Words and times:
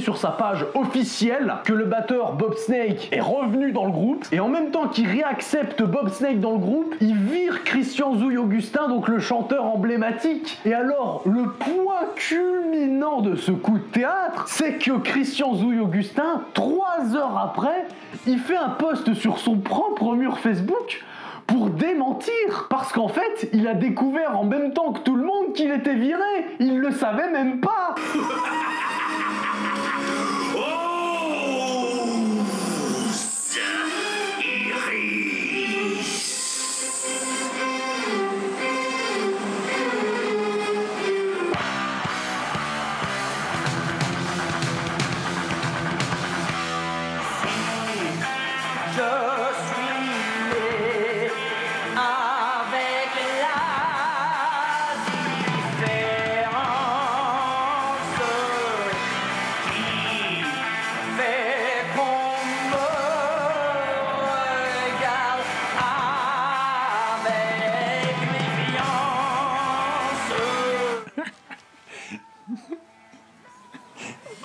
Sur 0.00 0.16
sa 0.16 0.30
page 0.30 0.64
officielle 0.74 1.56
que 1.64 1.74
le 1.74 1.84
batteur 1.84 2.32
Bob 2.32 2.54
Snake 2.54 3.10
est 3.12 3.20
revenu 3.20 3.70
dans 3.70 3.84
le 3.84 3.92
groupe. 3.92 4.24
Et 4.32 4.40
en 4.40 4.48
même 4.48 4.70
temps 4.70 4.88
qu'il 4.88 5.06
réaccepte 5.06 5.82
Bob 5.82 6.08
Snake 6.08 6.40
dans 6.40 6.52
le 6.52 6.58
groupe, 6.58 6.94
il 7.02 7.14
vire 7.14 7.64
Christian 7.64 8.14
Zouille 8.14 8.38
Augustin, 8.38 8.88
donc 8.88 9.08
le 9.08 9.18
chanteur 9.18 9.66
emblématique. 9.66 10.58
Et 10.64 10.72
alors, 10.72 11.22
le 11.26 11.50
point 11.50 12.06
culminant 12.16 13.20
de 13.20 13.36
ce 13.36 13.52
coup 13.52 13.78
de 13.78 13.84
théâtre, 13.84 14.46
c'est 14.48 14.78
que 14.78 14.92
Christian 14.92 15.54
Zouille 15.54 15.80
Augustin, 15.80 16.44
trois 16.54 17.14
heures 17.14 17.38
après, 17.38 17.86
il 18.26 18.38
fait 18.38 18.56
un 18.56 18.70
post 18.70 19.12
sur 19.12 19.38
son 19.38 19.58
propre 19.58 20.14
mur 20.14 20.38
Facebook 20.38 21.04
pour 21.46 21.68
démentir. 21.68 22.68
Parce 22.70 22.92
qu'en 22.92 23.08
fait, 23.08 23.50
il 23.52 23.68
a 23.68 23.74
découvert 23.74 24.38
en 24.38 24.44
même 24.44 24.72
temps 24.72 24.92
que 24.92 25.00
tout 25.00 25.16
le 25.16 25.24
monde 25.24 25.52
qu'il 25.54 25.70
était 25.70 25.94
viré. 25.94 26.46
Il 26.58 26.78
le 26.78 26.90
savait 26.90 27.30
même 27.30 27.60
pas. 27.60 27.94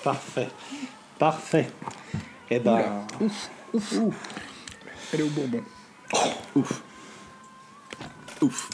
Parfait. 0.05 0.47
Parfait. 1.17 1.67
Eh 2.51 2.59
ben. 2.59 2.79
Ouf, 3.19 3.49
ouf. 3.73 4.15
Elle 5.11 5.21
est 5.21 5.23
au 5.23 5.29
bourbon. 5.29 5.61
Ouf. 6.55 6.81
Ouf. 8.41 8.69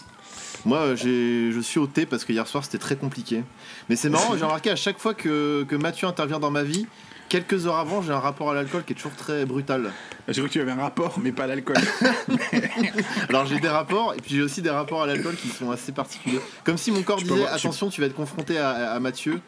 Moi, 0.65 0.95
je 0.95 1.59
suis 1.61 1.79
au 1.79 1.87
thé 1.87 2.05
parce 2.05 2.25
que 2.25 2.33
hier 2.33 2.45
soir 2.47 2.65
c'était 2.65 2.77
très 2.79 2.97
compliqué. 2.97 3.43
Mais 3.87 3.95
c'est 3.95 4.09
marrant, 4.09 4.35
j'ai 4.37 4.43
remarqué 4.43 4.71
à 4.71 4.75
chaque 4.75 4.99
fois 4.99 5.13
que, 5.13 5.63
que 5.69 5.75
Mathieu 5.77 6.05
intervient 6.05 6.39
dans 6.39 6.51
ma 6.51 6.63
vie, 6.63 6.85
quelques 7.29 7.65
heures 7.65 7.77
avant, 7.77 8.01
j'ai 8.01 8.11
un 8.11 8.19
rapport 8.19 8.51
à 8.51 8.53
l'alcool 8.53 8.83
qui 8.83 8.91
est 8.91 8.95
toujours 8.97 9.15
très 9.15 9.45
brutal. 9.45 9.91
J'ai 10.27 10.41
cru 10.41 10.49
que 10.49 10.53
tu 10.53 10.59
avais 10.61 10.71
un 10.73 10.81
rapport, 10.81 11.17
mais 11.23 11.31
pas 11.31 11.45
à 11.45 11.47
l'alcool. 11.47 11.77
Alors 13.29 13.45
j'ai 13.45 13.59
des 13.61 13.69
rapports, 13.69 14.13
et 14.15 14.17
puis 14.17 14.35
j'ai 14.35 14.41
aussi 14.41 14.61
des 14.61 14.69
rapports 14.69 15.01
à 15.03 15.07
l'alcool 15.07 15.35
qui 15.37 15.47
sont 15.47 15.71
assez 15.71 15.93
particuliers. 15.93 16.41
Comme 16.65 16.77
si 16.77 16.91
mon 16.91 17.03
corps 17.03 17.19
disait 17.21 17.31
avoir- 17.33 17.49
tu- 17.57 17.67
attention, 17.67 17.89
tu 17.89 18.01
vas 18.01 18.07
être 18.07 18.15
confronté 18.15 18.57
à, 18.57 18.91
à 18.91 18.99
Mathieu. 18.99 19.39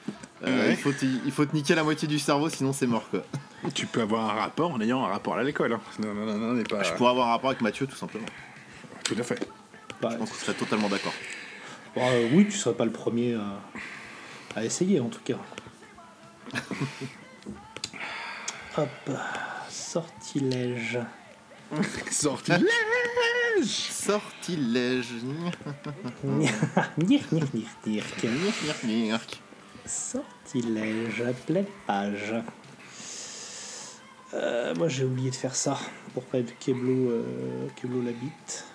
Euh, 0.45 0.67
Ouais. 0.67 0.71
il, 0.71 0.77
faut 0.77 0.91
te, 0.91 1.05
il 1.05 1.31
faut 1.31 1.45
te 1.45 1.55
niquer 1.55 1.73
la 1.75 1.83
moitié 1.83 2.07
du 2.07 2.19
cerveau, 2.19 2.49
sinon 2.49 2.73
c'est 2.73 2.85
mort 2.87 3.07
quoi. 3.09 3.23
tu 3.73 3.85
peux 3.85 4.01
avoir 4.01 4.29
un 4.29 4.33
rapport 4.41 4.71
en 4.71 4.81
ayant 4.81 5.03
un 5.05 5.07
rapport 5.07 5.35
à 5.35 5.43
l'alcool. 5.43 5.71
Hein. 5.73 5.79
Non, 5.99 6.13
non, 6.13 6.25
non, 6.25 6.53
non, 6.53 6.63
pas. 6.63 6.83
Je 6.83 6.91
pourrais 6.93 7.11
avoir 7.11 7.29
un 7.29 7.31
rapport 7.31 7.51
avec 7.51 7.61
Mathieu 7.61 7.87
tout 7.87 7.95
simplement. 7.95 8.25
Tout 9.05 9.15
à 9.17 9.23
fait. 9.23 9.47
bah, 10.01 10.09
Je 10.11 10.17
pense 10.17 10.31
que 10.31 10.35
tu 10.37 10.41
serais 10.45 10.53
totalement 10.57 10.89
d'accord. 10.89 11.13
bon, 11.95 12.01
euh, 12.05 12.27
oui, 12.33 12.45
tu 12.45 12.57
serais 12.57 12.75
pas 12.75 12.83
le 12.85 12.91
premier 12.91 13.35
à, 13.35 13.61
à 14.55 14.65
essayer 14.65 14.99
en 14.99 15.07
tout 15.09 15.21
cas. 15.23 15.37
Hop. 18.77 18.89
Sortilège. 19.69 20.99
Sortilège 22.11 22.65
Sortilège. 23.63 25.07
Nirk, 26.97 27.31
nirk, 27.31 27.53
nirk, 27.53 28.83
nirk. 28.83 29.39
Sortilège, 29.85 31.23
pleine 31.45 31.65
page. 31.85 32.33
Euh, 34.33 34.73
moi 34.75 34.87
j'ai 34.87 35.03
oublié 35.03 35.29
de 35.29 35.35
faire 35.35 35.55
ça 35.55 35.77
pour 36.13 36.23
pas 36.23 36.39
être 36.39 36.57
Keblo, 36.59 37.09
euh, 37.11 37.67
Keblo 37.75 38.01
la 38.01 38.11
bite. 38.11 38.65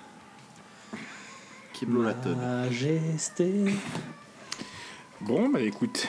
Kiblo 1.72 2.02
la 2.02 2.14
teub. 2.14 2.36
Majesté. 2.36 3.52
Bon, 5.20 5.48
bah 5.48 5.60
écoute. 5.60 6.06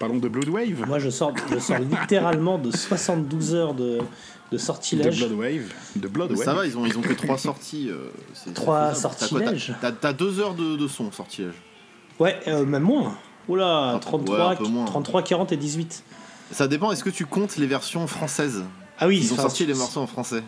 Parlons 0.00 0.18
de 0.18 0.28
Blood 0.28 0.48
Wave. 0.48 0.84
Moi 0.86 0.98
je 0.98 1.10
sors, 1.10 1.34
je 1.52 1.58
sors 1.58 1.78
littéralement 1.78 2.58
de 2.58 2.70
72 2.74 3.54
heures 3.54 3.74
de, 3.74 3.98
de 3.98 4.02
De 4.52 4.58
sortilège. 4.58 5.18
Blood 5.18 5.32
Wave. 5.32 5.72
De 5.96 6.08
Blood 6.08 6.30
Wave. 6.32 6.44
ça 6.44 6.54
va, 6.54 6.66
ils 6.66 6.76
ont, 6.78 6.86
ils 6.86 6.96
ont 6.96 7.02
que 7.02 7.12
trois 7.12 7.38
sorties. 7.38 7.88
euh, 7.90 8.08
c'est- 8.32 8.54
Trois. 8.54 8.88
T'as 8.88 8.94
sortilèges. 8.94 9.74
T'as 9.80 9.92
t'as 9.92 10.12
deux 10.12 10.40
heures 10.40 10.54
de, 10.54 10.76
de 10.76 10.88
son 10.88 11.10
sortilège. 11.12 11.54
Ouais, 12.18 12.38
euh, 12.48 12.64
même 12.64 12.82
moins. 12.84 13.16
Oula, 13.48 13.64
Un 13.66 13.90
peu- 13.92 13.94
ouais, 13.96 14.00
33, 14.00 14.50
un 14.52 14.56
peu 14.56 14.64
moins. 14.68 14.84
33, 14.84 15.22
40 15.22 15.52
et 15.52 15.56
18. 15.56 16.04
Ça 16.52 16.68
dépend, 16.68 16.92
est-ce 16.92 17.02
que 17.04 17.10
tu 17.10 17.26
comptes 17.26 17.56
les 17.56 17.66
versions 17.66 18.06
françaises 18.06 18.64
Ah 18.98 19.06
oui, 19.08 19.18
Ils 19.22 19.32
ont 19.32 19.36
sorti 19.36 19.64
les 19.66 19.74
morceaux 19.74 20.00
en 20.00 20.06
français. 20.06 20.42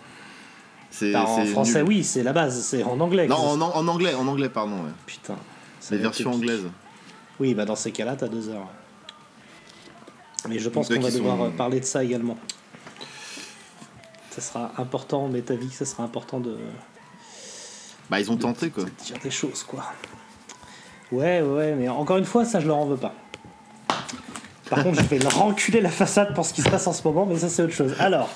C'est 0.90 1.12
Bah, 1.12 1.24
en 1.26 1.44
français, 1.46 1.80
nul. 1.80 1.88
oui, 1.88 2.04
c'est 2.04 2.22
la 2.22 2.32
base. 2.32 2.62
C'est 2.64 2.82
en 2.82 2.98
anglais. 3.00 3.26
Non, 3.28 3.36
en, 3.36 3.60
en 3.60 3.88
anglais, 3.88 4.14
en 4.14 4.26
anglais, 4.26 4.48
pardon. 4.48 4.76
ouais. 4.76 4.90
Putain. 5.06 5.36
Les 5.90 5.98
versions 5.98 6.32
anglaises. 6.32 6.64
Oui, 7.38 7.54
bah 7.54 7.64
dans 7.64 7.76
ces 7.76 7.90
cas-là, 7.92 8.16
t'as 8.16 8.28
deux 8.28 8.48
heures. 8.50 8.66
Mais 10.48 10.58
je 10.58 10.68
pense 10.68 10.88
qu'on 10.88 11.00
va 11.00 11.10
devoir 11.10 11.36
sont- 11.38 11.44
euh, 11.44 11.50
parler 11.50 11.80
de 11.80 11.84
ça 11.84 12.02
également. 12.04 12.36
Ça 14.30 14.40
sera 14.40 14.72
important, 14.78 15.28
mais 15.28 15.40
ta 15.42 15.54
vie, 15.54 15.70
ça 15.70 15.84
sera 15.84 16.02
important 16.02 16.40
de, 16.40 16.56
Bah, 18.10 18.20
ils 18.20 18.30
ont 18.30 18.36
tenté 18.36 18.70
quoi. 18.70 18.84
de 18.84 18.90
dire 19.04 19.18
des 19.22 19.30
choses, 19.30 19.62
quoi. 19.62 19.84
Ouais, 21.12 21.42
ouais, 21.42 21.74
mais 21.76 21.88
encore 21.88 22.18
une 22.18 22.24
fois, 22.24 22.44
ça, 22.44 22.60
je 22.60 22.66
leur 22.68 22.76
en 22.76 22.86
veux 22.86 22.96
pas. 22.96 23.12
Par 24.68 24.84
contre, 24.84 25.02
je 25.02 25.06
vais 25.08 25.18
leur 25.18 25.42
enculer 25.42 25.80
la 25.80 25.90
façade 25.90 26.32
pour 26.34 26.46
ce 26.46 26.54
qui 26.54 26.62
se 26.62 26.68
passe 26.68 26.86
en 26.86 26.92
ce 26.92 27.02
moment, 27.02 27.26
mais 27.26 27.36
ça, 27.36 27.48
c'est 27.48 27.62
autre 27.62 27.74
chose. 27.74 27.96
Alors, 27.98 28.28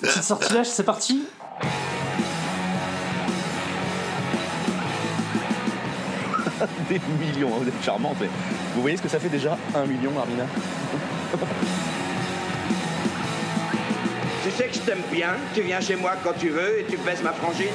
petite 0.00 0.24
sortilège, 0.24 0.66
c'est 0.66 0.82
parti. 0.82 1.22
Des 6.88 7.00
millions, 7.20 7.50
hein, 7.54 7.58
vous 7.60 7.68
êtes 7.68 7.84
charmante, 7.84 8.16
mais 8.20 8.28
vous 8.74 8.80
voyez 8.80 8.96
ce 8.96 9.02
que 9.02 9.08
ça 9.08 9.20
fait 9.20 9.28
déjà 9.28 9.56
Un 9.74 9.86
million, 9.86 10.10
Armina 10.18 10.46
Tu 14.42 14.50
sais 14.50 14.66
que 14.66 14.74
je 14.74 14.80
t'aime 14.80 15.02
bien, 15.12 15.36
tu 15.54 15.60
viens 15.62 15.80
chez 15.80 15.94
moi 15.94 16.14
quand 16.24 16.32
tu 16.36 16.48
veux 16.48 16.80
et 16.80 16.84
tu 16.84 16.96
baisses 16.96 17.22
ma 17.22 17.32
frangine? 17.32 17.68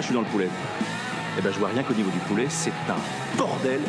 Moi, 0.00 0.04
je 0.04 0.06
suis 0.06 0.14
dans 0.14 0.22
le 0.22 0.28
poulet. 0.28 0.48
Eh 1.36 1.42
ben, 1.42 1.52
je 1.52 1.58
vois 1.58 1.68
rien 1.68 1.82
qu'au 1.82 1.92
niveau 1.92 2.10
du 2.10 2.20
poulet, 2.20 2.46
c'est 2.48 2.72
un 2.88 3.36
bordel. 3.36 3.80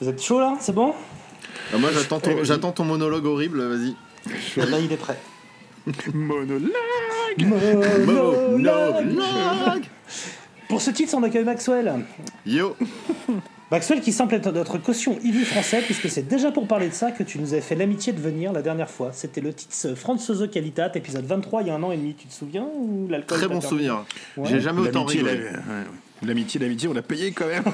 Vous 0.00 0.08
êtes 0.08 0.22
chaud 0.22 0.38
là? 0.38 0.56
C'est 0.60 0.72
bon? 0.72 0.94
Ah, 1.74 1.78
moi, 1.78 1.90
j'attends 1.92 2.20
ton, 2.20 2.44
j'attends 2.44 2.70
ton 2.70 2.84
monologue 2.84 3.26
horrible, 3.26 3.60
vas-y. 3.60 3.96
Là, 4.70 4.78
il 4.78 4.92
est 4.92 4.96
prêt. 4.96 5.18
Monologue 6.14 6.70
Monologue 8.06 9.84
Pour 10.68 10.80
ce 10.80 10.92
titre, 10.92 11.12
on 11.16 11.24
accueille 11.24 11.42
Maxwell. 11.42 12.04
Yo 12.46 12.76
Maxwell 13.70 14.00
qui 14.00 14.12
semble 14.12 14.34
être 14.34 14.52
notre 14.52 14.78
caution 14.78 15.18
Ivu 15.24 15.44
français, 15.44 15.82
puisque 15.82 16.08
c'est 16.08 16.22
déjà 16.22 16.52
pour 16.52 16.68
parler 16.68 16.88
de 16.88 16.94
ça 16.94 17.10
que 17.10 17.24
tu 17.24 17.40
nous 17.40 17.52
avais 17.52 17.62
fait 17.62 17.74
l'amitié 17.74 18.12
de 18.12 18.20
venir 18.20 18.52
la 18.52 18.62
dernière 18.62 18.88
fois. 18.88 19.10
C'était 19.12 19.40
le 19.40 19.52
titre 19.52 19.94
Franzoso 19.96 20.46
Qualitat, 20.46 20.92
épisode 20.94 21.24
23, 21.24 21.62
il 21.62 21.68
y 21.68 21.70
a 21.70 21.74
un 21.74 21.82
an 21.82 21.90
et 21.90 21.96
demi, 21.96 22.14
tu 22.14 22.28
te 22.28 22.32
souviens 22.32 22.64
ou 22.74 23.08
l'alcool 23.08 23.38
Très 23.38 23.48
bon 23.48 23.58
permis 23.58 23.68
souvenir. 23.68 24.04
Ouais. 24.36 24.48
J'ai 24.48 24.60
jamais 24.60 24.82
autant 24.82 25.04
rigolé. 25.04 25.50
L'amitié, 26.22 26.58
l'amitié, 26.60 26.88
on 26.88 26.94
l'a 26.94 27.02
payé 27.02 27.32
quand 27.32 27.46
même. 27.46 27.64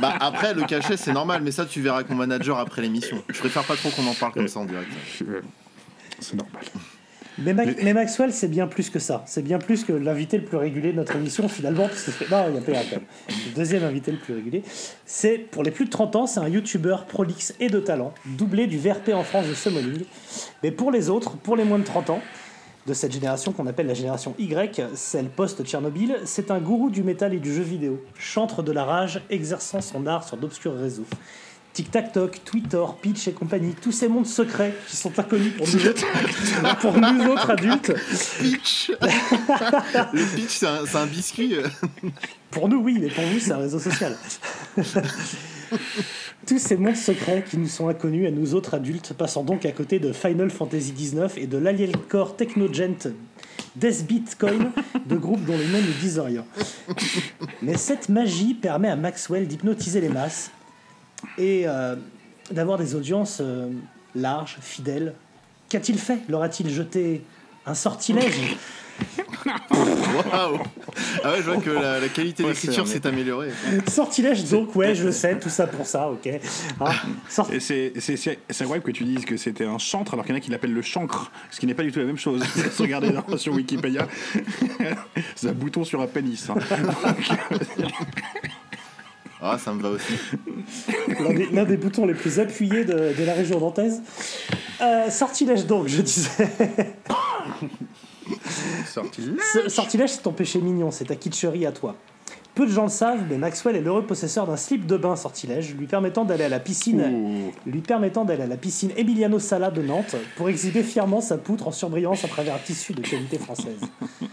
Bah, 0.00 0.14
après, 0.18 0.52
le 0.52 0.64
cachet, 0.64 0.96
c'est 0.96 1.12
normal, 1.12 1.42
mais 1.42 1.52
ça, 1.52 1.64
tu 1.64 1.80
verras 1.80 1.98
avec 1.98 2.10
mon 2.10 2.16
manager 2.16 2.58
après 2.58 2.82
l'émission. 2.82 3.22
Je 3.28 3.38
préfère 3.38 3.62
pas 3.64 3.76
trop 3.76 3.90
qu'on 3.90 4.06
en 4.06 4.14
parle 4.14 4.32
comme 4.32 4.48
ça 4.48 4.60
en 4.60 4.64
direct. 4.64 4.90
c'est 6.20 6.34
normal. 6.34 6.62
Mais, 7.38 7.52
Ma- 7.54 7.64
mais 7.82 7.92
Maxwell, 7.92 8.32
c'est 8.32 8.48
bien 8.48 8.66
plus 8.66 8.88
que 8.90 8.98
ça. 8.98 9.22
C'est 9.26 9.42
bien 9.42 9.58
plus 9.58 9.84
que 9.84 9.92
l'invité 9.92 10.38
le 10.38 10.44
plus 10.44 10.56
régulier 10.56 10.92
de 10.92 10.96
notre 10.96 11.16
émission, 11.16 11.48
finalement. 11.48 11.88
parce 11.88 12.04
que- 12.04 12.30
Non, 12.30 12.46
il 12.48 12.54
y 12.54 12.58
a 12.58 12.60
pas. 12.60 12.96
Le 13.28 13.54
deuxième 13.54 13.84
invité 13.84 14.10
le 14.12 14.18
plus 14.18 14.34
régulier. 14.34 14.62
C'est, 15.04 15.38
pour 15.38 15.62
les 15.62 15.70
plus 15.70 15.84
de 15.84 15.90
30 15.90 16.16
ans, 16.16 16.26
c'est 16.26 16.40
un 16.40 16.48
youtubeur 16.48 17.04
prolixe 17.06 17.54
et 17.60 17.68
de 17.68 17.80
talent, 17.80 18.12
doublé 18.24 18.66
du 18.66 18.78
VRP 18.78 19.10
en 19.14 19.22
France 19.24 19.46
de 19.48 19.54
Summoning. 19.54 20.04
Mais 20.62 20.70
pour 20.70 20.90
les 20.90 21.10
autres, 21.10 21.36
pour 21.36 21.56
les 21.56 21.64
moins 21.64 21.78
de 21.78 21.84
30 21.84 22.10
ans, 22.10 22.20
de 22.86 22.94
cette 22.94 23.12
génération 23.12 23.50
qu'on 23.50 23.66
appelle 23.66 23.88
la 23.88 23.94
génération 23.94 24.34
Y, 24.38 24.80
celle 24.94 25.26
post-Tchernobyl, 25.26 26.18
c'est 26.24 26.52
un 26.52 26.60
gourou 26.60 26.88
du 26.88 27.02
métal 27.02 27.34
et 27.34 27.40
du 27.40 27.52
jeu 27.52 27.62
vidéo, 27.64 28.00
chantre 28.16 28.62
de 28.62 28.70
la 28.70 28.84
rage, 28.84 29.20
exerçant 29.28 29.80
son 29.80 30.06
art 30.06 30.22
sur 30.22 30.36
d'obscurs 30.36 30.76
réseaux. 30.78 31.04
Tic 31.76 31.90
Tac 31.90 32.10
Toc, 32.10 32.40
Twitter, 32.42 32.82
Pitch 33.02 33.28
et 33.28 33.32
compagnie, 33.32 33.74
tous 33.74 33.92
ces 33.92 34.08
mondes 34.08 34.26
secrets 34.26 34.74
qui 34.88 34.96
sont 34.96 35.12
inconnus 35.18 35.52
pour 35.58 35.68
nous 35.68 35.86
autres, 35.86 36.06
pour 36.80 36.98
nous 36.98 37.26
autres 37.26 37.50
adultes. 37.50 37.92
Pitch 38.40 38.92
Le 40.14 40.34
pitch, 40.34 40.56
c'est 40.56 40.96
un, 40.96 41.04
biscuit. 41.04 41.56
Pour 42.50 42.70
nous, 42.70 42.78
oui, 42.78 42.96
mais 42.98 43.08
pour 43.08 43.24
vous, 43.24 43.38
c'est 43.38 43.52
un 43.52 43.58
réseau 43.58 43.78
social. 43.78 44.16
Tous 46.46 46.58
ces 46.58 46.78
mondes 46.78 46.96
secrets 46.96 47.44
qui 47.46 47.58
nous 47.58 47.68
sont 47.68 47.88
inconnus 47.88 48.26
à 48.26 48.30
nous 48.30 48.54
autres 48.54 48.72
adultes, 48.72 49.12
passant 49.12 49.44
donc 49.44 49.66
à 49.66 49.72
côté 49.72 49.98
de 49.98 50.14
Final 50.14 50.48
Fantasy 50.48 50.92
XIX 50.92 51.36
et 51.36 51.46
de 51.46 51.58
l'Alien 51.58 51.92
Core 52.08 52.36
Technogent 52.36 53.12
Death 53.76 54.06
Bitcoin, 54.06 54.72
de 55.04 55.16
groupes 55.16 55.44
dont 55.44 55.58
les 55.58 55.66
noms 55.66 55.82
ne 55.82 56.00
disent 56.00 56.20
rien. 56.20 56.46
Mais 57.60 57.76
cette 57.76 58.08
magie 58.08 58.54
permet 58.54 58.88
à 58.88 58.96
Maxwell 58.96 59.46
d'hypnotiser 59.46 60.00
les 60.00 60.08
masses 60.08 60.50
et 61.38 61.64
euh, 61.66 61.96
d'avoir 62.50 62.78
des 62.78 62.94
audiences 62.94 63.38
euh, 63.40 63.68
larges, 64.14 64.56
fidèles. 64.60 65.14
Qu'a-t-il 65.68 65.98
fait? 65.98 66.18
Leur 66.28 66.42
a-t-il 66.42 66.70
jeté 66.72 67.22
un 67.66 67.74
sortilège? 67.74 68.56
Waouh 69.44 70.58
Ah 71.22 71.32
ouais, 71.32 71.36
je 71.38 71.42
vois 71.50 71.56
que 71.58 71.68
la, 71.68 72.00
la 72.00 72.08
qualité 72.08 72.42
Ouais, 72.42 72.52
d'écriture 72.52 72.86
s'est 72.88 73.06
améliorée. 73.06 73.50
Sortilège 73.88 74.44
donc, 74.48 74.74
ouais, 74.74 74.94
je 74.94 75.10
sais, 75.10 75.38
tout 75.38 75.50
ça 75.50 75.66
pour 75.66 75.86
ça, 75.86 76.08
ok. 76.08 76.26
Hein, 76.80 76.90
sort- 77.28 77.52
Et 77.52 77.60
c'est 77.60 77.92
c'est- 77.98 78.16
c'est- 78.16 78.38
c'est 78.48 78.62
incroyable 78.64 78.86
que 78.86 78.92
tu 78.92 79.04
dises 79.04 79.26
que 79.26 79.36
c'était 79.36 79.66
un 79.66 79.76
chantre 79.78 80.14
alors 80.14 80.24
qu'il 80.24 80.34
y 80.34 80.36
en 80.36 80.38
a 80.38 80.40
qui 80.40 80.50
l'appellent 80.50 80.72
le 80.72 80.80
chancre, 80.82 81.30
ce 81.50 81.60
qui 81.60 81.66
n'est 81.66 81.74
pas 81.74 81.82
du 81.82 81.92
tout 81.92 81.98
la 81.98 82.06
même 82.06 82.16
chose. 82.16 82.42
Regardez 82.78 83.12
sur 83.36 83.52
Wikipédia, 83.52 84.08
c'est 85.34 85.48
un 85.48 85.52
bouton 85.52 85.84
sur 85.84 86.00
un 86.00 86.06
pénis. 86.06 86.48
hein. 86.48 86.54
Ah, 89.48 89.58
ça 89.58 89.72
me 89.72 89.80
va 89.80 89.90
aussi. 89.90 90.12
l'un 91.52 91.64
des, 91.64 91.76
boutons 91.76 92.04
les 92.06 92.14
plus 92.14 92.40
appuyés 92.40 92.84
de, 92.84 93.14
de 93.16 93.24
la 93.24 93.34
région 93.34 93.60
nantaise. 93.60 94.02
Euh, 94.80 95.08
sortilège 95.10 95.66
donc, 95.66 95.86
je 95.86 96.02
disais. 96.02 96.48
Sorti. 98.86 99.22
Ce- 99.52 99.68
sortilège, 99.68 100.10
c'est 100.10 100.22
ton 100.22 100.32
péché 100.32 100.60
mignon, 100.60 100.90
c'est 100.90 101.04
ta 101.04 101.14
kitscherie 101.14 101.64
à 101.66 101.72
toi. 101.72 101.94
Peu 102.56 102.66
de 102.66 102.72
gens 102.72 102.84
le 102.84 102.88
savent, 102.88 103.24
mais 103.28 103.36
Maxwell 103.36 103.76
est 103.76 103.82
l'heureux 103.82 104.06
possesseur 104.06 104.46
d'un 104.46 104.56
slip 104.56 104.86
de 104.86 104.96
bain 104.96 105.14
sortilège, 105.14 105.74
lui 105.74 105.86
permettant 105.86 106.24
d'aller 106.24 106.44
à 106.44 106.48
la 106.48 106.58
piscine, 106.58 107.02
Ouh. 107.02 107.52
lui 107.70 107.82
permettant 107.82 108.24
d'aller 108.24 108.44
à 108.44 108.46
la 108.46 108.56
piscine 108.56 108.90
Emiliano 108.96 109.38
Sala 109.38 109.70
de 109.70 109.82
Nantes 109.82 110.16
pour 110.36 110.48
exhiber 110.48 110.82
fièrement 110.82 111.20
sa 111.20 111.36
poutre 111.36 111.68
en 111.68 111.70
surbrillance 111.70 112.24
à 112.24 112.28
travers 112.28 112.54
un 112.54 112.58
tissu 112.58 112.94
de 112.94 113.02
qualité 113.02 113.38
française. 113.38 113.78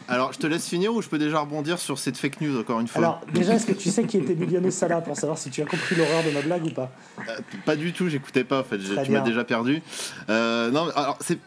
Alors, 0.08 0.32
je 0.32 0.40
te 0.40 0.48
laisse 0.48 0.66
finir 0.68 0.94
ou 0.94 1.02
je 1.02 1.10
peux 1.10 1.18
déjà 1.18 1.40
rebondir 1.42 1.80
sur 1.80 2.00
cette 2.00 2.16
fake 2.16 2.40
news 2.40 2.58
encore 2.58 2.80
une 2.80 2.88
fois? 2.88 3.00
Alors, 3.00 3.22
déjà, 3.34 3.56
est-ce 3.56 3.66
que 3.66 3.74
tu 3.74 3.90
sais 3.90 4.06
qui 4.06 4.16
est 4.16 4.30
Emiliano 4.30 4.72
Sala 4.72 5.02
pour 5.02 5.18
savoir 5.18 5.38
si 5.38 5.50
tu 5.50 5.62
as 5.62 5.66
compris 5.66 5.96
l'horreur 5.96 6.24
de 6.24 6.32
ma 6.32 6.42
blague 6.42 6.64
ou 6.66 6.72
pas? 6.72 6.92
Euh, 7.28 7.38
Pas 7.66 7.76
du 7.76 7.92
tout, 7.92 8.08
j'écoutais 8.08 8.46
pas 8.46 8.62
en 8.62 8.64
fait, 8.64 8.78
tu 9.04 9.12
m'as 9.12 9.20
déjà 9.20 9.44
perdu. 9.44 9.82
Euh, 10.30 10.72
non, 10.72 10.88
alors 10.96 11.18
c'est. 11.20 11.40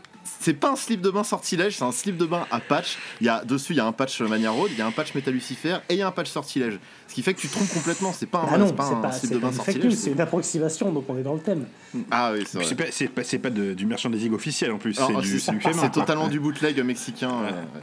C'est 0.46 0.54
pas 0.54 0.70
un 0.70 0.76
slip 0.76 1.00
de 1.00 1.10
bain 1.10 1.24
sortilège, 1.24 1.76
c'est 1.76 1.82
un 1.82 1.90
slip 1.90 2.16
de 2.16 2.24
bain 2.24 2.46
à 2.52 2.60
patch. 2.60 2.98
Il 3.20 3.26
y 3.26 3.28
a 3.28 3.42
dessus, 3.44 3.72
il 3.72 3.78
y 3.78 3.80
a 3.80 3.84
un 3.84 3.90
patch 3.90 4.20
Mania 4.20 4.52
Road, 4.52 4.70
il 4.70 4.78
y 4.78 4.80
a 4.80 4.86
un 4.86 4.92
patch 4.92 5.12
Metal 5.12 5.34
Lucifer 5.34 5.78
et 5.88 5.94
il 5.94 5.98
y 5.98 6.02
a 6.02 6.06
un 6.06 6.12
patch 6.12 6.30
sortilège. 6.30 6.78
Ce 7.08 7.14
qui 7.14 7.22
fait 7.24 7.34
que 7.34 7.40
tu 7.40 7.48
te 7.48 7.52
trompes 7.54 7.68
complètement. 7.68 8.12
C'est 8.12 8.26
pas 8.26 8.42
un, 8.42 8.46
Ah 8.52 8.58
non, 8.58 8.68
c'est 8.68 8.76
pas 8.76 8.86
c'est 8.86 8.94
un 8.94 9.00
pas, 9.00 9.10
slip 9.10 9.28
c'est 9.30 9.34
de 9.34 9.40
bain 9.40 9.50
sortilège. 9.50 9.92
c'est 9.94 10.12
une 10.12 10.20
approximation, 10.20 10.92
donc 10.92 11.04
on 11.08 11.18
est 11.18 11.24
dans 11.24 11.34
le 11.34 11.40
thème. 11.40 11.66
Ah 12.12 12.30
oui, 12.32 12.44
c'est 12.46 12.58
Puis 12.58 12.68
vrai. 12.68 12.68
C'est 12.68 12.76
pas, 12.76 12.92
c'est 12.92 13.08
pas, 13.08 13.24
c'est 13.24 13.38
pas 13.40 13.50
de- 13.50 13.74
du 13.74 13.86
merchandising 13.86 14.32
officiel 14.34 14.70
en 14.70 14.78
plus, 14.78 14.96
Alors, 14.98 15.10
c'est 15.20 15.28
du, 15.28 15.40
c'est 15.40 15.50
c'est 15.50 15.58
du 15.72 15.78
c'est 15.80 15.90
totalement 15.90 16.28
du 16.28 16.38
bootleg 16.38 16.80
mexicain. 16.84 17.32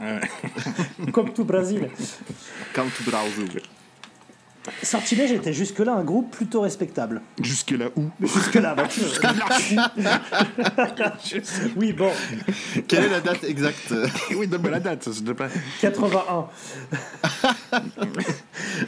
euh, 0.00 0.20
Ouais. 1.04 1.10
Comme 1.12 1.34
tout 1.34 1.44
Brésil. 1.44 1.90
Count 2.72 2.84
to 2.96 3.10
Brazil. 3.10 3.60
Sortilège 4.82 5.32
était 5.32 5.52
jusque-là 5.52 5.94
un 5.94 6.04
groupe 6.04 6.30
plutôt 6.30 6.62
respectable. 6.62 7.20
Jusque 7.42 7.72
là 7.72 7.86
où? 7.96 8.04
Jusque-là, 8.20 8.74
bah, 8.74 8.88
Oui, 11.76 11.92
bon, 11.92 12.10
Quelle 12.88 13.04
est 13.04 13.10
la 13.10 13.20
date 13.20 13.44
exacte? 13.44 13.92
Oui, 14.36 14.46
donne-moi 14.46 14.70
la 14.70 14.80
date, 14.80 15.10
s'il 15.12 15.24
te 15.24 15.32
plaît. 15.32 15.48
81. 15.80 16.46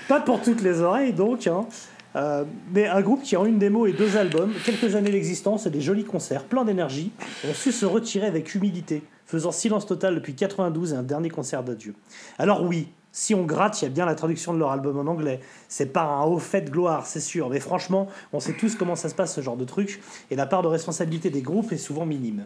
Pas 0.09 0.21
pour 0.21 0.43
toutes 0.43 0.63
les 0.63 0.81
oreilles, 0.81 1.13
donc. 1.13 1.47
hein. 1.47 1.67
Euh, 2.15 2.45
mais 2.73 2.87
un 2.87 3.03
groupe 3.03 3.23
qui, 3.23 3.37
en 3.37 3.45
une 3.45 3.59
démo 3.59 3.87
et 3.87 3.93
deux 3.93 4.17
albums, 4.17 4.53
quelques 4.65 4.95
années 4.95 5.11
d'existence 5.11 5.67
et 5.67 5.71
des 5.71 5.83
jolis 5.83 6.05
concerts, 6.05 6.45
plein 6.45 6.65
d'énergie, 6.65 7.13
ont 7.47 7.53
su 7.53 7.73
se 7.73 7.85
retirer 7.85 8.27
avec 8.27 8.55
humilité, 8.55 9.03
faisant 9.27 9.53
silence 9.53 9.87
total 9.87 10.15
depuis 10.15 10.35
92 10.35 10.95
et 10.95 10.97
un 10.97 11.03
dernier 11.03 11.29
concert 11.29 11.63
d'adieu. 11.63 11.95
Alors 12.39 12.65
oui, 12.65 12.89
si 13.17 13.35
on 13.35 13.45
gratte, 13.45 13.81
il 13.81 13.87
y 13.87 13.89
a 13.89 13.91
bien 13.91 14.05
la 14.05 14.15
traduction 14.15 14.53
de 14.53 14.59
leur 14.59 14.71
album 14.73 14.99
en 14.99 15.11
anglais. 15.11 15.41
C'est 15.69 15.87
pas 15.87 16.03
un 16.03 16.25
haut 16.25 16.39
fait 16.39 16.61
de 16.61 16.71
gloire, 16.71 17.07
c'est 17.07 17.21
sûr, 17.21 17.49
mais 17.49 17.61
franchement, 17.61 18.09
on 18.35 18.41
sait 18.41 18.53
tous 18.53 18.75
comment 18.75 18.95
ça 18.95 19.09
se 19.09 19.15
passe 19.15 19.35
ce 19.35 19.41
genre 19.41 19.57
de 19.57 19.65
truc, 19.65 20.03
et 20.31 20.37
la 20.37 20.45
part 20.45 20.61
de 20.61 20.69
responsabilité 20.69 21.31
des 21.31 21.41
groupes 21.41 21.73
est 21.73 21.79
souvent 21.79 22.05
minime. 22.05 22.45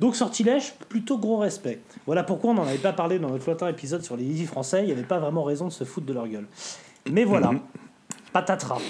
Donc 0.00 0.14
Sortilège, 0.14 0.74
plutôt 0.90 1.16
gros 1.16 1.38
respect. 1.38 1.80
Voilà 2.04 2.24
pourquoi 2.24 2.50
on 2.50 2.54
n'en 2.54 2.66
avait 2.66 2.76
pas 2.76 2.92
parlé 2.92 3.18
dans 3.18 3.30
notre 3.30 3.46
lointain 3.46 3.68
épisode 3.68 4.04
sur 4.04 4.18
les 4.18 4.24
Easy 4.24 4.44
français, 4.44 4.80
il 4.82 4.86
n'y 4.86 4.92
avait 4.92 5.02
pas 5.02 5.18
vraiment 5.18 5.44
raison 5.44 5.64
de 5.68 5.72
se 5.72 5.84
foutre 5.84 6.06
de 6.06 6.12
leur 6.12 6.28
gueule. 6.28 6.46
Mais 7.10 7.24
voilà, 7.24 7.52
patatras. 8.34 8.82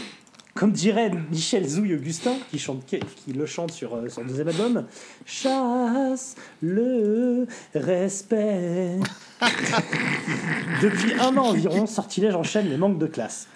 Comme 0.54 0.72
dirait 0.72 1.10
Michel 1.31 1.66
Zouille 1.66 1.94
Augustin, 1.94 2.34
qui, 2.50 2.58
chante, 2.58 2.84
qui 2.84 3.32
le 3.32 3.46
chante 3.46 3.72
sur 3.72 3.94
euh, 3.94 4.08
son 4.10 4.22
deuxième 4.22 4.49
album, 4.49 4.84
chasse 5.25 6.37
le 6.60 7.46
respect. 7.75 8.99
Depuis 10.82 11.14
un 11.14 11.37
an 11.38 11.49
environ, 11.49 11.87
Sortilège 11.87 12.34
enchaîne 12.34 12.69
les 12.69 12.76
manques 12.76 12.99
de 12.99 13.06
classe. 13.06 13.49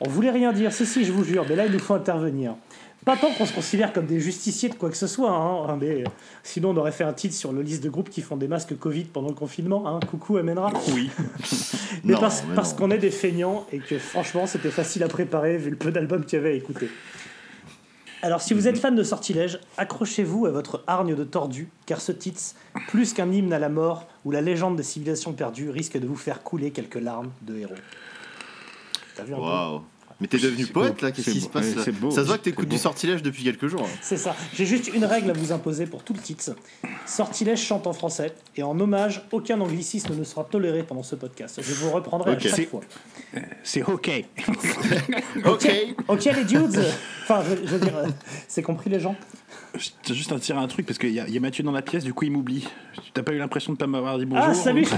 On 0.00 0.08
voulait 0.08 0.30
rien 0.30 0.52
dire, 0.52 0.72
si 0.72 0.86
si, 0.86 1.04
je 1.04 1.12
vous 1.12 1.24
jure, 1.24 1.46
mais 1.48 1.56
là 1.56 1.66
il 1.66 1.72
nous 1.72 1.80
faut 1.80 1.94
intervenir. 1.94 2.54
Pas 3.06 3.16
tant 3.16 3.30
qu'on 3.30 3.46
se 3.46 3.52
considère 3.52 3.92
comme 3.92 4.06
des 4.06 4.18
justiciers 4.18 4.68
de 4.68 4.74
quoi 4.74 4.90
que 4.90 4.96
ce 4.96 5.06
soit, 5.06 5.30
hein, 5.30 5.78
mais 5.80 6.02
euh, 6.02 6.04
sinon 6.42 6.70
on 6.70 6.76
aurait 6.76 6.90
fait 6.90 7.04
un 7.04 7.12
titre 7.12 7.36
sur 7.36 7.52
le 7.52 7.62
liste 7.62 7.84
de 7.84 7.88
groupes 7.88 8.10
qui 8.10 8.20
font 8.20 8.36
des 8.36 8.48
masques 8.48 8.76
Covid 8.76 9.04
pendant 9.04 9.28
le 9.28 9.34
confinement. 9.34 9.86
Hein, 9.86 10.00
coucou 10.10 10.38
Amenra. 10.38 10.72
Oui. 10.92 11.08
Mais 12.04 12.14
Non, 12.14 12.18
parce, 12.56 12.72
qu'on 12.72 12.90
est 12.90 12.98
des 12.98 13.12
feignants 13.12 13.64
et 13.70 13.78
que 13.78 13.96
franchement 13.96 14.48
c'était 14.48 14.72
facile 14.72 15.04
à 15.04 15.08
préparer 15.08 15.56
vu 15.56 15.70
le 15.70 15.76
peu 15.76 15.92
d'albums 15.92 16.24
qu'il 16.24 16.40
y 16.40 16.40
avait 16.40 16.50
à 16.50 16.54
écouter. 16.54 16.90
Alors 18.22 18.40
si 18.40 18.54
vous 18.54 18.66
êtes 18.66 18.76
fan 18.76 18.96
de 18.96 19.04
Sortilège, 19.04 19.60
accrochez-vous 19.76 20.46
à 20.46 20.50
votre 20.50 20.82
hargne 20.88 21.14
de 21.14 21.22
tordu, 21.22 21.68
car 21.86 22.00
ce 22.00 22.10
titre, 22.10 22.40
plus 22.88 23.12
qu'un 23.12 23.30
hymne 23.30 23.52
à 23.52 23.60
la 23.60 23.68
mort 23.68 24.08
ou 24.24 24.32
la 24.32 24.40
légende 24.40 24.74
des 24.74 24.82
civilisations 24.82 25.32
perdues, 25.32 25.70
risque 25.70 25.96
de 25.96 26.08
vous 26.08 26.16
faire 26.16 26.42
couler 26.42 26.72
quelques 26.72 27.00
larmes 27.00 27.30
de 27.42 27.56
héros. 27.56 27.74
T'as 29.14 29.22
vu 29.22 29.32
un 29.32 29.36
peu? 29.36 29.42
Waouh. 29.42 29.82
Mais 30.20 30.28
t'es 30.28 30.38
devenu 30.38 30.66
poète 30.66 30.94
beau, 30.98 31.04
là, 31.06 31.12
qu'est-ce 31.12 31.30
qui 31.30 31.40
se 31.42 31.48
passe 31.48 31.66
ouais, 31.66 31.74
là 31.74 31.92
beau, 31.92 32.10
Ça 32.10 32.22
se 32.22 32.26
voit 32.26 32.38
que 32.38 32.44
t'écoutes 32.44 32.68
du 32.68 32.78
sortilège 32.78 33.22
depuis 33.22 33.44
quelques 33.44 33.66
jours. 33.66 33.86
C'est 34.00 34.16
ça. 34.16 34.34
J'ai 34.54 34.64
juste 34.64 34.88
une 34.94 35.04
règle 35.04 35.28
à 35.30 35.34
vous 35.34 35.52
imposer 35.52 35.84
pour 35.86 36.02
tout 36.04 36.14
le 36.14 36.20
titre. 36.20 36.56
Sortilège 37.04 37.62
chante 37.62 37.86
en 37.86 37.92
français 37.92 38.34
et 38.56 38.62
en 38.62 38.78
hommage, 38.80 39.22
aucun 39.30 39.60
anglicisme 39.60 40.14
ne 40.16 40.24
sera 40.24 40.44
toléré 40.44 40.82
pendant 40.84 41.02
ce 41.02 41.16
podcast. 41.16 41.60
Je 41.62 41.74
vous 41.74 41.90
reprendrai 41.90 42.32
à 42.32 42.38
chaque 42.38 42.52
C'est- 42.54 42.64
fois. 42.64 42.80
C'est 43.62 43.82
OK. 43.88 44.10
Ok. 45.44 45.68
Ok 46.08 46.24
les 46.24 46.44
dudes 46.44 46.84
Enfin, 47.22 47.42
je, 47.48 47.66
je 47.66 47.72
veux 47.76 47.80
dire, 47.84 47.96
euh, 47.96 48.06
c'est 48.48 48.62
compris 48.62 48.88
les 48.88 49.00
gens 49.00 49.16
J'ai 50.06 50.14
juste 50.14 50.32
à 50.32 50.38
tirer 50.38 50.58
un 50.58 50.66
truc 50.68 50.86
parce 50.86 50.98
qu'il 50.98 51.10
y, 51.10 51.20
a- 51.20 51.26
il 51.28 51.34
y 51.34 51.36
a 51.36 51.40
Mathieu 51.40 51.62
dans 51.64 51.72
la 51.72 51.82
pièce, 51.82 52.04
du 52.04 52.14
coup 52.14 52.24
il 52.24 52.32
m'oublie. 52.32 52.66
T'as 53.14 53.22
pas 53.22 53.32
eu 53.32 53.38
l'impression 53.38 53.72
de 53.72 53.78
pas 53.78 53.86
m'avoir 53.86 54.18
dit 54.18 54.26
bonjour 54.26 54.44
Ah, 54.48 54.54
salut 54.54 54.86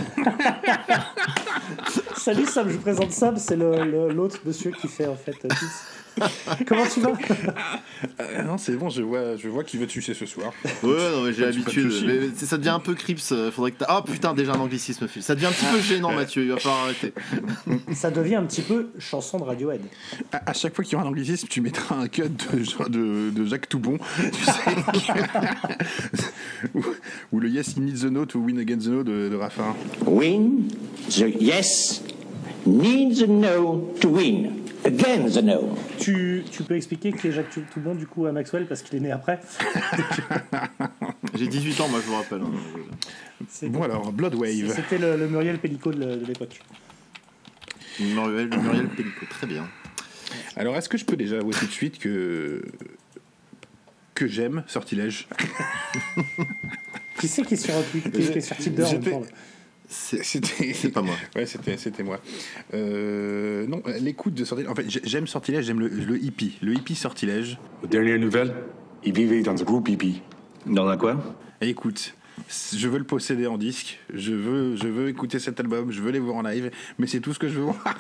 Salut 2.17 2.47
Sam, 2.47 2.69
je 2.69 2.75
vous 2.75 2.81
présente 2.83 3.13
Sam, 3.13 3.37
c'est 3.37 3.57
l'autre 3.57 4.39
monsieur 4.45 4.71
qui 4.71 4.89
fait 4.89 5.07
en 5.07 5.17
fait 5.17 5.37
euh. 5.45 5.49
Comment 6.67 6.85
tu 6.93 7.01
vas? 7.01 7.13
Euh, 8.21 8.43
Non, 8.43 8.59
c'est 8.59 8.73
bon, 8.77 8.89
je 8.89 9.03
vois, 9.03 9.37
je 9.37 9.49
vois 9.49 9.65
qui 9.65 9.77
veut 9.77 9.87
te 9.87 9.93
sucer 9.93 10.15
ce 10.15 10.27
soir. 10.27 10.53
Ouais, 10.83 11.11
non, 11.13 11.23
mais 11.23 11.33
j'ai 11.33 11.45
l'habitude. 11.45 11.93
Mais 12.07 12.29
ça 12.35 12.57
devient 12.59 12.71
un 12.71 12.81
peu 12.81 12.95
crips. 12.95 13.33
euh, 13.33 13.51
Faudrait 13.51 13.73
que 13.73 13.85
Ah 13.89 14.03
putain, 14.05 14.35
déjà 14.35 14.53
un 14.53 14.61
anglicisme, 14.61 15.07
Phil. 15.09 15.23
Ça 15.23 15.35
devient 15.35 15.47
un 15.47 15.53
petit 15.53 15.67
peu 15.73 15.81
gênant, 15.81 16.13
Mathieu. 16.13 16.43
Il 16.43 16.51
va 16.51 16.59
falloir 16.59 16.85
arrêter. 16.85 17.13
Ça 17.95 18.11
devient 18.11 18.37
un 18.37 18.45
petit 18.45 18.63
peu 18.63 18.91
chanson 18.99 19.39
de 19.39 19.45
Radiohead. 19.45 19.81
À, 20.33 20.51
à 20.51 20.53
chaque 20.53 20.75
fois 20.75 20.85
qu'il 20.85 20.93
y 20.95 20.97
aura 20.97 21.05
un 21.07 21.09
anglicisme, 21.11 21.47
tu 21.49 21.61
mettras 21.61 21.97
un 21.97 22.09
cut 22.09 22.23
de, 22.29 22.89
de, 22.89 23.31
de 23.31 23.45
Jacques 23.47 23.69
Toubon, 23.69 23.99
tu 24.33 24.45
sais. 24.45 24.53
ou, 26.75 26.83
ou 27.33 27.41
le 27.41 27.49
Yes, 27.49 27.75
he 27.77 27.81
needs 27.81 28.03
the 28.03 28.11
note 28.11 28.35
ou 28.35 28.45
Win 28.45 28.59
against 28.59 28.87
the 28.87 28.91
note 28.91 29.07
de, 29.07 29.29
de 29.29 29.37
Raffin. 29.37 29.75
Win 30.07 30.69
the 31.09 31.29
yes 31.41 32.03
needs 32.67 33.23
a 33.23 33.27
no 33.27 33.93
to 34.01 34.09
win. 34.11 34.53
Again 34.89 35.29
the 35.29 35.43
no. 35.43 35.77
Tu, 35.99 36.45
tu 36.51 36.63
peux 36.63 36.75
expliquer 36.77 37.13
qui 37.13 37.29
est 37.29 37.33
Jacques 37.33 37.51
Tou- 37.51 37.63
Toubon 37.73 37.95
du 37.95 38.07
coup 38.07 38.27
à 38.27 38.33
Maxwell 38.33 38.67
parce 38.67 38.83
qu'il 38.83 38.97
est 38.97 39.01
né 39.01 39.11
après 39.13 39.41
J'ai 41.35 41.47
18 41.47 41.81
ans, 41.81 41.89
moi, 41.89 42.01
je 42.03 42.07
vous 42.11 42.17
rappelle. 42.17 42.41
hein. 42.43 42.51
C'est- 43.49 43.69
Bon 43.69 43.83
alors, 43.83 44.13
Bloodwave. 44.13 44.73
C'était 44.75 44.99
le, 44.99 45.17
le 45.17 45.29
Muriel 45.29 45.59
Pellico 45.59 45.93
de, 45.93 46.17
de 46.17 46.25
l'époque. 46.27 46.61
Muriel, 48.01 48.49
Muriel 48.49 48.89
Pellico, 48.89 49.27
très 49.29 49.47
bien. 49.47 49.67
Alors, 50.57 50.77
est-ce 50.77 50.89
que 50.89 50.99
je 50.99 51.05
peux 51.05 51.17
déjà 51.17 51.37
avouer 51.39 51.53
tout 51.55 51.67
de 51.67 51.71
suite 51.71 51.99
que 51.99 52.63
que 54.15 54.27
j'aime 54.27 54.65
Sortilège? 54.67 55.29
Qui 57.21 57.29
c'est 57.29 57.43
qui 57.43 57.55
est 57.55 57.57
sur, 57.57 57.75
qui, 57.93 58.01
qui 58.11 58.21
est 58.21 58.41
sur 58.41 58.57
Tinder 58.57 58.85
en 58.85 58.93
même 58.93 59.01
temps, 59.03 59.23
C'était 60.23 60.73
c'est 60.75 60.91
pas 60.91 61.01
moi. 61.03 61.15
Ouais, 61.35 61.47
c'était, 61.47 61.77
c'était 61.79 62.03
moi. 62.03 62.21
Euh, 62.75 63.67
non, 63.67 63.83
l'écoute 64.01 64.35
de 64.35 64.45
Sortilège. 64.45 64.71
En 64.71 64.75
fait, 64.75 64.85
j'ai- 64.91 65.01
j'aime 65.05 65.27
Sortilège, 65.27 65.65
j'aime 65.65 65.81
le, 65.81 65.89
le 65.89 66.23
hippie. 66.23 66.59
Le 66.61 66.75
hippie 66.75 66.95
Sortilège. 66.95 67.59
Aux 67.83 67.87
dernières 67.87 68.19
nouvelles, 68.19 68.55
il 69.05 69.15
vivait 69.15 69.41
dans 69.43 69.53
un 69.59 69.65
groupe 69.65 69.89
hippie. 69.89 70.21
Dans 70.67 70.87
un 70.89 70.97
quoi? 70.99 71.17
Et 71.63 71.71
écoute, 71.71 72.15
je 72.75 72.87
veux 72.89 72.99
le 72.99 73.05
posséder 73.05 73.47
en 73.47 73.57
disque. 73.57 73.99
Je 74.13 74.33
veux, 74.33 74.77
je 74.77 74.89
veux 74.89 75.09
écouter 75.09 75.39
cet 75.39 75.59
album. 75.59 75.91
Je 75.91 76.03
veux 76.03 76.11
les 76.11 76.19
voir 76.19 76.37
en 76.37 76.43
live. 76.43 76.71
Mais 76.99 77.07
c'est 77.07 77.21
tout 77.21 77.33
ce 77.33 77.39
que 77.39 77.49
je 77.49 77.55
veux 77.55 77.63
voir. 77.63 77.83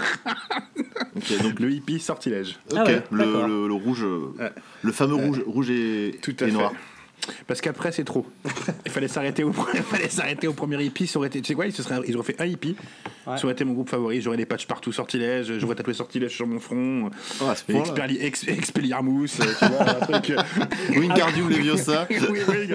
Ok, 1.16 1.42
donc 1.42 1.58
Le 1.58 1.70
hippie 1.72 1.98
Sortilège. 1.98 2.58
ok, 2.70 2.76
Ah 2.78 2.84
ouais, 2.84 3.02
le, 3.10 3.24
le- 3.48 3.66
le 3.68 3.74
rouge, 3.74 4.04
euh, 4.04 4.32
Ouais. 4.38 4.50
le 4.82 4.92
fameux 4.92 5.14
rouge, 5.16 5.42
rouge 5.46 5.70
et, 5.70 6.16
Tout 6.22 6.36
à 6.40 6.44
et 6.44 6.46
fait. 6.48 6.52
noir. 6.52 6.72
Parce 7.46 7.60
qu'après, 7.60 7.92
c'est 7.92 8.04
trop. 8.04 8.26
Il 8.86 8.90
fallait 8.92 9.08
s'arrêter 9.08 9.44
au, 9.44 9.52
il 9.74 9.82
fallait 9.82 10.08
s'arrêter 10.08 10.46
au 10.48 10.52
premier 10.54 10.82
hippie. 10.82 11.06
Ça 11.06 11.18
aurait 11.18 11.28
été, 11.28 11.40
tu 11.42 11.48
sais 11.48 11.54
quoi, 11.54 11.66
ils, 11.66 11.72
se 11.72 11.82
seraient, 11.82 12.00
ils 12.06 12.16
auraient 12.16 12.24
fait 12.32 12.40
un 12.40 12.46
hippie. 12.46 12.74
Ouais. 13.26 13.36
Ça 13.36 13.44
aurait 13.44 13.52
été 13.52 13.64
mon 13.64 13.74
groupe 13.74 13.90
favori. 13.90 14.22
J'aurais 14.22 14.38
des 14.38 14.46
patchs 14.46 14.66
partout 14.66 14.92
sortilège. 14.92 15.58
J'aurais 15.58 15.74
tatoué 15.74 15.92
sortilège 15.92 16.34
sur 16.34 16.46
mon 16.46 16.58
front. 16.60 17.10
Oh. 17.42 17.44
Expelli- 17.68 18.18
ex- 18.22 18.48
Expelliarmus, 18.48 19.28
euh, 19.40 19.44
tu 19.58 19.66
vois, 19.66 19.82
un 19.90 19.94
truc. 20.20 20.30
euh, 20.30 20.42
Wingardium 20.98 21.50
Leviosa. 21.50 22.06
oui, 22.10 22.40
oui. 22.48 22.74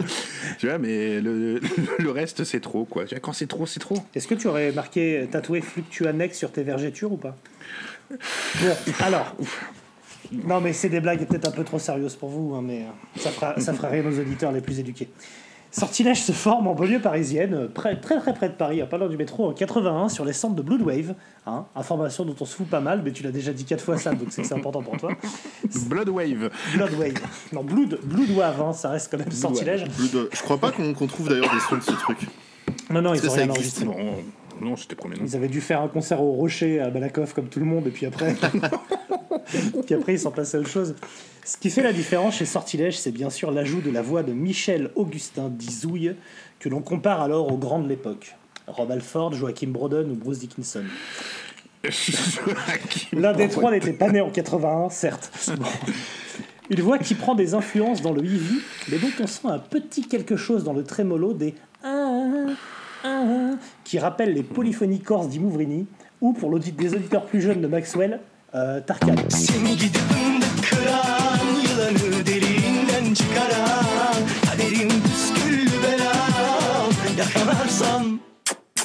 Tu 0.60 0.68
vois, 0.68 0.78
mais 0.78 1.20
le, 1.20 1.60
le 1.98 2.12
reste, 2.12 2.44
c'est 2.44 2.60
trop, 2.60 2.86
quoi. 2.86 3.06
Tu 3.06 3.16
vois, 3.16 3.20
Quand 3.22 3.34
c'est 3.34 3.48
trop, 3.48 3.66
c'est 3.66 3.80
trop. 3.80 3.98
Est-ce 4.14 4.28
que 4.28 4.36
tu 4.36 4.48
aurais 4.48 4.72
marqué 4.72 5.28
tatoué 5.32 5.62
Fluctuanex 5.62 6.38
sur 6.38 6.52
tes 6.52 6.62
vergetures 6.64 7.12
ou 7.12 7.18
pas? 7.18 7.36
Bon, 8.12 8.76
alors. 9.00 9.36
Non, 10.32 10.62
mais 10.62 10.74
c'est 10.74 10.90
des 10.90 11.00
blagues 11.02 11.26
peut-être 11.28 11.48
un 11.48 11.52
peu 11.52 11.64
trop 11.64 11.80
sérieuses 11.80 12.16
pour 12.16 12.30
vous, 12.30 12.54
hein, 12.56 12.62
mais 12.64 12.82
euh, 12.84 13.20
ça 13.20 13.30
fera, 13.32 13.60
ça 13.60 13.74
fera 13.74 13.90
rire 13.90 14.04
nos 14.04 14.20
auditeurs 14.20 14.52
les 14.52 14.62
plus 14.62 14.80
éduqués. 14.80 15.10
Sortilège 15.72 16.22
se 16.22 16.32
forme 16.34 16.68
en 16.68 16.76
banlieue 16.76 17.00
parisienne, 17.02 17.54
euh, 17.56 17.68
près- 17.68 18.00
très 18.00 18.20
très 18.20 18.34
près 18.36 18.48
de 18.48 18.54
Paris, 18.54 18.80
à 18.82 18.86
pas 18.86 19.00
loin 19.00 19.10
du 19.10 19.18
métro, 19.18 19.48
en 19.50 19.54
81, 19.54 20.08
sur 20.08 20.24
les 20.24 20.32
centres 20.34 20.54
de 20.56 20.62
Bloodwave. 20.62 21.16
Hein, 21.48 21.66
information 21.76 22.26
dont 22.26 22.36
on 22.40 22.46
se 22.46 22.56
fout 22.56 22.68
pas 22.68 22.80
mal, 22.80 23.02
mais 23.04 23.12
tu 23.12 23.24
l'as 23.24 23.32
déjà 23.32 23.52
dit 23.54 23.66
quatre 23.66 23.84
fois 23.84 23.98
ça, 23.98 24.14
donc 24.14 24.28
c'est 24.30 24.44
que 24.44 24.48
c'est 24.48 24.54
important 24.54 24.84
pour 24.84 24.98
toi. 24.98 25.12
Bloodwave. 25.88 26.52
Bloodwave. 26.76 27.14
Non, 27.52 27.64
Blood, 27.64 28.00
Bloodwave, 28.04 28.62
hein, 28.62 28.74
ça 28.74 28.90
reste 28.92 29.10
quand 29.12 29.18
même 29.18 29.32
Sortilège. 29.32 29.86
Blue 29.98 30.10
de- 30.10 30.30
Je 30.32 30.42
crois 30.44 30.58
pas 30.60 30.72
qu'on 30.72 30.94
trouve 31.08 31.28
d'ailleurs 31.30 31.52
des 31.54 31.60
sons 31.60 31.78
de 31.78 31.82
ce 31.82 31.92
truc. 31.92 32.20
Non, 32.92 33.02
non, 33.02 33.14
ils 33.16 33.18
ont 33.28 33.32
rien 33.34 33.50
enregistré. 33.50 33.86
Non, 34.62 34.76
c'était 34.76 34.96
premier 34.96 35.16
nom. 35.16 35.24
Ils 35.26 35.36
avaient 35.36 35.48
dû 35.48 35.62
faire 35.62 35.82
un 35.82 35.88
concert 35.88 36.22
au 36.22 36.34
Rocher 36.34 36.80
à 36.80 36.90
Malakoff 36.90 37.34
comme 37.34 37.48
tout 37.48 37.60
le 37.60 37.66
monde, 37.66 37.88
et 37.88 37.92
puis 37.92 38.06
après, 38.06 38.36
puis 39.86 39.96
après 39.96 40.14
ils 40.14 40.20
sont 40.20 40.32
passés 40.32 40.58
à 40.58 40.60
autre 40.60 40.70
chose. 40.70 40.96
Ce 41.46 41.58
qui 41.58 41.70
fait 41.70 41.84
la 41.84 41.94
différence 41.94 42.36
chez 42.38 42.46
Sortilège, 42.46 42.98
c'est 42.98 43.12
bien 43.12 43.30
sûr 43.30 43.52
l'ajout 43.52 43.82
de 43.82 43.92
la 43.92 44.02
voix 44.02 44.24
de 44.24 44.32
Michel 44.32 44.92
Augustin 44.96 45.50
Dizouille, 45.50 46.16
que 46.60 46.70
l'on 46.70 46.82
compare 46.82 47.22
alors 47.22 47.52
aux 47.52 47.58
grands 47.58 47.82
de 47.82 47.90
l'époque. 47.90 48.36
Rob 48.68 48.92
Alford, 48.92 49.34
Joachim 49.34 49.68
Broden 49.68 50.10
ou 50.12 50.16
Bruce 50.16 50.40
Dickinson. 50.40 50.86
L'un 53.12 53.34
des 53.34 53.50
trois 53.50 53.72
n'était 53.72 53.92
pas 53.92 54.10
né 54.10 54.22
en 54.22 54.30
81, 54.30 54.90
certes. 54.90 55.32
Bon. 55.58 55.66
Une 56.70 56.80
voix 56.80 56.98
qui 56.98 57.14
prend 57.14 57.36
des 57.36 57.56
influences 57.56 58.02
dans 58.02 58.14
le 58.14 58.24
heavy, 58.24 58.62
mais 58.90 58.98
dont 58.98 59.12
on 59.20 59.28
sent 59.28 59.48
un 59.48 59.60
petit 59.60 60.08
quelque 60.08 60.38
chose 60.38 60.64
dans 60.64 60.72
le 60.72 60.84
trémolo 60.84 61.34
des 61.34 61.56
qui 63.94 64.00
rappellent 64.00 64.34
les 64.34 64.42
polyphonies 64.42 65.02
corses 65.02 65.30
d'Imouvrini, 65.30 65.86
ou 66.20 66.34
pour 66.34 66.50
l'audit 66.50 66.76
des 66.76 66.96
auditeurs 66.96 67.28
plus 67.28 67.42
jeunes 67.42 67.62
de 67.62 67.68
Maxwell, 67.68 68.22
euh, 68.56 68.82
Tarkan. 68.82 69.14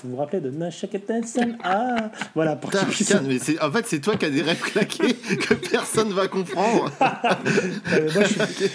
Vous 0.08 0.14
vous 0.14 0.20
rappelez 0.20 0.40
de 0.40 0.48
Nashakatensen 0.50 1.58
Ah 1.62 2.10
Voilà, 2.34 2.56
pour 2.56 2.70
qu'ils 2.70 2.80
puissent- 2.88 3.08
Putain, 3.08 3.20
mais 3.20 3.38
en 3.60 3.70
fait, 3.70 3.86
c'est 3.86 4.00
toi 4.00 4.16
qui 4.16 4.24
as 4.24 4.30
des 4.30 4.40
rêves 4.40 4.58
claqués 4.60 5.14
que 5.36 5.52
personne 5.52 6.12
va 6.14 6.28
comprendre. 6.28 6.90
Euh, 7.92 8.08
moi, 8.14 8.22
je 8.24 8.28
suis- 8.34 8.70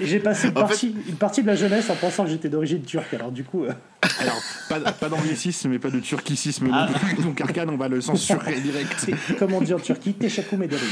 J'ai 0.06 0.18
passé 0.20 0.48
une 0.48 0.52
partie, 0.54 0.94
une 1.08 1.16
partie 1.16 1.42
de 1.42 1.46
la 1.46 1.56
jeunesse 1.56 1.88
en 1.90 1.94
pensant 1.94 2.24
que 2.24 2.30
j'étais 2.30 2.48
d'origine 2.50 2.82
turque, 2.82 3.12
alors 3.14 3.30
du 3.32 3.42
coup... 3.44 3.64
euh, 3.64 3.72
Alors, 4.20 4.40
pas, 4.68 4.80
pas 4.92 5.08
d'anglicisme, 5.08 5.68
mais 5.70 5.78
pas 5.78 5.90
de 5.90 6.00
turquicisme 6.00 6.66
non 6.68 6.86
plus. 6.88 7.22
Donc 7.22 7.40
Arcane, 7.40 7.70
on 7.70 7.76
va 7.76 7.88
le 7.88 8.00
censurer 8.00 8.60
direct. 8.60 8.94
c'est- 8.98 9.36
Comment 9.38 9.58
on 9.58 9.62
dit 9.62 9.74
en 9.74 9.78
Turquie? 9.80 10.12
Teşekkür 10.14 10.62
ederim. 10.62 10.90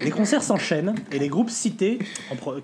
Les 0.00 0.10
concerts 0.10 0.42
s'enchaînent 0.42 0.94
et 1.12 1.18
les 1.18 1.28
groupes 1.28 1.50
cités, 1.50 1.98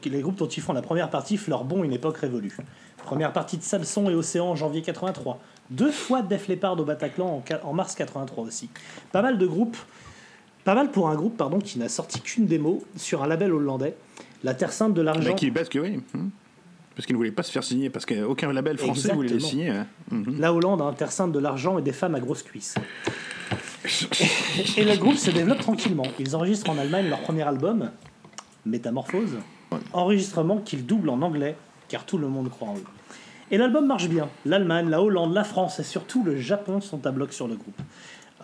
les 0.04 0.20
groupes 0.20 0.36
dont 0.36 0.46
ils 0.46 0.62
font 0.62 0.72
la 0.72 0.82
première 0.82 1.10
partie, 1.10 1.36
fleurent 1.36 1.64
bon 1.64 1.82
une 1.84 1.92
époque 1.92 2.18
révolue. 2.18 2.56
Première 2.98 3.32
partie 3.32 3.58
de 3.58 3.62
Samson 3.62 4.08
et 4.08 4.14
Océan 4.14 4.46
en 4.46 4.56
janvier 4.56 4.82
83. 4.82 5.38
Deux 5.70 5.90
fois 5.90 6.22
Def 6.22 6.48
Leppard 6.48 6.78
au 6.78 6.84
Bataclan 6.84 7.42
en, 7.64 7.72
mars 7.72 7.94
83 7.96 8.44
aussi. 8.44 8.70
Pas 9.12 9.20
mal 9.22 9.36
de 9.38 9.46
groupes, 9.46 9.76
pas 10.64 10.74
mal 10.74 10.90
pour 10.90 11.08
un 11.10 11.14
groupe 11.14 11.36
pardon 11.36 11.58
qui 11.58 11.78
n'a 11.78 11.88
sorti 11.88 12.20
qu'une 12.20 12.46
démo 12.46 12.82
sur 12.96 13.22
un 13.22 13.26
label 13.26 13.52
hollandais, 13.52 13.94
La 14.42 14.54
Terre 14.54 14.72
Sainte 14.72 14.94
de 14.94 15.02
Bah, 15.02 15.12
l'argent. 15.12 15.34
qui, 15.34 15.50
parce 15.50 15.68
que 15.68 15.78
oui. 15.78 16.00
hmm. 16.14 16.28
Parce 16.94 17.06
qu'ils 17.06 17.14
ne 17.14 17.18
voulaient 17.18 17.32
pas 17.32 17.42
se 17.42 17.50
faire 17.50 17.64
signer, 17.64 17.90
parce 17.90 18.06
qu'aucun 18.06 18.52
label 18.52 18.78
français 18.78 19.12
voulait 19.12 19.28
les 19.28 19.34
Exactement. 19.34 19.64
signer. 19.64 19.70
hein. 19.70 19.86
Mhm. 20.12 20.38
La 20.38 20.54
Hollande 20.54 20.80
a 20.80 20.84
un 20.84 20.92
Terre 20.92 21.10
Sainte 21.10 21.32
de 21.32 21.40
l'argent 21.40 21.76
et 21.76 21.82
des 21.82 21.92
femmes 21.92 22.14
à 22.14 22.20
grosses 22.20 22.44
cuisses. 22.44 22.76
Et 24.76 24.84
le 24.84 24.96
groupe 24.96 25.16
se 25.16 25.30
développe 25.30 25.60
tranquillement. 25.60 26.06
Ils 26.18 26.34
enregistrent 26.36 26.70
en 26.70 26.78
Allemagne 26.78 27.08
leur 27.08 27.20
premier 27.20 27.42
album, 27.42 27.90
Métamorphose, 28.66 29.36
enregistrement 29.92 30.58
qu'ils 30.58 30.86
doublent 30.86 31.10
en 31.10 31.20
anglais, 31.22 31.56
car 31.88 32.04
tout 32.06 32.18
le 32.18 32.28
monde 32.28 32.48
croit 32.50 32.68
en 32.68 32.74
eux. 32.76 32.84
Et 33.50 33.58
l'album 33.58 33.86
marche 33.86 34.08
bien. 34.08 34.28
L'Allemagne, 34.46 34.88
la 34.88 35.02
Hollande, 35.02 35.34
la 35.34 35.44
France 35.44 35.78
et 35.80 35.84
surtout 35.84 36.24
le 36.24 36.36
Japon 36.36 36.80
sont 36.80 37.06
à 37.06 37.10
bloc 37.10 37.32
sur 37.32 37.46
le 37.46 37.56
groupe. 37.56 37.78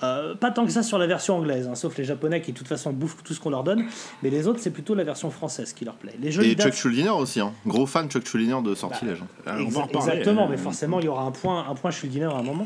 Euh, 0.02 0.34
pas 0.34 0.50
tant 0.50 0.64
que 0.64 0.70
ça 0.72 0.82
sur 0.82 0.96
la 0.98 1.06
version 1.06 1.36
anglaise, 1.36 1.68
hein, 1.68 1.74
sauf 1.74 1.96
les 1.98 2.04
Japonais 2.04 2.40
qui 2.40 2.52
de 2.52 2.56
toute 2.58 2.68
façon 2.68 2.90
bouffent 2.90 3.22
tout 3.22 3.34
ce 3.34 3.40
qu'on 3.40 3.50
leur 3.50 3.64
donne, 3.64 3.84
mais 4.22 4.30
les 4.30 4.46
autres 4.46 4.58
c'est 4.60 4.70
plutôt 4.70 4.94
la 4.94 5.04
version 5.04 5.30
française 5.30 5.74
qui 5.74 5.84
leur 5.84 5.94
plaît. 5.96 6.14
Les 6.22 6.32
jolies 6.32 6.52
Et 6.52 6.54
Chuck 6.54 6.72
Schuldiner 6.72 7.10
aussi, 7.10 7.38
hein. 7.40 7.52
gros 7.66 7.84
fan 7.84 8.08
Chuck 8.10 8.26
Schuldiner 8.26 8.62
de 8.64 8.74
Sortilège. 8.74 9.18
En 9.46 9.56
Exa- 9.58 9.88
Exactement, 9.94 10.48
mais 10.48 10.56
forcément, 10.56 11.00
il 11.00 11.04
y 11.06 11.08
aura 11.08 11.24
un 11.24 11.32
point, 11.32 11.66
un 11.68 11.74
point 11.74 11.90
Schuldiner 11.90 12.24
à 12.26 12.36
un 12.36 12.42
moment. 12.42 12.64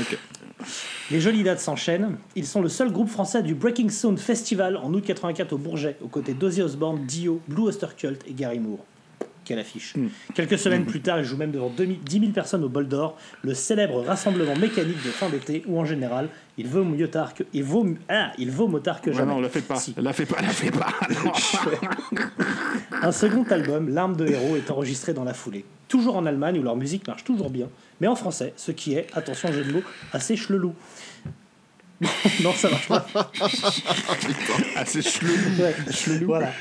Ok. 0.00 0.18
Les 1.10 1.20
jolies 1.20 1.42
dates 1.42 1.60
s'enchaînent. 1.60 2.16
Ils 2.34 2.46
sont 2.46 2.60
le 2.60 2.68
seul 2.68 2.90
groupe 2.90 3.08
français 3.08 3.42
du 3.42 3.54
Breaking 3.54 3.88
Sound 3.88 4.18
Festival 4.18 4.76
en 4.76 4.92
août 4.92 5.04
84 5.04 5.52
au 5.52 5.58
Bourget, 5.58 5.96
aux 6.02 6.08
côtés 6.08 6.34
d'Ozzy 6.34 6.62
Osbourne, 6.62 7.04
Dio, 7.06 7.40
Blue 7.48 7.64
Oyster 7.64 7.88
Cult 7.96 8.22
et 8.26 8.32
Gary 8.32 8.58
Moore. 8.58 8.84
Quelle 9.46 9.60
affiche. 9.60 9.94
Quelques 10.34 10.58
semaines 10.58 10.84
plus 10.84 11.00
tard, 11.00 11.20
ils 11.20 11.24
jouent 11.24 11.36
même 11.36 11.52
devant 11.52 11.70
2000 11.70 12.00
10 12.00 12.18
000 12.20 12.32
personnes 12.32 12.64
au 12.64 12.68
Bol 12.68 12.88
d'Or, 12.88 13.16
le 13.42 13.54
célèbre 13.54 14.02
rassemblement 14.02 14.56
mécanique 14.56 15.00
de 15.04 15.10
fin 15.10 15.28
d'été 15.28 15.62
où, 15.68 15.78
en 15.78 15.84
général, 15.84 16.28
il 16.58 16.66
vaut 16.66 16.82
mieux 16.82 17.08
tard 17.08 17.32
que. 17.32 17.44
Il 17.52 17.62
vaut, 17.62 17.86
ah, 18.08 18.32
il 18.38 18.50
vaut 18.50 18.66
mieux 18.66 18.80
tard 18.80 19.00
que 19.00 19.10
Ouais, 19.10 19.16
jamais. 19.16 19.32
non, 19.32 19.40
la 19.40 19.48
fait 19.48 19.60
pas. 19.60 19.76
Si. 19.76 19.94
La 19.98 20.12
fait 20.12 20.26
pas, 20.26 20.42
la 20.42 20.48
fait 20.48 20.72
pas. 20.72 20.92
Un 23.02 23.12
second 23.12 23.44
album, 23.44 23.88
L'arme 23.88 24.16
de 24.16 24.26
héros, 24.26 24.56
est 24.56 24.70
enregistré 24.70 25.12
dans 25.14 25.24
la 25.24 25.34
foulée. 25.34 25.64
Toujours 25.88 26.16
en 26.16 26.26
Allemagne 26.26 26.58
où 26.58 26.62
leur 26.62 26.74
musique 26.74 27.06
marche 27.06 27.22
toujours 27.22 27.50
bien, 27.50 27.68
mais 28.00 28.08
en 28.08 28.16
français, 28.16 28.52
ce 28.56 28.72
qui 28.72 28.94
est, 28.94 29.06
attention 29.14 29.52
jeu 29.52 29.62
de 29.62 29.72
mots, 29.72 29.82
assez 30.12 30.36
chelelou. 30.36 30.74
non, 32.42 32.52
ça 32.52 32.70
marche 32.70 32.88
pas. 32.88 33.06
Ah, 34.78 34.84
c'est 34.84 35.00
chelou. 35.00 35.32
Ouais, 35.58 35.74
Voilà. 36.26 36.52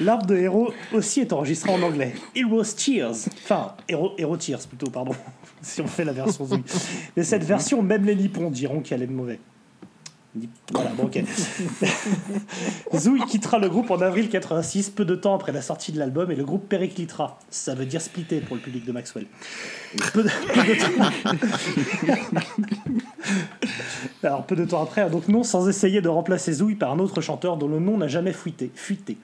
L'arbre 0.00 0.26
de 0.26 0.36
héros 0.36 0.72
aussi 0.92 1.20
est 1.20 1.32
enregistré 1.32 1.70
en 1.70 1.80
anglais. 1.82 2.14
Heroes 2.36 2.74
Tears. 2.76 3.14
Enfin, 3.42 3.74
Hero, 3.88 4.12
Hero 4.18 4.36
Tears 4.36 4.66
plutôt, 4.66 4.90
pardon. 4.90 5.14
si 5.62 5.80
on 5.80 5.86
fait 5.86 6.04
la 6.04 6.12
version 6.12 6.44
Zoui. 6.44 6.62
Mais 7.16 7.22
cette 7.22 7.44
version, 7.44 7.82
même 7.82 8.04
les 8.04 8.14
Nippons 8.14 8.50
diront 8.50 8.80
qu'elle 8.80 9.02
est 9.02 9.06
mauvais. 9.06 9.40
Bon. 10.34 11.10
Zoui 12.98 13.20
quittera 13.26 13.60
le 13.60 13.68
groupe 13.68 13.92
en 13.92 14.00
avril 14.00 14.28
86, 14.28 14.90
peu 14.90 15.04
de 15.04 15.14
temps 15.14 15.34
après 15.34 15.52
la 15.52 15.62
sortie 15.62 15.92
de 15.92 15.98
l'album, 15.98 16.28
et 16.32 16.34
le 16.34 16.44
groupe 16.44 16.68
périclitera. 16.68 17.38
Ça 17.50 17.74
veut 17.74 17.86
dire 17.86 18.00
splitter 18.00 18.40
pour 18.40 18.56
le 18.56 18.62
public 18.62 18.84
de 18.84 18.90
Maxwell. 18.90 19.26
Peu 20.12 20.24
de, 20.24 20.28
temps... 20.28 21.04
Alors, 24.24 24.44
peu 24.44 24.56
de 24.56 24.64
temps 24.64 24.82
après, 24.82 25.02
hein, 25.02 25.08
donc 25.08 25.28
non, 25.28 25.44
sans 25.44 25.68
essayer 25.68 26.00
de 26.00 26.08
remplacer 26.08 26.52
Zouille 26.54 26.74
par 26.74 26.90
un 26.90 26.98
autre 26.98 27.20
chanteur 27.20 27.56
dont 27.56 27.68
le 27.68 27.78
nom 27.78 27.96
n'a 27.96 28.08
jamais 28.08 28.32
fuité, 28.32 28.72
fuité. 28.74 29.18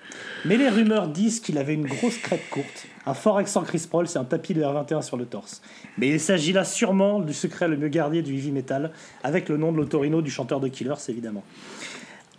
Mais 0.45 0.57
les 0.57 0.69
rumeurs 0.69 1.09
disent 1.09 1.41
qu'il 1.41 1.59
avait 1.59 1.75
une 1.75 1.87
grosse 1.87 2.19
crête 2.19 2.49
courte, 2.51 2.87
un 3.11 3.15
fort 3.15 3.39
accent 3.39 3.63
Chris 3.63 3.87
Prols 3.89 4.07
et 4.15 4.19
un 4.19 4.25
tapis 4.25 4.55
de 4.55 4.63
R21 4.63 5.03
sur 5.03 5.17
le 5.17 5.27
torse. 5.27 5.61
Mais 5.99 6.09
il 6.09 6.21
s'agit 6.21 6.53
là 6.53 6.65
sûrement 6.65 7.21
du 7.21 7.33
secret 7.33 7.69
le 7.69 7.77
mieux 7.77 7.89
gardé 7.89 8.23
du 8.23 8.35
heavy 8.35 8.53
metal, 8.53 8.93
avec 9.23 9.49
le 9.49 9.57
nom 9.57 9.73
de 9.73 9.77
l'autorino 9.79 10.23
du 10.23 10.31
chanteur 10.31 10.61
de 10.61 10.69
Killers, 10.69 10.95
évidemment. 11.09 11.45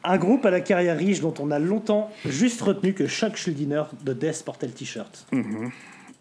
Un 0.03 0.17
groupe 0.17 0.45
à 0.45 0.49
la 0.49 0.61
carrière 0.61 0.97
riche 0.97 1.19
dont 1.19 1.33
on 1.39 1.51
a 1.51 1.59
longtemps 1.59 2.09
juste 2.25 2.61
retenu 2.61 2.93
que 2.93 3.05
Chuck 3.07 3.35
Schuldiner 3.35 3.83
de 4.03 4.13
Death 4.13 4.43
portait 4.43 4.65
le 4.65 4.73
t-shirt. 4.73 5.27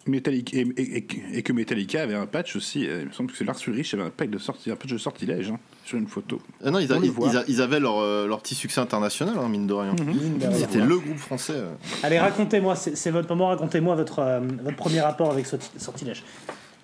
Metallica, 0.07 0.57
et, 0.57 1.43
que 1.43 1.53
Metallica 1.53 2.03
avait 2.03 2.15
un 2.15 2.27
patch 2.27 2.57
aussi. 2.57 2.87
euh, 2.87 3.03
Il 3.03 3.09
me 3.09 3.13
semble 3.13 3.31
que 3.31 3.37
c'est 3.37 3.45
Lars 3.45 3.59
Ulrich 3.67 3.95
avait 3.95 4.03
un 4.03 4.11
patch 4.11 4.29
de, 4.31 4.39
un 4.71 4.77
patch 4.77 4.91
de 4.91 4.99
sortilège 4.99 5.51
hein, 5.51 5.59
sur 5.91 5.99
une 5.99 6.07
photo. 6.07 6.41
Ah 6.65 6.71
non, 6.71 6.79
ils, 6.79 6.93
a- 6.93 6.97
On 6.97 7.01
le 7.01 7.07
ils- 7.07 7.11
voit. 7.13 7.29
ils 7.31 7.37
a- 7.37 7.45
ils 7.49 7.61
avaient 7.61 7.81
leur, 7.81 7.99
euh, 7.99 8.27
leur 8.27 8.41
petit 8.41 8.55
succès 8.55 8.81
international, 8.81 9.35
hein, 9.39 9.49
mine 9.49 9.67
de 9.67 9.75
rien. 9.75 9.95
Mine 10.07 10.39
de 10.39 10.47
rien. 10.47 10.57
C'était 10.57 10.79
le 10.79 10.99
groupe 10.99 11.19
français. 11.19 11.55
euh. 11.57 11.71
Allez, 12.03 12.19
racontez-moi, 12.19 12.77
c'est 12.77 12.97
c'est 12.97 13.11
votre 13.11 13.29
moment, 13.29 13.49
racontez-moi 13.49 13.95
votre, 13.97 14.21
euh, 14.21 14.41
votre 14.63 14.77
premier 14.77 15.01
rapport 15.01 15.31
avec 15.33 15.47
Sorti- 15.47 15.71
Sortilège. 15.79 16.23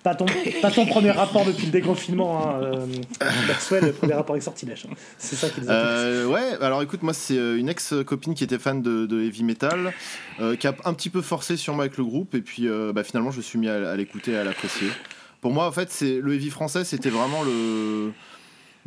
Pas 0.03 0.13
ton, 0.15 0.25
pas 0.61 0.71
ton 0.71 0.85
premier 0.85 1.11
rapport 1.11 1.43
depuis 1.43 1.65
le 1.65 1.71
déconfinement, 1.71 2.47
hein, 2.47 2.61
euh, 2.61 2.85
Maxwell, 3.47 3.83
le 3.85 3.91
premier 3.91 4.13
rapport 4.13 4.33
avec 4.35 4.43
Sortilège. 4.43 4.85
hein. 4.89 4.93
C'est 5.17 5.35
ça 5.35 5.49
qui 5.49 5.61
les 5.61 5.67
intéresse. 5.69 5.85
Euh, 5.89 6.25
ouais, 6.27 6.57
alors 6.61 6.81
écoute, 6.81 7.03
moi 7.03 7.13
c'est 7.13 7.35
une 7.35 7.67
ex-copine 7.67 8.33
qui 8.33 8.43
était 8.43 8.59
fan 8.59 8.81
de, 8.81 9.05
de 9.05 9.21
heavy 9.21 9.43
metal, 9.43 9.91
euh, 10.39 10.55
qui 10.55 10.67
a 10.67 10.75
un 10.85 10.93
petit 10.93 11.09
peu 11.09 11.21
forcé 11.21 11.57
sur 11.57 11.73
moi 11.73 11.85
avec 11.85 11.97
le 11.97 12.05
groupe, 12.05 12.35
et 12.35 12.41
puis 12.41 12.67
euh, 12.69 12.93
bah, 12.93 13.03
finalement 13.03 13.31
je 13.31 13.37
me 13.37 13.41
suis 13.41 13.57
mis 13.59 13.67
à, 13.67 13.89
à 13.89 13.95
l'écouter 13.95 14.31
et 14.33 14.37
à 14.37 14.43
l'apprécier. 14.43 14.87
Pour 15.41 15.51
moi, 15.53 15.67
en 15.67 15.71
fait, 15.71 15.91
c'est 15.91 16.19
le 16.19 16.33
heavy 16.33 16.49
français, 16.49 16.83
c'était 16.83 17.11
vraiment 17.11 17.43
le. 17.43 18.11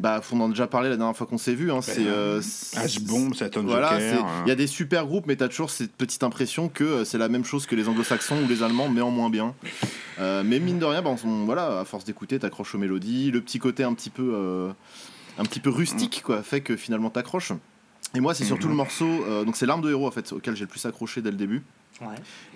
Bah, 0.00 0.22
on 0.32 0.40
en 0.40 0.46
a 0.46 0.48
déjà 0.48 0.66
parlé 0.66 0.88
la 0.88 0.96
dernière 0.96 1.14
fois 1.14 1.26
qu'on 1.26 1.36
s'est 1.38 1.54
vu. 1.54 1.70
Hein, 1.70 1.82
c'est. 1.82 1.98
euh, 2.06 2.40
H-Bomb, 2.40 3.34
Saturn 3.34 3.66
voilà, 3.66 3.90
Joker, 3.90 4.00
c'est- 4.00 4.18
hein. 4.22 4.42
il 4.46 4.48
y 4.48 4.52
a 4.52 4.54
des 4.54 4.66
super 4.66 5.06
groupes, 5.06 5.26
mais 5.26 5.36
t'as 5.36 5.48
toujours 5.48 5.70
cette 5.70 5.92
petite 5.92 6.22
impression 6.22 6.68
que 6.70 6.84
euh, 6.84 7.04
c'est 7.04 7.18
la 7.18 7.28
même 7.28 7.44
chose 7.44 7.66
que 7.66 7.74
les 7.76 7.86
anglo-saxons 7.86 8.42
ou 8.42 8.48
les 8.48 8.62
allemands, 8.62 8.88
mais 8.88 9.02
en 9.02 9.10
moins 9.10 9.28
bien. 9.28 9.54
Euh, 10.18 10.42
mais 10.44 10.58
mine 10.58 10.78
de 10.78 10.84
rien, 10.86 11.02
bah, 11.02 11.14
on- 11.24 11.44
voilà, 11.44 11.80
à 11.80 11.84
force 11.84 12.04
d'écouter, 12.04 12.38
t'accroches 12.38 12.74
aux 12.74 12.78
mélodies. 12.78 13.30
Le 13.30 13.40
petit 13.42 13.58
côté 13.58 13.84
un 13.84 13.92
petit 13.92 14.10
peu, 14.10 14.32
euh, 14.34 14.70
un 15.38 15.44
petit 15.44 15.60
peu 15.60 15.70
rustique, 15.70 16.22
quoi, 16.24 16.42
fait 16.42 16.62
que 16.62 16.76
finalement 16.76 17.10
t'accroches. 17.10 17.52
Et 18.14 18.20
moi, 18.20 18.32
c'est 18.34 18.44
surtout 18.44 18.68
le 18.68 18.74
morceau, 18.74 19.06
euh, 19.06 19.44
donc 19.44 19.54
c'est 19.56 19.66
l'arme 19.66 19.82
de 19.82 19.90
héros 19.90 20.06
en 20.08 20.10
fait, 20.10 20.32
auquel 20.32 20.56
j'ai 20.56 20.64
le 20.64 20.68
plus 20.68 20.84
accroché 20.86 21.20
dès 21.22 21.30
le 21.30 21.36
début. 21.36 21.62
Ouais. 22.00 22.06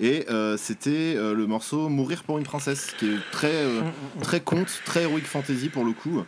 Et 0.01 0.25
euh, 0.31 0.57
c'était 0.57 1.15
euh, 1.17 1.35
le 1.35 1.47
morceau 1.47 1.91
Mourir 1.91 2.23
pour 2.25 2.39
une 2.39 2.45
princesse, 2.45 2.95
qui 2.99 3.07
est 3.11 3.19
très, 3.31 3.53
euh, 3.53 3.83
très 4.23 4.41
conte, 4.41 4.81
très 4.87 5.03
heroic 5.03 5.21
fantasy 5.27 5.69
pour 5.69 5.85
le 5.85 5.93
coup. 5.93 6.23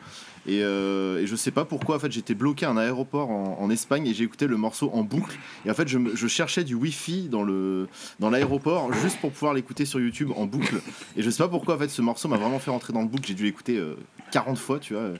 Et, 0.46 0.62
euh, 0.62 1.20
et 1.20 1.26
je 1.26 1.34
sais 1.34 1.50
pas 1.50 1.64
pourquoi, 1.64 1.96
en 1.96 1.98
fait, 1.98 2.12
j'étais 2.12 2.34
bloqué 2.34 2.66
à 2.66 2.70
un 2.70 2.76
aéroport 2.76 3.30
en, 3.30 3.66
Espagne 3.70 4.06
et 4.06 4.14
j'ai 4.14 4.22
écouté 4.22 4.46
le 4.46 4.56
morceau 4.56 4.90
en 4.94 5.02
boucle. 5.02 5.36
Et 5.64 5.70
en 5.70 5.74
fait, 5.74 5.88
je, 5.88 6.26
cherchais 6.28 6.62
du 6.62 6.74
wifi 6.74 7.28
dans 7.28 7.42
le 7.42 7.88
dans 8.20 8.30
l'aéroport 8.30 8.92
juste 8.92 9.18
pour 9.20 9.32
pouvoir 9.32 9.54
l'écouter 9.54 9.84
sur 9.84 9.98
YouTube 9.98 10.30
en 10.36 10.46
boucle. 10.46 10.80
Et 11.16 11.22
je 11.22 11.30
sais 11.30 11.42
pas 11.42 11.48
pourquoi, 11.48 11.74
en 11.74 11.78
fait, 11.78 11.88
ce 11.88 12.00
morceau 12.00 12.28
m'a 12.28 12.36
vraiment 12.36 12.60
fait 12.60 12.70
rentrer 12.70 12.92
dans 12.92 13.02
le 13.02 13.08
boucle. 13.08 13.26
J'ai 13.26 13.34
dû 13.34 13.42
l'écouter 13.42 13.76
euh, 13.76 13.96
40 14.30 14.56
fois, 14.56 14.78
tu 14.78 14.94
vois, 14.94 15.10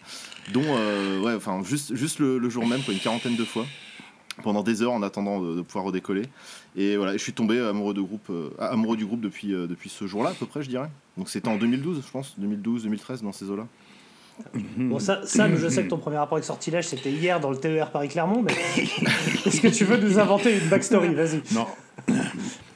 dont 0.52 0.62
euh, 0.64 1.20
ouais, 1.20 1.34
enfin 1.34 1.60
juste 1.64 1.96
juste 1.96 2.20
le, 2.20 2.48
jour 2.48 2.66
même, 2.66 2.82
quoi, 2.82 2.94
une 2.94 3.00
quarantaine 3.00 3.36
de 3.36 3.44
fois 3.44 3.66
pendant 4.42 4.62
des 4.62 4.82
heures 4.82 4.92
en 4.92 5.02
attendant 5.02 5.40
de, 5.40 5.56
de 5.56 5.62
pouvoir 5.62 5.86
redécoller. 5.86 6.22
Et 6.76 6.96
voilà, 6.96 7.14
je 7.14 7.22
suis 7.22 7.32
tombé 7.32 7.58
amoureux, 7.58 7.94
de 7.94 8.02
groupe, 8.02 8.28
euh, 8.30 8.50
amoureux 8.60 8.96
du 8.96 9.06
groupe 9.06 9.20
depuis, 9.20 9.48
depuis 9.48 9.88
ce 9.88 10.06
jour-là, 10.06 10.30
à 10.30 10.34
peu 10.34 10.46
près, 10.46 10.62
je 10.62 10.68
dirais. 10.68 10.90
Donc 11.16 11.28
c'était 11.30 11.48
en 11.48 11.56
2012, 11.56 12.02
je 12.04 12.10
pense, 12.10 12.38
2012, 12.38 12.84
2013, 12.84 13.22
dans 13.22 13.32
ces 13.32 13.50
eaux-là. 13.50 13.66
Bon, 14.76 14.98
ça, 14.98 15.20
Sam, 15.24 15.56
je 15.56 15.68
sais 15.68 15.84
que 15.84 15.88
ton 15.88 15.98
premier 15.98 16.16
rapport 16.18 16.36
avec 16.36 16.44
Sortilège, 16.44 16.86
c'était 16.88 17.10
hier 17.10 17.40
dans 17.40 17.50
le 17.50 17.56
TER 17.56 17.90
Paris-Clermont, 17.90 18.42
mais 18.42 18.52
est-ce 19.46 19.60
que 19.60 19.68
tu 19.68 19.84
veux 19.84 19.96
nous 19.98 20.18
inventer 20.18 20.52
une 20.58 20.68
backstory? 20.68 21.14
Vas-y. 21.14 21.42
Non. 21.54 21.66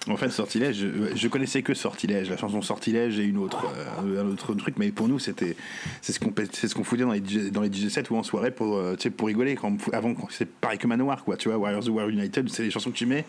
En 0.09 0.17
fait, 0.17 0.31
Sortilège, 0.31 0.77
je, 0.79 1.15
je 1.17 1.29
connaissais 1.29 1.63
que 1.63 1.75
Sortilège, 1.75 2.31
la 2.31 2.37
chanson 2.39 2.63
Sortilège 2.63 3.19
et 3.21 3.25
une 3.25 3.37
autre, 3.37 3.67
euh, 4.05 4.23
un 4.23 4.27
autre 4.33 4.55
truc, 4.55 4.75
mais 4.79 4.91
pour 4.91 5.07
nous, 5.09 5.19
c'était 5.19 5.57
c'est 6.01 6.13
ce 6.13 6.19
qu'on 6.19 6.33
c'est 6.53 6.69
ce 6.69 6.75
qu'on 6.75 6.83
foutait 6.85 7.03
dans 7.03 7.13
les, 7.13 7.21
DJ 7.21 7.51
dans 7.53 7.61
les 7.61 7.71
DJ 7.71 7.89
sets 7.89 8.11
ou 8.11 8.17
en 8.17 8.23
soirée 8.23 8.51
pour, 8.51 8.77
euh, 8.79 8.97
pour 9.17 9.29
rigoler. 9.29 9.55
Quand, 9.57 9.71
on 9.71 9.91
avant, 9.93 10.15
c'est 10.31 10.49
pareil 10.51 10.79
que 10.79 10.87
Manoir, 10.87 11.23
quoi, 11.23 11.37
tu 11.37 11.49
vois, 11.49 11.59
Warriors 11.59 11.87
of 11.87 11.95
War 11.95 12.09
United, 12.09 12.49
c'est 12.49 12.63
les 12.63 12.71
chansons 12.71 12.91
que 12.91 12.97
tu 12.97 13.07
mets, 13.07 13.25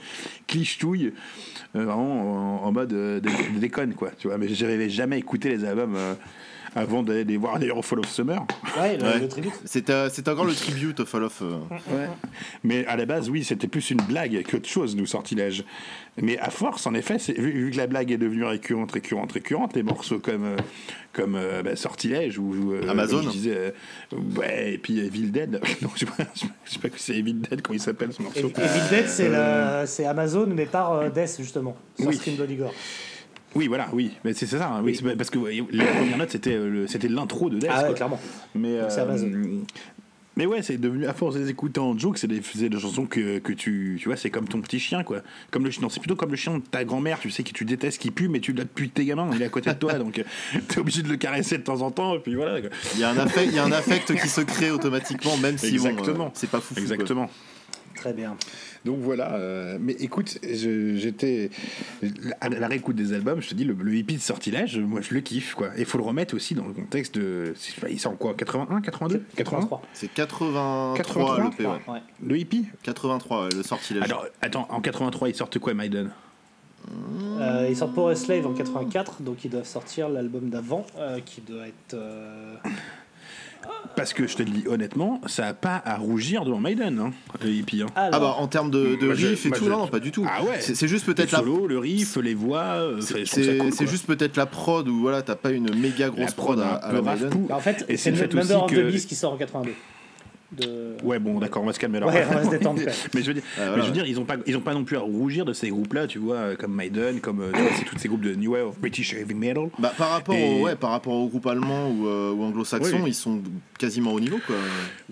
cliche-touille, 0.48 1.13
euh, 1.75 1.83
vraiment 1.85 2.61
en, 2.63 2.67
en 2.67 2.72
mode 2.72 2.94
euh, 2.94 3.20
dé- 3.20 3.29
déconne, 3.59 3.94
quoi, 3.94 4.11
tu 4.17 4.27
vois. 4.29 4.37
Mais 4.37 4.48
j'avais 4.48 4.89
jamais 4.89 5.20
écouté 5.20 5.50
les 5.50 5.65
albums 5.65 5.98
avant 6.75 7.03
d'aller 7.03 7.24
les 7.25 7.38
voir 7.38 7.60
d'ailleurs 7.60 7.77
au 7.77 7.81
Fall 7.81 8.00
of 8.00 8.10
Summer. 8.10 8.46
Ouais, 8.79 8.98
le, 8.98 9.03
Ouais. 9.03 9.20
le 9.20 9.27
tribute. 9.27 9.51
C'était 9.66 10.10
c'était 10.10 10.29
encore 10.31 10.46
le 10.46 10.53
tribute 10.55 11.00
au 11.01 11.05
Fall 11.05 11.24
of. 11.24 11.42
euh, 11.42 11.57
Ouais. 11.92 12.07
Mais 12.64 12.86
à 12.86 12.96
la 12.96 13.05
base, 13.05 13.29
oui, 13.29 13.44
c'était 13.44 13.68
plus 13.68 13.92
une 13.92 14.01
blague 14.01 14.44
qu'autre 14.50 14.70
chose, 14.70 14.96
nous, 14.96 15.05
sortilège. 15.05 15.64
Mais 16.22 16.38
à 16.40 16.50
force, 16.50 16.86
en 16.88 16.94
effet, 16.94 17.18
vu, 17.38 17.51
vu 17.66 17.72
que 17.72 17.77
la 17.77 17.88
blague 17.88 18.12
est 18.12 18.18
devenue 18.18 18.44
récurrente, 18.44 18.92
récurrente, 18.92 19.31
récurrente, 19.31 19.75
les 19.75 19.84
morceaux 19.84 20.20
comme, 20.20 20.44
euh, 20.46 20.57
comme 21.14 21.36
euh, 21.36 21.62
bah, 21.64 21.75
Sortilège 21.77 22.38
ou 22.38 22.74
euh, 22.74 22.90
Amazon. 22.90 23.22
je 23.22 23.29
disais, 23.29 23.55
euh, 23.55 23.72
ouais, 24.38 24.74
et 24.74 24.77
puis 24.77 25.00
Evil 25.00 25.31
Dead. 25.31 25.60
non, 25.81 25.90
je 25.96 26.00
sais 26.00 26.05
pas, 26.05 26.24
je 26.36 26.72
sais 26.72 26.79
pas 26.79 26.90
que 26.90 27.00
c'est 27.00 27.16
Evil 27.18 27.34
Dead, 27.36 27.62
comment 27.62 27.77
il 27.77 27.81
s'appelle 27.81 28.12
ce 28.14 28.22
morceau. 28.22 28.40
Evil 28.57 28.90
Dead, 28.90 29.07
c'est 29.88 30.05
Amazon, 30.05 30.48
mais 30.53 30.66
par 30.66 30.94
euh, 30.94 31.10
Death, 31.10 31.38
justement. 31.40 31.75
Sur 31.98 32.07
Oui. 32.07 32.16
Scream 32.16 32.36
Bloody 32.36 32.55
Gore. 32.55 32.74
Oui, 33.53 33.68
voilà, 33.68 33.90
oui, 33.92 34.11
mais 34.24 34.33
c'est 34.33 34.46
ça, 34.48 34.72
hein, 34.75 34.81
oui, 34.83 34.98
parce 35.18 35.29
que 35.29 35.37
ouais, 35.37 35.61
les 35.72 35.85
premières 35.85 36.18
notes 36.18 36.31
c'était 36.31 36.53
euh, 36.53 36.87
c'était 36.87 37.09
l'intro 37.09 37.50
de 37.50 37.57
Death. 37.59 37.70
Ah 37.72 37.79
ouais, 37.81 37.85
quoi. 37.87 37.96
clairement. 37.96 38.20
Mais, 38.55 38.79
Amazon. 38.79 39.29
mais 40.37 40.46
ouais, 40.46 40.61
c'est 40.61 40.77
devenu, 40.77 41.05
à 41.05 41.14
force 41.14 41.35
de 41.35 41.42
les 41.42 41.50
écouter 41.50 41.81
en 41.81 41.98
joke, 41.98 42.18
c'est 42.18 42.27
des, 42.27 42.42
c'est 42.42 42.70
des 42.70 42.79
chansons 42.79 43.05
que, 43.05 43.40
que 43.40 43.51
tu. 43.51 43.98
Tu 44.00 44.07
vois, 44.07 44.16
c'est 44.16 44.29
comme 44.29 44.48
ton 44.48 44.61
petit 44.61 44.79
chien, 44.79 45.03
quoi. 45.03 45.22
Comme 45.51 45.66
le 45.66 45.72
chien, 45.72 45.81
non, 45.81 45.90
c'est 45.90 46.00
plutôt 46.00 46.16
comme 46.16 46.31
le 46.31 46.37
chien 46.37 46.55
de 46.59 46.61
ta 46.64 46.85
grand-mère, 46.85 47.20
tu 47.20 47.29
sais, 47.29 47.44
que 47.44 47.51
tu 47.51 47.66
détestes, 47.66 48.01
qui 48.01 48.09
pue, 48.11 48.29
mais 48.29 48.40
tu 48.40 48.53
l'as 48.53 48.64
depuis 48.64 48.90
tes 48.90 49.03
gamins, 49.03 49.29
il 49.33 49.42
est 49.42 49.46
à 49.46 49.50
côté 49.50 49.70
de 49.70 49.75
toi, 49.75 49.94
donc 49.96 50.18
euh, 50.20 50.24
t'es 50.70 50.79
obligé 50.79 51.01
de 51.01 51.09
le 51.09 51.18
caresser 51.18 51.57
de 51.57 51.64
temps 51.64 51.81
en 51.81 51.92
temps, 51.92 52.16
et 52.16 52.20
puis 52.20 52.35
voilà. 52.35 52.59
Il 52.94 53.00
y, 53.01 53.03
a 53.03 53.09
un 53.09 53.18
affect- 53.18 53.48
il 53.50 53.55
y 53.55 53.59
a 53.59 53.66
un 53.66 53.72
affect 53.74 54.16
qui 54.18 54.29
se 54.29 54.42
crée 54.42 54.72
automatiquement, 54.72 55.35
même 55.37 55.57
si 55.57 55.77
bon, 55.77 55.85
euh, 55.87 55.90
Exactement. 55.90 56.31
c'est 56.35 56.50
pas 56.50 56.61
fou. 56.61 56.74
Exactement. 56.77 57.29
Très 57.95 58.13
bien. 58.13 58.35
Donc 58.85 58.97
voilà, 58.99 59.33
euh, 59.35 59.77
mais 59.79 59.93
écoute, 59.93 60.39
j'étais 60.43 61.49
à 62.39 62.49
la 62.49 62.67
réécoute 62.67 62.95
des 62.95 63.13
albums, 63.13 63.41
je 63.41 63.49
te 63.49 63.55
dis 63.55 63.63
le, 63.63 63.73
le 63.73 63.95
hippie 63.95 64.15
de 64.15 64.21
sortilège, 64.21 64.79
moi 64.79 65.01
je 65.01 65.13
le 65.13 65.19
kiffe 65.21 65.53
quoi. 65.53 65.67
Et 65.77 65.81
il 65.81 65.85
faut 65.85 65.97
le 65.97 66.03
remettre 66.03 66.35
aussi 66.35 66.55
dans 66.55 66.65
le 66.67 66.73
contexte 66.73 67.15
de, 67.15 67.53
c'est- 67.55 67.73
il 67.91 67.99
sort 67.99 68.13
en 68.13 68.15
quoi 68.15 68.33
81, 68.33 68.81
82, 68.81 69.23
83. 69.35 69.81
C'est 69.93 70.11
83, 70.11 70.93
83, 70.97 71.43
le 71.43 71.49
P, 71.51 71.65
ouais. 71.65 71.71
Ouais. 71.87 71.99
Le 72.25 72.37
hippie? 72.37 72.65
83, 72.83 73.43
ouais, 73.43 73.49
le 73.55 73.63
sortilège. 73.63 74.03
Alors 74.03 74.25
attends, 74.41 74.65
en 74.69 74.81
83 74.81 75.29
ils 75.29 75.35
sortent 75.35 75.59
quoi 75.59 75.73
Maiden? 75.73 76.09
Euh, 77.39 77.67
ils 77.69 77.77
sortent 77.77 77.93
Power 77.93 78.15
Slave 78.15 78.47
en 78.47 78.53
84, 78.53 79.21
donc 79.21 79.45
ils 79.45 79.51
doivent 79.51 79.67
sortir 79.67 80.09
l'album 80.09 80.49
d'avant, 80.49 80.85
euh, 80.97 81.19
qui 81.23 81.41
doit 81.41 81.67
être. 81.67 81.95
Euh, 83.65 83.69
Parce 83.95 84.13
que 84.13 84.27
je 84.27 84.35
te 84.35 84.43
le 84.43 84.50
dis 84.50 84.63
honnêtement, 84.67 85.21
ça 85.27 85.47
a 85.47 85.53
pas 85.53 85.81
à 85.85 85.95
rougir 85.97 86.43
devant 86.45 86.59
Maiden, 86.59 87.00
hein, 87.00 87.11
le 87.43 87.50
hippie. 87.50 87.81
Hein. 87.81 87.87
Ah 87.95 88.09
bah 88.19 88.35
en 88.37 88.47
termes 88.47 88.71
de, 88.71 88.95
de 88.95 89.05
Moi, 89.07 89.15
je- 89.15 89.27
riff 89.27 89.45
et 89.45 89.50
moi, 89.50 89.57
tout, 89.57 89.65
je- 89.65 89.69
non, 89.69 89.77
non, 89.79 89.87
pas 89.87 90.00
du 90.00 90.11
tout. 90.11 90.25
Ah 90.29 90.43
ouais. 90.43 90.57
C'est 90.61 90.75
c'est 90.75 90.87
juste 90.87 91.07
Les 91.07 91.13
peut-être 91.13 91.31
la 91.31 91.39
solos, 91.39 91.67
le 91.67 91.77
riff, 91.79 92.15
les 92.17 92.33
voix, 92.33 92.59
euh, 92.61 93.01
C'est 93.01 93.25
je 93.25 93.31
trouve 93.31 93.43
ça 93.43 93.51
c'est- 93.51 93.57
cool, 93.57 93.71
c'est 93.71 93.83
quoi. 93.83 93.91
juste 93.91 94.05
peut-être 94.07 94.37
la 94.37 94.45
prod 94.45 94.87
où 94.87 95.00
voilà, 95.01 95.21
t'as 95.21 95.35
pas 95.35 95.51
une 95.51 95.74
méga 95.75 96.09
grosse 96.09 96.33
prod 96.33 96.59
à, 96.59 96.75
à 96.75 96.93
la 96.93 97.00
peu 97.01 97.05
Maiden. 97.09 97.45
bah, 97.50 97.55
en 97.55 97.59
fait, 97.59 97.85
Et 97.89 97.97
c'est 97.97 98.03
c'est 98.03 98.11
le 98.11 98.15
le 98.17 98.21
fait 98.21 98.33
Member 98.35 98.55
of 98.57 98.63
aussi 98.65 98.75
the 98.75 98.77
que- 98.77 98.91
Beast 98.91 99.09
qui 99.09 99.15
sort 99.15 99.33
en 99.33 99.37
82. 99.37 99.74
De... 100.51 100.98
Ouais, 101.03 101.18
bon, 101.18 101.40
d'accord, 101.40 101.64
on 101.64 101.66
va 101.66 101.72
se 101.74 101.79
calmer 101.79 102.00
là. 102.01 102.07
Ouais, 102.07 102.25
on 102.29 102.33
va 102.33 102.44
se 102.44 102.50
détendre 102.50 102.81
mais 103.14 103.22
je 103.22 103.27
veux 103.27 103.33
dire, 103.35 103.44
Ouais, 103.57 103.66
voilà, 103.68 103.72
mais 103.77 103.77
je 103.77 103.87
veux 103.87 103.87
ouais. 103.87 103.92
dire 103.94 104.05
ils 104.05 104.20
ont 104.20 104.25
pas, 104.25 104.35
ils 104.46 104.57
ont 104.57 104.61
pas 104.61 104.74
non 104.74 104.83
plus 104.83 104.98
à 104.98 105.00
rougir 105.00 105.46
de 105.46 105.53
ces 105.53 105.70
groupes-là, 105.70 106.07
tu 106.07 106.20
vois, 106.20 106.35
euh, 106.35 106.55
comme 106.57 106.75
Maiden, 106.75 107.22
comme 107.22 107.40
euh, 107.42 107.51
tous 107.85 107.98
ces 107.98 108.09
groupes 108.09 108.22
de 108.22 108.35
New 108.35 108.51
Wave 108.51 108.68
of 108.68 108.79
British 108.79 109.14
Heavy 109.14 109.33
Metal. 109.33 109.70
Bah, 109.79 109.94
par, 109.98 110.09
rapport 110.09 110.35
Et- 110.35 110.59
au, 110.59 110.66
ouais, 110.66 110.75
par 110.75 110.90
rapport 110.92 111.14
au 111.14 111.27
groupe 111.27 111.48
allemand 111.48 111.90
ou, 111.90 112.05
euh, 112.07 112.31
ou 112.33 112.44
anglo-saxon, 112.44 113.00
Oui. 113.03 113.11
ils 113.11 113.14
sont 113.16 113.42
quasiment 113.79 114.11
au 114.11 114.20
niveau. 114.20 114.40
Quoi. 114.46 114.55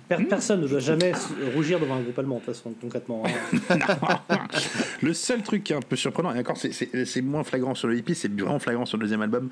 Per- 0.09 0.25
Personne 0.25 0.61
ne 0.61 0.67
doit 0.67 0.79
jamais 0.79 1.13
rougir 1.55 1.79
devant 1.79 1.95
un 1.95 2.01
groupe 2.01 2.19
allemand, 2.19 2.35
de 2.39 2.43
toute 2.45 2.53
façon, 2.55 2.73
concrètement. 2.81 3.23
hein. 3.25 3.77
le 5.01 5.13
seul 5.13 5.41
truc 5.41 5.63
qui 5.63 5.73
est 5.73 5.75
un 5.77 5.81
peu 5.81 5.95
surprenant, 5.95 6.33
et 6.35 6.39
encore 6.39 6.57
c'est- 6.57 7.21
moins 7.21 7.43
flagrant 7.43 7.75
sur 7.75 7.87
le 7.87 7.97
hippie, 7.97 8.15
c'est 8.15 8.31
vraiment 8.33 8.59
flagrant 8.59 8.85
sur 8.85 8.97
le 8.97 9.03
deuxième 9.03 9.21
album, 9.21 9.49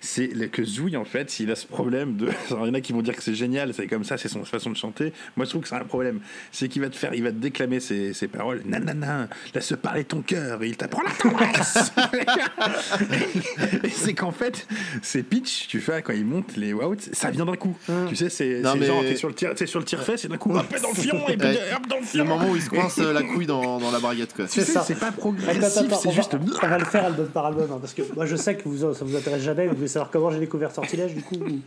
c'est 0.00 0.28
que 0.50 0.64
Zouy 0.64 0.96
en 0.96 1.04
fait, 1.04 1.40
il 1.40 1.50
a 1.50 1.54
ce 1.56 1.66
problème 1.66 2.16
de. 2.16 2.28
Alors, 2.50 2.64
il 2.66 2.68
y 2.68 2.70
en 2.70 2.74
a 2.74 2.80
qui 2.80 2.92
vont 2.92 3.02
dire 3.02 3.14
que 3.16 3.22
c'est 3.22 3.34
génial, 3.34 3.74
c'est 3.74 3.86
comme 3.86 4.04
ça, 4.04 4.16
c'est 4.16 4.28
son 4.28 4.44
façon 4.44 4.70
de 4.70 4.76
chanter. 4.76 5.12
Moi 5.36 5.44
je 5.46 5.50
trouve 5.50 5.62
que 5.62 5.68
c'est 5.68 5.74
un 5.74 5.80
problème. 5.84 6.20
C'est 6.52 6.68
qu'il 6.68 6.82
va 6.82 6.88
te 6.88 6.96
faire, 6.96 7.14
il 7.14 7.22
va 7.22 7.30
te 7.30 7.36
déclamer 7.36 7.80
ses, 7.80 8.12
ses 8.12 8.28
paroles. 8.28 8.62
Nanana, 8.64 9.28
laisse 9.54 9.72
parler 9.80 10.04
ton 10.04 10.22
cœur, 10.22 10.62
et 10.62 10.68
il 10.68 10.76
t'apprend 10.76 11.02
la 11.02 11.10
tendresse. 11.10 11.92
et 13.84 13.88
c'est 13.90 14.14
qu'en 14.14 14.32
fait, 14.32 14.66
ces 15.02 15.22
pitch, 15.22 15.68
tu 15.68 15.80
fais 15.80 16.02
quand 16.02 16.12
il 16.12 16.24
monte 16.24 16.56
les 16.56 16.72
wouts, 16.72 16.96
ça 17.12 17.30
vient 17.30 17.44
d'un 17.46 17.56
coup. 17.56 17.76
Tu 18.08 18.16
sais, 18.16 18.28
c'est 18.28 18.62
c'est 18.62 18.74
mais- 18.78 18.86
genre, 18.86 19.02
t'es 19.02 19.16
sur 19.16 19.28
le 19.28 19.34
tir, 19.34 19.54
t'es 19.54 19.66
sur 19.66 19.78
le 19.78 19.84
tire-fesse, 19.84 20.24
et 20.24 20.28
d'un 20.28 20.36
coup, 20.38 20.54
hop, 20.56 20.66
dans 20.82 20.88
le 20.88 20.94
fion, 20.94 21.28
et 21.28 21.36
puis 21.36 21.48
hop, 21.76 21.86
dans 21.88 21.96
le 21.96 22.00
Le 22.02 22.06
fion. 22.06 22.24
moment 22.24 22.48
où 22.50 22.56
il 22.56 22.62
se 22.62 22.70
coince 22.70 22.98
euh, 22.98 23.12
la 23.12 23.22
couille 23.22 23.46
dans, 23.46 23.78
dans 23.80 23.90
la 23.90 24.00
barriette. 24.00 24.34
Quoi. 24.34 24.46
Tu 24.46 24.60
sais, 24.60 24.64
ça. 24.64 24.82
c'est 24.86 24.98
pas 24.98 25.12
progressif, 25.12 25.72
c'est 26.00 26.08
on, 26.08 26.12
juste. 26.12 26.34
va, 26.34 26.40
on 26.62 26.68
va 26.68 26.78
le 26.78 26.84
faire 26.84 27.04
album 27.04 27.26
par 27.28 27.46
album, 27.46 27.70
hein, 27.72 27.78
parce 27.80 27.94
que 27.94 28.02
moi 28.14 28.26
je 28.26 28.36
sais 28.36 28.56
que 28.56 28.68
vous, 28.68 28.92
ça 28.94 29.04
vous 29.04 29.16
intéresse 29.16 29.42
jamais, 29.42 29.66
vous 29.68 29.76
voulez 29.76 29.88
savoir 29.88 30.10
comment 30.10 30.30
j'ai 30.30 30.38
découvert 30.40 30.70
Sortilège 30.72 31.14
du 31.14 31.22
coup. 31.22 31.36
ou- 31.36 31.60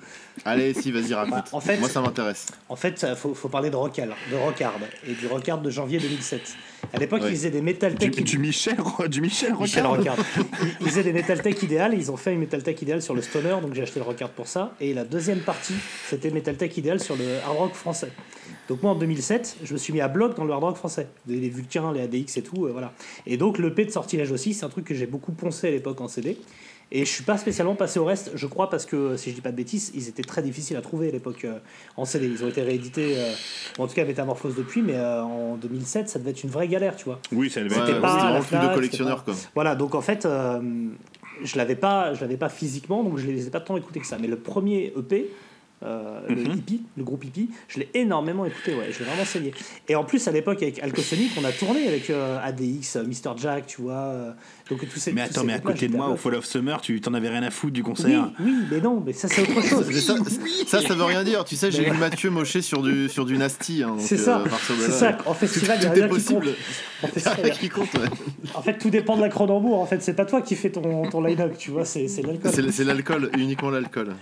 Allez, 0.46 0.74
si, 0.74 0.92
vas-y, 0.92 1.14
raconte. 1.14 1.32
Bah, 1.36 1.44
en 1.52 1.60
fait- 1.60 1.78
Moi, 1.78 1.90
ça 1.90 2.02
m'intéresse. 2.02 2.48
En 2.70 2.76
fait, 2.76 3.06
faut 3.16 3.50
parler 3.52 3.70
de 3.70 3.76
rock, 3.76 3.96
de 4.32 4.36
rockard, 4.36 4.74
et 5.08 5.14
du 5.14 5.28
rockard 5.28 5.62
de 5.62 5.70
janvier 5.70 6.00
2007. 6.00 6.56
À 6.94 6.98
l'époque, 6.98 7.22
Ouais. 7.22 7.30
ils 7.30 7.36
faisaient 7.36 7.52
des 7.52 7.62
Metal 7.62 7.94
Du, 7.94 8.10
Tech. 8.10 8.24
du 8.24 8.40
Michel, 8.40 8.76
du 9.08 9.22
Michel, 9.22 9.54
Michel 9.60 9.86
Rocard. 9.86 10.16
Rocard. 10.18 10.26
Ils- 10.82 10.88
faisaient 10.88 11.04
des 11.04 11.14
Metal 11.14 11.40
Tech 11.42 11.62
idéal, 11.62 11.94
et 11.94 11.98
ils 11.98 12.12
ont 12.12 12.18
fait 12.18 12.34
une 12.34 12.40
Metal 12.40 12.64
Tech 12.64 12.82
idéal 12.82 13.02
sur 13.02 13.14
le 13.14 13.22
stoner, 13.22 13.56
donc 13.62 13.74
j'ai 13.76 13.84
acheté 13.84 14.00
le 14.00 14.06
Rocard 14.06 14.30
pour 14.30 14.48
ça. 14.48 14.74
Et 14.82 14.94
la 14.96 15.04
deuxième 15.04 15.40
partie, 15.42 15.76
c'était 16.10 16.32
Metal 16.32 16.56
Tech 16.56 16.76
idéal 16.78 17.00
sur 17.00 17.16
le 17.16 17.24
hard 17.46 17.58
rock 17.58 17.74
français. 17.76 18.10
Donc 18.68 18.82
moi 18.84 18.92
en 18.94 18.96
2007, 18.96 19.58
je 19.64 19.74
me 19.74 19.78
suis 19.78 19.94
mis 19.94 20.02
à 20.02 20.08
bloc 20.08 20.36
dans 20.36 20.44
le 20.46 20.54
hard 20.54 20.64
rock 20.64 20.78
français, 20.78 21.08
les, 21.28 21.38
les 21.40 21.50
Vulcains, 21.50 21.92
les 21.94 22.02
ADX 22.02 22.38
et 22.38 22.42
tout, 22.42 22.66
euh, 22.66 22.72
voilà. 22.72 22.94
Et 23.28 23.38
donc 23.38 23.58
le 23.58 23.74
P 23.74 23.86
de 23.86 23.92
sortilège 23.92 24.32
aussi, 24.32 24.54
c'est 24.54 24.66
un 24.66 24.70
truc 24.70 24.86
que 24.86 24.96
j'ai 24.96 25.08
beaucoup 25.08 25.34
poncé 25.34 25.68
à 25.68 25.72
l'époque 25.72 26.00
en 26.02 26.08
CD. 26.08 26.38
Et 26.94 27.06
je 27.06 27.10
suis 27.10 27.24
pas 27.24 27.38
spécialement 27.38 27.76
passé 27.76 28.00
au 28.00 28.06
reste, 28.06 28.32
je 28.36 28.48
crois, 28.48 28.70
parce 28.70 28.86
que 28.86 29.16
si 29.16 29.30
je 29.30 29.36
dis 29.36 29.42
pas 29.42 29.52
de 29.52 29.56
bêtises, 29.56 29.92
ils 29.96 30.10
étaient 30.10 30.24
très 30.24 30.42
difficiles 30.42 30.76
à 30.76 30.82
trouver 30.82 31.08
à 31.08 31.12
l'époque 31.12 31.46
euh, 31.46 31.58
en 31.96 32.04
CD. 32.04 32.28
Ils 32.28 32.44
ont 32.44 32.50
été 32.50 32.62
réédités, 32.62 33.14
euh, 33.16 33.32
en 33.80 33.88
tout 33.88 33.94
cas 33.94 34.04
Métamorphose 34.04 34.56
depuis, 34.56 34.82
mais 34.82 34.96
euh, 34.96 35.24
en 35.24 35.56
2007, 35.56 36.10
ça 36.10 36.20
devait 36.20 36.32
être 36.32 36.44
une 36.44 36.50
vraie 36.50 36.68
galère, 36.68 36.98
tu 36.98 37.06
vois. 37.06 37.20
Oui, 37.32 37.50
ça 37.50 37.62
devait 37.62 37.76
être. 37.76 38.00
vraiment 38.00 38.38
le 38.40 38.44
truc 38.44 38.60
de 38.60 38.74
collectionneur. 38.74 39.24
Quoi. 39.24 39.34
Voilà, 39.56 39.76
donc 39.76 39.96
en 39.96 40.02
fait, 40.02 40.28
je 41.44 41.58
l'avais 41.58 41.76
pas, 41.78 42.14
je 42.14 42.22
l'avais 42.22 42.38
pas 42.38 42.50
physiquement, 42.50 43.04
donc 43.04 43.18
je 43.18 43.26
les 43.28 43.48
ai 43.48 43.50
pas 43.52 43.62
tant 43.62 43.78
écoutés 43.78 44.02
que 44.02 44.08
ça. 44.08 44.18
Mais 44.20 44.28
le 44.28 44.38
premier 44.38 44.94
EP, 44.98 45.30
le 45.84 46.36
Mhm. 46.36 46.58
hippie, 46.58 46.84
le 46.98 47.04
groupe 47.04 47.24
hippie, 47.24 47.50
je 47.68 47.80
l'ai 47.80 47.90
énormément 47.94 48.46
écouté, 48.46 48.76
ouais, 48.76 48.92
je 48.92 49.00
l'ai 49.00 49.06
vraiment 49.06 49.26
saigné. 49.26 49.52
Et 49.88 49.96
en 49.96 50.04
plus, 50.04 50.28
à 50.28 50.32
l'époque, 50.32 50.62
avec 50.62 50.78
Alcosonic, 50.84 51.32
on 51.40 51.46
a 51.46 51.52
tourné 51.52 51.88
avec 51.88 52.10
ADX, 52.12 52.98
Mr. 52.98 53.32
Jack, 53.38 53.66
tu 53.68 53.82
vois. 53.82 54.36
Euh, 54.72 54.76
donc 54.76 54.90
tous 54.90 55.00
ces, 55.00 55.12
Mais 55.14 55.22
attends, 55.22 55.44
mais 55.44 55.54
à 55.54 55.60
côté 55.60 55.88
de 55.88 55.96
moi, 55.96 56.10
au. 56.10 56.16
Fall 56.16 56.36
of 56.36 56.46
Summer, 56.46 56.80
tu 56.82 57.00
t'en 57.02 57.14
avais 57.14 57.30
rien 57.30 57.44
à 57.44 57.52
foutre 57.52 57.74
du 57.74 57.84
concert. 57.84 58.32
oui, 58.40 58.54
mais 58.72 58.80
non, 58.80 59.02
mais 59.06 59.14
ça 59.14 59.28
c'est 59.28 59.42
autre 59.42 59.62
chose. 59.62 59.92
Ça, 60.02 60.16
ça, 60.82 60.88
ça 60.88 60.94
veut 60.96 61.04
rien 61.04 61.24
dire. 61.24 61.44
Tu 61.46 61.56
sais, 61.56 61.72
j'ai 61.72 61.84
vu 61.84 61.98
Mathieu 61.98 62.30
mocher 62.30 62.62
sur 62.62 62.82
du, 62.82 63.10
sur 63.10 63.26
du 63.26 63.38
nasty. 63.38 63.84
hein, 63.84 63.96
C'est 64.00 64.16
euh, 64.20 64.24
ça, 64.24 64.44
c'est 64.80 64.92
ça. 64.92 65.18
En 65.26 65.34
festival, 65.34 65.78
il 65.80 65.84
y 65.84 65.88
a 65.88 65.92
rien 65.92 66.08
qui 66.10 66.24
compte. 66.24 66.44
En 67.04 67.08
festival, 67.08 67.52
qui 67.52 67.70
compte, 67.70 67.94
ouais. 67.96 68.08
En 68.54 68.62
fait, 68.62 68.78
tout 68.78 68.90
dépend 68.90 69.16
de 69.18 69.22
la 69.22 69.30
Cronenbourg. 69.30 69.80
En 69.80 69.86
fait, 69.86 70.02
c'est 70.02 70.14
pas 70.14 70.26
toi 70.26 70.42
qui 70.42 70.56
fais 70.56 70.70
ton, 70.70 71.10
ton 71.10 71.22
line-up, 71.24 71.56
tu 71.58 71.72
vois, 71.72 71.86
c'est 71.86 72.08
l'alcool. 72.24 72.52
C'est 72.72 72.84
l'alcool, 72.84 73.32
uniquement 73.38 73.70
l'alcool. 73.70 74.16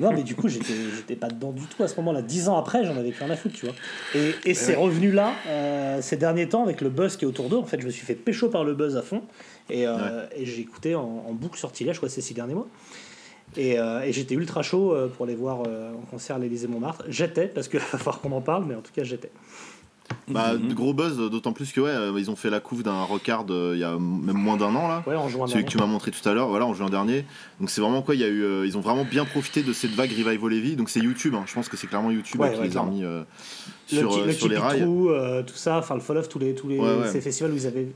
Non, 0.00 0.12
mais 0.12 0.22
du 0.22 0.34
coup, 0.34 0.48
j'étais 0.48 1.16
pas 1.16 1.28
dedans 1.28 1.52
du 1.52 1.62
tout 1.66 1.82
à 1.82 1.88
ce 1.88 1.96
moment-là. 1.96 2.22
Dix 2.22 2.48
ans 2.48 2.58
après, 2.58 2.84
j'en 2.84 2.96
avais 2.96 3.10
plus 3.10 3.24
rien 3.24 3.32
à 3.32 3.36
foutre, 3.36 3.54
tu 3.56 3.66
vois. 3.66 3.74
Et, 4.14 4.34
et 4.50 4.54
c'est 4.54 4.74
revenu 4.74 5.10
là, 5.12 5.32
euh, 5.48 5.98
ces 6.02 6.16
derniers 6.16 6.48
temps, 6.48 6.62
avec 6.64 6.80
le 6.80 6.88
buzz 6.90 7.16
qui 7.16 7.24
est 7.24 7.28
autour 7.28 7.48
d'eux. 7.48 7.56
En 7.56 7.64
fait, 7.64 7.80
je 7.80 7.86
me 7.86 7.90
suis 7.90 8.04
fait 8.06 8.14
pécho 8.14 8.48
par 8.48 8.64
le 8.64 8.74
buzz 8.74 8.96
à 8.96 9.02
fond. 9.02 9.22
Et, 9.70 9.86
euh, 9.86 10.26
et 10.36 10.46
j'ai 10.46 10.60
écouté 10.60 10.94
en, 10.94 11.24
en 11.28 11.32
boucle 11.32 11.58
sortilège, 11.58 11.98
quoi, 11.98 12.08
ces 12.08 12.20
six 12.20 12.34
derniers 12.34 12.54
mois. 12.54 12.68
Et, 13.56 13.78
euh, 13.78 14.02
et 14.02 14.12
j'étais 14.12 14.34
ultra 14.34 14.62
chaud 14.62 14.92
euh, 14.94 15.08
pour 15.08 15.24
les 15.26 15.34
voir 15.34 15.62
euh, 15.66 15.92
en 15.94 16.02
concert 16.10 16.36
à 16.36 16.38
l'Élysée 16.38 16.68
Montmartre. 16.68 17.04
J'étais, 17.08 17.46
parce 17.48 17.68
qu'il 17.68 17.78
va 17.80 17.84
falloir 17.86 18.20
qu'on 18.20 18.32
en 18.32 18.40
parle, 18.40 18.64
mais 18.66 18.74
en 18.74 18.80
tout 18.82 18.92
cas, 18.94 19.04
j'étais. 19.04 19.30
Bah, 20.26 20.52
gros 20.56 20.94
buzz, 20.94 21.18
d'autant 21.18 21.52
plus 21.52 21.70
que 21.70 21.82
ouais, 21.82 22.20
ils 22.20 22.30
ont 22.30 22.36
fait 22.36 22.48
la 22.48 22.60
couve 22.60 22.82
d'un 22.82 23.02
rockard 23.02 23.44
euh, 23.50 23.72
il 23.74 23.80
y 23.80 23.84
a 23.84 23.90
même 23.92 24.36
moins 24.38 24.56
d'un 24.56 24.74
an 24.74 24.88
là. 24.88 25.02
Ouais, 25.06 25.14
en 25.16 25.28
juin 25.28 25.46
Celui 25.46 25.56
dernier. 25.56 25.66
que 25.66 25.70
tu 25.70 25.76
m'as 25.76 25.84
montré 25.86 26.10
tout 26.10 26.26
à 26.26 26.32
l'heure, 26.32 26.48
voilà, 26.48 26.64
en 26.64 26.72
juin 26.72 26.88
dernier. 26.88 27.26
Donc 27.60 27.68
c'est 27.68 27.82
vraiment 27.82 28.00
quoi, 28.00 28.14
il 28.14 28.22
y 28.22 28.24
a 28.24 28.28
eu, 28.28 28.42
euh, 28.42 28.66
ils 28.66 28.78
ont 28.78 28.80
vraiment 28.80 29.04
bien 29.04 29.26
profité 29.26 29.62
de 29.62 29.72
cette 29.74 29.90
vague 29.90 30.10
revival 30.10 30.50
Heavy. 30.54 30.76
Donc 30.76 30.88
c'est 30.88 31.00
YouTube, 31.00 31.34
hein. 31.34 31.44
je 31.46 31.52
pense 31.52 31.68
que 31.68 31.76
c'est 31.76 31.88
clairement 31.88 32.10
YouTube 32.10 32.40
Ouais, 32.40 32.52
qui 32.52 32.56
ouais, 32.58 32.62
les 32.64 32.68
a 32.70 32.72
clairement. 32.72 32.98
euh, 33.02 33.24
le, 33.92 33.98
sur, 33.98 34.16
euh, 34.16 34.26
le 34.26 34.32
sur 34.32 34.48
les 34.48 34.56
rails. 34.56 34.80
Trou, 34.80 35.10
euh, 35.10 35.42
tout 35.42 35.56
ça, 35.56 35.76
enfin 35.76 35.94
le 35.94 36.00
Fall 36.00 36.16
Off, 36.16 36.28
tous 36.30 36.38
les, 36.38 36.54
tous 36.54 36.68
les 36.68 36.78
Ouais, 36.78 36.86
ouais. 37.00 37.08
ces 37.12 37.20
festivals 37.20 37.52
où 37.52 37.56
ils 37.56 37.66
avaient 37.66 37.88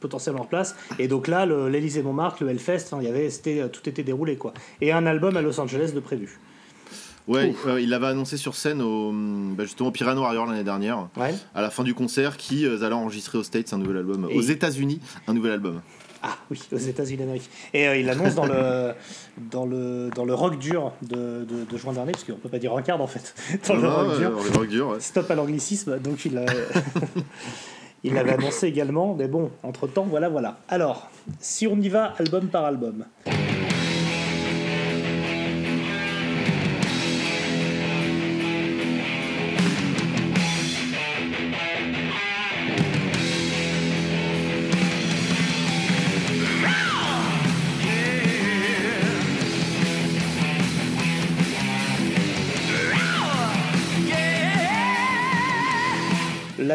potentiellement 0.00 0.42
en 0.42 0.46
place. 0.46 0.74
Et 0.98 1.08
donc 1.08 1.28
là, 1.28 1.46
le- 1.46 1.68
l'Elysée 1.68 2.02
Montmartre, 2.02 2.42
le 2.44 2.50
Hellfest, 2.50 2.86
il 3.00 3.04
y 3.04 3.08
avait, 3.08 3.28
euh, 3.46 3.68
tout 3.68 3.88
était 3.88 4.02
déroulé 4.02 4.36
quoi. 4.36 4.52
Et 4.80 4.92
un 4.92 5.06
album 5.06 5.36
à 5.36 5.42
Los 5.42 5.58
Angeles 5.60 5.92
de 5.94 6.00
prévu. 6.00 6.38
Ouais, 7.26 7.54
ouais, 7.66 7.82
il 7.82 7.88
l'avait 7.88 8.08
annoncé 8.08 8.36
sur 8.36 8.54
scène 8.54 8.82
au, 8.82 9.10
bah, 9.14 9.64
justement 9.64 9.88
au 9.88 9.92
Pirano 9.92 10.20
Warrior 10.20 10.44
l'année 10.44 10.62
dernière, 10.62 11.08
Ouais. 11.16 11.34
à 11.54 11.62
la 11.62 11.70
fin 11.70 11.82
du 11.82 11.94
concert, 11.94 12.36
qui 12.36 12.66
euh, 12.66 12.82
allait 12.82 12.94
enregistrer 12.94 13.38
aux 13.38 13.42
States 13.42 13.72
un 13.72 13.78
nouvel 13.78 13.96
album, 13.96 14.28
Et- 14.30 14.36
aux 14.36 14.42
États-Unis 14.42 15.00
un 15.26 15.32
nouvel 15.32 15.52
album. 15.52 15.80
Ah 16.22 16.36
oui, 16.50 16.58
aux 16.72 16.76
États-Unis 16.78 17.18
d'Amérique. 17.18 17.48
Et 17.74 17.86
euh, 17.88 17.96
il 17.96 18.04
l'annonce 18.06 18.34
dans 18.34 18.44
le, 18.46 18.92
dans, 19.50 19.64
le, 19.64 20.10
dans 20.14 20.24
le 20.26 20.34
rock 20.34 20.58
dur 20.58 20.92
de, 21.02 21.44
de, 21.44 21.64
de 21.70 21.76
juin 21.78 21.94
dernier, 21.94 22.12
parce 22.12 22.24
qu'on 22.24 22.34
peut 22.34 22.48
pas 22.50 22.58
dire 22.58 22.72
rockard 22.72 23.00
en 23.00 23.06
fait. 23.06 23.34
Dans 23.68 23.74
le 23.74 23.80
Non, 23.82 23.94
rock 23.96 24.08
ouais, 24.12 24.18
dur. 24.18 24.30
le 24.30 24.58
rock 24.58 24.68
dur, 24.68 24.88
ouais. 24.88 25.00
Stop 25.00 25.30
à 25.30 25.34
l'anglicisme, 25.34 25.98
donc 26.00 26.24
il 26.26 26.38
il 28.04 28.12
l'avait 28.12 28.32
annoncé 28.32 28.66
également, 28.66 29.14
mais 29.14 29.28
bon, 29.28 29.50
entre 29.62 29.86
temps, 29.86 30.04
voilà, 30.04 30.28
voilà. 30.28 30.58
Alors, 30.68 31.10
si 31.40 31.66
on 31.66 31.76
y 31.76 31.88
va 31.88 32.12
album 32.18 32.48
par 32.48 32.66
album. 32.66 33.06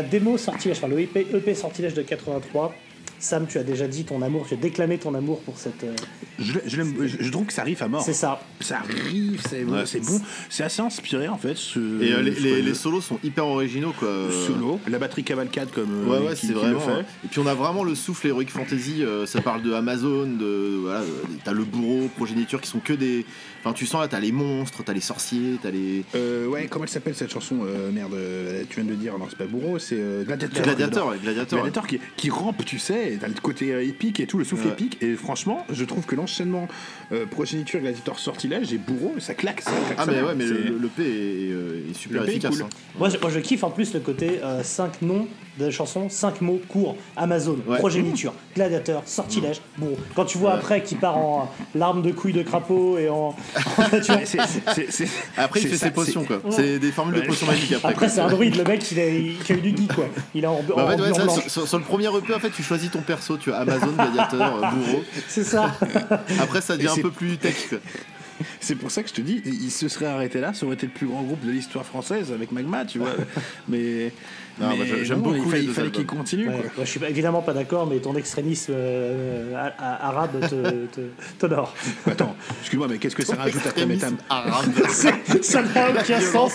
Démo 0.04 0.38
sortilège, 0.38 0.78
enfin 0.78 0.88
le 0.88 1.00
EP, 1.00 1.28
EP 1.34 1.56
sortilège 1.56 1.94
de 1.94 2.02
83. 2.02 2.74
Sam, 3.20 3.48
tu 3.48 3.58
as 3.58 3.64
déjà 3.64 3.88
dit 3.88 4.06
ton 4.06 4.22
amour, 4.22 4.46
tu 4.48 4.54
as 4.54 4.58
déclamé 4.58 4.98
ton 4.98 5.14
amour 5.14 5.42
pour 5.42 5.58
cette. 5.58 5.84
euh, 5.84 5.94
Je, 6.40 7.30
trouve 7.30 7.46
que 7.46 7.54
ça 7.54 7.64
riff 7.64 7.82
à 7.82 7.88
mort. 7.88 8.02
C'est 8.02 8.14
ça. 8.14 8.42
Ça 8.62 8.80
riff, 8.88 9.42
c'est 9.50 9.64
Ouais. 9.66 9.84
bon. 10.08 10.22
C'est 10.50 10.64
assez 10.64 10.82
inspiré 10.82 11.28
en 11.28 11.38
fait. 11.38 11.56
Ce, 11.58 11.80
Et 12.02 12.14
euh, 12.14 12.22
les, 12.22 12.74
solos 12.74 13.02
sont 13.02 13.20
hyper 13.24 13.46
originaux 13.46 13.94
quoi. 13.98 14.08
le 14.28 14.32
solo, 14.32 14.80
la 14.90 15.00
batterie 15.00 15.24
cavalcade 15.24 15.70
comme 15.72 16.08
euh, 16.08 16.20
Ouais, 16.22 16.28
ouais, 16.30 16.36
c'est 16.36 16.54
vraiment. 16.54 16.80
fait. 16.80 17.02
Et 17.26 17.28
puis 17.30 17.40
on 17.40 17.48
a 17.48 17.54
vraiment 17.54 17.84
le 17.84 17.94
souffle 17.96 18.28
Heroic 18.28 18.48
Fantasy. 18.50 19.04
euh, 19.04 19.26
ça 19.26 19.42
parle 19.42 19.62
de 19.64 19.74
Amazon, 19.74 20.26
de 20.28 20.78
voilà, 20.82 21.02
t'as 21.44 21.52
le 21.54 21.64
bourreau, 21.66 22.08
progéniture 22.16 22.62
qui 22.62 22.70
sont 22.70 22.80
que 22.80 22.94
des. 22.94 23.26
Enfin, 23.62 23.74
tu 23.74 23.86
sens 23.86 24.00
là, 24.00 24.08
t'as 24.08 24.22
les 24.22 24.32
monstres, 24.32 24.84
t'as 24.86 24.94
les 24.94 25.02
sorciers, 25.02 25.58
t'as 25.62 25.72
les. 25.72 26.06
Euh, 26.16 26.48
ouais, 26.48 26.68
comment 26.70 26.86
elle 26.86 26.90
s'appelle 26.90 27.16
cette 27.16 27.32
chanson 27.32 27.58
Euh, 27.66 27.92
Merde, 27.92 28.16
tu 28.70 28.76
viens 28.76 28.86
de 28.86 28.90
le 28.92 28.96
dire, 28.96 29.18
non, 29.18 29.26
c'est 29.30 29.38
pas 29.38 29.46
Bourreau, 29.46 29.78
c'est 29.80 29.98
euh, 30.00 30.24
Gladiateur. 30.24 30.64
Gladiateur, 30.64 30.94
j'adore. 30.94 31.10
ouais, 31.12 31.18
Gladiateur. 31.22 31.60
Gladiator 31.60 31.88
qui, 31.88 32.00
qui 32.16 32.30
rampe, 32.30 32.64
tu 32.64 32.80
sais, 32.80 33.09
et 33.14 33.18
t'as 33.18 33.28
le 33.28 33.34
côté 33.42 33.72
euh, 33.74 33.84
épique 33.84 34.20
et 34.20 34.28
tout, 34.28 34.38
le 34.38 34.44
souffle 34.46 34.68
Ouais. 34.68 34.74
épique. 34.74 34.98
Et 35.02 35.16
franchement, 35.16 35.66
je 35.72 35.84
trouve 35.86 36.06
que 36.06 36.16
l'enchaînement 36.16 36.68
euh, 37.12 37.26
progéniture, 37.26 37.80
gladiator, 37.80 38.20
sortilège 38.20 38.72
et 38.74 38.78
bourreau, 38.78 39.16
ça 39.20 39.34
claque. 39.34 39.62
Ça 39.62 39.72
claque 39.72 39.98
Ah, 39.98 40.06
ça 40.06 40.12
mais 40.12 40.22
ouais, 40.22 40.36
mais 40.36 40.46
le, 40.46 40.78
le 40.78 40.88
P 40.88 41.02
est, 41.04 41.52
euh, 41.52 41.82
est 41.90 41.94
super 41.94 42.22
Le 42.22 42.26
P 42.26 42.32
est 42.32 42.36
efficace. 42.36 42.56
cool. 42.58 42.66
hein. 42.66 42.70
Moi 42.98 43.10
je, 43.10 43.18
moi, 43.18 43.30
je 43.30 43.40
kiffe 43.40 43.64
en 43.64 43.70
plus 43.72 43.94
le 43.94 44.00
côté 44.00 44.40
5 44.64 45.02
noms 45.02 45.28
de 45.60 45.70
chansons, 45.72 46.08
5 46.10 46.42
mots 46.42 46.62
courts. 46.70 46.96
Amazon, 47.18 47.58
Ouais. 47.68 47.78
progéniture, 47.80 48.34
gladiateur, 48.56 49.04
sortilège. 49.06 49.62
Bon, 49.78 49.96
quand 50.16 50.26
tu 50.26 50.38
vois 50.38 50.54
après 50.54 50.84
qu'il 50.84 50.98
part 50.98 51.18
en 51.18 51.52
larmes 51.76 52.02
de 52.02 52.12
couilles 52.12 52.34
de 52.34 52.44
crapaud 52.44 52.98
et 52.98 53.10
en. 53.10 53.36
Après, 55.38 55.60
il 55.60 55.64
c'est 55.64 55.68
fait 55.70 55.78
ses 55.78 55.92
potions, 55.92 56.24
quoi. 56.24 56.42
C'est 56.50 56.80
des 56.80 56.92
formules 56.92 57.16
Ouais. 57.16 57.22
de 57.22 57.28
potions 57.28 57.48
magiques 57.48 57.74
après. 57.84 58.10
c'est 58.10 58.22
un 58.22 58.28
druide, 58.28 58.56
le 58.56 58.64
mec, 58.64 58.92
il 58.92 59.00
a, 59.00 59.04
a 59.04 59.08
eu 59.08 59.62
du 59.62 59.70
geek 59.76 59.94
quoi. 59.94 60.06
Il 60.36 60.44
est 60.44 60.48
en, 60.48 60.62
Bah, 60.76 60.96
sur 61.48 61.78
le 61.78 61.84
premier 61.84 62.06
EP, 62.08 62.34
en 62.34 62.40
fait, 62.40 62.50
tu 62.52 62.64
choisis 62.64 62.92
ton 62.92 62.99
perso. 63.02 63.38
Tu 63.38 63.52
as 63.52 63.58
Amazon, 63.60 63.92
Gladiateur, 63.94 64.56
euh, 64.64 64.70
Bourreau. 64.72 65.04
C'est 65.28 65.44
ça. 65.44 65.76
Après, 66.40 66.62
ça 66.62 66.76
devient 66.78 66.90
un 66.90 67.02
peu 67.02 67.12
plus 67.12 67.38
tech. 67.38 67.68
quoi. 67.70 67.78
C'est 68.62 68.76
pour 68.76 68.90
ça 68.90 69.04
que 69.04 69.10
je 69.10 69.14
te 69.16 69.20
dis, 69.20 69.42
il 69.46 69.70
se 69.70 69.90
serait 69.90 70.06
arrêté 70.06 70.40
là, 70.40 70.54
ça 70.54 70.66
aurait 70.66 70.76
été 70.76 70.86
le 70.86 70.94
plus 70.94 71.08
grand 71.08 71.24
groupe 71.24 71.46
de 71.46 71.52
l'histoire 71.52 71.86
française 71.86 72.32
avec 72.32 72.54
Magma, 72.54 72.86
tu 72.86 72.98
vois. 72.98 73.12
mais 73.68 74.14
Non, 74.62 74.70
mais 74.70 74.78
moi, 74.78 74.86
j'aime 75.04 75.20
beaucoup 75.20 75.36
il 75.36 75.44
fallait, 75.50 75.62
il 75.64 75.68
deux 75.68 75.74
fallait 75.74 75.92
qu'il 75.92 76.06
continue. 76.06 76.48
Ouais, 76.48 76.54
quoi. 76.56 76.64
moi, 76.78 76.86
je 76.86 76.90
suis 76.90 77.04
évidemment 77.04 77.42
pas 77.42 77.52
d'accord, 77.52 77.86
mais 77.86 78.00
ton 78.00 78.16
extrémisme 78.16 78.72
euh, 78.74 79.70
arabe 79.78 80.40
te- 80.50 80.86
te- 80.86 81.02
t'honore. 81.38 81.76
Attends, 82.10 82.34
excuse-moi, 82.62 82.88
mais 82.90 82.98
qu'est-ce 82.98 83.16
que 83.18 83.26
ça 83.26 83.36
rajoute 83.36 83.66
après 83.68 83.86
Métam 83.86 84.16
Extrémisme 84.16 84.24
arabe. 84.30 85.42
ça 85.42 85.62
n'a 85.62 85.90
aucun 85.90 86.22
sens. 86.22 86.54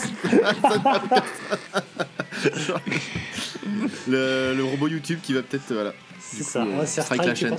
le, 4.09 4.55
le 4.57 4.65
robot 4.65 4.89
YouTube 4.89 5.19
qui 5.23 5.33
va 5.35 5.43
peut-être. 5.43 5.71
euh, 5.73 5.91
C'est 6.33 6.43
ça, 6.43 6.63
euh, 6.65 6.85
faire 6.87 7.05
strike 7.05 7.25
la 7.25 7.35
chaîne. 7.35 7.57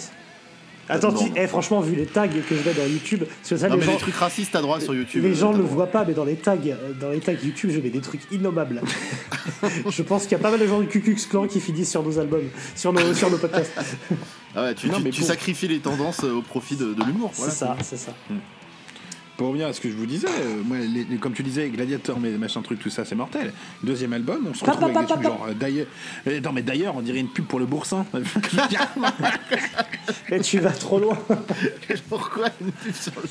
Attends, 0.88 1.12
tu- 1.14 1.32
eh, 1.36 1.48
franchement, 1.48 1.82
vu 1.82 1.96
les 1.96 2.06
tags 2.06 2.28
que 2.28 2.36
je 2.56 2.64
mets 2.64 2.76
dans 2.76 2.86
YouTube, 2.86 3.24
parce 3.24 3.50
que 3.50 3.58
ça, 3.58 3.68
Non, 3.70 3.74
les 3.74 3.80
mais 3.80 3.86
gens, 3.88 3.92
les 3.94 3.98
trucs 3.98 4.14
racistes, 4.16 4.52
t'as 4.54 4.62
droit 4.62 4.80
sur 4.80 4.94
YouTube. 4.94 5.24
les 5.24 5.34
gens 5.34 5.52
ne 5.52 5.58
le 5.58 5.64
voient 5.64 5.88
pas, 5.88 6.06
mais 6.06 6.14
dans 6.14 6.26
les 6.26 6.36
tags, 6.36 6.58
euh, 6.68 6.94
dans 7.02 7.10
les 7.10 7.20
tags 7.22 7.32
YouTube, 7.34 7.72
je 7.74 7.80
mets 7.80 7.90
des 7.90 8.02
trucs 8.02 8.22
innommables. 8.32 8.84
je 9.90 10.02
pense 10.04 10.24
qu'il 10.24 10.34
y 10.34 10.36
a 10.36 10.40
pas 10.44 10.52
mal 10.52 10.60
de 10.60 10.68
gens 10.68 10.80
du 10.80 10.88
QQX 10.88 11.26
Clan 11.28 11.48
qui 11.48 11.60
finissent 11.60 11.90
sur 11.90 12.04
nos 12.04 12.20
albums, 12.20 12.44
sur 12.76 12.94
nos, 12.94 13.14
sur 13.16 13.32
nos 13.32 13.38
podcasts. 13.40 13.72
Ah 14.56 14.62
ouais, 14.66 14.76
tu, 14.76 14.88
Non, 14.88 14.98
tu- 14.98 15.04
mais 15.06 15.10
tu 15.10 15.22
pour- 15.22 15.28
sacrifies 15.30 15.68
les 15.68 15.80
tendances 15.80 16.24
euh, 16.24 16.34
au 16.36 16.42
profit 16.44 16.76
de, 16.76 16.94
de 16.94 17.04
l'humour. 17.04 17.32
Voilà. 17.34 17.52
C'est 17.52 17.58
ça, 17.60 17.76
c'est 17.82 17.98
ça. 17.98 18.12
Pour 19.38 19.48
revenir 19.50 19.68
à 19.68 19.74
ce 19.74 19.82
que 19.82 19.90
je 19.90 19.96
vous 19.96 20.06
disais, 20.06 20.28
euh, 20.30 20.62
moi, 20.64 20.78
les- 20.78 21.04
les- 21.04 21.18
comme 21.18 21.34
tu 21.34 21.44
disais, 21.44 21.68
Gladiator, 21.70 22.18
mais 22.22 22.32
machin 22.32 22.62
truc, 22.62 22.80
tout 22.80 22.90
ça, 22.90 23.04
c'est 23.04 23.16
mortel. 23.16 23.52
Deuxième 23.84 24.14
album, 24.14 24.48
on 24.50 24.54
se 24.54 24.64
retrouve 24.64 24.84
avec 24.86 24.98
des 24.98 25.06
trucs 25.06 25.24
genre. 25.24 25.46
euh, 25.50 25.54
d'ailleurs, 25.54 25.88
euh, 26.28 26.40
non, 26.40 26.54
mais 26.54 26.62
d'ailleurs, 26.62 26.96
on 26.96 27.02
dirait 27.02 27.20
une 27.20 27.28
pub 27.28 27.46
pour 27.46 27.60
le 27.60 27.66
boursin. 27.66 28.06
Mais 30.30 30.40
tu 30.40 30.60
vas 30.60 30.72
trop 30.72 31.00
loin. 31.00 31.18
Pourquoi 32.10 32.48
une 32.62 32.72
pub 32.72 32.94
sur 32.94 33.12
le 33.16 33.22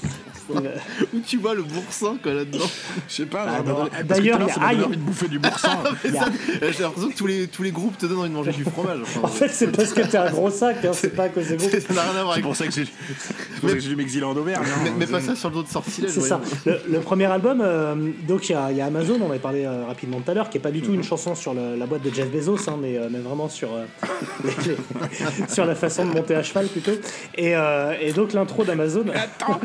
boursin 0.55 0.71
Où 1.15 1.21
tu 1.21 1.37
vois 1.39 1.55
le 1.55 1.63
boursin 1.63 2.17
quoi 2.23 2.33
là-dedans 2.35 2.67
Je 3.09 3.15
sais 3.15 3.27
pas. 3.27 3.47
Ah, 3.49 3.63
que 3.63 4.03
D'ailleurs, 4.03 4.41
il 4.73 4.79
y 4.79 4.83
a 4.83 4.87
envie 4.87 4.97
de 4.97 5.03
bouffer 5.03 5.29
du 5.29 5.39
boursin. 5.39 5.79
Ça, 6.05 6.27
J'ai 6.61 6.83
l'impression 6.83 7.11
que 7.11 7.17
tous 7.17 7.27
les, 7.27 7.47
tous 7.49 7.63
les 7.63 7.71
groupes 7.73 7.97
te 7.99 8.07
donnent 8.07 8.19
envie 8.21 8.29
de 8.29 8.35
manger 8.35 8.53
du 8.53 8.65
fromage. 8.65 9.01
Enfin, 9.03 9.21
En 9.23 9.29
fait, 9.29 9.49
c'est 9.49 9.69
parce 9.75 9.93
que 9.93 10.01
t'es 10.03 10.17
un 10.19 10.31
gros 10.31 10.51
sac, 10.51 10.85
hein, 10.85 10.91
c'est 10.95 11.15
pas 11.15 11.25
à 11.25 11.29
cause 11.29 11.49
des 11.49 11.57
groupes. 11.57 11.71
ça 11.71 11.95
n'a 11.95 12.03
rien 12.03 12.21
à 12.21 12.23
voir 12.25 12.35
C'est 12.37 12.43
pour 12.43 12.57
ça 12.57 12.67
que 12.67 12.73
j'ai 12.73 12.85
c'est 12.85 13.61
pour 13.61 13.69
ça 13.71 13.75
que 13.77 13.81
j'ai 13.81 13.89
dû 13.89 13.97
m'exiler 13.97 14.25
en 14.25 14.37
Auvergne. 14.37 14.65
hein. 14.65 14.91
Mais, 14.99 15.07
pas 15.07 15.21
ça 15.21 15.35
sur 15.37 15.49
le 15.51 15.55
dos 15.57 15.63
C'est 15.95 16.21
ça. 16.21 16.41
Le, 16.67 16.81
le 16.91 17.01
premier 17.01 17.27
album, 17.27 17.61
euh, 17.63 17.95
donc 18.27 18.49
il 18.49 18.53
y, 18.53 18.55
a- 18.55 18.71
il 18.71 18.77
y 18.77 18.81
a 18.81 18.87
Amazon, 18.87 19.19
on 19.23 19.31
avait 19.31 19.39
parlé 19.39 19.65
euh, 19.65 19.85
rapidement 19.87 20.21
tout 20.21 20.31
à 20.31 20.35
l'heure, 20.35 20.51
qui 20.51 20.59
est 20.59 20.61
pas 20.61 20.71
du 20.71 20.83
tout 20.83 20.93
une 20.93 21.03
chanson 21.05 21.35
sur 21.35 21.55
le- 21.55 21.77
la 21.77 21.87
boîte 21.87 22.03
de 22.03 22.11
Jeff 22.13 22.29
Bezos, 22.31 22.69
hein, 22.69 22.77
mais, 22.81 22.97
euh, 22.99 23.09
mais 23.11 23.19
vraiment 23.19 23.49
sur, 23.49 23.73
euh, 23.75 23.85
les- 24.45 24.73
les- 24.73 25.49
sur 25.49 25.65
la 25.67 25.75
façon 25.75 26.05
de 26.07 26.13
monter 26.13 26.35
à 26.35 26.43
cheval 26.43 26.67
plutôt. 26.67 26.93
Et, 27.37 27.57
euh, 27.57 27.93
et 28.01 28.13
donc 28.13 28.33
l'intro 28.33 28.65
d'Amazon. 28.65 29.05
Attends, 29.15 29.61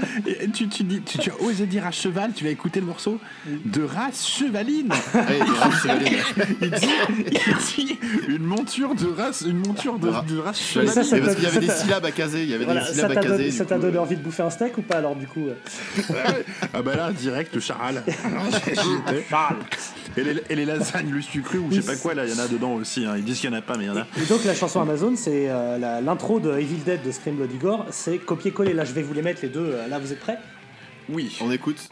tu, 0.54 0.68
tu, 0.70 0.84
dis, 0.84 1.02
tu, 1.02 1.18
tu 1.18 1.30
as 1.32 1.42
osé 1.42 1.66
dire 1.66 1.86
à 1.86 1.92
cheval, 1.92 2.32
tu 2.36 2.44
vas 2.44 2.50
écouter 2.50 2.80
le 2.80 2.86
morceau 2.86 3.20
de 3.66 3.84
race 3.84 4.28
chevaline. 4.28 4.90
Ouais. 5.14 5.40
Il 6.62 6.72
dit, 6.72 6.88
il 7.78 7.86
dit 7.86 8.00
une 8.28 8.44
monture 8.44 8.96
de 8.96 9.08
race, 9.08 9.44
une 9.48 9.58
monture 9.66 9.98
de, 10.00 10.10
Ra- 10.10 10.26
de 10.28 10.38
race 10.40 10.60
chevaline. 10.62 10.92
ça, 10.92 11.18
parce 11.20 11.36
qu'il 11.36 11.44
y 11.44 11.48
avait 11.48 11.60
des 11.60 11.70
syllabes 11.72 12.06
à 12.06 12.12
caser. 12.12 12.44
Il 12.44 12.50
y 12.50 12.54
avait 12.54 12.66
Voilà, 12.66 12.82
des 12.82 12.88
ça 12.88 12.94
syllabes 12.94 13.12
à 13.12 13.16
t'a 13.16 13.22
caser. 13.22 13.38
donné, 13.38 13.52
ça 13.52 13.66
t'a 13.66 13.78
donné 13.78 13.98
envie 13.98 14.16
de 14.16 14.22
bouffer 14.22 14.44
un 14.44 14.50
steak 14.50 14.78
ou 14.78 14.82
pas 14.82 14.96
alors 14.98 15.16
du 15.16 15.28
coup 15.28 15.48
euh 15.48 15.54
Ah 16.74 16.82
bah 16.82 16.96
là, 16.96 17.12
direct, 17.12 17.54
le 17.56 17.62
charal. 17.62 18.04
Étais. 18.08 19.26
Et 20.18 20.24
les, 20.24 20.42
et 20.50 20.56
les 20.56 20.66
lasagnes, 20.66 21.12
le 21.12 21.22
sucre 21.22 21.56
ou 21.56 21.68
je 21.72 21.82
sais 21.82 21.86
pas 21.86 21.96
quoi, 21.98 22.14
là, 22.14 22.26
il 22.26 22.34
y 22.34 22.36
en 22.36 22.44
a 22.44 22.48
dedans 22.48 22.74
aussi. 22.74 23.06
hein. 23.06 23.14
Ils 23.18 23.24
disent 23.24 23.40
qu'il 23.40 23.50
y 23.50 23.54
en 23.54 23.58
a 23.58 23.62
pas, 23.62 23.78
mais 23.78 23.86
il 23.86 23.88
y 23.88 23.92
en 23.92 23.98
a. 23.98 24.06
Et 24.22 24.26
donc 24.28 24.44
la 24.44 24.56
chanson 24.56 24.82
Amazon, 24.82 25.14
c'est 25.16 25.50
euh, 25.50 25.78
la- 25.78 26.02
l'intro 26.02 26.40
de 26.40 26.52
Evil 26.58 26.78
Dead 26.86 27.02
de 27.04 27.12
Scream 27.12 27.36
Bloody 27.36 27.58
Gore, 27.58 27.86
c'est 27.92 28.18
copier-coller. 28.18 28.74
Là, 28.74 28.86
je 28.86 28.94
vais 28.94 29.02
vous 29.04 29.14
les 29.14 29.22
mettre 29.22 29.42
les 29.44 29.50
deux. 29.50 29.60
euh, 29.74 29.88
Là, 29.88 30.00
vous 30.00 30.12
êtes 30.12 30.20
prêts? 30.20 30.38
Oui. 31.10 31.38
On 31.42 31.52
écoute. 31.52 31.90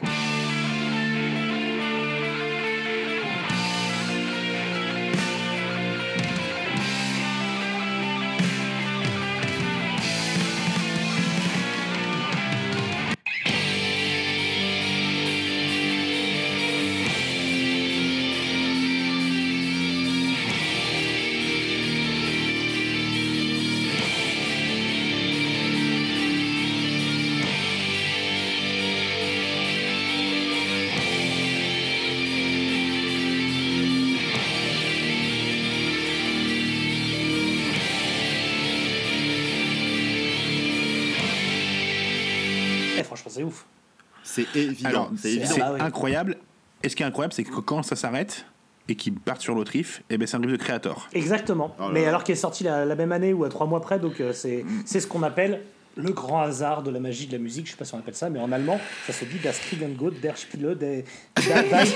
Évident. 44.64 45.10
C'est 45.16 45.42
Ah 45.60 45.72
oui. 45.74 45.80
incroyable. 45.80 46.36
Et 46.82 46.88
ce 46.88 46.96
qui 46.96 47.02
est 47.02 47.06
incroyable, 47.06 47.32
c'est 47.34 47.44
que 47.44 47.60
quand 47.60 47.82
ça 47.82 47.96
s'arrête 47.96 48.46
et 48.88 48.94
qu'ils 48.94 49.14
partent 49.14 49.40
sur 49.42 49.54
l'autre 49.54 49.72
riff, 49.72 50.02
eh 50.10 50.16
ben 50.16 50.26
c'est 50.26 50.36
un 50.36 50.40
riff 50.40 50.52
de 50.52 50.56
Creator. 50.56 51.08
Exactement. 51.12 51.74
Oh 51.78 51.82
là 51.84 51.88
Mais 51.92 52.02
là. 52.02 52.08
alors 52.08 52.24
qu'il 52.24 52.32
est 52.32 52.36
sorti 52.36 52.64
la, 52.64 52.84
la 52.84 52.94
même 52.94 53.12
année 53.12 53.32
ou 53.32 53.44
à 53.44 53.48
trois 53.48 53.66
mois 53.66 53.80
près, 53.80 53.98
donc 53.98 54.20
euh, 54.20 54.32
c'est 54.32 54.64
c'est 54.86 55.00
ce 55.00 55.06
qu'on 55.06 55.22
appelle 55.22 55.60
le 55.96 56.12
grand 56.12 56.42
hasard 56.42 56.82
de 56.82 56.90
la 56.90 57.00
magie 57.00 57.26
de 57.26 57.32
la 57.32 57.38
musique. 57.38 57.66
Je 57.66 57.72
sais 57.72 57.76
pas 57.76 57.84
si 57.84 57.94
on 57.94 57.98
appelle 57.98 58.14
ça, 58.14 58.30
mais 58.30 58.38
en 58.38 58.52
allemand, 58.52 58.80
ça 59.06 59.12
se 59.12 59.24
dit 59.24 59.38
Das 59.42 59.58
Kriegengott 59.58 60.20
der 60.20 60.36
Spiele 60.36 60.76
des 60.76 61.04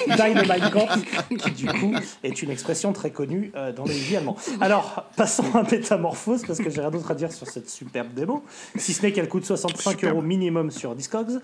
Dynamite 0.08 1.38
qui 1.38 1.50
du 1.52 1.66
coup 1.66 1.94
est 2.22 2.42
une 2.42 2.50
expression 2.50 2.92
très 2.92 3.10
connue 3.10 3.52
euh, 3.56 3.72
dans 3.72 3.84
les 3.84 3.94
vies 3.94 4.16
allemands. 4.16 4.36
Alors, 4.60 5.08
passons 5.16 5.54
à 5.54 5.62
Métamorphose, 5.62 6.42
parce 6.46 6.58
que 6.58 6.70
j'ai 6.70 6.80
rien 6.80 6.90
d'autre 6.90 7.10
à 7.10 7.14
dire 7.14 7.32
sur 7.32 7.46
cette 7.48 7.68
superbe 7.68 8.12
démo, 8.14 8.44
si 8.76 8.92
ce 8.92 9.02
n'est 9.02 9.12
qu'elle 9.12 9.28
coûte 9.28 9.44
65 9.44 9.90
Superbe. 9.92 10.14
euros 10.16 10.22
minimum 10.22 10.70
sur 10.70 10.94
Discogs. 10.94 11.40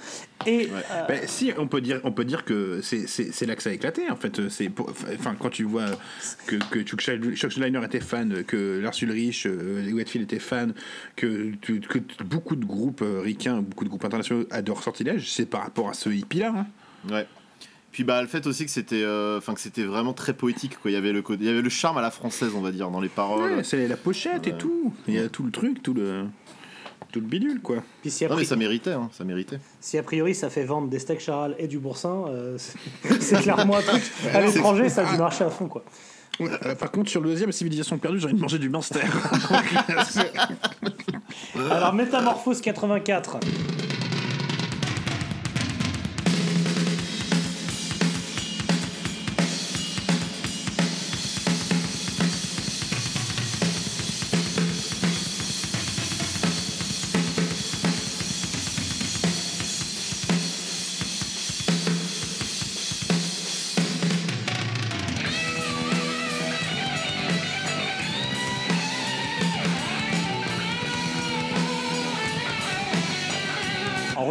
Et 0.46 0.68
euh, 0.92 1.06
Ben, 1.08 1.20
si, 1.26 1.52
on 1.58 1.66
peut 1.66 1.80
dire, 1.80 2.00
on 2.04 2.12
peut 2.12 2.24
dire 2.24 2.44
que 2.44 2.80
c'est- 2.82 3.46
là 3.46 3.56
que 3.56 3.62
ça 3.62 3.70
a 3.70 3.72
éclaté. 3.72 4.10
En 4.10 4.16
fait, 4.16 4.40
enfin 5.18 5.34
quand 5.38 5.50
tu 5.50 5.64
vois 5.64 5.86
que 6.46 6.56
que 6.70 6.80
Chuck 6.82 7.00
Schleiner 7.50 7.80
était 7.84 8.00
fan, 8.00 8.44
que 8.44 8.80
Lars 8.80 8.94
Ulrich, 9.00 9.46
euh, 9.46 9.86
et 9.88 9.92
Whitefield 9.92 10.24
étaient 10.30 10.38
fans, 10.40 10.68
que, 11.16 11.52
tu- 11.62 11.80
que 11.80 11.98
beaucoup 12.38 12.54
de 12.54 12.64
groupes 12.64 13.02
euh, 13.02 13.20
ricains, 13.20 13.62
beaucoup 13.62 13.82
de 13.82 13.88
groupes 13.88 14.04
internationaux 14.04 14.46
adorent 14.52 14.84
Sortilège, 14.84 15.28
c'est 15.28 15.46
par 15.46 15.62
rapport 15.62 15.88
à 15.88 15.92
ce 15.92 16.08
hippie 16.08 16.38
là. 16.38 16.66
Ouais. 17.10 17.26
Puis 17.90 18.04
bah 18.04 18.22
le 18.22 18.28
fait 18.28 18.46
aussi 18.46 18.64
que 18.64 18.70
c'était 18.70 19.02
euh, 19.02 19.38
enfin 19.38 19.54
que 19.54 19.60
c'était 19.60 19.82
vraiment 19.82 20.12
très 20.12 20.34
poétique 20.34 20.78
quoi. 20.80 20.92
Il 20.92 20.94
y 20.94 20.96
avait 20.96 21.12
le 21.12 21.24
il 21.30 21.44
y 21.44 21.48
avait 21.48 21.62
le 21.62 21.68
charme 21.68 21.98
à 21.98 22.00
la 22.00 22.12
française 22.12 22.52
on 22.54 22.60
va 22.60 22.70
dire 22.70 22.90
dans 22.90 23.00
les 23.00 23.08
paroles. 23.08 23.54
Ouais, 23.54 23.64
c'est 23.64 23.88
la 23.88 23.96
pochette 23.96 24.46
et 24.46 24.56
tout. 24.56 24.94
Il 25.08 25.14
y 25.14 25.18
a 25.18 25.28
tout 25.28 25.42
le 25.42 25.50
truc, 25.50 25.82
tout 25.82 25.94
le 25.94 26.26
tout 27.10 27.20
le 27.20 27.26
bidule 27.26 27.60
quoi. 27.60 27.82
puis 28.02 28.10
si 28.10 28.24
Non 28.26 28.36
mais 28.36 28.44
ça 28.44 28.54
méritait 28.54 28.92
hein, 28.92 29.08
ça 29.12 29.24
méritait. 29.24 29.58
si 29.80 29.98
a 29.98 30.02
priori 30.04 30.34
ça 30.34 30.48
fait 30.48 30.64
vendre 30.64 30.88
des 30.88 31.00
steaks 31.00 31.20
charal 31.20 31.56
et 31.58 31.66
du 31.66 31.78
boursin, 31.78 32.26
euh, 32.28 32.56
c'est 32.58 32.78
c'est 33.20 33.40
clairement 33.40 33.78
un 33.78 33.82
truc. 33.82 34.02
À 34.32 34.40
l'étranger, 34.46 34.88
ça 34.90 35.08
a 35.08 35.10
dû 35.10 35.18
marcher 35.18 35.44
à 35.44 35.50
fond, 35.50 35.66
quoi. 35.66 35.82
Euh, 36.40 36.74
par 36.74 36.90
contre, 36.90 37.10
sur 37.10 37.20
le 37.20 37.30
deuxième, 37.30 37.52
Civilisation 37.52 37.98
perdue, 37.98 38.20
j'ai 38.20 38.26
envie 38.26 38.34
de 38.34 38.40
manger 38.40 38.58
du 38.58 38.68
Munster. 38.68 39.00
Alors, 41.70 41.94
Métamorphose 41.94 42.60
84. 42.60 43.38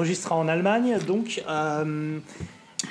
Enregistré 0.08 0.34
en 0.34 0.48
Allemagne. 0.48 0.98
Donc, 1.06 1.44
euh, 1.50 2.20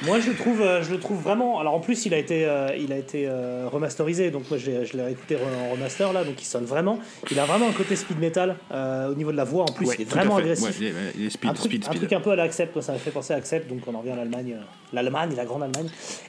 moi, 0.05 0.21
je 0.21 0.29
le 0.31 0.37
trouve, 0.37 0.61
euh, 0.61 0.83
je 0.83 0.91
le 0.93 0.99
trouve 1.01 1.21
vraiment. 1.23 1.59
Alors, 1.59 1.75
en 1.75 1.81
plus, 1.81 2.05
il 2.07 2.13
a 2.15 2.19
été, 2.19 2.45
euh, 2.45 2.69
il 2.79 2.93
a 2.93 2.99
été 2.99 3.27
euh, 3.27 3.69
remasterisé. 3.73 4.31
Donc, 4.31 4.49
moi, 4.51 4.59
je 4.59 4.71
l'ai 4.71 5.11
écouté 5.13 5.37
en 5.37 5.73
remaster 5.73 6.13
là, 6.13 6.25
donc 6.25 6.41
il 6.41 6.45
sonne 6.45 6.65
vraiment. 6.65 6.99
Il 7.31 7.39
a 7.39 7.45
vraiment 7.47 7.69
un 7.69 7.73
côté 7.73 7.97
speed 7.97 8.19
metal 8.19 8.57
au 8.71 9.15
niveau 9.15 9.33
de 9.33 9.37
la 9.37 9.45
voix. 9.45 9.63
En 9.63 9.73
plus, 9.73 9.87
Ouais, 9.87 9.95
il 9.99 10.03
est 10.03 10.05
vraiment 10.11 10.37
agressif. 10.37 10.81
Ouais, 10.81 10.93
il 11.17 11.27
est- 11.27 11.31
speed, 11.31 11.51
un 11.51 11.55
truc, 11.55 11.71
speed, 11.73 11.85
un 11.85 11.87
speed. 11.89 12.01
truc 12.01 12.13
un 12.13 12.21
peu 12.21 12.31
à 12.31 12.37
l'Accept, 12.37 12.81
ça 12.81 12.93
m'a 12.93 12.99
fait 12.99 13.11
penser 13.11 13.33
à 13.33 13.37
Accept, 13.37 13.69
donc 13.69 13.81
on 13.87 13.95
en 13.95 14.01
revient 14.01 14.11
à 14.11 14.17
l'Allemagne, 14.17 14.57
l'Allemagne, 14.93 15.31
la 15.37 15.45
grande 15.45 15.63
Allemagne. 15.63 15.89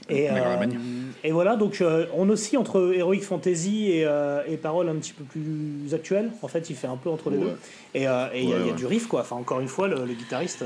Et, 0.10 0.28
La 0.28 0.40
grande 0.40 0.52
Allemagne. 0.54 0.80
et 1.24 1.32
voilà, 1.32 1.56
donc 1.56 1.84
on 2.16 2.30
oscille 2.30 2.58
entre 2.58 2.94
Heroic 2.96 3.22
Fantasy 3.22 3.92
et, 3.92 4.08
et 4.48 4.58
paroles 4.58 4.90
un 4.90 4.96
petit 4.96 5.14
peu 5.14 5.24
plus 5.24 5.94
actuelles. 5.94 6.32
En 6.42 6.48
fait, 6.48 6.70
il 6.70 6.76
fait 6.76 6.88
un 6.88 6.98
peu 6.98 7.10
entre 7.10 7.30
les 7.30 7.38
Ouais. 7.38 7.44
deux. 7.46 7.58
Et 7.96 8.04
et 8.04 8.42
il 8.44 8.50
y 8.50 8.54
a- 8.54 8.60
y 8.68 8.74
du 8.74 8.86
riff, 8.86 9.08
quoi. 9.08 9.22
Enfin, 9.22 9.36
encore 9.36 9.60
une 9.60 9.68
fois, 9.68 9.88
le, 9.88 10.06
le 10.06 10.14
guitariste. 10.14 10.64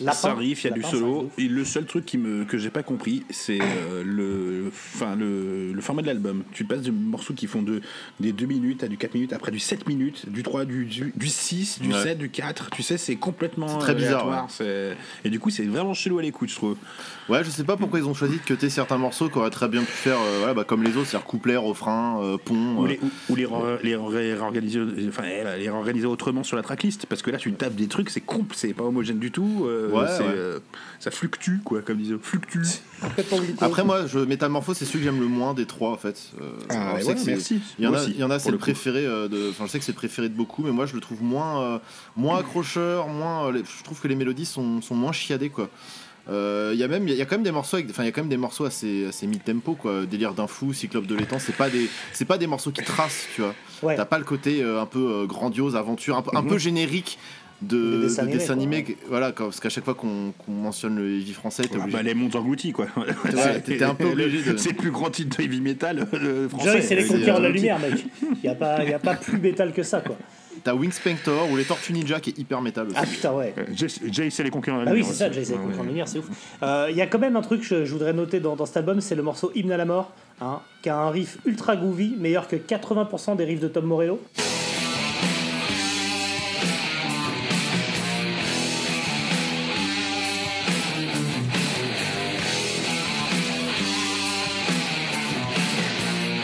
Euh, 0.00 0.04
Lapin, 0.04 0.16
ça 0.18 0.30
arrive, 0.30 0.58
il 0.60 0.64
y 0.64 0.66
a 0.68 0.70
du 0.70 0.80
Lapin, 0.80 0.96
un 0.96 1.00
solo. 1.00 1.30
Et 1.38 1.48
le 1.48 1.64
seul 1.64 1.84
truc 1.84 2.04
qui 2.06 2.18
me, 2.18 2.44
que 2.44 2.58
j'ai 2.58 2.70
pas 2.70 2.82
compris, 2.82 3.24
c'est 3.30 3.60
euh, 3.60 4.02
le, 4.04 4.68
enfin, 4.68 5.14
le, 5.16 5.72
le 5.72 5.80
format 5.80 6.02
de 6.02 6.06
l'album. 6.06 6.42
Tu 6.52 6.64
passes 6.64 6.82
de 6.82 6.90
morceaux 6.90 7.34
qui 7.34 7.46
font 7.46 7.62
de, 7.62 7.80
des 8.20 8.32
2 8.32 8.46
minutes 8.46 8.82
à 8.84 8.88
du 8.88 8.96
4 8.96 9.14
minutes, 9.14 9.32
après 9.32 9.50
du 9.52 9.58
7 9.60 9.86
minutes, 9.88 10.28
du 10.28 10.42
3, 10.42 10.64
du, 10.64 10.84
du, 10.86 11.12
du 11.14 11.28
6, 11.28 11.80
du 11.80 11.92
Ouais. 11.92 12.02
7, 12.02 12.18
du 12.18 12.30
4. 12.30 12.70
Tu 12.70 12.82
sais, 12.82 12.96
c'est 12.98 13.16
complètement 13.16 13.68
C'est 13.68 13.78
très 13.78 13.94
bizarre, 13.94 14.22
aléatoire, 14.22 14.50
c'est- 14.50 14.96
Et 15.24 15.30
du 15.30 15.38
coup, 15.38 15.50
c'est 15.50 15.64
vraiment 15.64 15.94
chelou 15.94 16.18
à 16.18 16.22
l'écoute, 16.22 16.48
je 16.50 16.54
trouve. 16.56 16.76
Ouais, 17.28 17.44
je 17.44 17.50
sais 17.50 17.62
pas 17.64 17.76
pourquoi 17.76 18.00
ils 18.00 18.04
ont 18.06 18.14
choisi 18.14 18.36
de 18.38 18.42
cuter 18.42 18.68
certains 18.68 18.98
morceaux 18.98 19.28
qui 19.28 19.38
auraient 19.38 19.50
très 19.50 19.68
bien 19.68 19.82
pu 19.82 19.92
faire 19.92 20.16
euh, 20.18 20.38
voilà, 20.38 20.54
bah, 20.54 20.64
comme 20.64 20.82
les 20.82 20.96
autres, 20.96 21.06
c'est-à-dire 21.08 21.26
couplet, 21.26 21.56
refrain, 21.56 22.20
euh, 22.22 22.36
pont. 22.36 22.76
Ou 22.78 22.84
euh. 22.84 22.88
les, 22.88 22.98
ou, 23.02 23.10
ou 23.30 23.36
les, 23.36 23.46
les 23.84 23.96
ré- 23.96 24.34
réorganiser, 24.34 24.80
enfin, 25.08 25.22
eh, 25.26 25.44
les 25.58 25.70
réorganiser 25.70 26.06
autrement 26.06 26.42
sur 26.42 26.56
la 26.56 26.62
tracklist. 26.62 27.06
Parce 27.06 27.22
que 27.22 27.30
là, 27.30 27.38
tu 27.38 27.52
tapes 27.52 27.74
des 27.76 27.86
trucs, 27.86 28.10
c'est 28.10 28.20
comp, 28.20 28.52
c'est 28.54 28.74
pas 28.74 28.82
homogène 28.84 29.18
du 29.20 29.30
tout. 29.30 29.64
euh, 29.66 29.90
Ouais, 29.90 30.06
c'est, 30.08 30.22
ouais. 30.24 30.28
euh, 30.34 30.58
ça 30.98 31.10
fluctue, 31.12 31.58
quoi, 31.64 31.80
comme 31.82 31.98
disait. 31.98 32.16
Fluctue. 32.20 32.58
Après 33.60 33.84
moi, 33.84 34.06
je 34.06 34.18
Métamorphose, 34.18 34.76
c'est 34.76 34.84
celui 34.84 35.00
que 35.00 35.04
j'aime 35.04 35.20
le 35.20 35.26
moins 35.26 35.54
des 35.54 35.66
trois 35.66 35.90
en 35.90 35.96
fait. 35.96 36.30
Euh, 36.40 36.50
Ah, 36.70 36.94
ouais, 36.94 37.14
merci. 37.26 37.60
Il 37.78 37.84
y 37.84 37.88
en 37.88 37.94
a, 37.94 38.02
il 38.04 38.16
y 38.16 38.24
en 38.24 38.30
a, 38.30 38.38
c'est 38.38 38.50
le 38.50 38.58
préféré 38.58 39.04
euh, 39.06 39.28
de. 39.28 39.50
Enfin, 39.50 39.66
je 39.66 39.70
sais 39.72 39.78
que 39.78 39.84
c'est 39.84 39.92
le 39.92 39.96
préféré 39.96 40.28
de 40.28 40.34
beaucoup, 40.34 40.62
mais 40.62 40.70
moi, 40.72 40.86
je 40.86 40.94
le 40.94 41.00
trouve 41.00 41.22
moins, 41.22 41.62
euh, 41.62 41.78
moins 42.16 42.38
accrocheur, 42.38 43.08
moins. 43.08 43.46
euh, 43.48 43.52
les- 43.52 43.60
je 43.64 43.84
trouve 43.84 44.00
que 44.00 44.08
les 44.08 44.14
mélodies 44.16 44.46
sont, 44.46 44.80
sont 44.82 44.94
moins 44.94 45.12
chiadées 45.12 45.50
quoi. 45.50 45.68
Euh, 46.30 46.70
Il 46.74 46.78
y 46.78 46.84
a 46.84 46.88
même, 46.88 47.08
il 47.08 47.14
y 47.14 47.20
a 47.20 47.24
quand 47.24 47.34
même 47.36 47.42
des 47.42 47.50
morceaux, 47.50 47.78
enfin, 47.90 48.02
il 48.04 48.06
y 48.06 48.08
a 48.08 48.12
quand 48.12 48.20
même 48.22 48.28
des 48.30 48.36
morceaux 48.36 48.64
assez, 48.64 49.06
assez 49.06 49.26
mid-tempo 49.26 49.74
quoi. 49.74 50.06
Délire 50.06 50.34
d'un 50.34 50.46
fou, 50.46 50.72
Cyclope 50.72 51.06
de 51.06 51.14
l'étang, 51.16 51.38
c'est 51.38 51.54
pas 51.56 51.68
des, 51.68 51.88
c'est 52.12 52.24
pas 52.24 52.38
des 52.38 52.46
morceaux 52.46 52.70
qui 52.70 52.82
tracent, 52.84 53.26
tu 53.34 53.40
vois. 53.42 53.54
Ouais. 53.82 53.96
T'as 53.96 54.04
pas 54.04 54.18
le 54.18 54.24
côté 54.24 54.62
euh, 54.62 54.80
un 54.80 54.86
peu 54.86 55.00
euh, 55.22 55.26
grandiose, 55.26 55.74
aventure, 55.74 56.16
un 56.16 56.22
peu, 56.22 56.30
un 56.36 56.42
peu 56.42 56.58
générique. 56.58 57.18
Des 57.60 57.76
De, 57.76 57.76
de 57.76 58.02
dessins 58.02 58.26
dessin 58.26 58.52
animés, 58.54 58.76
animé, 58.78 58.96
voilà, 59.08 59.30
quand- 59.30 59.44
parce 59.44 59.60
qu'à 59.60 59.68
chaque 59.68 59.84
fois 59.84 59.94
qu'on 59.94 60.32
mentionne 60.48 60.96
le 60.96 61.08
heavy 61.20 61.32
français, 61.32 61.62
t'es 61.62 61.76
Ah, 61.76 61.82
obligé. 61.82 61.96
bah, 61.96 62.02
les 62.02 62.14
mondes 62.14 62.34
engloutis, 62.34 62.72
quoi. 62.72 62.88
T'étais 63.64 63.84
un 63.84 63.94
peu 63.94 64.06
obligé 64.06 64.42
de- 64.52 64.56
C'est 64.56 64.70
le 64.70 64.74
plus 64.76 64.90
grand 64.90 65.10
titre 65.10 65.36
de 65.38 65.44
heavy 65.44 65.60
metal 65.60 66.08
euh, 66.12 66.48
français. 66.48 66.82
C'est 66.82 66.96
les 66.96 67.06
conquérants 67.06 67.38
de 67.38 67.44
la 67.44 67.50
lumière, 67.50 67.78
mec. 67.78 68.04
Il 68.20 68.40
n'y 68.42 68.48
a, 68.48 68.56
pas- 68.56 68.82
y 68.82 68.92
a 68.92 68.98
pas 68.98 69.14
plus 69.14 69.38
métal 69.38 69.72
que 69.72 69.84
ça, 69.84 70.00
quoi. 70.00 70.18
T'as 70.64 70.74
Wing 70.74 70.92
Spector 70.92 71.50
ou 71.50 71.56
les 71.56 71.64
Tortues 71.64 71.92
Ninja 71.92 72.20
qui 72.20 72.30
est 72.30 72.38
hyper 72.38 72.60
métal 72.60 72.86
aussi. 72.86 72.96
Ah 72.96 73.04
putain, 73.04 73.32
ouais. 73.32 73.52
Euh, 73.58 73.64
Jay, 73.74 73.88
Jay, 74.10 74.30
c'est 74.30 74.44
les 74.44 74.50
conquérants 74.50 74.78
de 74.80 74.84
la 74.84 74.92
Ah 74.92 74.94
oui, 74.94 75.02
c'est 75.04 75.12
ça, 75.14 75.24
aussi. 75.26 75.34
j'ai 75.34 75.40
essayé 75.40 75.56
de 75.56 75.60
Ouais, 75.62 75.66
comprendre 75.66 75.86
ouais. 75.86 75.92
lumière, 75.92 76.06
c'est 76.06 76.18
ouf. 76.18 76.26
Euh, 76.62 76.86
Il 76.90 76.96
y 76.96 77.00
a 77.00 77.06
quand 77.08 77.18
même 77.18 77.34
un 77.34 77.40
truc 77.42 77.62
que 77.62 77.66
je, 77.66 77.84
je 77.84 77.92
voudrais 77.92 78.12
noter 78.12 78.38
dans, 78.38 78.54
dans 78.54 78.66
cet 78.66 78.76
album, 78.76 79.00
c'est 79.00 79.16
le 79.16 79.22
morceau 79.22 79.50
Hymne 79.56 79.72
à 79.72 79.76
la 79.76 79.84
mort, 79.84 80.12
hein, 80.40 80.60
qui 80.82 80.88
a 80.88 80.96
un 80.98 81.10
riff 81.10 81.38
ultra 81.46 81.74
groovy, 81.74 82.14
meilleur 82.16 82.46
que 82.46 82.54
80% 82.56 83.34
des 83.36 83.44
riffs 83.44 83.60
de 83.60 83.68
Tom 83.68 83.86
Morello. 83.86 84.20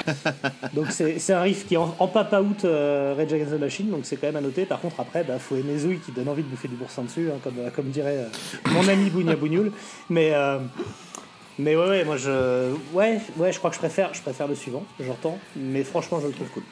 donc 0.79 0.91
c'est 0.93 1.19
c'est 1.19 1.33
un 1.33 1.41
riff 1.43 1.67
qui 1.67 1.77
en, 1.77 1.95
en 1.99 2.07
papa 2.09 2.41
out 2.41 2.65
euh, 2.65 3.15
Rage 3.17 3.33
Against 3.33 3.53
the 3.53 3.61
Machine, 3.61 3.91
donc 3.91 4.01
c'est 4.05 4.17
quand 4.17 4.29
même 4.29 4.37
à 4.37 4.41
noter. 4.41 4.65
Par 4.65 4.81
contre 4.81 5.01
après, 5.01 5.25
bah, 5.25 5.39
faut 5.39 5.57
aimer 5.57 5.77
Zouille 5.77 5.99
qui 5.99 6.13
donne 6.13 6.29
envie 6.29 6.43
de 6.45 6.49
bouffer 6.49 6.69
du 6.69 6.77
boursin 6.77 7.03
dessus, 7.03 7.29
hein, 7.31 7.39
comme, 7.43 7.55
comme 7.75 7.91
dirait 7.91 8.19
euh, 8.19 8.29
mon 8.71 8.87
ami 8.87 9.11
Bougna 9.11 9.35
Bougnoul. 9.37 9.73
Mais 10.09 10.31
euh, 10.35 10.59
mais 11.59 11.75
ouais, 11.75 11.89
ouais, 11.89 12.05
moi 12.05 12.17
je. 12.17 12.73
Ouais, 12.93 13.21
ouais, 13.37 13.53
je 13.53 13.59
crois 13.59 13.71
que 13.71 13.75
je 13.77 13.81
préfère, 13.81 14.15
je 14.15 14.23
préfère 14.23 14.47
le 14.47 14.55
suivant, 14.55 14.85
j'entends. 15.01 15.39
Mais 15.57 15.83
franchement, 15.83 16.21
je 16.21 16.29
le 16.29 16.33
trouve 16.33 16.49
cool. 16.51 16.63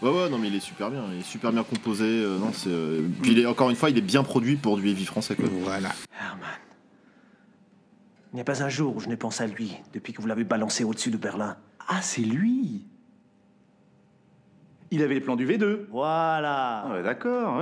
Ouais, 0.00 0.10
ouais, 0.10 0.30
non, 0.30 0.38
mais 0.38 0.46
il 0.46 0.54
est 0.54 0.60
super 0.60 0.90
bien. 0.90 1.02
Il 1.12 1.18
est 1.18 1.24
super 1.24 1.50
bien 1.52 1.64
composé. 1.64 2.04
euh, 2.04 2.38
non, 2.38 2.52
c'est. 2.52 2.68
euh, 2.70 3.02
Puis 3.20 3.32
il 3.32 3.40
est, 3.40 3.46
encore 3.46 3.68
une 3.70 3.74
fois, 3.74 3.90
il 3.90 3.98
est 3.98 4.00
bien 4.00 4.22
produit 4.22 4.54
pour 4.54 4.76
du 4.76 4.88
heavy 4.88 5.04
français, 5.04 5.34
quoi. 5.34 5.46
Voilà. 5.64 5.88
Herman. 6.16 6.48
Il 8.32 8.36
n'y 8.36 8.40
a 8.40 8.44
pas 8.44 8.62
un 8.62 8.68
jour 8.68 8.94
où 8.94 9.00
je 9.00 9.08
n'ai 9.08 9.16
pensé 9.16 9.42
à 9.42 9.46
lui 9.48 9.72
depuis 9.94 10.12
que 10.12 10.20
vous 10.22 10.28
l'avez 10.28 10.44
balancé 10.44 10.84
au-dessus 10.84 11.10
de 11.10 11.16
Berlin. 11.16 11.56
Ah, 11.88 12.00
c'est 12.02 12.20
lui 12.20 12.82
Il 14.90 15.02
avait 15.02 15.14
les 15.14 15.20
plans 15.20 15.36
du 15.36 15.46
V2. 15.46 15.86
Voilà. 15.90 16.84
Ah 16.86 17.02
D'accord, 17.02 17.60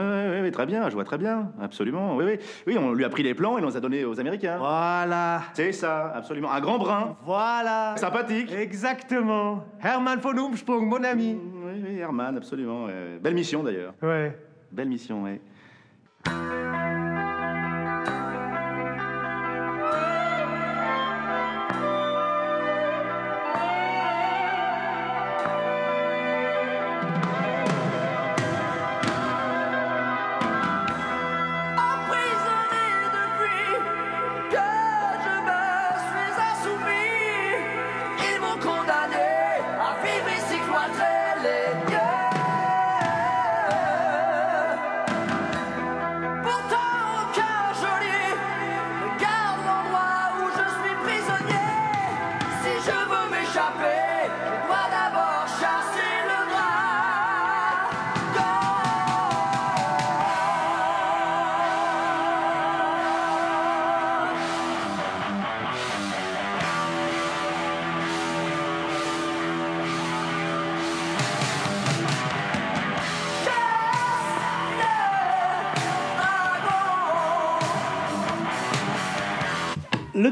très 0.53 0.67
bien, 0.67 0.89
je 0.89 0.95
vois 0.95 1.05
très 1.05 1.19
bien, 1.19 1.51
absolument. 1.61 2.17
Oui, 2.17 2.25
oui, 2.25 2.39
oui, 2.67 2.79
on 2.79 2.93
lui 2.93 3.05
a 3.05 3.09
pris 3.09 3.23
les 3.25 3.35
plans 3.35 3.59
et 3.59 3.63
on 3.65 3.67
les 3.69 3.77
a 3.77 3.81
donnés 3.81 4.05
aux 4.05 4.21
Américains. 4.21 4.59
Voilà. 4.59 5.43
C'est 5.55 5.73
ça, 5.73 6.13
absolument. 6.15 6.53
Un 6.53 6.61
grand 6.61 6.79
brin, 6.79 7.17
Voilà. 7.25 7.95
sympathique. 7.97 8.53
Exactement. 8.53 9.65
Herman 9.83 10.19
von 10.21 10.37
Umsprung, 10.51 10.87
mon 10.87 11.03
ami. 11.03 11.37
Oui, 11.65 11.83
oui, 11.85 11.99
Herman, 11.99 12.37
absolument. 12.37 12.87
Belle 13.21 13.35
mission 13.35 13.63
d'ailleurs. 13.65 13.95
Ouais. 14.03 14.37
Belle 14.71 14.89
mission, 14.89 15.25
oui. 15.25 15.41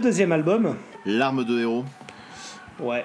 Deuxième 0.04 0.32
album, 0.32 0.76
L'arme 1.06 1.44
de 1.44 1.58
héros. 1.60 1.84
ouais. 2.80 3.04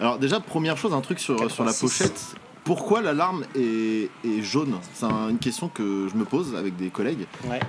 Alors, 0.00 0.18
déjà, 0.18 0.40
première 0.40 0.76
chose, 0.78 0.94
un 0.94 1.00
truc 1.02 1.18
sur, 1.20 1.36
sur 1.50 1.62
la 1.64 1.72
86. 1.72 1.80
pochette. 1.80 2.20
Pourquoi 2.64 3.02
la 3.02 3.12
larme 3.12 3.44
est, 3.54 4.08
est 4.26 4.42
jaune? 4.42 4.78
C'est 4.94 5.04
un- 5.04 5.28
une 5.28 5.38
question 5.38 5.68
que 5.68 6.08
je 6.10 6.16
me 6.16 6.24
pose 6.24 6.54
avec 6.56 6.76
des 6.76 6.88
collègues. 6.88 7.26
Ouais. 7.44 7.60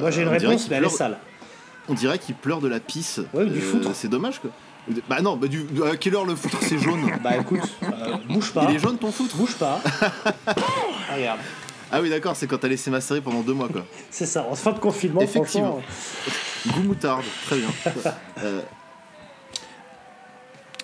Moi 0.00 0.10
j'ai 0.10 0.22
une 0.22 0.28
réponse, 0.28 0.68
mais 0.68 0.76
elle 0.76 0.84
est 0.84 0.88
sale. 0.88 1.18
On 1.88 1.94
dirait 1.94 2.18
qu'il 2.18 2.34
pleure 2.34 2.60
de 2.60 2.68
la 2.68 2.78
pisse. 2.80 3.20
Ouais, 3.32 3.44
ou 3.44 3.48
du 3.48 3.60
foutre. 3.60 3.90
C'est 3.94 4.08
dommage, 4.08 4.40
quoi. 4.40 4.50
Bah 5.08 5.20
non, 5.22 5.36
bah 5.36 5.46
du, 5.48 5.66
à 5.90 5.96
quelle 5.96 6.14
heure 6.16 6.24
le 6.24 6.34
foutre 6.34 6.58
c'est 6.62 6.78
jaune? 6.78 7.10
Bah 7.22 7.36
écoute, 7.36 7.60
euh, 7.82 8.16
bouge 8.28 8.52
pas. 8.52 8.66
Il 8.68 8.76
est 8.76 8.78
jaune 8.78 8.98
ton 8.98 9.12
foutre? 9.12 9.36
Bouge 9.36 9.54
pas. 9.54 9.80
Regarde. 11.14 11.40
Ah 11.90 12.00
oui, 12.02 12.10
d'accord, 12.10 12.34
c'est 12.36 12.46
quand 12.46 12.58
t'as 12.58 12.68
laissé 12.68 12.90
macérer 12.90 13.20
pendant 13.20 13.40
deux 13.40 13.54
mois, 13.54 13.68
quoi. 13.68 13.84
C'est 14.10 14.26
ça, 14.26 14.46
en 14.50 14.54
fin 14.54 14.72
de 14.72 14.78
confinement, 14.78 15.20
Effectivement. 15.22 15.80
franchement. 15.80 16.32
Goût 16.74 16.82
moutarde, 16.82 17.24
très 17.46 17.58
bien. 17.58 17.68
Euh, 18.42 18.60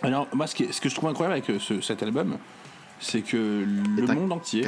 Alors, 0.02 0.26
moi, 0.34 0.46
ce, 0.46 0.54
qui 0.54 0.64
est- 0.64 0.72
ce 0.72 0.80
que 0.80 0.88
je 0.88 0.94
trouve 0.94 1.08
incroyable 1.08 1.32
avec 1.34 1.48
euh, 1.50 1.58
ce- 1.58 1.80
cet 1.80 2.02
album, 2.02 2.36
c'est 3.00 3.22
que 3.22 3.64
le 3.96 4.06
monde 4.06 4.32
entier, 4.32 4.66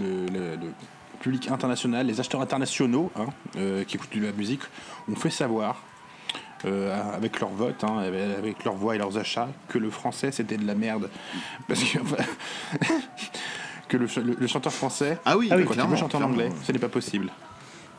le, 0.00 0.26
le- 0.32 0.56
le 0.56 0.72
public 1.20 1.50
international, 1.50 2.06
les 2.06 2.18
acheteurs 2.20 2.40
internationaux 2.40 3.10
hein, 3.16 3.26
euh, 3.56 3.84
qui 3.84 3.96
écoutent 3.96 4.16
de 4.16 4.26
la 4.26 4.32
musique, 4.32 4.62
ont 5.10 5.14
fait 5.16 5.30
savoir, 5.30 5.82
euh, 6.64 7.14
avec 7.14 7.40
leur 7.40 7.50
vote, 7.50 7.84
hein, 7.84 7.98
avec 7.98 8.64
leur 8.64 8.74
voix 8.74 8.94
et 8.94 8.98
leurs 8.98 9.16
achats, 9.18 9.48
que 9.68 9.78
le 9.78 9.90
français 9.90 10.32
c'était 10.32 10.56
de 10.56 10.66
la 10.66 10.74
merde. 10.74 11.08
Parce 11.68 11.82
que, 11.84 11.98
que 13.88 13.96
le, 13.96 14.08
ch- 14.08 14.24
le- 14.24 14.36
le 14.38 14.46
chanteur 14.46 14.72
français, 14.72 15.18
Ah 15.24 15.36
oui, 15.36 15.48
quand 15.50 15.58
il 15.58 15.66
clairement, 15.66 15.90
veut 15.92 15.96
chanter 15.96 16.16
en 16.16 16.22
anglais, 16.22 16.50
ce 16.64 16.72
n'est 16.72 16.78
pas 16.78 16.88
possible. 16.88 17.30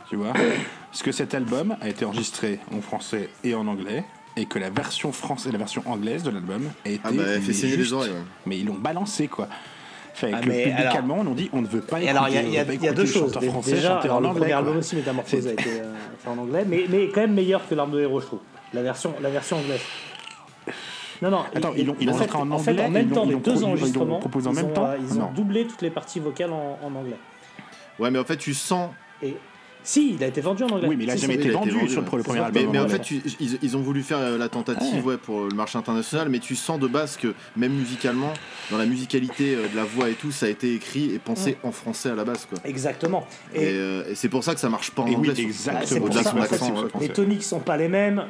Tu 0.10 0.16
vois 0.16 0.34
Parce 0.34 1.04
que 1.04 1.12
cet 1.12 1.34
album 1.34 1.76
a 1.82 1.90
été 1.90 2.06
enregistré 2.06 2.60
en 2.76 2.82
français 2.82 3.30
et 3.44 3.56
en 3.56 3.68
anglais. 3.68 4.04
Et 4.38 4.46
que 4.48 4.60
la 4.60 4.70
version 4.70 5.14
française 5.14 5.48
et 5.48 5.52
la 5.54 5.58
version 5.60 5.82
anglaise 5.86 6.22
de 6.24 6.30
l'album 6.30 6.70
a 6.86 6.90
été. 6.90 7.00
Ah 7.06 7.12
bah, 7.14 7.24
elle 7.28 7.42
fait 7.42 7.54
les 7.78 7.94
oreilles, 7.94 8.12
ouais. 8.12 8.18
Mais 8.46 8.60
ils 8.60 8.66
l'ont 8.66 8.74
balancé, 8.74 9.30
quoi. 9.30 9.48
Fait 10.14 10.32
Ah, 10.34 10.42
que 10.42 10.50
mais 10.50 10.64
public 10.64 10.80
alors- 10.80 10.96
allemand, 10.98 11.18
on 11.26 11.34
dit 11.34 11.50
on 11.54 11.62
ne 11.62 11.68
veut 11.68 11.80
pas 11.80 11.98
écouter, 12.02 12.10
alors, 12.10 12.28
il 12.28 12.36
y 12.36 12.38
a, 12.38 12.42
y 12.44 12.58
a- 12.58 12.74
y 12.74 12.88
a 12.90 12.94
deux 12.94 13.04
le 13.04 13.08
choses. 13.08 13.32
français 13.34 13.72
Déjà, 13.76 14.00
alors, 14.00 14.18
en 14.18 14.20
le 14.20 14.28
anglais. 14.28 14.40
premier 14.42 14.52
quoi. 14.52 14.60
album 14.60 14.78
aussi, 14.78 14.96
Métamorphose, 14.98 15.48
a 15.48 15.54
été 15.54 15.70
euh, 15.82 15.94
en 16.28 16.38
anglais, 16.38 16.66
mais, 16.68 16.84
mais 16.90 17.08
quand 17.14 17.22
même 17.22 17.34
meilleur 17.34 17.66
que 17.68 17.76
l'arme 17.76 17.92
de 17.92 18.02
héros, 18.02 18.20
je 18.20 18.26
trouve. 18.26 18.40
La 18.74 18.82
version, 18.82 19.14
la 19.22 19.30
version 19.30 19.58
anglaise. 19.58 19.82
Non, 21.22 21.32
non, 21.32 21.46
Attends, 21.56 21.72
ils 21.78 21.86
l'ont- 21.86 21.94
en 21.94 22.10
enregistré 22.10 22.38
en 22.38 22.52
en 22.52 22.58
fait, 22.60 22.72
anglais, 22.72 22.84
en 22.86 22.90
même 22.90 23.04
ils 23.04 23.10
l'ont- 23.10 23.16
temps, 23.16 23.26
les 23.26 23.36
deux 23.36 23.40
produit- 23.42 23.58
ils 23.58 23.62
l'ont 23.62 23.68
enregistrements, 23.70 24.20
proposé 24.20 24.48
en 24.48 24.52
ils 24.52 24.56
même 24.56 24.66
ont, 24.66 24.74
temps 24.74 24.90
ils 25.00 25.14
ont 25.14 25.20
Non. 25.22 25.32
doublé 25.34 25.66
toutes 25.68 25.82
les 25.82 25.90
parties 25.92 26.20
vocales 26.20 26.52
en, 26.52 26.78
en 26.84 26.94
anglais. 26.96 27.18
Ouais, 28.00 28.12
mais 28.12 28.20
en 28.20 28.26
fait, 28.26 28.36
tu 28.38 28.54
sens. 28.54 28.90
Et 29.22 29.38
si, 29.86 30.16
il 30.16 30.24
a 30.24 30.28
été 30.28 30.42
vendu 30.42 30.64
en 30.64 30.68
anglais. 30.68 30.88
Oui, 30.88 30.96
mais 30.98 31.04
il 31.06 31.10
a 31.12 31.16
jamais 31.16 31.36
été 31.36 31.44
il 31.44 31.56
a 31.56 31.62
été 31.62 31.70
vendu 31.72 31.90
sur 31.90 32.02
le, 32.02 32.08
premier 32.08 32.40
album. 32.40 32.64
Mais, 32.66 32.72
mais 32.74 32.80
en 32.80 32.90
fait, 32.90 33.00
tu- 33.00 33.22
ils, 33.40 33.60
ils 33.62 33.78
ont 33.78 33.82
voulu 33.82 34.02
faire 34.02 34.38
la 34.38 34.50
tentative 34.50 35.06
ouais, 35.06 35.18
pour 35.18 35.42
le 35.42 35.56
marché 35.56 35.78
international, 35.78 36.30
mais 36.30 36.40
tu 36.40 36.56
sens 36.56 36.80
de 36.80 36.88
base 36.88 37.18
que 37.18 37.34
même 37.56 37.74
musicalement, 37.74 38.34
dans 38.72 38.78
la 38.78 38.86
musicalité 38.86 39.56
euh, 39.56 39.68
de 39.68 39.76
la 39.76 39.84
voix 39.84 40.10
et 40.10 40.14
tout, 40.14 40.32
ça 40.32 40.48
a 40.48 40.50
été 40.50 40.74
écrit 40.74 41.14
et 41.14 41.20
pensé 41.20 41.58
en 41.64 41.72
français 41.72 42.10
à 42.10 42.16
la 42.16 42.26
base. 42.26 42.46
Quoi. 42.46 42.58
Exactement. 42.66 43.28
Et, 43.54 43.60
euh, 43.64 44.10
et 44.10 44.16
c'est 44.16 44.30
pour 44.30 44.44
ça 44.44 44.54
que 44.56 44.60
ça 44.60 44.70
marche 44.70 44.92
pas 44.92 45.04
en 45.04 45.14
anglais. 45.14 45.34
exactement. 45.38 46.08
Ah. 46.16 46.98
Les 47.00 47.10
toniques 47.10 47.44
sont 47.44 47.60
pas 47.60 47.78
les 47.78 47.88
mêmes. 47.88 48.26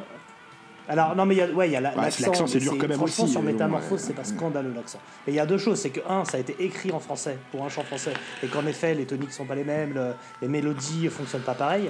Alors, 0.87 1.15
non, 1.15 1.25
mais 1.25 1.35
il 1.35 1.37
y 1.39 1.41
a, 1.41 1.47
ouais, 1.47 1.67
il 1.67 1.71
y 1.71 1.75
a 1.75 1.81
la- 1.81 1.89
Ouais, 1.95 2.01
l'accent. 2.03 2.27
l'accent, 2.27 2.47
c'est 2.47 2.59
dur 2.59 2.75
quand 2.79 2.87
même 2.87 3.01
aussi, 3.01 3.27
sur 3.27 3.39
euh, 3.39 3.43
Métamorphose, 3.43 3.91
ouais. 3.91 3.97
c'est 4.07 4.13
pas 4.13 4.23
scandaleux 4.23 4.71
l'accent. 4.75 4.99
Mais 5.25 5.33
il 5.33 5.35
y 5.35 5.39
a 5.39 5.45
deux 5.45 5.57
choses 5.57 5.79
c'est 5.79 5.89
que, 5.89 5.99
un, 6.07 6.25
ça 6.25 6.37
a 6.37 6.39
été 6.39 6.55
écrit 6.59 6.91
en 6.91 6.99
français, 6.99 7.37
pour 7.51 7.65
un 7.65 7.69
chant 7.69 7.83
français, 7.83 8.13
et 8.43 8.47
qu'en 8.47 8.65
effet, 8.67 8.93
les 8.93 9.05
toniques 9.05 9.31
sont 9.33 9.45
pas 9.45 9.55
les 9.55 9.63
mêmes, 9.63 9.93
le- 9.93 10.13
les 10.41 10.47
mélodies 10.47 11.07
fonctionnent 11.07 11.41
pas 11.41 11.55
pareil. 11.55 11.89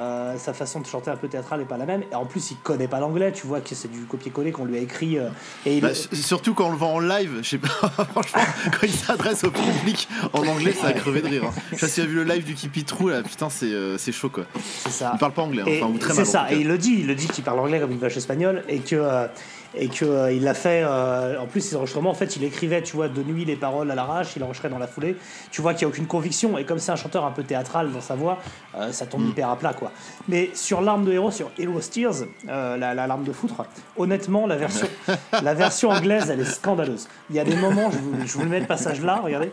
Euh, 0.00 0.38
sa 0.38 0.54
façon 0.54 0.80
de 0.80 0.86
chanter 0.86 1.10
un 1.10 1.16
peu 1.16 1.28
théâtrale 1.28 1.60
est 1.60 1.64
pas 1.66 1.76
la 1.76 1.84
même. 1.84 2.02
Et 2.10 2.14
en 2.14 2.24
plus, 2.24 2.50
il 2.50 2.56
connaît 2.56 2.88
pas 2.88 2.98
l'anglais, 2.98 3.30
tu 3.30 3.46
vois 3.46 3.60
que 3.60 3.74
c'est 3.74 3.90
du 3.90 4.00
copier-coller 4.04 4.50
qu'on 4.50 4.64
lui 4.64 4.78
a 4.78 4.80
écrit. 4.80 5.18
euh, 5.18 5.28
et 5.66 5.76
il- 5.76 5.82
Bah, 5.82 5.90
surtout 5.94 6.54
quand 6.54 6.66
on 6.68 6.70
le 6.70 6.78
vend 6.78 6.94
en 6.94 6.98
live, 7.00 7.40
je 7.42 7.48
sais 7.50 7.58
pas, 7.58 7.68
franchement, 8.10 8.40
quand 8.72 8.86
il 8.86 8.92
s'adresse 8.92 9.44
au 9.44 9.50
public 9.50 10.08
en 10.32 10.46
anglais, 10.46 10.72
ça 10.72 10.86
a 10.88 10.92
crevé 10.94 11.20
de 11.20 11.28
rire. 11.28 11.42
hein. 11.46 11.52
Je 11.72 11.76
sais 11.76 11.80
pas 11.80 11.88
si 11.88 11.94
tu 11.96 12.00
as 12.00 12.06
vu 12.06 12.14
le 12.14 12.24
live 12.24 12.44
du 12.44 12.54
Kipitrou, 12.54 13.08
là, 13.10 13.22
putain, 13.22 13.50
c'est 13.50 13.66
euh, 13.66 13.98
c'est 13.98 14.12
chaud 14.12 14.30
quoi. 14.30 14.44
c'est 14.64 14.90
ça. 14.90 15.10
Il 15.14 15.18
parle 15.18 15.32
pas 15.32 15.42
anglais, 15.42 15.62
hein, 15.62 15.72
enfin, 15.76 15.92
ou 15.92 15.98
très 15.98 16.14
c'est 16.14 16.20
mal. 16.20 16.28
en 16.28 16.30
ça, 16.48 16.52
et 16.52 16.56
il 16.60 16.68
le 16.68 16.78
dit, 16.78 16.96
il 17.00 17.06
le 17.06 17.14
dit 17.14 17.26
qu'il 17.28 17.44
parle 17.44 17.58
anglais 17.60 17.78
comme 17.78 17.92
une 17.92 17.98
vache 17.98 18.16
espagnole 18.16 18.64
et 18.68 18.78
que 18.78 18.96
euh, 18.96 19.26
et 19.74 19.88
que 19.88 20.04
euh, 20.04 20.32
il 20.32 20.44
l'a 20.44 20.54
fait. 20.54 20.82
euh, 20.84 21.38
en 21.40 21.46
plus, 21.46 21.60
ces 21.60 21.76
enregistrements, 21.76 22.10
en 22.10 22.14
fait, 22.14 22.36
il 22.36 22.44
écrivait, 22.44 22.82
tu 22.82 22.96
vois, 22.96 23.08
de 23.08 23.22
nuit 23.22 23.44
les 23.44 23.56
paroles 23.56 23.90
à 23.90 23.94
l'arrache, 23.94 24.34
il 24.36 24.42
enregistrait 24.44 24.68
dans 24.68 24.78
la 24.78 24.86
foulée. 24.86 25.16
Tu 25.50 25.62
vois 25.62 25.74
qu'il 25.74 25.86
n'y 25.86 25.92
a 25.92 25.94
aucune 25.94 26.06
conviction 26.06 26.58
et 26.58 26.64
comme 26.64 26.78
c'est 26.78 26.92
un 26.92 26.96
chanteur 26.96 27.24
un 27.24 27.30
peu 27.30 27.42
théâtral 27.42 27.90
dans 27.92 28.00
sa 28.00 28.14
voix, 28.14 28.38
euh, 28.76 28.92
ça 28.92 29.04
Mm. 29.04 29.08
tombe 29.08 29.28
hyper 29.28 29.48
à 29.48 29.56
plat, 29.56 29.72
quoi. 29.72 29.90
Mais 30.28 30.50
sur 30.54 30.80
l'arme 30.80 31.04
de 31.04 31.12
héros, 31.12 31.30
sur 31.30 31.50
Heroes 31.58 31.80
Tears, 31.90 32.24
euh, 32.48 32.76
la, 32.76 32.94
la 32.94 33.06
larme 33.06 33.24
de 33.24 33.32
foutre, 33.32 33.64
honnêtement, 33.96 34.46
la 34.46 34.56
version 34.56 34.86
la 35.42 35.54
version 35.54 35.90
anglaise, 35.90 36.30
elle 36.30 36.40
est 36.40 36.44
scandaleuse. 36.44 37.08
Il 37.30 37.36
y 37.36 37.40
a 37.40 37.44
des 37.44 37.56
moments, 37.56 37.90
je 37.90 37.98
vous, 37.98 38.12
je 38.26 38.32
vous 38.34 38.42
le 38.42 38.48
mets 38.48 38.60
le 38.60 38.66
passage 38.66 39.00
là, 39.02 39.20
regardez. 39.22 39.52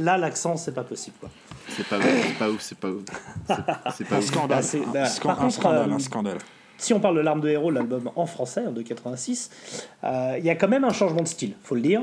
Là, 0.00 0.16
l'accent, 0.18 0.56
c'est 0.56 0.72
pas 0.74 0.84
possible. 0.84 1.16
Quoi. 1.20 1.30
C'est 1.68 1.86
pas, 1.86 1.98
c'est 2.00 2.38
pas 2.38 2.50
ouf, 2.50 2.60
c'est 2.60 2.78
pas 2.78 2.88
ouf. 2.88 3.02
C'est- 3.46 3.54
C'est 3.96 4.04
pas 4.08 4.16
Un 4.16 4.20
scandale. 4.20 4.48
Bah, 4.48 4.62
c'est- 4.62 4.82
Un 4.84 4.90
bah, 4.92 5.04
un 5.04 5.34
contre, 5.34 5.50
scandale, 5.50 5.90
euh, 5.90 5.94
un 5.94 5.98
scandale. 5.98 6.38
Si 6.76 6.92
on 6.92 7.00
parle 7.00 7.16
de 7.16 7.20
L'arme 7.20 7.40
de 7.40 7.48
héros, 7.48 7.70
l'album 7.70 8.10
en 8.16 8.26
français, 8.26 8.64
de 8.70 8.82
86, 8.82 9.50
euh, 10.02 10.34
il 10.38 10.44
y 10.44 10.50
a 10.50 10.56
quand 10.56 10.68
même 10.68 10.84
un 10.84 10.92
changement 10.92 11.22
de 11.22 11.28
style, 11.28 11.54
faut 11.62 11.74
le 11.76 11.80
dire. 11.80 12.02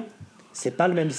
C'est 0.54 0.72
pas 0.78 0.88
le 0.88 0.94
même. 0.94 1.10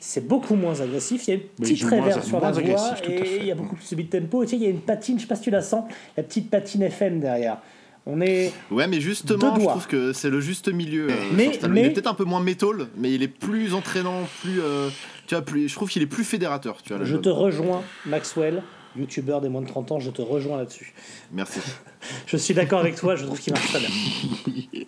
C'est 0.00 0.26
beaucoup 0.28 0.54
moins 0.54 0.78
agressif. 0.80 1.26
Il 1.26 1.30
y 1.30 1.32
a 1.32 1.36
une 1.40 1.48
petite 1.56 1.78
réverb 2.02 2.22
sur 2.28 2.40
la 2.40 2.52
voix 2.74 2.94
et 3.08 3.36
il 3.40 3.46
y 3.46 3.50
a 3.50 3.54
beaucoup 3.54 3.74
plus 3.76 3.90
de 3.90 3.96
beat 3.96 4.10
tempo. 4.10 4.42
Et 4.42 4.46
tu 4.46 4.50
sais, 4.50 4.56
il 4.56 4.62
y 4.62 4.66
a 4.66 4.70
une 4.70 4.80
patine, 4.82 5.16
je 5.18 5.22
sais 5.22 5.26
pas 5.28 5.34
si 5.36 5.42
tu 5.42 5.50
la 5.50 5.62
sens, 5.62 5.84
la 6.16 6.22
petite 6.22 6.50
patine 6.50 6.82
FM 6.82 7.20
derrière. 7.20 7.58
On 8.06 8.20
est. 8.20 8.52
Ouais, 8.70 8.86
mais 8.86 9.00
justement, 9.00 9.54
je 9.58 9.64
trouve 9.64 9.86
que 9.86 10.12
c'est 10.12 10.28
le 10.28 10.40
juste 10.40 10.68
milieu. 10.70 11.08
euh, 11.10 11.14
Mais- 11.34 11.58
mais- 11.68 11.80
Il 11.80 11.86
est 11.86 11.90
peut-être 11.90 12.06
un 12.06 12.14
peu 12.14 12.24
moins 12.24 12.40
métal, 12.40 12.88
mais 12.98 13.12
il 13.12 13.22
est 13.22 13.28
plus 13.28 13.72
entraînant, 13.72 14.24
plus. 14.42 14.60
euh, 14.60 14.90
tu 15.26 15.34
vois, 15.34 15.42
plus, 15.42 15.68
je 15.70 15.74
trouve 15.74 15.88
qu'il 15.88 16.02
est 16.02 16.06
plus 16.06 16.24
fédérateur. 16.24 16.82
Tu 16.82 16.92
vois, 16.94 17.02
Je 17.04 17.16
te 17.16 17.30
rejoins, 17.30 17.82
Maxwell, 18.04 18.62
youtubeur 18.94 19.40
des 19.40 19.48
moins 19.48 19.62
de 19.62 19.66
30 19.68 19.90
ans, 19.92 20.00
je 20.00 20.10
te 20.10 20.20
rejoins 20.20 20.58
là-dessus. 20.58 20.92
Merci. 21.32 21.60
Je 22.26 22.36
suis 22.36 22.52
d'accord 22.52 22.80
avec 22.80 22.96
toi, 22.96 23.16
je 23.16 23.24
trouve 23.24 23.40
qu'il 23.40 23.54
marche 23.54 23.68
très 23.68 23.78
bien. 23.80 23.88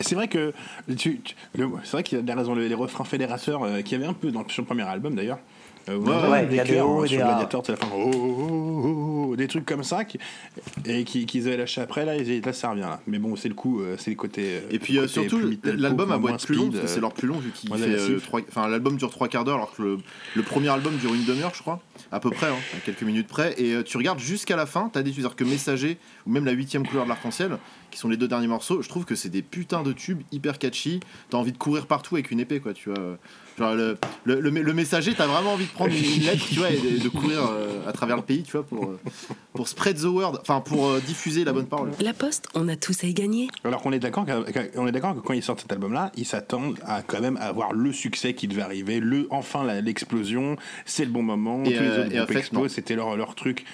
C'est 0.00 0.14
vrai 0.14 0.28
que 0.28 0.52
tu, 0.96 1.18
tu- 1.20 1.34
c'est 1.82 1.90
vrai 1.92 2.02
qu'il 2.04 2.24
y 2.24 2.30
a 2.30 2.34
raison 2.36 2.54
les 2.54 2.72
refrains 2.74 3.04
fédérateurs 3.04 3.64
euh, 3.64 3.82
qu'il 3.82 3.92
y 3.98 4.00
avait 4.00 4.08
un 4.08 4.12
peu 4.14 4.30
dans 4.30 4.48
sur 4.48 4.62
le 4.62 4.66
premier 4.66 4.82
album 4.84 5.14
d'ailleurs. 5.16 5.38
Euh, 5.88 5.96
Ouais, 5.96 6.28
ouais, 6.30 6.46
il 6.50 6.56
y 6.56 6.60
a 6.60 6.64
des 6.64 6.78
hein, 6.78 6.84
sur 7.06 7.18
des. 7.18 7.24
Gladiator, 7.24 7.62
la 7.68 7.76
fin, 7.76 7.86
oh, 7.94 8.10
oh, 8.14 8.42
oh, 8.44 9.26
oh, 9.30 9.36
des 9.36 9.46
trucs 9.48 9.64
comme 9.66 9.84
ça 9.84 10.04
qui, 10.04 10.18
et 10.84 11.04
qui- 11.04 11.26
qu'ils 11.26 11.46
avaient 11.48 11.56
lâché 11.56 11.80
après 11.80 12.04
là, 12.04 12.16
ils, 12.16 12.40
là 12.44 12.52
ça 12.52 12.70
revient 12.70 12.80
là. 12.82 13.00
Mais 13.06 13.18
bon, 13.18 13.36
c'est 13.36 13.48
le 13.48 13.54
coup, 13.54 13.80
euh, 13.80 13.96
c'est 13.98 14.10
le 14.10 14.16
côté. 14.16 14.42
euh, 14.56 14.60
Et 14.70 14.78
puis 14.78 14.94
côté 14.96 15.08
surtout, 15.08 15.38
l'album 15.64 16.10
a 16.12 16.16
beau 16.18 16.28
moins 16.28 16.34
être 16.36 16.44
plus 16.46 16.54
long, 16.56 16.62
speed, 16.64 16.72
parce 16.74 16.84
que 16.86 16.90
c'est 16.94 17.00
leur 17.00 17.12
plus 17.14 17.28
long 17.28 17.38
vu 17.38 17.50
qu'il 17.50 17.70
fait. 17.74 17.84
euh, 17.88 18.18
Enfin, 18.48 18.68
l'album 18.68 18.96
dure 18.96 19.10
trois 19.10 19.28
quarts 19.28 19.44
d'heure, 19.44 19.56
alors 19.56 19.74
que 19.74 19.82
le, 19.82 19.98
le 20.34 20.42
premier 20.42 20.68
album 20.68 20.96
dure 20.96 21.14
une 21.14 21.24
demi-heure, 21.24 21.54
je 21.54 21.62
crois, 21.62 21.80
à 22.12 22.20
peu 22.20 22.30
près, 22.30 22.48
hein, 22.48 22.56
à 22.76 22.80
quelques 22.80 23.02
minutes 23.02 23.28
près. 23.28 23.54
Et 23.60 23.74
euh, 23.74 23.82
tu 23.82 23.96
regardes 23.96 24.18
jusqu'à 24.18 24.56
la 24.56 24.66
fin, 24.66 24.90
t'as 24.92 25.02
des 25.02 25.12
c'est-à-dire 25.12 25.36
que 25.36 25.44
Messager 25.44 25.98
ou 26.26 26.30
même 26.30 26.44
la 26.44 26.52
huitième 26.52 26.86
couleur 26.86 27.04
de 27.04 27.08
l'arc-en-ciel, 27.08 27.58
qui 27.90 27.98
sont 27.98 28.08
les 28.08 28.16
deux 28.16 28.28
derniers 28.28 28.46
morceaux, 28.46 28.82
je 28.82 28.88
trouve 28.88 29.04
que 29.04 29.14
c'est 29.14 29.30
des 29.30 29.42
putains 29.42 29.82
de 29.82 29.92
tubes 29.92 30.20
hyper 30.32 30.58
catchy. 30.58 31.00
T'as 31.30 31.38
envie 31.38 31.52
de 31.52 31.58
courir 31.58 31.86
partout 31.86 32.16
avec 32.16 32.30
une 32.30 32.40
épée, 32.40 32.60
quoi, 32.60 32.72
tu 32.74 32.90
vois. 32.90 33.18
Genre 33.58 33.74
le, 33.74 33.96
le, 34.24 34.40
le- 34.40 34.50
le 34.50 34.72
messager, 34.72 35.14
t'as 35.14 35.26
vraiment 35.26 35.52
envie 35.54 35.64
de 35.66 35.70
prendre 35.70 35.90
une, 35.92 36.22
lettre, 36.22 36.46
tu 36.48 36.54
vois, 36.60 36.70
et 36.70 36.78
de, 36.78 37.02
de 37.02 37.08
courir 37.08 37.40
euh, 37.50 37.88
à 37.88 37.92
travers 37.92 38.16
le 38.16 38.22
pays, 38.22 38.42
tu 38.44 38.52
vois, 38.52 38.62
pour, 38.64 38.84
euh, 38.84 38.98
pour 39.52 39.66
spread 39.68 39.98
the 40.00 40.04
word, 40.04 40.38
enfin 40.40 40.60
pour 40.60 40.86
euh, 40.86 41.00
diffuser 41.04 41.44
la 41.44 41.52
bonne 41.52 41.66
parole. 41.66 41.90
La 42.00 42.12
Poste, 42.12 42.46
on 42.54 42.68
a 42.68 42.76
tous 42.76 43.02
à 43.04 43.08
y 43.08 43.14
gagner. 43.14 43.48
Alors 43.64 43.82
qu'on 43.82 43.92
est 43.92 43.98
d'accord 43.98 44.24
qu'à- 44.26 44.42
qu'à- 44.52 44.64
on 44.76 44.86
est 44.86 44.92
d'accord 44.92 45.14
que 45.14 45.20
quand 45.20 45.32
ils 45.34 45.42
sortent 45.42 45.60
cet 45.60 45.72
album-là, 45.72 46.12
ils 46.16 46.24
s'attendent 46.26 46.78
à 46.86 47.02
quand 47.02 47.20
même 47.20 47.36
avoir 47.38 47.72
le 47.72 47.92
succès 47.92 48.34
qui 48.34 48.46
devait 48.48 48.62
arriver, 48.62 49.00
le 49.00 49.26
enfin 49.30 49.64
l'explosion, 49.82 50.56
c'est 50.86 51.04
le 51.04 51.10
bon 51.10 51.22
moment, 51.22 51.62
Et, 51.64 51.74
tous 51.74 51.82
les 51.82 51.88
autres 51.90 52.12
et 52.12 52.16
groupes 52.18 52.36
explosent, 52.36 52.72
c'était 52.72 52.94
leur, 52.94 53.16
leur 53.16 53.34
truc. 53.34 53.64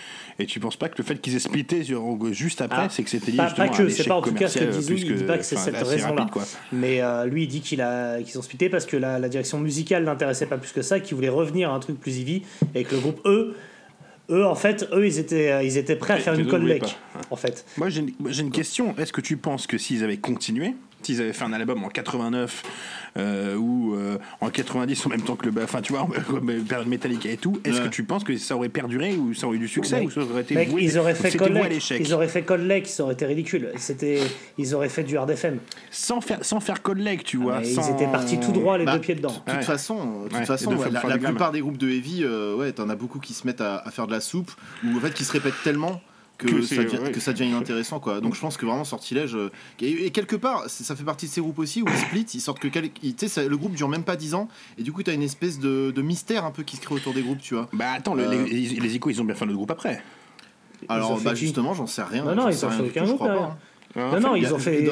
Et 0.41 0.47
tu 0.47 0.59
penses 0.59 0.75
pas 0.77 0.89
que 0.89 0.97
le 0.99 1.05
fait 1.05 1.21
qu'ils 1.21 1.37
aient 1.37 1.41
splitté 1.41 1.85
sur- 1.85 2.03
juste 2.33 2.61
après, 2.61 2.83
Ah, 2.87 2.89
c'est 2.91 3.05
que 3.05 3.11
c'était 3.11 3.31
lié 3.31 3.37
Pas, 3.37 3.49
justement 3.49 3.69
pas 3.69 3.75
à 3.75 3.77
que, 3.77 3.89
c'est 3.89 4.05
pas 4.05 4.17
en 4.17 4.23
tout 4.23 4.35
cas 4.35 4.49
ce 4.49 4.59
que 4.59 4.65
dit 4.65 4.85
plus 4.87 5.03
il 5.03 5.15
dit 5.17 5.25
pas 5.25 5.39
que 5.39 5.45
c'est 5.45 5.57
cette 5.57 5.77
raison-là. 5.77 6.27
Mais 6.73 7.01
euh, 7.03 7.27
lui, 7.27 7.45
il 7.45 7.49
dit 7.49 7.61
qu'il 7.61 7.81
a, 7.81 8.21
qu'ils 8.21 8.37
ont 8.39 8.43
splitté 8.43 8.69
parce 8.69 8.85
que 8.87 8.97
la, 8.97 9.19
la 9.21 9.29
direction 9.29 9.59
musicale 9.61 9.74
l'intéressait 10.05 10.47
pas 10.47 10.59
plus 10.59 10.73
que 10.73 10.83
ça, 10.83 11.01
qu'il 11.01 11.15
voulait 11.15 11.29
revenir 11.29 11.71
à 11.71 11.75
un 11.75 11.81
truc 11.81 12.01
plus 12.01 12.19
heavy, 12.19 12.43
et 12.75 12.85
que 12.85 12.95
le 12.95 13.01
groupe, 13.01 13.21
eux, 13.25 13.55
eux 14.31 14.45
en 14.47 14.55
fait, 14.55 14.89
eux, 14.93 15.07
ils 15.07 15.19
étaient, 15.19 15.51
euh, 15.51 15.63
ils 15.63 15.77
étaient 15.77 15.97
prêts 15.97 16.15
à 16.15 16.19
faire 16.19 16.35
une 16.35 16.47
collègue, 16.47 16.85
en 17.31 17.37
fait. 17.37 17.65
Moi, 17.77 17.89
j'ai 17.89 18.01
une, 18.01 18.13
moi, 18.19 18.31
j'ai 18.31 18.43
une 18.43 18.51
question. 18.51 18.97
Est-ce 18.99 19.13
que 19.13 19.21
tu 19.21 19.37
penses 19.37 19.67
que 19.67 19.79
s'ils 19.79 20.05
avaient 20.05 20.17
continué, 20.17 20.75
s'ils 21.05 21.21
avaient 21.21 21.33
fait 21.33 21.45
un 21.45 21.53
album 21.53 21.83
en 21.85 21.89
89 21.89 22.63
euh, 23.17 23.57
ou 23.57 23.95
euh, 23.95 24.19
en 24.41 24.51
90 24.51 25.07
en 25.07 25.09
même 25.11 25.23
temps 25.23 25.37
que 25.37 25.49
le. 25.49 25.63
Enfin, 25.63 25.81
tu 25.81 25.93
vois, 25.93 26.07
comme 26.29 26.51
période 26.65 26.89
Metallica 26.89 27.31
et 27.31 27.37
tout, 27.37 27.61
est-ce 27.65 27.79
Ouais. 27.79 27.85
que 27.85 27.89
tu 27.91 28.05
penses 28.05 28.25
que 28.25 28.37
ça 28.37 28.57
aurait 28.57 28.69
perduré 28.69 29.15
ou 29.17 29.35
ça 29.35 29.47
aurait 29.47 29.57
eu 29.57 29.61
du 29.61 29.69
succès 29.69 30.01
Mec, 30.01 30.09
ou 30.09 30.11
ça 30.11 30.21
aurait 30.23 30.43
été 30.43 30.55
Mec, 30.55 30.71
ils 30.79 30.99
auraient 30.99 31.15
fait 31.15 31.31
ils 32.01 32.13
auraient 32.15 32.29
fait 32.29 32.43
collègue, 32.43 32.87
ça 32.87 33.03
aurait 33.05 33.15
été 33.15 33.27
ridicule. 33.27 33.71
C'était, 33.77 34.21
ils 34.59 34.75
auraient 34.75 34.89
fait 34.89 35.05
du 35.05 35.17
hard 35.17 35.31
FM. 35.31 35.59
sans 35.91 36.21
faire, 36.21 36.39
sans 36.45 36.61
faire 36.61 36.83
tu 37.25 37.37
vois. 37.37 37.57
Ah, 37.59 37.65
sans- 37.65 37.89
ils 37.89 37.95
étaient 37.95 38.11
partis 38.11 38.39
tout 38.41 38.53
droit, 38.53 38.79
les 38.79 38.85
Bah, 38.85 38.95
deux 38.95 39.01
pieds 39.01 39.15
dedans. 39.15 39.31
De 39.31 39.35
toute 39.51 39.55
Ouais. 39.61 39.63
façon, 39.63 40.23
de 40.25 40.29
toute 40.29 40.39
Ouais, 40.39 40.45
façon 40.47 40.71
deux 40.71 40.77
la, 40.77 41.19
plupart 41.19 41.53
des 41.53 41.61
groupes 41.61 41.79
de 41.79 41.89
heavy, 41.89 42.23
euh, 42.25 42.57
ouais, 42.57 42.73
t'en 42.73 42.89
as 42.89 42.97
beaucoup 42.97 43.19
qui 43.21 43.35
se 43.35 43.47
mettent 43.47 43.61
à, 43.61 43.77
à 43.79 43.91
faire 43.91 44.07
de 44.07 44.13
la 44.13 44.21
soupe 44.21 44.51
ou 44.85 44.97
en 44.97 45.01
fait 45.01 45.13
qui 45.15 45.25
se 45.25 45.33
répètent 45.33 45.55
tellement 45.63 46.01
que, 46.39 46.47
Que 46.49 46.63
ça, 46.63 46.83
devient, 46.83 46.99
ouais. 46.99 47.13
que 47.13 47.21
ça 47.21 47.33
devient 47.33 47.49
inintéressant 47.51 48.01
quoi. 48.01 48.21
Donc 48.21 48.35
je 48.35 48.41
pense 48.41 48.57
que 48.57 48.67
vraiment 48.67 48.85
sortilège 48.85 49.37
euh, 49.37 49.51
et, 49.81 50.07
et 50.07 50.11
quelque 50.11 50.35
part 50.37 50.65
ça 50.69 50.97
fait 50.97 51.05
partie 51.05 51.27
de 51.27 51.31
ces 51.31 51.41
groupes 51.41 51.59
aussi 51.61 51.81
où 51.83 51.87
ils 51.89 51.97
split, 51.97 52.27
ils 52.35 52.41
sortent 52.41 52.59
que 52.59 52.69
quel- 52.69 52.91
ils- 53.03 53.15
tu 53.15 53.27
sais 53.27 53.29
ça- 53.29 53.49
le 53.49 53.57
groupe 53.57 53.73
dure 53.75 53.89
même 53.89 54.03
pas 54.03 54.17
10 54.17 54.35
ans 54.35 54.49
et 54.77 54.83
du 54.83 54.91
coup 54.93 55.03
t'as 55.05 55.15
une 55.15 55.23
espèce 55.23 55.59
de, 55.61 55.93
de 55.95 56.03
mystère 56.03 56.45
un 56.45 56.51
peu 56.51 56.63
qui 56.65 56.77
se 56.77 56.81
crée 56.83 56.95
autour 56.95 57.15
des 57.15 57.23
groupes 57.23 57.41
tu 57.41 57.55
vois. 57.55 57.69
Bah 57.73 57.93
attends, 57.97 58.15
le- 58.15 58.25
Euh, 58.25 58.45
les, 58.47 58.61
les, 58.67 58.81
les 58.81 58.95
Icos, 58.97 59.11
ils 59.11 59.21
ont 59.21 59.25
bien 59.25 59.35
fait 59.37 59.45
notre 59.47 59.57
groupe 59.57 59.71
après. 59.71 60.03
Alors 60.89 61.21
bah 61.21 61.35
justement 61.35 61.73
j'en 61.73 61.87
sais 61.87 62.03
rien. 62.03 62.25
Non, 62.25 62.35
non, 62.35 62.49
ils 62.49 62.67
ont 62.67 62.71
fait 62.71 62.83
aucun 62.83 63.05
groupe, 63.05 63.23
hein. 63.97 64.11
Non, 64.13 64.21
non, 64.21 64.37
ils 64.37 64.47
a- 64.47 64.53
ont 64.55 64.59
fait. 64.59 64.89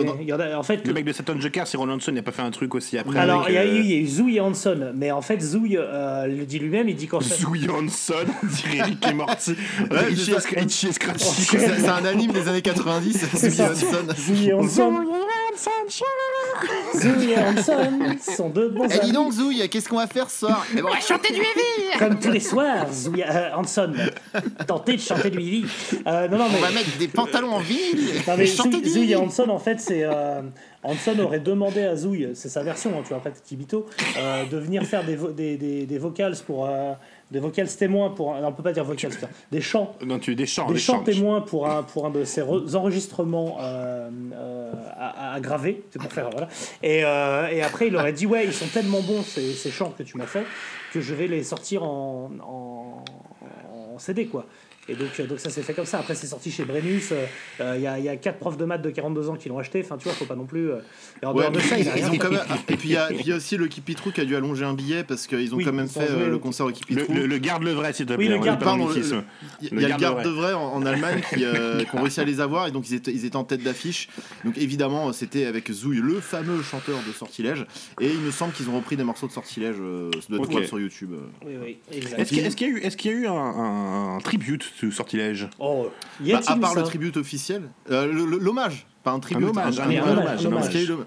en 0.55 0.63
fait, 0.63 0.87
Le 0.87 0.93
mec 0.93 1.05
de 1.05 1.13
Satan 1.13 1.35
Joker, 1.39 1.67
c'est 1.67 1.77
Ron 1.77 1.89
Hanson, 1.91 2.13
il 2.13 2.19
a 2.19 2.23
pas 2.23 2.33
fait 2.33 2.43
un 2.43 2.51
truc 2.51 2.75
aussi 2.75 2.99
après. 2.99 3.19
alors 3.19 3.47
il 3.49 3.55
y 3.55 3.59
a 3.59 3.61
avec, 3.63 3.73
eu, 3.73 3.77
euh, 3.79 3.81
il 3.83 3.91
y 3.91 3.95
a 3.95 3.99
eu 3.99 4.07
Zouy 4.07 4.37
et 4.37 4.41
Hanson, 4.41 4.93
mais 4.95 5.11
en 5.11 5.23
fait 5.23 5.41
Zouy 5.41 5.77
euh, 5.77 6.27
le 6.27 6.45
dit 6.45 6.59
lui-même, 6.59 6.89
il 6.89 6.95
dit 6.97 7.07
qu'en 7.07 7.21
fait. 7.21 7.35
Zouy 7.35 7.67
Hanson, 7.69 8.15
on 8.43 8.47
dirait 8.47 8.83
Rick 8.83 9.07
et 9.09 9.15
Morty. 9.15 9.53
Et 9.53 10.13
et 10.13 10.41
Scratchy. 10.41 10.93
C'est 10.93 11.89
un 11.89 12.05
anime 12.05 12.33
des 12.33 12.49
années 12.49 12.63
90, 12.63 13.27
c'est 13.35 13.51
ça. 13.51 13.67
Johnson. 13.69 14.07
Zouy 14.17 14.49
et 14.49 14.53
Hanson. 14.53 14.93
Zouy 16.97 17.33
et 17.33 17.39
Hanson 17.39 18.17
sont 18.37 18.49
deux 18.49 18.69
bons 18.69 18.85
Eh 18.87 18.95
dis 18.95 19.01
amis. 19.01 19.13
donc 19.13 19.33
Zouille, 19.33 19.69
qu'est-ce 19.69 19.89
qu'on 19.89 19.97
va 19.97 20.07
faire 20.07 20.31
ce 20.31 20.41
soir 20.41 20.65
Eh 20.73 20.77
ben, 20.77 20.85
on 20.89 20.93
va 20.95 21.01
chanter 21.01 21.33
du 21.33 21.41
heavy 21.41 21.99
Comme 21.99 22.19
tous 22.19 22.31
les 22.31 22.41
soirs, 22.41 22.93
Zouy, 22.93 23.23
euh, 23.23 23.51
Hanson 23.55 23.93
tentait 24.67 24.97
de 24.97 25.01
chanter 25.01 25.31
du 25.31 25.39
heavy. 25.39 25.65
Euh, 26.07 26.29
non, 26.29 26.39
non, 26.39 26.45
On 26.49 26.53
mais. 26.53 26.61
va 26.61 26.71
mettre 26.71 26.97
des 26.99 27.09
pantalons 27.09 27.53
en 27.53 27.61
ville 27.61 28.13
Non, 28.27 28.35
mais 28.37 28.45
du 28.45 28.89
Zouy 28.89 29.13
et 29.13 29.17
Hanson, 29.17 29.49
en 29.49 29.59
fait, 29.59 29.81
c'est. 29.81 30.03
euh, 30.05 30.43
Hanson 30.85 31.17
aurait 31.21 31.39
demandé 31.41 31.83
à 31.83 31.95
Zouy, 31.95 32.29
c'est 32.35 32.49
sa 32.49 32.63
version, 32.63 32.91
hein, 32.99 33.03
tu 33.03 33.11
vois, 33.11 33.23
pas 33.23 33.31
de 33.31 33.37
Kibito, 33.45 33.87
euh, 34.19 34.45
de 34.47 34.57
venir 34.59 34.83
faire 34.85 35.05
des, 35.05 35.15
vo- 35.17 35.31
des, 35.31 35.57
des, 35.57 35.87
des 35.87 35.99
vocals 35.99 36.37
pour. 36.47 36.67
euh, 36.69 36.93
des 37.33 37.41
vocals 37.41 37.69
témoins 37.69 38.11
pour. 38.11 38.35
un- 38.35 38.41
non, 38.41 38.49
on 38.49 38.53
peut 38.53 38.63
pas 38.63 38.73
dire 38.73 38.85
vocals, 38.85 39.11
putain, 39.11 39.29
des 39.51 39.61
chants. 39.61 39.97
Non, 40.05 40.19
tu 40.19 40.35
des 40.37 40.47
chants, 40.47 40.69
Des 40.69 40.75
des 40.75 40.79
chants 40.81 40.99
chants. 40.99 41.03
témoins 41.03 41.41
pour 41.41 41.69
un, 41.69 41.83
pour 41.83 42.07
un 42.07 42.11
de 42.11 42.25
ces 42.25 42.43
re- 42.43 42.77
enregistrements 42.77 43.57
euh, 43.61 44.09
euh, 44.35 44.73
à, 44.97 45.35
à 45.35 45.41
graver, 45.41 45.83
c'est 45.91 46.01
pour 46.01 46.13
faire 46.13 46.31
voilà. 46.31 46.49
Et, 46.83 47.05
euh, 47.05 47.49
et 47.49 47.63
après 47.63 47.89
il 47.89 47.97
aurait 47.97 48.13
dit 48.13 48.27
ouais 48.27 48.45
ils 48.45 48.53
sont 48.53 48.67
tellement 48.67 49.01
bons 49.01 49.23
ces, 49.23 49.53
ces 49.55 49.71
chants 49.71 49.93
que 49.97 50.03
tu 50.05 50.17
m'as 50.19 50.27
fait 50.27 50.45
que 50.93 51.01
je 51.01 51.15
vais 51.15 51.27
les 51.27 51.43
sortir 51.43 51.83
en, 51.85 52.31
en, 52.47 53.05
en 53.95 53.99
CD 53.99 54.27
quoi. 54.27 54.47
Et 54.89 54.95
donc, 54.95 55.09
euh, 55.21 55.27
donc 55.29 55.39
ça 55.39 55.49
s'est 55.49 55.63
fait 55.63 55.75
comme 55.75 55.87
ça. 55.87 56.01
Après, 56.01 56.15
c'est 56.17 56.27
sorti 56.27 56.51
chez 56.51 56.65
Brennus. 56.65 57.11
euh, 57.13 57.25
euh, 57.61 57.75
Il 57.77 57.83
y, 57.83 57.87
a, 57.87 57.99
il 58.01 58.05
y 58.05 58.09
a 58.09 58.17
quatre 58.17 58.39
profs 58.39 58.57
de 58.57 58.65
maths 58.65 58.83
de 58.83 58.91
42 58.91 59.29
ans 59.29 59.37
qui 59.37 59.49
l'ont 59.49 59.59
acheté. 59.61 59.81
Enfin, 59.85 59.97
tu 59.97 60.05
vois, 60.05 60.13
faut 60.13 60.25
pas 60.25 60.35
non 60.35 60.45
plus. 60.45 60.71
Et 61.23 61.27
en 61.27 61.33
Ouais, 61.33 61.43
dehors 61.43 61.53
de 61.53 61.61
ça, 61.61 61.79
il 61.79 61.87
ils, 61.87 62.05
ont 62.11 62.17
quand 62.19 62.31
même... 62.33 62.41
Et 62.69 62.77
puis 62.77 62.89
il 62.89 62.93
y, 62.93 62.97
a- 62.97 63.13
y 63.13 63.33
aussi 63.33 63.57
le 63.57 63.69
Kipitrou 63.69 64.11
qui 64.11 64.21
a 64.21 64.25
dû 64.25 64.35
allonger 64.35 64.65
un 64.65 64.75
billet 64.75 65.05
parce 65.05 65.29
qu'ils 65.29 65.55
ont 65.55 65.59
Oui, 65.59 65.65
quand 65.65 65.73
même 65.73 65.89
fait 65.89 66.09
le- 66.11 66.31
le 66.31 66.39
concert 66.39 66.67
au 66.67 66.71
Le, 66.71 66.75
Kipitrou. 66.75 67.13
le, 67.15 67.27
le 67.27 67.39
garde 67.39 67.63
le 67.63 67.71
vrai, 67.71 67.93
s'il 67.93 68.07
te 68.07 68.13
Oui, 68.15 68.27
plaît. 68.27 68.29
le 68.35 68.41
on 68.41 68.45
garde-. 68.45 68.61
Il 69.61 69.81
y 69.81 69.85
a 69.85 69.89
le 69.89 69.97
garde 69.97 70.25
de 70.25 70.31
vrai 70.31 70.53
en, 70.53 70.61
en 70.73 70.85
Allemagne 70.85 71.21
qui, 71.33 71.45
euh, 71.45 71.85
qui 71.85 71.97
ont 71.97 72.01
réussi 72.03 72.21
à 72.21 72.25
les 72.25 72.41
avoir 72.41 72.67
et 72.67 72.73
donc 72.73 72.89
ils 72.91 72.95
étaient, 72.95 73.13
ils 73.13 73.25
étaient 73.25 73.37
en 73.37 73.45
tête 73.45 73.63
d'affiche. 73.63 74.09
Donc 74.45 74.59
évidemment 74.59 75.13
c'était 75.13 75.47
avec 75.47 75.71
Zouille, 75.71 76.01
le 76.03 76.21
fameux 76.21 76.61
chanteur 76.63 76.99
de 77.07 77.13
Sortilège. 77.13 77.67
Et 78.01 78.09
il 78.09 78.19
me 78.19 78.33
semble 78.33 78.53
qu'ils 78.53 78.69
ont 78.69 78.77
repris 78.77 78.97
des 78.97 79.05
morceaux 79.05 79.29
de 79.29 79.33
Sortilège. 79.33 79.77
euh, 79.81 80.11
ça 80.15 80.27
doit 80.29 80.39
être 80.39 80.43
Ok. 80.43 80.45
trouvable 80.47 80.67
sur 80.67 80.81
YouTube. 80.81 81.11
Oui, 81.47 81.53
oui. 81.63 81.77
Est-ce 81.93 82.29
qu'il 82.29 82.39
y, 82.39 82.71
a- 82.71 82.75
eu, 82.75 82.79
est-ce 82.81 82.97
qu'il 82.97 83.11
y 83.13 83.15
a 83.15 83.17
eu 83.17 83.27
un, 83.29 83.33
un, 83.33 84.17
un 84.17 84.21
tribute 84.21 84.72
de 84.81 84.91
sortilège 84.91 85.49
Oh, 85.59 85.89
y 86.23 86.33
Bah, 86.33 86.41
à 86.47 86.57
part 86.57 86.75
le 86.75 86.83
tribute 86.83 87.17
officiel, 87.17 87.63
euh, 87.91 88.07
l'hommage, 88.13 88.87
pas 89.03 89.11
un 89.13 89.21
tribute. 89.21 89.49
hommage, 89.49 89.79
un 89.81 89.85
hommage, 89.91 90.01
un 90.19 90.25
Parce 90.25 90.45
hommage. 90.47 90.69
qu'il 90.71 90.79
y 90.81 90.83
a 90.83 90.85
eu 90.85 90.89
l'hommage. 90.89 91.07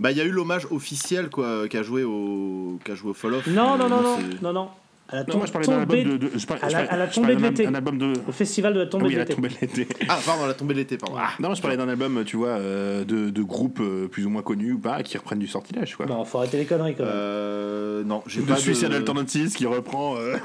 Bah 0.00 0.10
il 0.10 0.16
y 0.18 0.20
a 0.20 0.24
eu 0.24 0.30
l'hommage 0.30 0.66
officiel 0.72 1.30
quoi, 1.30 1.68
qui 1.68 1.76
a 1.76 1.82
joué 1.84 2.02
au, 2.02 2.78
qui 2.84 2.90
a 2.90 2.94
joué 2.96 3.10
au 3.10 3.14
Fall 3.14 3.34
Off. 3.34 3.46
Non, 3.46 3.76
non, 3.78 3.88
non, 3.88 4.00
non, 4.02 4.16
c'est- 4.18 4.42
non, 4.42 4.52
non. 4.52 4.68
À 5.14 5.18
la 5.18 5.24
Non, 5.24 5.36
moi 5.36 5.46
je 5.46 5.52
parlais 5.52 5.66
d'un 5.68 5.84
tombée- 5.84 6.00
album 6.00 6.18
de. 6.18 6.26
de 6.28 6.38
je 6.38 6.44
parlais- 6.46 6.64
à 6.64 6.70
la- 6.70 6.78
à 6.92 6.96
la 6.96 7.08
je 7.08 7.14
tombée 7.14 7.34
parlais 7.34 7.36
de 7.36 7.40
d'un- 7.42 7.48
l'été. 7.50 7.66
Un 7.66 7.74
album 7.74 7.98
de. 7.98 8.12
Au 8.28 8.32
festival 8.32 8.74
de 8.74 8.78
la 8.80 8.84
Ah 8.84 8.88
tombée 8.88 9.04
oui, 9.06 9.12
de 9.12 9.18
la 9.18 9.22
l'été. 9.24 9.34
tombée 9.36 9.48
de 9.48 9.54
l'été. 9.60 9.86
Ah 10.08 10.18
pardon, 10.26 10.46
la 10.46 10.54
tombée 10.54 10.74
de 10.74 10.78
l'été, 10.80 10.96
pardon. 10.98 11.16
Non, 11.38 11.54
je 11.54 11.62
parlais 11.62 11.76
d'un 11.76 11.88
album, 11.88 12.24
tu 12.24 12.36
vois, 12.36 12.48
euh, 12.48 13.04
de, 13.04 13.30
de 13.30 13.42
groupes 13.42 13.78
euh, 13.80 14.08
plus 14.08 14.26
ou 14.26 14.30
moins 14.30 14.42
connus 14.42 14.72
ou 14.72 14.78
pas, 14.78 15.02
qui 15.04 15.16
reprennent 15.16 15.38
du 15.38 15.46
sortilège, 15.46 15.94
quoi. 15.96 16.06
Non, 16.06 16.24
faut 16.24 16.38
arrêter 16.38 16.56
les 16.58 16.64
conneries 16.64 16.94
quand 16.96 17.04
même. 17.04 17.12
Euh, 17.14 18.02
non, 18.04 18.22
j'ai 18.26 18.40
de 18.40 18.46
pas 18.46 18.56
Suicide 18.56 18.88
de... 18.88 18.96
Alternatives 18.96 19.52
qui 19.54 19.66
reprend 19.66 20.16
euh, 20.16 20.36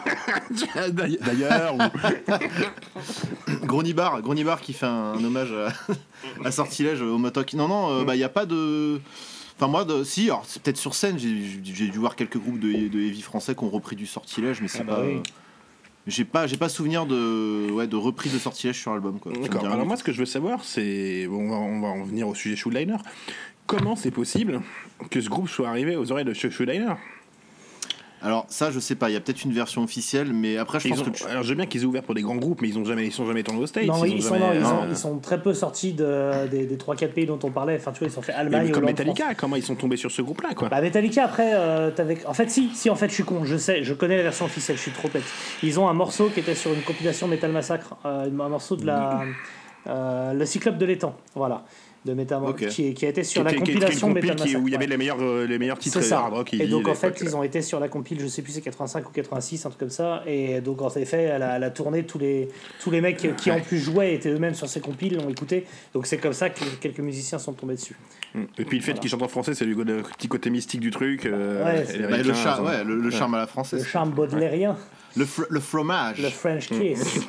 d'ailleurs. 0.91 1.75
ou- 1.75 1.79
Gronibar, 3.65 4.21
Gronibar 4.21 4.61
qui 4.61 4.73
fait 4.73 4.85
un, 4.85 5.13
un 5.13 5.23
hommage 5.23 5.51
à, 5.53 5.71
à 6.47 6.51
Sortilège 6.51 7.01
au 7.01 7.17
Motoc. 7.17 7.53
Non, 7.53 7.67
non, 7.67 7.79
Mm. 7.89 8.01
euh, 8.01 8.03
bah 8.03 8.15
il 8.15 8.19
y 8.19 8.23
a 8.23 8.29
pas 8.29 8.45
de. 8.45 8.99
Enfin 9.59 9.67
moi, 9.67 9.83
de... 9.83 10.05
si, 10.05 10.25
alors 10.25 10.43
c'est 10.47 10.61
peut-être 10.61 10.77
sur 10.77 10.95
scène. 10.95 11.17
J'ai 11.19 11.87
dû 11.89 11.97
voir 11.97 12.15
quelques 12.15 12.37
groupes 12.37 12.59
de, 12.59 12.87
de 12.87 12.99
heavy 12.99 13.21
français 13.21 13.55
qui 13.55 13.63
ont 13.65 13.69
repris 13.69 13.97
du 13.97 14.05
Sortilège, 14.05 14.61
mais 14.61 14.69
c'est 14.69 14.79
Ah 14.81 14.83
bah 14.85 14.95
pas. 14.95 15.03
oui. 15.05 15.21
J'ai 16.07 16.23
pas, 16.23 16.47
j'ai 16.47 16.55
pas 16.57 16.69
souvenir 16.69 17.05
de, 17.05 17.69
ouais, 17.71 17.85
de 17.85 17.97
reprise 17.97 18.33
de 18.33 18.39
Sortilège 18.39 18.79
sur 18.79 18.93
album 18.93 19.19
quoi. 19.19 19.33
Ça 19.33 19.37
me 19.37 19.43
dit 19.43 19.49
D'accord. 19.49 19.69
Alors 19.69 19.85
moi, 19.85 19.97
ce 19.97 20.03
que 20.03 20.13
je 20.13 20.19
veux 20.19 20.25
savoir, 20.25 20.63
c'est, 20.63 21.27
bon, 21.27 21.41
on 21.41 21.49
va, 21.49 21.57
on 21.57 21.81
va 21.81 21.87
en 21.89 22.03
venir 22.03 22.27
au 22.27 22.33
sujet 22.33 22.55
Shoeliner. 22.55 22.95
Comment 23.67 23.95
c'est 23.97 24.09
possible 24.11 24.61
que 25.11 25.19
ce 25.21 25.29
groupe 25.29 25.49
soit 25.49 25.67
arrivé 25.67 25.95
aux 25.97 26.11
oreilles 26.11 26.25
de 26.25 26.33
Schuldiner 26.33 26.93
Alors 28.21 28.45
ça, 28.49 28.69
je 28.71 28.79
sais 28.79 28.95
pas. 28.95 29.09
Il 29.09 29.13
y 29.13 29.15
a 29.15 29.19
peut-être 29.21 29.43
une 29.45 29.53
version 29.53 29.83
officielle, 29.83 30.33
mais 30.33 30.57
après, 30.57 30.79
je 30.79 30.87
Ils 30.87 30.91
pense 30.91 31.01
ont- 31.01 31.11
que. 31.11 31.27
Alors 31.29 31.43
j'ai 31.43 31.55
bien 31.55 31.65
qu'ils 31.65 31.83
aient 31.83 31.85
ouvert 31.85 32.03
pour 32.03 32.15
des 32.15 32.21
grands 32.21 32.35
groupes, 32.35 32.61
mais 32.61 32.67
ils 32.67 32.77
ont 32.77 32.83
jamais, 32.83 33.05
ils 33.05 33.11
sont 33.13 33.25
jamais 33.25 33.43
tournés 33.43 33.61
aux 33.61 33.67
States. 33.67 33.85
Non, 33.87 34.03
ils 34.03 34.15
ils, 34.17 34.25
ont 34.25 34.29
sont, 34.29 34.33
jamais- 34.35 34.45
non, 34.47 34.53
ils, 34.55 34.61
non. 34.61 34.69
ont- 34.81 34.87
ils 34.89 34.95
sont 34.97 35.17
très 35.19 35.41
peu 35.41 35.53
sortis 35.53 35.93
de, 35.93 36.47
des, 36.47 36.65
des 36.65 36.75
3-4 36.77 37.13
pays 37.13 37.25
dont 37.25 37.39
on 37.43 37.49
parlait. 37.51 37.75
Enfin, 37.77 37.91
tu 37.93 37.99
vois, 37.99 38.07
ils 38.07 38.11
sont 38.11 38.21
fait 38.21 38.33
Mais 38.33 38.39
Allemagne, 38.39 38.71
comme 38.71 38.83
Hollande, 38.83 38.89
Metallica, 38.97 39.23
France. 39.25 39.35
comment 39.39 39.55
ils 39.55 39.63
sont 39.63 39.75
tombés 39.75 39.97
sur 39.97 40.11
ce 40.11 40.21
groupe-là, 40.21 40.49
quoi 40.55 40.67
Bah 40.69 40.81
Metallica 40.81 41.23
après 41.23 41.51
euh, 41.53 41.91
t'avais- 41.91 42.25
en 42.25 42.33
fait 42.33 42.49
si 42.51 42.69
si 42.73 42.89
en 42.89 42.95
fait 42.95 43.07
je 43.09 43.13
suis 43.13 43.23
con 43.23 43.45
je 43.45 43.55
sais 43.57 43.83
je 43.83 43.93
connais 43.93 44.17
la 44.17 44.23
version 44.23 44.45
officielle 44.45 44.75
je 44.77 44.81
suis 44.81 44.91
trop 44.91 45.07
bête 45.07 45.23
ils 45.63 45.79
ont 45.79 45.87
un 45.87 45.93
morceau 45.93 46.29
qui 46.29 46.39
était 46.41 46.55
sur 46.55 46.73
une 46.73 46.81
compilation 46.81 47.27
Metal 47.27 47.51
Massacre 47.51 47.95
euh, 48.05 48.25
un 48.25 48.49
morceau 48.49 48.75
de 48.75 48.85
la 48.85 49.23
euh, 49.87 50.33
le 50.33 50.45
Cyclope 50.45 50.77
de 50.77 50.85
l'étang 50.85 51.15
voilà 51.35 51.63
de 52.05 52.13
Metal 52.13 52.41
Ok. 52.45 52.67
qui, 52.67 52.93
qui 52.93 53.05
a 53.05 53.09
été 53.09 53.23
sur 53.23 53.41
Qui 53.41 53.45
la 53.45 53.51
qui 53.51 53.59
compilation 53.59 54.07
compile 54.07 54.29
Metal 54.31 54.47
qui- 54.47 54.55
où 54.55 54.67
il 54.67 54.71
y 54.71 54.75
avait 54.75 54.85
ouais. 54.85 54.89
les 54.91 54.97
meilleurs, 54.97 55.21
euh, 55.21 55.45
les 55.45 55.59
meilleurs 55.59 55.77
titres 55.79 56.01
C'est 56.01 56.07
ça. 56.07 56.19
hard 56.19 56.33
rock 56.33 56.53
Et 56.53 56.65
donc 56.67 56.87
en 56.87 56.95
fait 56.95 57.19
ils 57.21 57.35
ont 57.35 57.43
été 57.43 57.61
sur 57.61 57.79
la 57.79 57.89
compile, 57.89 58.19
je 58.21 58.27
sais 58.27 58.41
plus 58.41 58.53
c'est 58.53 58.61
85 58.61 59.09
ou 59.09 59.11
86, 59.11 59.65
un 59.65 59.69
truc 59.69 59.79
comme 59.81 59.89
ça. 59.89 60.23
Et 60.25 60.61
donc 60.61 60.81
en 60.81 60.89
effet, 60.91 61.23
elle 61.23 61.43
a, 61.43 61.57
elle 61.57 61.63
a 61.65 61.69
tourné 61.71 62.03
tous 62.03 62.17
les 62.17 62.47
tous 62.81 62.89
les 62.89 63.01
mecs 63.01 63.17
qui 63.35 63.51
en 63.51 63.59
plus 63.59 63.79
jouaient 63.79 64.15
étaient 64.15 64.29
eux-mêmes 64.29 64.55
sur 64.55 64.69
ces 64.69 64.79
compiles, 64.79 65.17
l'ont 65.17 65.29
écouté. 65.29 65.65
Donc 65.93 66.05
c'est 66.07 66.17
comme 66.17 66.33
ça 66.33 66.49
que 66.49 66.63
quelques 66.79 66.99
musiciens 66.99 67.37
sont 67.37 67.51
tombés 67.53 67.75
dessus. 67.75 67.97
Et 68.57 68.63
puis 68.63 68.77
le 68.77 68.83
fait 68.83 68.97
qu'ils 68.99 69.09
chantent 69.09 69.23
en 69.23 69.27
français, 69.27 69.53
c'est 69.53 69.65
le, 69.65 69.73
le 69.83 70.01
petit 70.03 70.27
côté 70.29 70.49
mystique 70.49 70.79
du 70.79 70.91
truc. 70.91 71.25
euh, 71.25 71.65
Ouais, 71.65 71.83
et 71.95 71.99
Bah, 72.03 72.17
le, 72.17 72.33
char- 72.33 72.63
ouais, 72.63 73.11
charme 73.11 73.33
à 73.33 73.39
la 73.39 73.47
française. 73.47 73.79
Le 73.81 73.85
charme 73.85 74.11
baudelairien, 74.11 74.77
Le, 75.17 75.25
fr- 75.25 75.47
le 75.49 75.59
fromage. 75.59 76.21
le 76.21 76.29
French 76.29 76.67
kiss, 76.69 77.19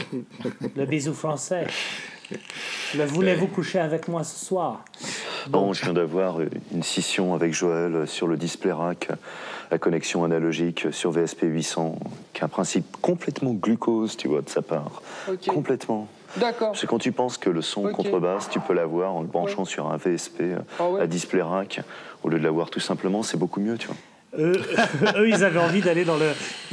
le 0.76 0.86
bisou 0.86 1.12
français. 1.14 1.66
Le 2.94 3.04
voulez-vous 3.04 3.46
coucher 3.46 3.78
avec 3.78 4.08
moi 4.08 4.24
ce 4.24 4.44
soir? 4.44 4.84
Bon, 5.48 5.72
je 5.72 5.82
viens 5.84 5.92
d'avoir 5.92 6.38
une 6.72 6.82
scission 6.82 7.34
avec 7.34 7.52
Joël 7.54 8.06
sur 8.06 8.26
le 8.26 8.36
display 8.36 8.72
rack, 8.72 9.08
la 9.70 9.78
connexion 9.78 10.24
analogique 10.24 10.86
sur 10.90 11.10
VSP 11.10 11.42
800, 11.44 11.98
qui 12.34 12.42
a 12.42 12.44
un 12.46 12.48
principe 12.48 12.96
complètement 13.00 13.52
glucose, 13.52 14.16
tu 14.16 14.28
vois, 14.28 14.42
de 14.42 14.48
sa 14.48 14.62
part. 14.62 15.02
Complètement. 15.46 16.08
D'accord. 16.36 16.68
Parce 16.72 16.82
que 16.82 16.86
quand 16.86 16.98
tu 16.98 17.12
penses 17.12 17.38
que 17.38 17.48
le 17.48 17.62
son 17.62 17.86
Ok. 17.86 17.92
contrebasse, 17.92 18.50
tu 18.50 18.60
peux 18.60 18.74
l'avoir 18.74 19.14
en 19.14 19.22
le 19.22 19.26
branchant 19.28 19.64
sur 19.64 19.90
un 19.90 19.96
VSP 19.96 20.40
euh, 20.42 20.58
Ah 20.78 20.88
ouais. 20.88 21.00
à 21.00 21.06
display 21.06 21.40
rack, 21.40 21.80
au 22.22 22.28
lieu 22.28 22.38
de 22.38 22.44
l'avoir 22.44 22.68
tout 22.68 22.80
simplement, 22.80 23.22
c'est 23.22 23.38
beaucoup 23.38 23.60
mieux, 23.60 23.78
tu 23.78 23.86
vois. 23.86 23.96
eux, 24.38 24.52
eux, 25.16 25.28
ils 25.28 25.42
avaient 25.42 25.58
envie 25.58 25.80
d'aller 25.80 26.04
dans 26.04 26.18
le, 26.18 26.30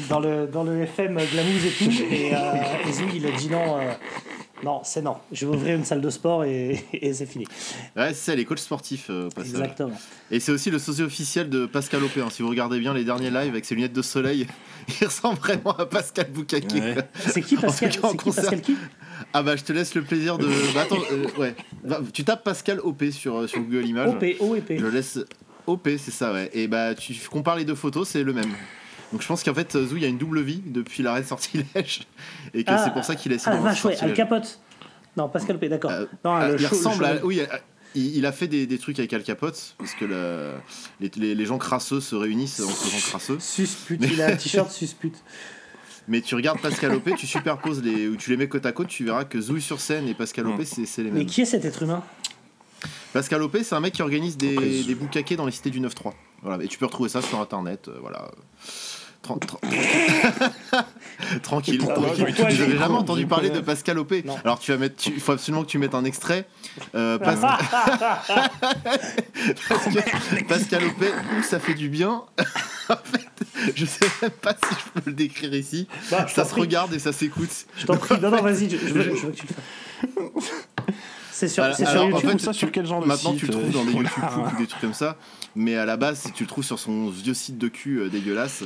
dans, 0.09 0.19
le, 0.19 0.45
dans 0.47 0.63
le 0.65 0.81
FM 0.81 1.13
Glamouze 1.15 1.65
et 1.65 1.69
tout. 1.69 1.91
Et, 2.11 2.35
euh, 2.35 2.37
et 2.89 2.91
Zou, 2.91 3.05
il 3.13 3.25
a 3.25 3.31
dit 3.31 3.49
non, 3.49 3.77
euh, 3.79 3.91
non, 4.63 4.81
c'est 4.83 5.01
non. 5.01 5.17
Je 5.31 5.45
vais 5.45 5.55
ouvrir 5.55 5.75
une 5.75 5.83
salle 5.85 6.01
de 6.01 6.09
sport 6.09 6.43
et, 6.45 6.83
et 6.93 7.13
c'est 7.13 7.25
fini. 7.25 7.45
Ouais, 7.95 8.09
c'est 8.09 8.31
ça, 8.31 8.35
les 8.35 8.45
coachs 8.45 8.59
sportifs. 8.59 9.07
euh, 9.09 9.27
au 9.27 9.29
passage. 9.29 9.51
Exactement. 9.51 9.91
Et 10.31 10.39
c'est 10.39 10.51
aussi 10.51 10.71
le 10.71 10.79
sosie 10.79 11.03
officiel 11.03 11.49
de 11.49 11.65
Pascal 11.65 12.03
Opé. 12.03 12.21
hein. 12.21 12.29
Si 12.31 12.41
vous 12.41 12.49
regardez 12.49 12.79
bien 12.79 12.93
les 12.93 13.03
derniers 13.03 13.29
lives 13.29 13.49
avec 13.49 13.65
ses 13.65 13.75
lunettes 13.75 13.93
de 13.93 14.01
soleil, 14.01 14.47
il 15.01 15.05
ressemble 15.05 15.37
vraiment 15.39 15.71
à 15.77 15.85
Pascal 15.85 16.31
Boukake. 16.31 16.71
Ouais. 16.73 16.95
C'est 17.15 17.41
qui 17.41 17.55
Pascal 17.57 17.91
En 18.03 18.13
qui. 18.15 18.31
Pascal 18.31 18.61
qui 18.61 18.75
Ah 19.33 19.43
bah 19.43 19.55
je 19.55 19.63
te 19.63 19.73
laisse 19.73 19.93
le 19.93 20.03
plaisir 20.03 20.37
de. 20.37 20.47
Bah, 20.73 20.81
attends, 20.83 20.97
euh, 21.11 21.27
ouais. 21.37 21.55
Tu 22.13 22.23
tapes 22.23 22.43
Pascal 22.43 22.79
OP 22.79 23.03
sur, 23.11 23.35
euh, 23.37 23.47
sur 23.47 23.59
Google 23.59 23.85
Images. 23.85 24.09
OP, 24.09 24.23
OEP. 24.39 24.79
Je 24.79 24.85
laisse 24.87 25.19
OP, 25.67 25.89
c'est 25.97 26.11
ça, 26.11 26.31
ouais. 26.31 26.49
Et 26.53 26.67
bah 26.67 26.95
tu 26.95 27.13
compares 27.29 27.55
les 27.57 27.65
deux 27.65 27.75
photos, 27.75 28.07
c'est 28.07 28.23
le 28.23 28.33
même. 28.33 28.51
Donc 29.11 29.21
je 29.21 29.27
pense 29.27 29.43
qu'en 29.43 29.53
fait 29.53 29.71
Zou, 29.77 29.97
il 29.97 30.01
y 30.01 30.05
a 30.05 30.09
une 30.09 30.17
double 30.17 30.41
vie 30.41 30.61
depuis 30.65 31.03
l'arrêt 31.03 31.21
de 31.21 31.27
sortilège 31.27 32.07
et 32.53 32.63
que 32.63 32.71
Ah, 32.71 32.81
c'est 32.83 32.91
pour 32.93 33.05
ça 33.05 33.15
qu'il 33.15 33.31
a 33.33 33.37
Ah 33.45 33.49
la 33.51 33.55
dans 33.57 33.61
vache, 33.63 33.85
ouais, 33.85 33.91
Al 33.93 33.97
Sortilège. 33.97 34.17
Capote. 34.17 34.59
Non, 35.17 35.29
Pascal 35.29 35.57
P, 35.59 35.69
d'accord. 35.69 35.91
Ah, 36.23 36.47
le 36.49 36.55
il 36.55 36.67
show- 36.67 36.75
ressemble 36.75 37.03
le 37.03 37.09
à. 37.21 37.25
Oui, 37.25 37.39
euh, 37.39 37.45
il, 37.95 38.17
il 38.17 38.25
a 38.25 38.31
fait 38.33 38.47
des, 38.47 38.67
des 38.67 38.77
trucs 38.77 38.99
avec 38.99 39.13
Al 39.13 39.23
Capote 39.23 39.75
parce 39.77 39.93
que 39.93 40.03
le- 40.05 40.51
les, 40.99 41.09
les- 41.15 41.35
les 41.35 41.45
gens 41.45 41.57
crasseux 41.57 42.01
se 42.01 42.15
réunissent 42.15 42.59
entre 42.59 42.89
gens 42.89 42.97
crasseux. 43.09 43.37
Suspute, 43.39 44.01
il 44.11 44.21
a 44.21 44.27
un 44.27 44.35
t-shirt 44.35 44.69
suspute. 44.71 45.23
Mais 46.07 46.21
tu 46.21 46.35
regardes 46.35 46.59
Pascal 46.59 46.93
Opé, 46.93 47.13
tu 47.17 47.25
superposes 47.27 47.81
les. 47.81 48.07
ou 48.07 48.15
tu 48.17 48.29
les 48.29 48.37
mets 48.37 48.47
côte 48.49 48.65
à 48.65 48.71
côte, 48.73 48.89
tu 48.89 49.05
verras 49.05 49.23
que 49.23 49.39
Zouille 49.39 49.61
sur 49.61 49.79
scène 49.79 50.07
et 50.07 50.13
Pascal 50.13 50.45
Opé, 50.47 50.65
c'est 50.65 50.81
les 50.97 51.03
mêmes. 51.05 51.13
Mais 51.13 51.25
qui 51.25 51.41
est 51.41 51.45
cet 51.45 51.63
être 51.65 51.81
humain? 51.83 52.03
Pascal 53.13 53.41
Opé, 53.41 53.63
c'est 53.63 53.75
un 53.75 53.79
mec 53.79 53.93
qui 53.93 54.01
organise 54.01 54.35
des, 54.37 54.83
des 54.83 54.95
boucaquets 54.95 55.35
dans 55.37 55.45
les 55.45 55.51
cités 55.53 55.69
du 55.69 55.79
9-3. 55.79 56.11
Voilà, 56.43 56.63
et 56.63 56.67
tu 56.67 56.77
peux 56.77 56.85
retrouver 56.85 57.09
ça 57.09 57.21
sur 57.21 57.39
internet. 57.39 57.87
euh, 57.87 57.97
voilà. 58.01 58.29
Tran- 59.25 59.39
tran- 59.39 59.59
Tranquille, 61.41 61.79
Pourquoi- 61.79 61.95
tranquille. 62.07 62.25
pourquoi 62.25 62.45
avez 62.45 62.55
jamais 62.77 62.93
entendu 62.95 63.25
parler 63.25 63.49
de 63.49 63.59
Pascal 63.59 63.97
Opé 63.97 64.21
Non. 64.23 64.35
Alors 64.43 64.59
tu 64.59 64.71
vas 64.71 64.77
mettre, 64.77 65.03
il 65.07 65.19
faut 65.19 65.31
absolument 65.31 65.63
que 65.63 65.69
tu 65.69 65.79
mettes 65.79 65.95
un 65.95 66.03
extrait. 66.05 66.45
Euh, 66.93 67.17
Pas- 67.25 67.33
que 67.35 67.39
Pascal 70.47 70.83
Opé, 70.85 71.07
ça 71.43 71.59
fait 71.59 71.73
du 71.73 71.89
bien. 71.89 72.21
en 72.89 72.95
fait, 73.03 73.71
je 73.75 73.85
sais 73.85 74.05
même 74.21 74.29
pas 74.31 74.53
si 74.53 74.75
je 74.75 75.01
peux 75.01 75.09
le 75.09 75.15
décrire 75.15 75.53
ici. 75.55 75.87
Bah, 76.11 76.27
ça 76.27 76.45
se 76.45 76.51
prie. 76.51 76.61
regarde 76.61 76.93
et 76.93 76.99
ça 76.99 77.11
s'écoute. 77.13 77.49
Je 77.77 77.85
t'en 77.87 77.97
prie, 77.97 78.19
non, 78.21 78.29
non, 78.29 78.41
vas-y, 78.41 78.69
je, 78.69 78.77
je 78.77 78.93
veux, 78.93 79.03
je 79.15 79.25
veux 79.25 79.31
que 79.31 79.37
tu 79.37 79.47
le 79.47 79.53
fasses. 79.53 79.63
C'est 81.37 81.49
sur, 81.49 81.63
Alors- 81.65 81.75
c'est 81.75 81.83
sur 81.83 81.91
alors, 81.91 82.05
en 82.05 82.09
YouTube. 82.11 82.29
fait, 82.29 82.39
ça 82.39 82.53
sur 82.53 82.71
quel 82.71 82.85
genre 82.85 83.01
de 83.01 83.07
Maintenant, 83.07 83.31
site, 83.31 83.39
tu 83.41 83.45
le 83.47 83.51
trouves 83.51 83.65
euh, 83.65 83.71
dans 83.73 83.83
des. 83.83 83.91
YouTube 83.91 84.23
ou 84.37 84.57
des 84.57 84.67
trucs 84.67 84.79
comme 84.81 84.93
ça. 84.93 85.17
Mais 85.53 85.75
à 85.75 85.85
la 85.85 85.97
base, 85.97 86.19
si 86.19 86.31
tu 86.31 86.43
le 86.43 86.47
trouves 86.47 86.63
sur 86.63 86.79
son 86.79 87.09
vieux 87.09 87.33
site 87.33 87.57
de 87.57 87.67
cul 87.67 87.99
euh, 87.99 88.09
dégueulasse, 88.09 88.63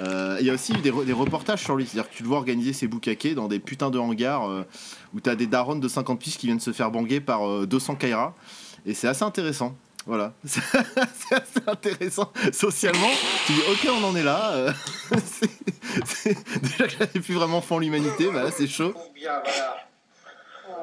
euh, 0.00 0.36
il 0.40 0.46
y 0.46 0.50
a 0.50 0.54
aussi 0.54 0.72
eu 0.72 0.78
des, 0.78 0.90
re- 0.90 1.04
des 1.04 1.12
reportages 1.12 1.62
sur 1.62 1.76
lui. 1.76 1.86
C'est-à-dire 1.86 2.10
que 2.10 2.16
tu 2.16 2.24
le 2.24 2.28
vois 2.28 2.38
organiser 2.38 2.72
ses 2.72 2.88
boucaquets 2.88 3.34
dans 3.34 3.46
des 3.46 3.60
putains 3.60 3.90
de 3.90 3.98
hangars 4.00 4.48
euh, 4.48 4.64
où 5.14 5.20
tu 5.20 5.30
as 5.30 5.36
des 5.36 5.46
darons 5.46 5.76
de 5.76 5.86
50 5.88 6.18
piges 6.18 6.38
qui 6.38 6.46
viennent 6.46 6.58
se 6.58 6.72
faire 6.72 6.90
banguer 6.90 7.20
par 7.20 7.48
euh, 7.48 7.66
200 7.66 7.94
Kaira. 7.94 8.34
Et 8.84 8.94
c'est 8.94 9.06
assez 9.06 9.22
intéressant. 9.22 9.76
Voilà, 10.06 10.32
c'est 10.44 10.62
assez 11.34 11.60
intéressant 11.66 12.32
socialement. 12.52 13.10
Tu 13.46 13.52
dis, 13.52 13.60
ok, 13.70 13.88
on 14.00 14.04
en 14.04 14.16
est 14.16 14.22
là. 14.24 14.50
euh, 14.54 14.72
déjà 16.62 16.86
que 16.86 16.90
j'avais 16.98 17.20
plus 17.20 17.34
vraiment 17.34 17.62
en 17.70 17.78
l'humanité, 17.78 18.28
bah 18.32 18.42
là, 18.44 18.50
c'est 18.50 18.66
chaud. 18.66 18.92
Bien, 19.14 19.40
voilà. 19.44 19.87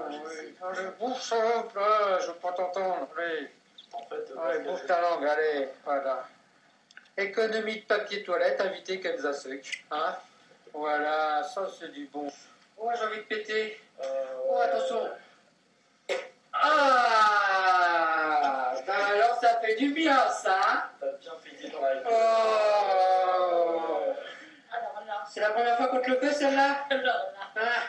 Oui. 0.09 0.55
Un 0.61 1.61
peu, 1.63 2.19
je 2.21 2.27
veux 2.27 2.33
pas 2.35 2.51
t'entendre. 2.53 3.07
Allez. 3.17 3.49
Allez, 4.43 4.59
bouge 4.59 4.85
ta 4.87 5.01
langue, 5.01 5.25
allez, 5.25 5.69
voilà. 5.83 6.27
Économie 7.17 7.79
de 7.79 7.85
papier 7.85 8.23
toilette, 8.23 8.59
invité 8.59 8.99
Kenza 8.99 9.31
Sec. 9.33 9.85
Hein 9.89 10.17
Voilà, 10.73 11.41
ça 11.43 11.67
c'est 11.79 11.91
du 11.91 12.05
bon. 12.07 12.27
Oh, 12.77 12.91
j'ai 12.93 13.05
envie 13.05 13.17
de 13.17 13.21
péter. 13.23 13.79
Oh, 14.47 14.59
attention. 14.61 15.09
Ah 16.53 17.81
Ben 18.85 18.93
alors 18.93 19.39
ça 19.39 19.59
fait 19.59 19.75
du 19.75 19.91
bien 19.93 20.29
ça, 20.29 20.59
hein 20.67 20.83
T'as 20.99 21.11
bien 21.17 21.31
pété 21.43 21.69
dans 21.69 21.81
la 21.81 22.01
Oh 22.09 24.13
C'est 25.29 25.39
la 25.41 25.49
première 25.49 25.75
fois 25.77 25.87
qu'on 25.87 26.01
te 26.01 26.09
le 26.09 26.19
fait 26.19 26.33
celle-là? 26.33 26.85
Ah. 27.57 27.83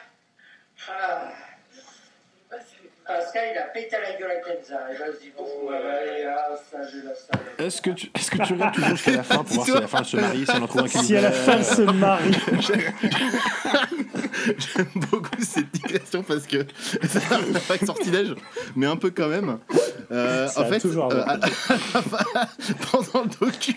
Ah. 0.88 1.32
Pascal 3.06 3.44
il 3.52 3.58
a 3.58 3.62
pété 3.68 3.96
la 4.02 4.18
gueule 4.18 4.30
à 4.32 4.40
Kenza. 4.40 4.80
Et 4.92 4.98
là, 4.98 5.04
il 5.08 5.14
se 5.16 5.20
dit, 5.22 5.32
bon, 5.36 5.46
allez, 5.70 6.24
ah, 6.28 6.56
ça, 6.70 6.78
j'ai 6.90 7.02
la 7.06 7.14
salle. 7.14 7.40
Est-ce 7.64 7.80
que, 7.80 7.90
tu, 7.90 8.10
est-ce 8.14 8.30
que 8.30 8.38
tu 8.44 8.52
regardes 8.54 8.74
toujours 8.74 8.90
jusqu'à 8.90 9.12
la 9.12 9.22
fin 9.22 9.44
pour 9.44 9.64
voir 9.64 9.66
si 9.66 9.72
à 9.72 9.80
la 9.80 9.86
fin 9.86 9.98
elle 9.98 10.04
se 10.04 10.16
marie, 10.16 10.44
si 10.46 10.50
on 10.52 10.62
en 10.62 10.66
trouve 10.66 10.80
un 10.82 10.88
qui 10.88 10.98
Si 11.04 11.16
à 11.16 11.20
la 11.20 11.30
fin 11.32 11.52
elle 11.52 11.64
se 11.64 11.82
marie. 11.82 12.32
J'aime 14.58 14.86
beaucoup 15.10 15.30
cette 15.40 15.70
digression 15.72 16.22
parce 16.22 16.46
que 16.46 16.64
ça 17.08 17.18
n'a 17.52 17.60
pas 17.60 17.76
de 17.78 17.86
sortilège, 17.86 18.34
mais 18.76 18.86
un 18.86 18.96
peu 18.96 19.10
quand 19.10 19.28
même. 19.28 19.58
Euh, 20.12 20.46
Ça 20.48 20.60
en 20.62 20.66
fait, 20.66 20.78
toujours 20.80 21.12
euh, 21.12 21.22
à- 21.26 21.38
pendant 22.92 23.24
le 23.24 23.46
docu, 23.46 23.74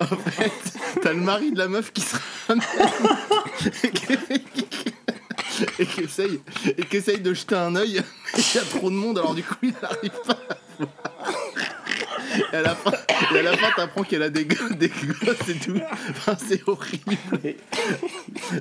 en 0.00 0.06
fait, 0.16 0.52
t'as 1.00 1.12
le 1.12 1.20
mari 1.20 1.52
de 1.52 1.58
la 1.58 1.68
meuf 1.68 1.92
qui 1.92 2.00
se 2.02 2.16
ramène 2.48 2.62
et 5.78 5.86
qui- 5.86 6.00
essaye, 6.02 6.40
et 6.76 6.84
qui 6.84 6.96
essaye 6.96 7.20
de 7.20 7.32
jeter 7.34 7.54
un 7.54 7.74
œil, 7.76 8.02
mais 8.36 8.42
il 8.54 8.56
y 8.56 8.58
a 8.58 8.62
trop 8.62 8.90
de 8.90 8.94
monde, 8.96 9.18
alors 9.18 9.34
du 9.34 9.42
coup 9.42 9.54
il 9.62 9.72
n'arrive 9.82 10.10
pas 10.26 10.32
à 10.32 10.54
voir. 10.78 10.88
Et 12.52 12.56
à 12.56 12.62
la 12.62 12.74
fin, 12.74 12.92
et 13.34 13.38
à 13.38 13.42
la 13.42 13.56
fin 13.56 13.68
t'apprends 13.76 14.02
qu'elle 14.04 14.22
a 14.22 14.30
des, 14.30 14.46
go- 14.46 14.72
des 14.74 14.88
gosses 14.88 15.48
et 15.48 15.54
tout. 15.58 15.78
Enfin, 16.10 16.34
c'est 16.48 16.66
horrible. 16.66 17.16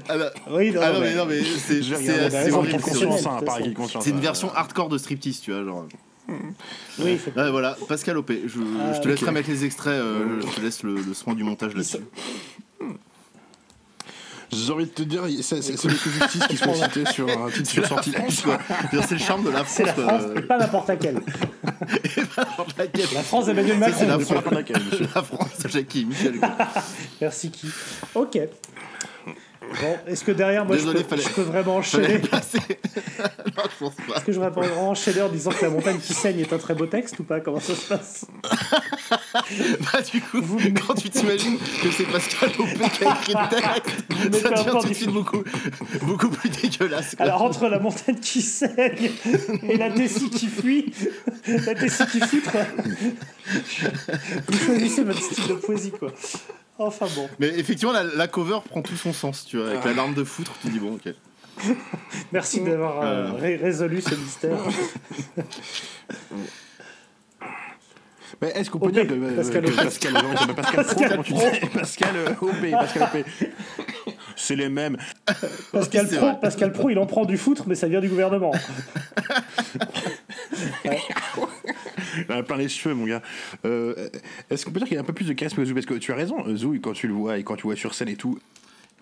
Ah 0.09 0.17
bah- 0.17 0.33
Oui, 0.49 0.71
non, 0.71 0.81
ah 0.83 0.91
non, 0.91 0.99
mais- 0.99 1.13
mais 1.13 1.15
non, 1.15 1.25
c'est 1.57 1.81
c'est 1.81 1.93
horrible. 1.93 2.79
c'est 2.83 2.93
hein, 3.03 3.99
C'est 4.01 4.09
une 4.09 4.15
ouais. 4.17 4.21
version 4.21 4.53
hardcore 4.53 4.89
de 4.89 4.97
striptease, 4.97 5.39
tu 5.41 5.51
vois, 5.53 5.63
genre. 5.63 5.87
Oui, 6.99 7.17
faut- 7.17 7.31
Ouais, 7.39 7.49
voilà, 7.49 7.77
Pascal 7.87 8.17
Opé. 8.17 8.43
Je, 8.45 8.59
Ah, 8.59 8.93
je 8.93 9.01
te 9.01 9.07
laisserai 9.07 9.31
mettre 9.31 9.49
les 9.49 9.63
extraits, 9.65 9.93
euh, 9.93 10.41
je 10.41 10.47
te 10.55 10.61
laisse 10.61 10.83
le, 10.83 10.95
le 10.95 11.13
soin 11.13 11.33
du 11.33 11.43
montage 11.43 11.73
là-dessus. 11.73 11.97
J'ai 14.53 14.71
envie 14.73 14.85
de 14.85 14.89
te 14.91 15.03
dire, 15.03 15.23
c'est 15.41 15.55
les 15.57 15.61
justice 15.77 16.47
qui 16.49 16.57
sont 16.57 16.73
cités 16.73 17.05
sur 17.11 17.27
un 17.29 17.49
titre 17.49 17.69
sur 17.71 17.87
sortilège. 17.87 18.43
C'est 18.91 19.11
le 19.11 19.17
charme 19.17 19.43
de 19.45 19.49
la 19.49 19.63
C'est 19.65 19.85
France. 19.85 19.97
la. 19.97 20.19
France, 20.19 20.31
et 20.37 20.41
pas 20.41 20.57
n'importe 20.57 20.87
laquelle. 20.89 21.21
La 23.15 23.21
France 23.23 23.45
d'Emmanuel 23.45 23.79
Ça, 23.79 23.91
c'est 23.97 24.05
Macron. 24.05 24.33
la 24.35 24.39
France, 24.43 24.99
la 25.15 25.23
France 25.23 25.49
Jackie 25.69 26.05
Michel. 26.05 26.33
Merci 27.21 27.51
qui. 27.51 27.67
Ok. 28.15 28.39
Bon, 29.79 29.97
est-ce 30.07 30.23
que 30.23 30.31
derrière, 30.31 30.65
moi, 30.65 30.75
Désolé, 30.75 30.99
je, 30.99 31.03
peux, 31.03 31.09
fallait- 31.09 31.21
je 31.23 31.29
peux 31.29 31.41
vraiment 31.43 31.77
enchaîner 31.77 32.13
le 32.13 32.19
placer. 32.19 32.59
non, 32.59 33.63
je 33.63 33.85
pense 33.85 33.93
pas. 34.07 34.15
Est-ce 34.17 34.25
que 34.25 34.31
je 34.33 34.39
vais 34.39 34.49
vraiment 34.49 34.89
enchaîner 34.89 35.21
en 35.21 35.29
disant 35.29 35.51
que 35.51 35.61
la 35.63 35.69
montagne 35.71 35.97
qui 35.99 36.13
saigne 36.13 36.39
est 36.39 36.51
un 36.53 36.57
très 36.57 36.73
beau 36.75 36.85
texte 36.87 37.17
ou 37.19 37.23
pas? 37.23 37.39
Comment 37.39 37.59
ça 37.59 37.75
se 37.75 37.87
passe? 37.87 38.25
Bah, 39.91 40.01
du 40.09 40.21
coup, 40.21 40.41
quand 40.87 40.93
tu 40.93 41.09
t'imagines 41.09 41.57
que 41.81 41.91
c'est 41.91 42.03
Pascal 42.05 42.49
Opé 42.59 42.89
qui 42.97 43.03
a 43.05 43.11
écrit 43.11 43.33
le 43.33 43.49
texte, 43.49 44.41
ça 44.41 44.49
devient 44.49 44.77
tout 44.81 44.87
de 44.87 44.93
suite 44.93 45.09
beaucoup, 45.09 45.43
beaucoup 46.03 46.29
plus 46.29 46.49
dégueulasse. 46.49 47.15
quoi. 47.15 47.25
Alors, 47.25 47.41
entre 47.41 47.67
la 47.67 47.79
montagne 47.79 48.19
qui 48.19 48.41
saigne 48.41 49.11
et 49.67 49.77
la 49.77 49.89
Tessie 49.91 50.29
qui 50.29 50.47
fuit, 50.47 50.93
la 51.47 51.75
Tessie 51.75 52.05
qui 52.07 52.19
foutre, 52.21 52.51
vous 54.47 54.57
choisissez 54.57 55.03
votre 55.03 55.21
style 55.21 55.47
de 55.47 55.53
poésie, 55.55 55.91
quoi. 55.91 56.11
Enfin 56.87 57.07
bon. 57.15 57.29
Mais 57.39 57.47
effectivement, 57.59 57.93
la, 57.93 58.03
la 58.03 58.27
cover 58.27 58.59
prend 58.69 58.81
tout 58.81 58.95
son 58.95 59.13
sens, 59.13 59.45
tu 59.45 59.57
vois. 59.57 59.69
Avec 59.69 59.85
la 59.85 59.93
larme 59.93 60.13
de 60.13 60.23
foutre, 60.23 60.51
tu 60.61 60.69
dis 60.69 60.79
bon, 60.79 60.95
ok. 60.95 61.13
Merci 62.31 62.61
d'avoir 62.61 63.01
euh, 63.01 63.05
Euh. 63.05 63.31
ré- 63.33 63.55
résolu 63.57 64.01
ce 64.01 64.15
mystère. 64.15 64.57
Mais 68.41 68.49
est-ce 68.55 68.71
qu'on 68.71 68.79
peut 68.79 68.91
dire 68.91 69.05
que, 69.05 69.13
euh, 69.13 69.35
Pascal 69.35 69.65
OP. 69.67 69.75
Pascal, 69.75 70.13
Pascal, 70.55 71.21
Pro, 71.23 71.41
Pascal 71.73 72.15
OP, 72.41 72.71
Pascal 72.71 73.03
OP. 73.03 73.25
C'est 74.35 74.55
les 74.55 74.69
mêmes. 74.69 74.97
Pascal 75.71 76.07
Pro. 76.07 76.33
Pascal 76.41 76.71
Pro, 76.71 76.89
il 76.89 76.97
en 76.97 77.05
prend 77.05 77.25
du 77.25 77.37
foutre, 77.37 77.65
mais 77.67 77.75
ça 77.75 77.87
vient 77.87 77.99
du 78.01 78.07
gouvernement. 78.09 78.51
Il 82.27 82.33
en 82.33 82.39
a 82.39 82.43
plein 82.43 82.57
les 82.57 82.69
cheveux, 82.69 82.95
mon 82.95 83.05
gars. 83.05 83.21
Euh, 83.65 84.09
Est-ce 84.49 84.65
qu'on 84.65 84.71
peut 84.71 84.79
dire 84.79 84.87
qu'il 84.87 84.95
y 84.95 84.97
a 84.97 85.01
un 85.01 85.05
peu 85.05 85.13
plus 85.13 85.25
de 85.27 85.33
charisme 85.33 85.57
que 85.57 85.65
Zou 85.65 85.73
Parce 85.73 85.85
que 85.85 85.93
tu 85.95 86.11
as 86.11 86.15
raison, 86.15 86.37
Zou, 86.55 86.75
quand 86.81 86.93
tu 86.93 87.07
le 87.07 87.13
vois 87.13 87.37
et 87.37 87.43
quand 87.43 87.55
tu 87.55 87.63
vois 87.63 87.75
sur 87.75 87.93
scène 87.93 88.09
et 88.09 88.15
tout, 88.15 88.37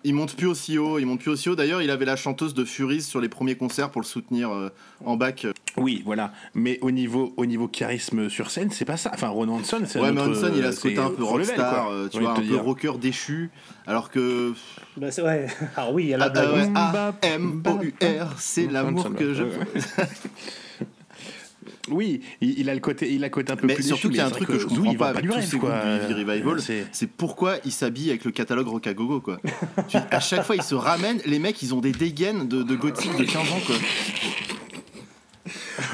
Il 0.02 0.14
monte 0.14 0.34
plus 0.34 0.46
aussi 0.46 0.78
haut, 0.78 0.98
il 0.98 1.04
monte 1.04 1.20
plus 1.20 1.30
aussi 1.30 1.50
haut. 1.50 1.54
D'ailleurs, 1.54 1.82
il 1.82 1.90
avait 1.90 2.06
la 2.06 2.16
chanteuse 2.16 2.54
de 2.54 2.64
Furies 2.64 3.02
sur 3.02 3.20
les 3.20 3.28
premiers 3.28 3.54
concerts 3.54 3.90
pour 3.90 4.00
le 4.00 4.06
soutenir 4.06 4.50
euh, 4.50 4.70
en 5.04 5.18
bac. 5.18 5.46
Oui, 5.76 6.02
voilà. 6.06 6.32
Mais 6.54 6.78
au 6.80 6.90
niveau, 6.90 7.34
au 7.36 7.44
niveau 7.44 7.68
charisme 7.68 8.30
sur 8.30 8.50
scène, 8.50 8.70
c'est 8.70 8.86
pas 8.86 8.96
ça. 8.96 9.10
Enfin, 9.12 9.28
Ron 9.28 9.48
Hanson, 9.50 9.82
c'est 9.84 10.00
Ouais, 10.00 10.08
un 10.08 10.12
mais 10.12 10.22
Hanson, 10.22 10.52
il 10.56 10.64
a 10.64 10.72
ce 10.72 10.80
côté 10.80 10.96
un 10.98 11.10
peu 11.10 11.16
level, 11.20 11.24
rockstar, 11.26 11.90
euh, 11.90 12.08
tu 12.10 12.18
vois, 12.20 12.30
un 12.32 12.40
peu 12.40 12.56
rocker 12.56 12.92
déchu. 12.98 13.50
Alors 13.86 14.10
que. 14.10 14.54
Bah, 14.96 15.10
c'est- 15.10 15.20
ouais. 15.28 15.48
Alors 15.76 15.92
oui, 15.92 16.04
il 16.04 16.08
y 16.08 16.14
a 16.14 16.16
la 16.16 16.24
Ah, 16.24 16.28
blague. 16.30 16.54
ouais, 16.54 16.70
A-M-O-U-R, 16.74 18.34
c'est 18.38 18.70
l'amour 18.70 19.14
que 19.14 19.34
je. 19.34 19.44
Oui, 21.88 22.20
il, 22.40 22.58
il 22.58 22.68
a 22.70 22.74
le 22.74 22.80
côté, 22.80 23.10
il 23.12 23.22
a 23.24 23.28
le 23.28 23.30
côté 23.30 23.52
un 23.52 23.56
peu 23.56 23.66
Mais 23.66 23.74
plus 23.74 23.82
surtout 23.84 24.08
déchu, 24.08 24.10
qu'il 24.10 24.18
y 24.18 24.20
a 24.20 24.26
un 24.26 24.30
truc 24.30 24.48
que 24.48 24.58
je 24.58 24.66
comprends 24.66 24.92
pas 24.94 25.12
va 25.12 25.18
avec 25.18 25.30
tous 25.30 25.40
ces 25.40 25.58
quoi. 25.58 25.70
groupes 25.70 26.06
du 26.08 26.12
Heavy 26.20 26.30
Revival, 26.30 26.60
C'est- 26.92 27.06
pourquoi 27.06 27.56
il 27.64 27.72
s'habille 27.72 28.10
avec 28.10 28.24
le 28.24 28.30
catalogue 28.30 28.68
Rockagogo 28.68 29.20
quoi. 29.20 29.40
À 30.10 30.20
chaque 30.20 30.44
fois 30.44 30.56
ils 30.56 30.62
se 30.62 30.74
ramènent, 30.74 31.20
les 31.26 31.38
mecs 31.38 31.60
ils 31.62 31.74
ont 31.74 31.80
des 31.80 31.92
dégaines 31.92 32.46
de, 32.48 32.62
de 32.62 32.76
gothique 32.76 33.16
de 33.16 33.24
15 33.24 33.36
ans 33.50 33.60
quoi. 33.66 33.76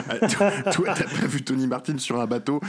Ah, 0.09 0.28
toi, 0.72 0.95
t'as 0.95 1.05
pas 1.05 1.26
vu 1.26 1.43
Tony 1.43 1.66
Martin 1.66 1.97
sur 1.99 2.20
un 2.20 2.26
bateau? 2.26 2.61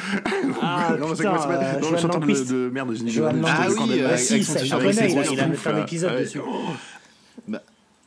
Ah, 0.61 0.95
Non, 0.99 1.15
c'est 1.15 1.23
ça 1.23 1.37
s'appelle 1.39 1.57
euh, 1.61 1.73
Non, 1.79 1.91
le 1.91 1.97
Johan 1.97 1.97
chanteur 1.97 2.21
de, 2.21 2.69
merde, 2.69 2.89
le 2.91 3.45
Ah 3.45 3.67
oui, 3.69 3.99
euh, 3.99 4.09
Ah 4.11 4.15
je 4.15 4.73
avec 4.75 4.95
il 5.33 5.39
a, 5.39 5.53
fait 5.53 5.69
un 5.69 5.81
épisode 5.81 6.19
dessus. 6.19 6.39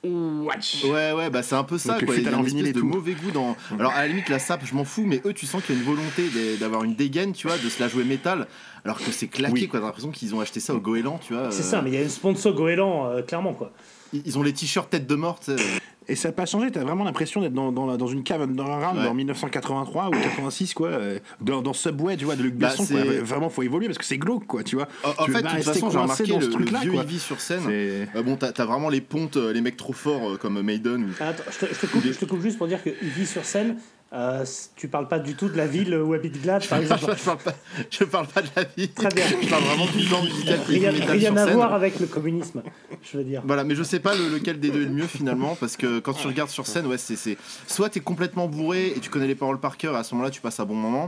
Watch. 0.03 0.85
Ouais, 0.85 1.13
ouais, 1.13 1.29
bah 1.29 1.43
c'est 1.43 1.55
un 1.55 1.65
peu 1.65 1.77
ça, 1.77 1.95
Donc, 1.99 2.07
quoi. 2.07 2.17
Il 2.17 2.23
y 2.25 2.29
a 2.29 2.31
une 2.33 2.47
espèce 2.47 2.73
de 2.73 2.81
mauvais 2.81 3.13
goût 3.13 3.31
dans. 3.33 3.55
Alors, 3.79 3.93
à 3.93 4.01
la 4.03 4.09
limite, 4.09 4.29
la 4.31 4.39
sape, 4.39 4.65
je 4.65 4.75
m'en 4.75 4.85
fous, 4.85 5.05
mais 5.05 5.21
eux, 5.27 5.35
tu 5.35 5.45
sens 5.47 5.63
qu'il 5.63 5.75
y 5.75 5.79
a 5.79 5.81
une 5.83 5.87
volonté 5.87 6.23
d'avoir 6.59 6.85
une 6.85 6.95
dégaine, 6.95 7.33
tu 7.33 7.47
vois, 7.49 7.59
de 7.59 7.69
se 7.69 7.81
la 7.81 7.89
jouer 7.89 8.05
métal, 8.05 8.47
alors 8.85 8.99
que 8.99 9.11
c'est 9.11 9.29
claqué, 9.29 9.53
Oui. 9.53 9.69
quoi. 9.69 9.81
T'as 9.81 9.87
l'impression 9.87 10.11
qu'ils 10.11 10.35
ont 10.35 10.41
acheté 10.41 10.59
ça 10.61 10.75
au 10.75 10.81
Goéland, 10.81 11.19
tu 11.19 11.35
vois. 11.35 11.51
C'est 11.51 11.61
euh, 11.61 11.65
ça, 11.65 11.83
mais 11.83 11.91
il 11.91 11.95
y 11.95 11.99
a 11.99 12.03
une 12.03 12.09
sponsor 12.09 12.55
goéland, 12.55 13.07
euh, 13.09 13.23
clairement, 13.23 13.53
quoi. 13.53 13.73
Ils 14.13 14.23
ils 14.25 14.39
ont 14.39 14.43
les 14.43 14.55
t-shirts 14.55 14.89
tête 14.91 15.07
de 15.07 15.15
mort, 15.15 15.39
tu 15.39 15.55
sais. 15.57 15.63
Et 16.11 16.17
ça 16.17 16.29
n'a 16.29 16.33
pas 16.33 16.45
changé, 16.47 16.71
t'as 16.71 16.83
vraiment 16.83 17.05
l'impression 17.05 17.41
d'être 17.41 17.53
dans, 17.55 17.71
dans, 17.73 17.97
dans 17.97 18.07
une 18.09 18.23
cave 18.25 18.43
underground 18.43 18.99
Ouais. 18.99 19.07
en 19.07 19.15
1983 19.15 20.09
ou 20.09 20.11
86, 20.11 20.75
quoi. 20.75 20.89
euh, 20.89 21.19
Dans, 21.41 21.63
dans 21.63 21.73
Subway, 21.73 22.17
tu 22.17 22.25
vois, 22.25 22.35
de 22.37 22.43
Luc 22.43 22.55
Bah, 22.57 22.69
Besson, 22.71 22.85
quoi. 22.87 23.01
Vraiment, 23.23 23.49
faut 23.49 23.63
évoluer 23.63 23.87
parce 23.87 23.99
que 23.99 24.05
c'est 24.05 24.19
glauque, 24.19 24.47
quoi, 24.47 24.63
tu 24.65 24.75
vois. 24.77 24.89
En, 25.05 25.25
fait, 25.27 25.43
de 25.43 25.49
toute 25.49 25.63
façon, 25.63 25.89
j'ai 25.91 25.99
remarqué 25.99 26.25
dans 26.27 26.39
le, 26.39 26.43
ce 26.43 26.47
le 26.49 26.53
truc-là, 26.55 26.81
vieux. 26.81 26.95
Ivy 26.95 27.19
sur 27.19 27.41
scène. 27.41 27.63
Euh, 27.69 28.07
bon, 28.25 28.37
t'as 28.37 28.65
vraiment 28.65 28.89
les 28.89 29.01
pontes, 29.01 29.37
euh, 29.37 29.53
les 29.53 29.61
mecs 29.61 29.77
trop 29.77 29.93
forts 29.93 30.31
euh, 30.33 30.37
comme 30.37 30.61
Maiden. 30.63 31.05
ou- 31.05 31.23
Attends, 31.23 31.45
je 31.51 31.67
te, 31.67 31.75
je 31.75 31.81
te 31.81 31.87
coupe, 31.87 32.03
je 32.05 32.19
te 32.19 32.25
coupe 32.25 32.43
juste 32.43 32.59
pour 32.59 32.67
dire 32.67 32.83
que 32.83 32.91
vit 33.03 33.27
sur 33.27 33.45
scène. 33.45 33.77
Euh, 34.13 34.45
tu 34.75 34.89
parles 34.89 35.07
pas 35.07 35.21
du 35.21 35.37
tout 35.37 35.49
de 35.49 35.57
la 35.57 35.69
ville 35.69 35.95
où 35.95 36.15
habite 36.15 36.43
Glad, 36.43 36.67
par 36.67 36.79
exemple. 36.83 37.15
je, 37.17 37.23
parle 37.25 37.39
pas, 37.39 37.55
je 37.91 38.03
parle 38.05 38.27
pas 38.27 38.43
de 38.43 38.49
la 38.57 38.65
vie. 38.77 38.89
Très 38.89 39.09
bien. 39.09 39.25
Je 39.41 39.49
parle 39.49 39.63
vraiment 39.63 39.87
du 39.87 40.01
genre 40.01 40.25
musical 40.25 40.59
qui 40.67 40.79
Rien, 40.81 40.91
rien 40.91 41.37
à 41.37 41.47
voir 41.47 41.73
avec 41.75 42.01
le 42.01 42.07
communisme, 42.09 42.61
je 43.03 43.19
veux 43.19 43.23
dire. 43.23 43.41
Voilà, 43.47 43.63
mais 43.63 43.77
je 43.77 43.85
sais 43.85 44.01
pas 44.01 44.17
le- 44.17 44.29
lequel 44.29 44.59
des 44.59 44.71
deux 44.71 44.83
est 44.83 44.87
le 44.87 44.91
mieux 44.91 45.07
finalement, 45.07 45.55
parce 45.55 45.77
que 45.77 46.01
quand 46.01 46.13
tu 46.15 46.27
regardes 46.27 46.51
sur 46.51 46.67
scène, 46.67 46.87
ouais, 46.87 46.99
c'est 46.99 47.15
c'est- 47.15 47.37
soit 47.69 47.89
t'es 47.89 48.01
complètement 48.01 48.49
bourré 48.49 48.89
et 48.97 48.99
tu 49.01 49.11
connais 49.11 49.29
les 49.29 49.37
paroles 49.37 49.61
par 49.61 49.77
cœur, 49.77 49.95
et 49.95 49.99
à 49.99 50.03
ce 50.03 50.13
moment-là 50.17 50.31
tu 50.33 50.41
passes 50.41 50.59
un 50.59 50.65
bon 50.65 50.75
moment. 50.75 51.07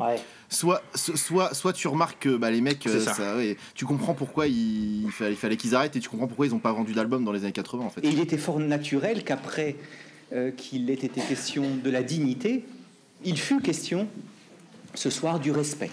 Soit, 0.48 0.80
so- 0.94 1.16
soit, 1.16 1.55
soit 1.55 1.72
tu 1.72 1.88
remarques 1.88 2.20
que 2.20 2.36
bah, 2.36 2.50
les 2.53 2.61
mecs, 2.61 2.86
euh, 2.86 2.90
C'est 2.92 3.00
ça. 3.00 3.14
ça, 3.14 3.36
ouais, 3.36 3.57
tu 3.74 3.84
comprends 3.84 4.14
pourquoi 4.14 4.46
il, 4.46 5.03
il 5.07 5.11
fallait, 5.11 5.30
il 5.32 5.36
fallait 5.36 5.57
qu'ils 5.57 5.74
arrêtent 5.74 5.96
et 5.96 6.00
tu 6.00 6.09
comprends 6.11 6.26
pourquoi 6.28 6.46
ils 6.46 6.55
ont 6.55 6.59
pas 6.61 6.72
vendu 6.72 6.92
d'album 6.92 7.24
dans 7.24 7.32
les 7.32 7.42
années 7.44 7.53
80 7.53 7.84
en 7.84 7.90
fait. 7.90 8.05
Et 8.05 8.11
il 8.11 8.20
était 8.20 8.36
fort 8.38 8.61
naturel 8.61 9.24
qu'après 9.24 9.74
euh, 10.34 10.50
qu'il 10.53 10.88
ait 10.90 10.94
été 10.94 11.20
question 11.20 11.64
de 11.82 11.90
la 11.90 12.03
dignité, 12.03 12.64
il 13.24 13.38
fut 13.38 13.60
question 13.60 14.06
ce 14.94 15.10
soir 15.10 15.40
du 15.40 15.50
respect. 15.50 15.90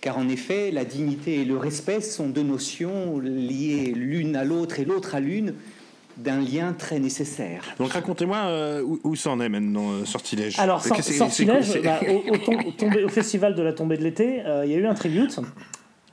Car 0.00 0.16
en 0.18 0.28
effet, 0.28 0.70
la 0.70 0.84
dignité 0.84 1.40
et 1.40 1.44
le 1.44 1.56
respect 1.56 2.00
sont 2.00 2.28
deux 2.28 2.42
notions 2.44 3.18
liées 3.18 3.92
l'une 3.94 4.36
à 4.36 4.44
l'autre 4.44 4.78
et 4.78 4.84
l'autre 4.84 5.14
à 5.16 5.20
l'une 5.20 5.54
d'un 6.16 6.40
lien 6.40 6.72
très 6.72 6.98
nécessaire. 6.98 7.62
Donc 7.78 7.92
racontez-moi 7.92 8.36
euh, 8.38 8.82
où, 8.82 9.00
où 9.04 9.16
ça 9.16 9.30
en 9.30 9.40
est 9.40 9.48
maintenant, 9.48 9.90
euh, 9.92 10.04
Sortilège? 10.04 10.58
Alors, 10.58 10.82
Sortilège, 10.82 11.64
c'est- 11.64 11.80
bah, 11.80 12.00
au, 12.08 12.32
au 12.32 12.36
tom- 12.38 12.60
au 12.66 12.70
tombé- 12.72 13.04
au 13.04 13.08
festival 13.08 13.54
de 13.54 13.62
la 13.62 13.72
tombée 13.72 13.96
de 13.96 14.02
l'été, 14.04 14.40
euh, 14.44 14.64
il 14.64 14.70
y 14.72 14.74
a 14.74 14.78
eu 14.78 14.86
un 14.86 14.94
tribute 14.94 15.38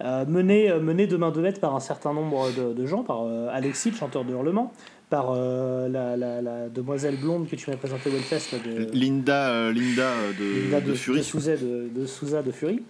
euh, 0.01 0.25
mené, 0.25 0.71
mené 0.79 1.07
de 1.07 1.15
main 1.17 1.31
de 1.31 1.39
maître 1.41 1.59
par 1.59 1.75
un 1.75 1.79
certain 1.79 2.13
nombre 2.13 2.49
de, 2.51 2.73
de 2.73 2.85
gens, 2.85 3.01
par 3.03 3.23
euh, 3.23 3.47
Alexis, 3.51 3.91
le 3.91 3.95
chanteur 3.97 4.25
de 4.25 4.31
Hurlement, 4.33 4.73
par 5.15 5.31
euh, 5.33 5.87
la, 5.87 6.17
la- 6.17 6.41
la 6.41 6.67
demoiselle 6.67 7.15
blonde 7.15 7.47
que 7.47 7.55
tu 7.55 7.69
m'as 7.69 7.77
présentée 7.77 8.09
au 8.09 8.11
Wellfest, 8.11 8.51
là, 8.51 8.57
de, 8.59 8.91
Linda, 8.91 9.49
euh, 9.49 9.71
Linda 9.71 10.09
euh, 10.09 10.33
de, 10.37 10.63
Linda 10.65 10.81
de, 10.81 10.93
Fury. 10.93 11.19
de 11.19 11.23
Souza 11.23 11.55
de, 11.55 11.87
de 11.95 12.05
Souza 12.05 12.41
de 12.41 12.51
Fury. 12.51 12.83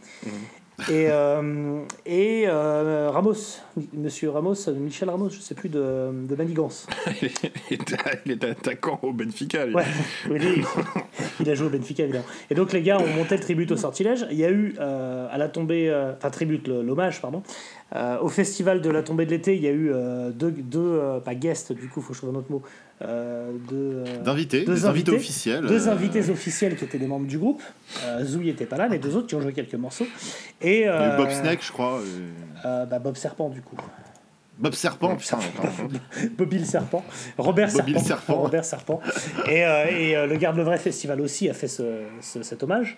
Et, 0.90 1.08
euh, 1.10 1.82
et 2.06 2.48
Ramos, 2.50 3.36
monsieur 3.94 4.32
Ramos, 4.32 4.56
Michel 4.76 5.10
Ramos, 5.10 5.30
je 5.30 5.40
sais 5.40 5.54
plus, 5.54 5.70
de, 5.70 6.10
de 6.28 6.36
Manigance. 6.36 6.88
il, 7.72 8.32
est 8.32 8.44
attaquant 8.44 9.00
au 9.04 9.14
Benfica. 9.14 9.68
lui. 9.68 9.76
Ouais, 9.76 9.84
oui, 10.32 10.40
lui, 10.40 10.64
il 11.40 11.50
a 11.50 11.54
joué 11.56 11.68
au 11.68 11.70
Benfica 11.70 12.04
évidemment. 12.04 12.26
Et 12.50 12.56
donc 12.56 12.74
les 12.74 12.82
gars 12.82 12.98
ont 13.00 13.08
monté 13.08 13.36
le 13.38 13.42
tribute 13.42 13.72
au 13.72 13.78
sortilège. 13.78 14.26
Il 14.32 14.38
y 14.38 14.44
a 14.46 14.50
eu 14.50 14.76
à 14.80 15.38
la 15.38 15.48
tombée, 15.48 15.94
enfin 16.18 16.32
tribute, 16.32 16.68
l'hommage, 16.68 17.22
pardon. 17.22 17.44
Euh, 17.96 18.18
au 18.20 18.30
festival 18.30 18.82
de 18.82 18.90
la 18.90 19.04
tombée 19.04 19.26
de 19.26 19.32
l'été, 19.32 19.56
il 19.56 19.62
y 19.62 19.68
a 19.68 19.72
eu 19.72 19.92
euh, 19.94 20.32
deux, 20.32 20.52
deux 20.52 20.80
euh, 20.80 21.20
pas 21.20 21.36
guests, 21.36 21.72
du 21.72 21.88
coup, 21.88 22.02
faut 22.02 22.10
que 22.10 22.14
je 22.16 22.22
trouve 22.22 22.36
un 22.36 22.40
autre 22.40 22.52
mot. 22.52 22.64
deux, 23.70 24.04
D'invités, 24.24 24.66
deux 24.66 24.74
des 24.74 24.86
invités 24.86 25.12
officiels, 25.16 25.66
Deux 25.66 25.88
invités 25.88 26.30
officiels 26.30 26.76
qui 26.76 26.84
étaient 26.86 26.98
des 26.98 27.08
membres 27.08 27.28
du 27.28 27.38
groupe. 27.38 27.62
Euh, 28.06 28.24
Zou 28.26 28.40
n'était 28.42 28.66
pas 28.66 28.78
là, 28.78 28.88
les 28.88 28.98
deux 28.98 29.16
autres 29.16 29.28
qui 29.28 29.36
ont 29.36 29.42
joué 29.42 29.54
quelques 29.54 29.76
morceaux. 29.76 30.08
Et, 30.62 30.80
Il 30.82 30.86
y 30.86 30.88
a 30.88 31.14
eu 31.14 31.18
Bob 31.18 31.30
Snake, 31.30 31.60
je 31.62 31.72
crois. 31.72 32.00
et- 32.02 32.64
bah, 32.90 33.00
Bob 33.00 33.16
Serpent, 33.16 33.50
du 33.50 33.62
coup. 33.62 33.78
Bob 34.58 34.74
Serpent, 34.74 35.16
putain. 35.18 35.38
Bobby 36.38 36.60
le 36.60 36.66
Serpent, 36.66 37.04
Robert 37.38 37.70
Bobby 37.74 37.92
le 37.94 38.00
Serpent, 38.00 38.08
Serpent. 38.26 38.36
Robert 38.42 38.66
Serpent. 38.66 39.02
Et, 39.50 39.60
et, 39.60 40.26
le 40.28 40.36
Garde 40.38 40.56
le 40.58 40.64
Vrai 40.64 40.78
Festival 40.78 41.20
aussi 41.22 41.50
a 41.50 41.54
fait 41.54 41.68
ce- 41.68 42.04
ce- 42.22 42.42
cet 42.42 42.64
hommage, 42.64 42.98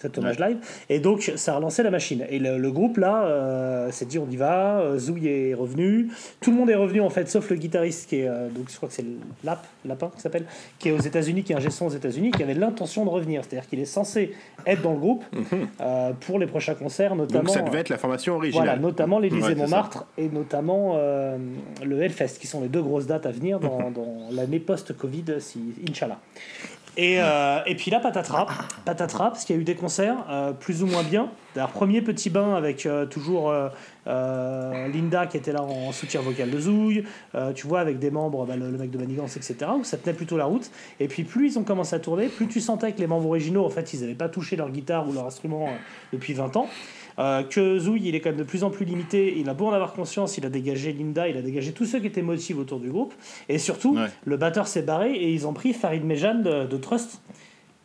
cet 0.00 0.16
hommage 0.18 0.38
live. 0.38 0.56
Et 0.88 0.98
donc 1.00 1.32
ça 1.36 1.52
a 1.52 1.56
relancé 1.56 1.82
la 1.82 1.90
machine. 1.90 2.24
Et 2.30 2.38
le, 2.38 2.58
le 2.58 2.70
groupe 2.72 2.96
là 2.96 3.24
euh, 3.24 3.90
s'est 3.90 4.06
dit 4.06 4.18
on 4.18 4.28
y 4.30 4.36
va. 4.36 4.80
euh, 4.80 4.98
Zouy 4.98 5.28
est 5.28 5.54
revenu. 5.54 6.08
Tout 6.40 6.50
le 6.50 6.56
monde 6.56 6.70
est 6.70 6.74
revenu 6.74 7.00
en 7.00 7.10
fait, 7.10 7.28
sauf 7.28 7.50
le 7.50 7.56
guitariste 7.56 8.08
qui 8.08 8.16
est 8.20 8.28
euh, 8.28 8.48
donc 8.48 8.70
je 8.70 8.76
crois 8.76 8.88
que 8.88 8.94
c'est 8.94 9.04
Lap, 9.44 9.66
Lapin 9.84 10.10
qui 10.14 10.20
s'appelle, 10.20 10.44
qui 10.78 10.88
est 10.88 10.92
aux 10.92 10.98
États-Unis, 11.00 11.42
qui 11.42 11.52
est 11.52 11.56
un 11.56 11.60
gestion 11.60 11.86
aux 11.86 11.90
États-Unis, 11.90 12.30
qui 12.32 12.42
avait 12.42 12.54
l'intention 12.54 13.04
de 13.04 13.10
revenir. 13.10 13.42
C'est-à-dire 13.44 13.68
qu'il 13.68 13.80
est 13.80 13.84
censé 13.84 14.32
être 14.66 14.82
dans 14.82 14.92
le 14.92 14.98
groupe 14.98 15.24
euh, 15.80 16.12
pour 16.20 16.38
les 16.38 16.46
prochains 16.46 16.74
concerts, 16.74 17.14
notamment. 17.14 17.40
Mhm. 17.40 17.46
Donc 17.46 17.54
ça 17.54 17.62
devait 17.62 17.78
être 17.80 17.88
la 17.88 17.98
formation 17.98 18.36
originale. 18.36 18.66
Voilà, 18.66 18.80
notamment 18.80 19.18
l'Élysée 19.18 19.48
Ouais. 19.50 19.54
Montmartre 19.56 20.06
et 20.16 20.28
notamment 20.28 20.94
euh, 20.96 21.36
le 21.84 22.02
Hellfest, 22.02 22.38
qui 22.40 22.46
sont 22.46 22.60
les 22.60 22.68
deux 22.68 22.82
grosses 22.82 23.06
dates 23.06 23.26
à 23.26 23.30
venir 23.30 23.58
dans, 23.58 23.90
dans 23.90 24.28
l'année 24.30 24.60
post-Covid, 24.60 25.24
si, 25.40 25.60
Inch'Allah. 25.88 26.18
Et, 26.96 27.16
euh, 27.20 27.60
et 27.66 27.76
puis 27.76 27.90
là, 27.90 28.00
patatras, 28.00 28.46
patatras, 28.84 29.30
parce 29.30 29.44
qu'il 29.44 29.56
y 29.56 29.58
a 29.58 29.62
eu 29.62 29.64
des 29.64 29.74
concerts 29.74 30.24
euh, 30.28 30.52
plus 30.52 30.82
ou 30.82 30.86
moins 30.86 31.02
bien. 31.02 31.30
D'ailleurs, 31.54 31.70
premier 31.70 32.02
petit 32.02 32.30
bain 32.30 32.54
avec 32.54 32.86
euh, 32.86 33.06
toujours 33.06 33.52
Linda 34.06 35.26
qui 35.26 35.36
était 35.36 35.52
là 35.52 35.62
en 35.62 35.92
soutien 35.92 36.20
vocal 36.20 36.50
de 36.50 36.58
Zouille, 36.58 37.04
tu 37.54 37.66
vois, 37.66 37.80
avec 37.80 37.98
des 37.98 38.10
membres, 38.10 38.44
bah, 38.44 38.56
le, 38.56 38.70
le 38.70 38.78
mec 38.78 38.90
de 38.90 38.98
Manigance, 38.98 39.36
etc., 39.36 39.70
où 39.78 39.84
ça 39.84 39.98
tenait 39.98 40.14
plutôt 40.14 40.36
la 40.36 40.46
route. 40.46 40.70
Et 40.98 41.06
puis 41.08 41.22
plus 41.24 41.52
ils 41.52 41.58
ont 41.58 41.64
commencé 41.64 41.94
à 41.94 42.00
tourner, 42.00 42.26
plus 42.26 42.48
tu 42.48 42.60
sentais 42.60 42.92
que 42.92 42.98
les 42.98 43.06
membres 43.06 43.28
originaux, 43.28 43.64
en 43.64 43.70
fait, 43.70 43.92
ils 43.92 44.00
n'avaient 44.00 44.14
pas 44.14 44.28
touché 44.28 44.56
leur 44.56 44.70
guitare 44.70 45.08
ou 45.08 45.12
leur 45.12 45.26
instrument 45.26 45.68
depuis 46.12 46.34
20 46.34 46.56
ans. 46.56 46.68
Euh, 47.18 47.42
que 47.42 47.78
Zouille, 47.78 48.08
il 48.08 48.14
est 48.14 48.20
quand 48.20 48.30
même 48.30 48.38
de 48.38 48.44
plus 48.44 48.64
en 48.64 48.70
plus 48.70 48.84
limité. 48.84 49.34
Il 49.38 49.48
a 49.48 49.54
beau 49.54 49.66
en 49.66 49.72
avoir 49.72 49.92
conscience, 49.92 50.38
il 50.38 50.46
a 50.46 50.48
dégagé 50.48 50.92
Linda, 50.92 51.28
il 51.28 51.36
a 51.36 51.42
dégagé 51.42 51.72
tous 51.72 51.86
ceux 51.86 51.98
qui 52.00 52.06
étaient 52.06 52.22
motifs 52.22 52.56
autour 52.56 52.80
du 52.80 52.90
groupe. 52.90 53.14
Et 53.48 53.58
surtout, 53.58 53.98
le 54.24 54.36
batteur 54.36 54.66
s'est 54.66 54.82
barré 54.82 55.12
et 55.12 55.32
ils 55.32 55.46
ont 55.46 55.52
pris 55.52 55.72
Farid 55.72 56.04
Mejan 56.04 56.36
de, 56.36 56.66
de 56.66 56.76
Trust, 56.76 57.20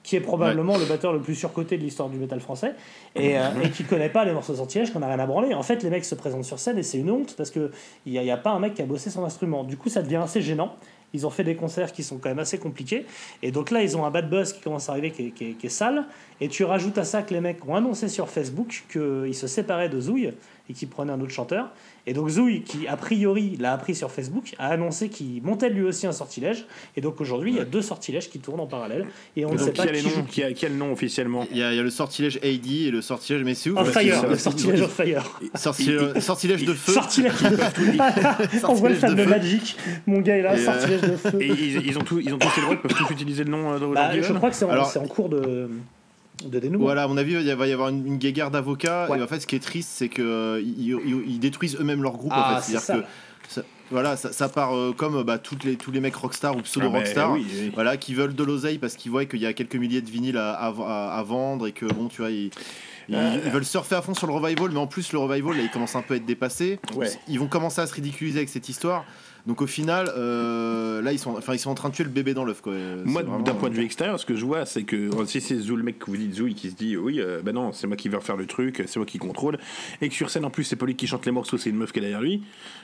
qui 0.04 0.16
est 0.16 0.22
probablement 0.22 0.78
le 0.78 0.86
batteur 0.86 1.14
le 1.14 1.20
plus 1.20 1.34
surcoté 1.34 1.78
de 1.78 1.84
l'histoire 1.84 2.10
du 2.10 2.18
métal 2.18 2.40
français, 2.40 2.76
et, 3.16 3.40
euh, 3.40 3.42
et 3.64 3.72
qui 3.72 3.84
connaît 3.84 4.10
pas 4.10 4.24
les 4.24 4.34
morceaux 4.34 4.54
de 4.54 4.58
sortilège, 4.58 4.94
qu'on 4.94 5.00
n'a 5.00 5.08
rien 5.08 5.18
à 5.20 5.26
branler. 5.26 5.56
En 5.56 5.64
fait, 5.64 5.82
les 5.82 5.90
mecs 5.90 6.06
se 6.06 6.14
présentent 6.14 6.46
sur 6.46 6.60
scène 6.60 6.78
et 6.78 6.84
c'est 6.84 7.00
une 7.00 7.10
honte 7.10 7.34
parce 7.36 7.50
qu'il 7.50 7.72
n'y 8.06 8.20
a, 8.20 8.24
y 8.24 8.30
a 8.30 8.38
pas 8.38 8.52
un 8.52 8.60
mec 8.60 8.76
qui 8.76 8.84
a 8.84 8.86
bossé 8.86 9.10
son 9.10 9.24
instrument. 9.24 9.64
Du 9.64 9.78
coup, 9.78 9.90
ça 9.90 10.04
devient 10.04 10.22
assez 10.24 10.42
gênant. 10.42 10.76
Ils 11.16 11.26
ont 11.26 11.30
fait 11.30 11.44
des 11.44 11.56
concerts 11.56 11.92
qui 11.92 12.04
sont 12.04 12.18
quand 12.18 12.30
même 12.30 12.40
assez 12.40 12.58
compliqués. 12.58 13.06
Et 13.42 13.52
donc 13.52 13.72
là, 13.72 13.82
ils 13.82 13.96
ont 13.96 14.06
un 14.06 14.12
bad 14.12 14.30
buzz 14.30 14.54
qui 14.54 14.62
commence 14.62 14.90
à 14.90 14.92
arriver 14.92 15.12
qui 15.12 15.56
est, 15.64 15.70
sale. 15.70 16.06
Et 16.42 16.50
tu 16.50 16.64
rajoutes 16.64 16.98
à 16.98 17.06
ça 17.06 17.22
que 17.22 17.34
les 17.34 17.40
mecs 17.40 17.66
ont 17.66 17.76
annoncé 17.76 18.10
sur 18.10 18.30
Facebook 18.30 18.84
qu'ils 18.92 19.36
se 19.36 19.48
séparaient 19.48 19.90
de 19.90 20.00
Zouille 20.00 20.34
et 20.70 20.74
qu'ils 20.74 20.88
prenaient 20.88 21.12
un 21.14 21.22
autre 21.22 21.32
chanteur. 21.32 21.70
Et 22.08 22.14
donc 22.14 22.30
Zouille, 22.30 22.62
qui 22.62 22.88
a 22.88 22.98
priori 22.98 23.58
l'a 23.60 23.74
appris 23.74 23.96
sur 23.96 24.12
Facebook, 24.12 24.54
a 24.60 24.68
annoncé 24.68 25.10
qu'il 25.10 25.42
montait 25.42 25.70
lui 25.70 25.82
aussi 25.84 26.06
un 26.06 26.12
sortilège. 26.12 26.66
Et 26.96 27.02
donc 27.02 27.20
aujourd'hui, 27.20 27.52
il 27.52 27.58
y 27.58 27.60
a 27.60 27.66
deux 27.66 27.82
sortilèges 27.82 28.30
qui 28.30 28.40
tournent 28.40 28.60
en 28.60 28.68
parallèle. 28.68 29.08
Et 29.36 29.46
on 29.46 29.54
ne 29.54 29.58
sait 29.58 29.72
qui 29.72 29.78
pas 29.82 29.84
a 29.88 29.92
les 29.92 30.00
qui 30.02 30.06
noms 30.08 30.14
joue 30.14 30.24
qui 30.24 30.44
a, 30.44 30.54
qui 30.54 30.66
a 30.66 30.70
le 30.70 30.76
nom 30.76 30.92
officiellement 30.92 31.48
Il 31.52 31.58
y, 31.58 31.64
a, 31.64 31.72
il 31.72 31.78
y 31.78 31.80
a 31.80 31.84
le 31.84 31.90
sortilège 31.90 32.38
AD 32.44 32.66
et 32.68 32.92
le 32.92 33.02
sortilège. 33.02 33.44
Mais 33.44 33.56
c'est 33.56 33.72
que 33.72 33.84
Fire, 33.86 34.22
ça- 34.22 34.28
le 34.28 34.38
sortilège 34.38 34.82
of 34.82 34.94
Fire. 34.94 35.40
Sortilège, 35.56 36.20
sortilège 36.20 36.66
de 36.66 36.74
feu. 36.74 36.92
Sortilège 36.94 37.42
de 37.42 38.66
On 38.68 38.74
voit 38.74 38.90
le 38.90 38.96
fan 38.96 39.16
de. 39.16 39.26
Magic. 39.26 39.76
Mon 40.06 40.20
gars 40.22 40.38
est 40.38 40.42
là, 40.44 40.56
Et, 40.56 40.60
euh, 40.60 40.66
sortilège 40.66 41.02
de 41.02 41.16
feu. 41.18 41.38
Et 41.42 41.48
ils, 41.48 41.88
ils 41.88 41.98
ont 41.98 42.02
tous, 42.04 42.20
ils 42.22 42.34
ont 42.34 42.38
tous 42.38 42.56
le 42.58 42.62
droit, 42.62 42.76
ils 42.76 42.82
peuvent 42.88 42.98
tous 42.98 43.12
utiliser 43.14 43.44
le 43.44 43.50
nom 43.52 43.72
euh, 43.72 43.74
Bah, 43.74 43.80
d'aujourd'hui. 43.80 44.24
je 44.24 44.34
crois 44.34 44.50
que 44.52 44.56
c'est 44.56 44.66
en, 44.66 44.70
Alors- 44.70 44.90
c'est 44.92 45.00
en 45.00 45.08
cours 45.08 45.30
de, 45.30 45.70
de 46.44 46.60
dénouement. 46.60 46.84
Voilà, 46.86 47.04
à 47.04 47.08
mon 47.08 47.18
avis, 47.18 47.34
il 47.34 47.54
va 47.56 47.68
y 47.68 47.72
avoir 47.72 47.90
une, 47.90 48.06
une 48.06 48.18
guéguerre 48.18 48.52
d'avocats. 48.52 49.08
Et 49.18 49.22
en 49.22 49.28
fait, 49.28 49.40
ce 49.40 49.48
qui 49.48 49.56
est 49.56 49.60
triste, 49.64 49.90
c'est 49.94 50.10
qu'ils 50.10 50.24
ils 51.28 51.40
détruisent 51.40 51.78
eux-mêmes 51.80 52.04
leur 52.04 52.18
groupe. 52.18 52.32
Ah, 52.36 52.56
en 52.58 52.62
fait. 52.62 52.72
c'est 52.74 52.80
C'est-à-dire 52.80 53.04
que 53.04 53.54
ça- 53.54 53.64
voilà, 53.92 54.18
ça, 54.18 54.32
ça 54.34 54.50
part 54.50 54.76
euh, 54.76 54.94
comme 54.98 55.22
bah, 55.24 55.38
toutes 55.38 55.64
les, 55.64 55.76
tous 55.76 55.92
les 55.92 56.00
mecs 56.00 56.16
rockstar 56.16 56.58
ou 56.58 56.62
pseudo 56.62 56.88
Ah, 56.88 56.92
bah, 56.92 56.98
rockstar, 56.98 57.32
oui, 57.34 57.46
oui. 57.48 57.72
voilà, 57.76 57.98
qui 57.98 58.16
veulent 58.16 58.34
de 58.34 58.44
l'oseille 58.44 58.80
parce 58.80 58.96
qu'ils 58.96 59.12
voient 59.12 59.26
qu'il 59.26 59.40
y 59.40 59.46
a 59.46 59.54
quelques 59.54 59.76
milliers 59.76 60.02
de 60.02 60.10
vinyles 60.10 60.38
à, 60.38 60.54
à- 60.54 60.70
à- 60.70 61.20
à 61.20 61.24
vendre 61.24 61.68
et 61.68 61.72
que 61.72 61.86
bon, 61.86 62.08
tu 62.08 62.22
vois, 62.22 62.32
ils, 62.32 62.50
ils- 63.10 63.16
Euh. 63.16 63.38
ils 63.46 63.52
veulent 63.52 63.66
surfer 63.66 63.96
à 63.96 64.02
fond 64.02 64.14
sur 64.14 64.28
le 64.28 64.34
revival, 64.34 64.70
mais 64.72 64.80
en 64.80 64.88
plus 64.88 65.12
le 65.14 65.20
revival, 65.20 65.58
là, 65.58 65.64
il 65.64 65.70
commence 65.70 65.96
un 65.96 66.02
peu 66.02 66.14
à 66.16 66.18
être 66.18 66.26
dépassé. 66.26 66.80
Ouais. 66.96 67.10
Ils 67.28 67.40
vont 67.40 67.48
commencer 67.48 67.82
à 67.82 67.88
se 67.88 67.94
ridiculiser 67.94 68.38
avec 68.40 68.50
cette 68.50 68.70
histoire. 68.70 69.06
Donc 69.48 69.62
au 69.62 69.68
final, 69.68 70.10
euh, 70.18 71.04
là, 71.04 71.12
ils 71.12 71.20
sont, 71.20 71.36
enfin, 71.38 71.54
ils 71.54 71.60
sont 71.60 71.70
en 71.70 71.76
train 71.76 71.90
de 71.90 71.94
tuer 71.94 72.04
le 72.04 72.10
bébé 72.10 72.34
dans 72.34 72.46
l'œuf, 72.46 72.62
quoi. 72.62 72.74
Moi, 73.06 73.22
d'un 73.22 73.54
point 73.54 73.70
de 73.70 73.76
vue 73.76 73.84
extérieur, 73.86 74.20
ce 74.20 74.26
que 74.26 74.36
je 74.36 74.44
vois, 74.44 74.66
c'est 74.66 74.82
que 74.82 75.12
oh, 75.16 75.24
si 75.26 75.40
c'est 75.40 75.56
Zou, 75.60 75.76
le 75.76 75.84
mec 75.84 76.00
que 76.00 76.06
vous 76.08 76.18
dites, 76.18 76.34
Zouille, 76.34 76.56
qui 76.56 76.72
se 76.72 76.76
dit 76.76 76.98
oui, 76.98 77.20
euh, 77.20 77.42
ben 77.44 77.54
non, 77.54 77.72
c'est 77.72 77.86
moi 77.86 77.96
qui 77.96 78.10
vais 78.10 78.18
refaire 78.18 78.38
le 78.38 78.48
truc, 78.48 78.84
c'est 78.88 78.98
moi 78.98 79.06
qui 79.06 79.20
contrôle, 79.20 79.60
et 80.02 80.10
que 80.10 80.16
sur 80.16 80.32
scène 80.32 80.46
en 80.46 80.50
plus 80.50 80.64
c'est 80.64 80.76
pas 80.76 80.88
lui 80.88 80.96
qui 80.96 81.06
chante 81.06 81.28
les 81.28 81.32
morceaux, 81.32 81.60
c'est 81.60 81.70
une 81.70 81.76
meuf 81.76 81.92
qui 81.92 82.00
est 82.00 82.02
derrière 82.02 82.22
lui, 82.22 82.42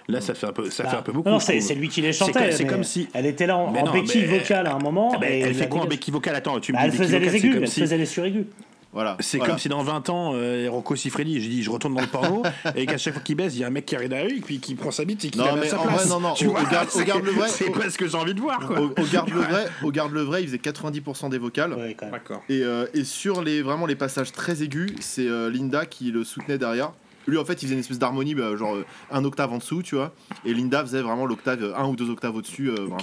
là 0.07 0.22
ça 0.22 0.36
fait 0.36 0.45
un 0.45 0.51
peu, 0.53 0.69
ça 0.69 0.88
fait 0.88 0.97
un 0.97 1.01
peu 1.01 1.11
beaucoup. 1.11 1.26
Bah, 1.26 1.32
Non, 1.32 1.39
c'est 1.39 1.74
lui 1.74 1.89
qui 1.89 2.01
les 2.01 2.13
chantait. 2.13 2.51
C'est 2.51 2.67
comme 2.67 2.84
si. 2.84 3.07
Elle 3.15 3.26
était 3.26 3.47
là 3.47 3.57
en, 3.57 3.76
en 3.76 3.86
non, 3.86 3.91
béquille 3.91 4.26
vocale 4.26 4.67
à 4.67 4.76
un 4.76 4.80
moment. 4.80 5.13
Ah 5.15 5.17
ben, 5.17 5.32
et 5.34 5.39
elle 5.39 5.55
fait 5.55 5.63
a 5.63 5.67
quoi 5.67 5.82
en 5.82 5.86
béquille 5.88 6.13
vocale? 6.13 6.36
Attends, 6.36 6.59
tu 6.59 6.74
me 6.74 6.78
Bah, 6.78 6.84
dis 6.88 6.95
Elle 6.95 7.03
faisait 7.05 7.19
les 7.19 7.36
aigus, 7.38 7.55
elle 7.59 7.67
faisait 7.67 7.97
les 7.97 8.05
suraigus. 8.05 8.45
Voilà. 8.93 9.15
C'est 9.21 9.37
voilà. 9.37 9.53
comme 9.53 9.59
si 9.59 9.69
dans 9.69 9.83
20 9.83 10.09
ans, 10.09 10.33
euh, 10.35 10.67
Rocco 10.69 10.95
Siffredi, 10.97 11.41
je 11.41 11.49
dis, 11.49 11.63
je 11.63 11.69
retourne 11.69 11.93
dans 11.95 12.01
le 12.01 12.07
porno, 12.07 12.43
et 12.75 12.85
qu'à 12.85 12.97
chaque 12.97 13.13
fois 13.13 13.23
qu'il 13.23 13.35
baise, 13.37 13.55
il 13.55 13.61
y 13.61 13.63
a 13.63 13.67
un 13.67 13.71
mec 13.71 13.85
qui 13.85 13.95
arrive 13.95 14.09
derrière 14.09 14.27
lui, 14.29 14.39
et 14.39 14.41
puis 14.41 14.59
qui 14.59 14.75
prend 14.75 14.91
sa 14.91 15.05
bite 15.05 15.23
et 15.23 15.29
qui 15.29 15.37
la 15.37 15.45
met 15.45 15.49
à 15.51 15.55
mais 15.55 15.67
sa 15.69 15.79
en 15.79 15.83
place. 15.83 16.01
vrai, 16.01 16.09
non, 16.09 16.19
non, 16.19 16.33
Tu 16.33 16.47
au- 16.47 16.51
vois, 16.51 16.63
garde- 16.65 16.87
au 16.93 16.99
c'est- 16.99 17.05
garde 17.05 17.23
le 17.23 17.31
vrai, 17.31 17.47
C'est 17.47 17.69
pas 17.71 17.89
ce 17.89 17.97
que 17.97 18.07
j'ai 18.07 18.17
envie 18.17 18.33
de 18.33 18.41
voir, 18.41 18.59
quoi. 18.67 18.81
Au, 18.81 18.85
au 18.89 19.05
garde 19.11 19.29
le 19.33 19.39
vrai, 19.39 19.65
au 19.83 19.91
garde 19.91 20.11
le 20.11 20.21
vrai, 20.21 20.41
il 20.43 20.47
faisait 20.47 20.57
90% 20.57 21.29
des 21.29 21.37
vocales. 21.37 21.75
D'accord. 22.11 22.41
Et, 22.49 22.63
euh, 22.63 22.85
et 22.93 23.03
sur 23.05 23.41
les 23.41 23.61
vraiment 23.61 23.85
les 23.85 23.95
passages 23.95 24.31
très 24.33 24.61
aigus, 24.61 24.91
c'est 24.99 25.27
euh, 25.27 25.49
Linda 25.49 25.85
qui 25.85 26.11
le 26.11 26.23
soutenait 26.25 26.57
derrière. 26.57 26.91
Lui, 27.27 27.37
en 27.37 27.45
fait, 27.45 27.53
il 27.61 27.65
faisait 27.67 27.75
une 27.75 27.79
espèce 27.81 27.99
d'harmonie, 27.99 28.33
bah, 28.35 28.55
genre 28.57 28.75
euh, 28.75 28.85
un 29.11 29.23
octave 29.23 29.53
en 29.53 29.59
dessous, 29.59 29.83
tu 29.83 29.95
vois. 29.95 30.11
Et 30.43 30.53
Linda 30.55 30.81
faisait 30.81 31.01
vraiment 31.03 31.25
l'octave, 31.27 31.63
euh, 31.63 31.75
un 31.77 31.85
ou 31.87 31.95
deux 31.95 32.09
octaves 32.09 32.35
au-dessus, 32.35 32.69
euh, 32.69 32.87
vraiment, 32.87 32.97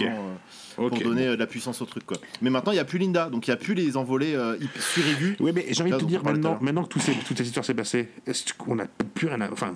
euh, 0.78 0.84
Ok. 0.84 0.90
pour 0.90 1.02
donner 1.02 1.26
euh, 1.26 1.34
de 1.34 1.40
la 1.40 1.46
puissance 1.46 1.80
au 1.82 1.84
truc, 1.84 2.04
quoi. 2.06 2.16
Mais 2.42 2.50
maintenant, 2.50 2.72
il 2.72 2.76
n'y 2.76 2.80
a 2.80 2.84
plus 2.84 2.98
Linda, 2.98 3.28
donc 3.30 3.46
il 3.46 3.50
n'y 3.50 3.54
a 3.54 3.56
plus 3.56 3.74
les 3.74 3.96
envolées 3.96 4.34
euh, 4.34 4.56
hyper 4.60 4.82
suraigus. 4.82 5.36
Oui, 5.40 5.52
mais 5.54 5.66
j'ai 5.70 5.82
envie 5.82 5.92
de 5.92 5.96
te 5.98 6.04
dire 6.04 6.22
maintenant, 6.24 6.58
maintenant 6.60 6.82
que 6.84 6.88
tout 6.88 7.00
ces, 7.00 7.12
toute 7.12 7.36
cette 7.36 7.46
histoire 7.46 7.64
s'est 7.64 7.74
passée, 7.74 8.08
est-ce 8.26 8.52
qu'on 8.54 8.76
n'a 8.76 8.86
plus 9.14 9.28
rien 9.28 9.40
à. 9.40 9.50
Enfin, 9.52 9.72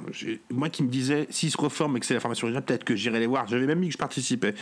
moi 0.51 0.69
qui 0.69 0.83
me 0.83 0.89
disais, 0.89 1.27
s'ils 1.31 1.51
se 1.51 1.59
reforment 1.59 1.97
et 1.97 2.01
que 2.01 2.07
c'est 2.07 2.15
la 2.15 2.21
formation 2.21 2.47
originale, 2.47 2.65
peut-être 2.65 2.85
que 2.85 2.97
j'irai 2.97 3.19
les 3.21 3.27
voir. 3.27 3.47
J'avais 3.49 3.67
même 3.67 3.79
mis 3.79 3.89
que 3.89 3.93
je 3.95 3.99
participais. 3.99 4.55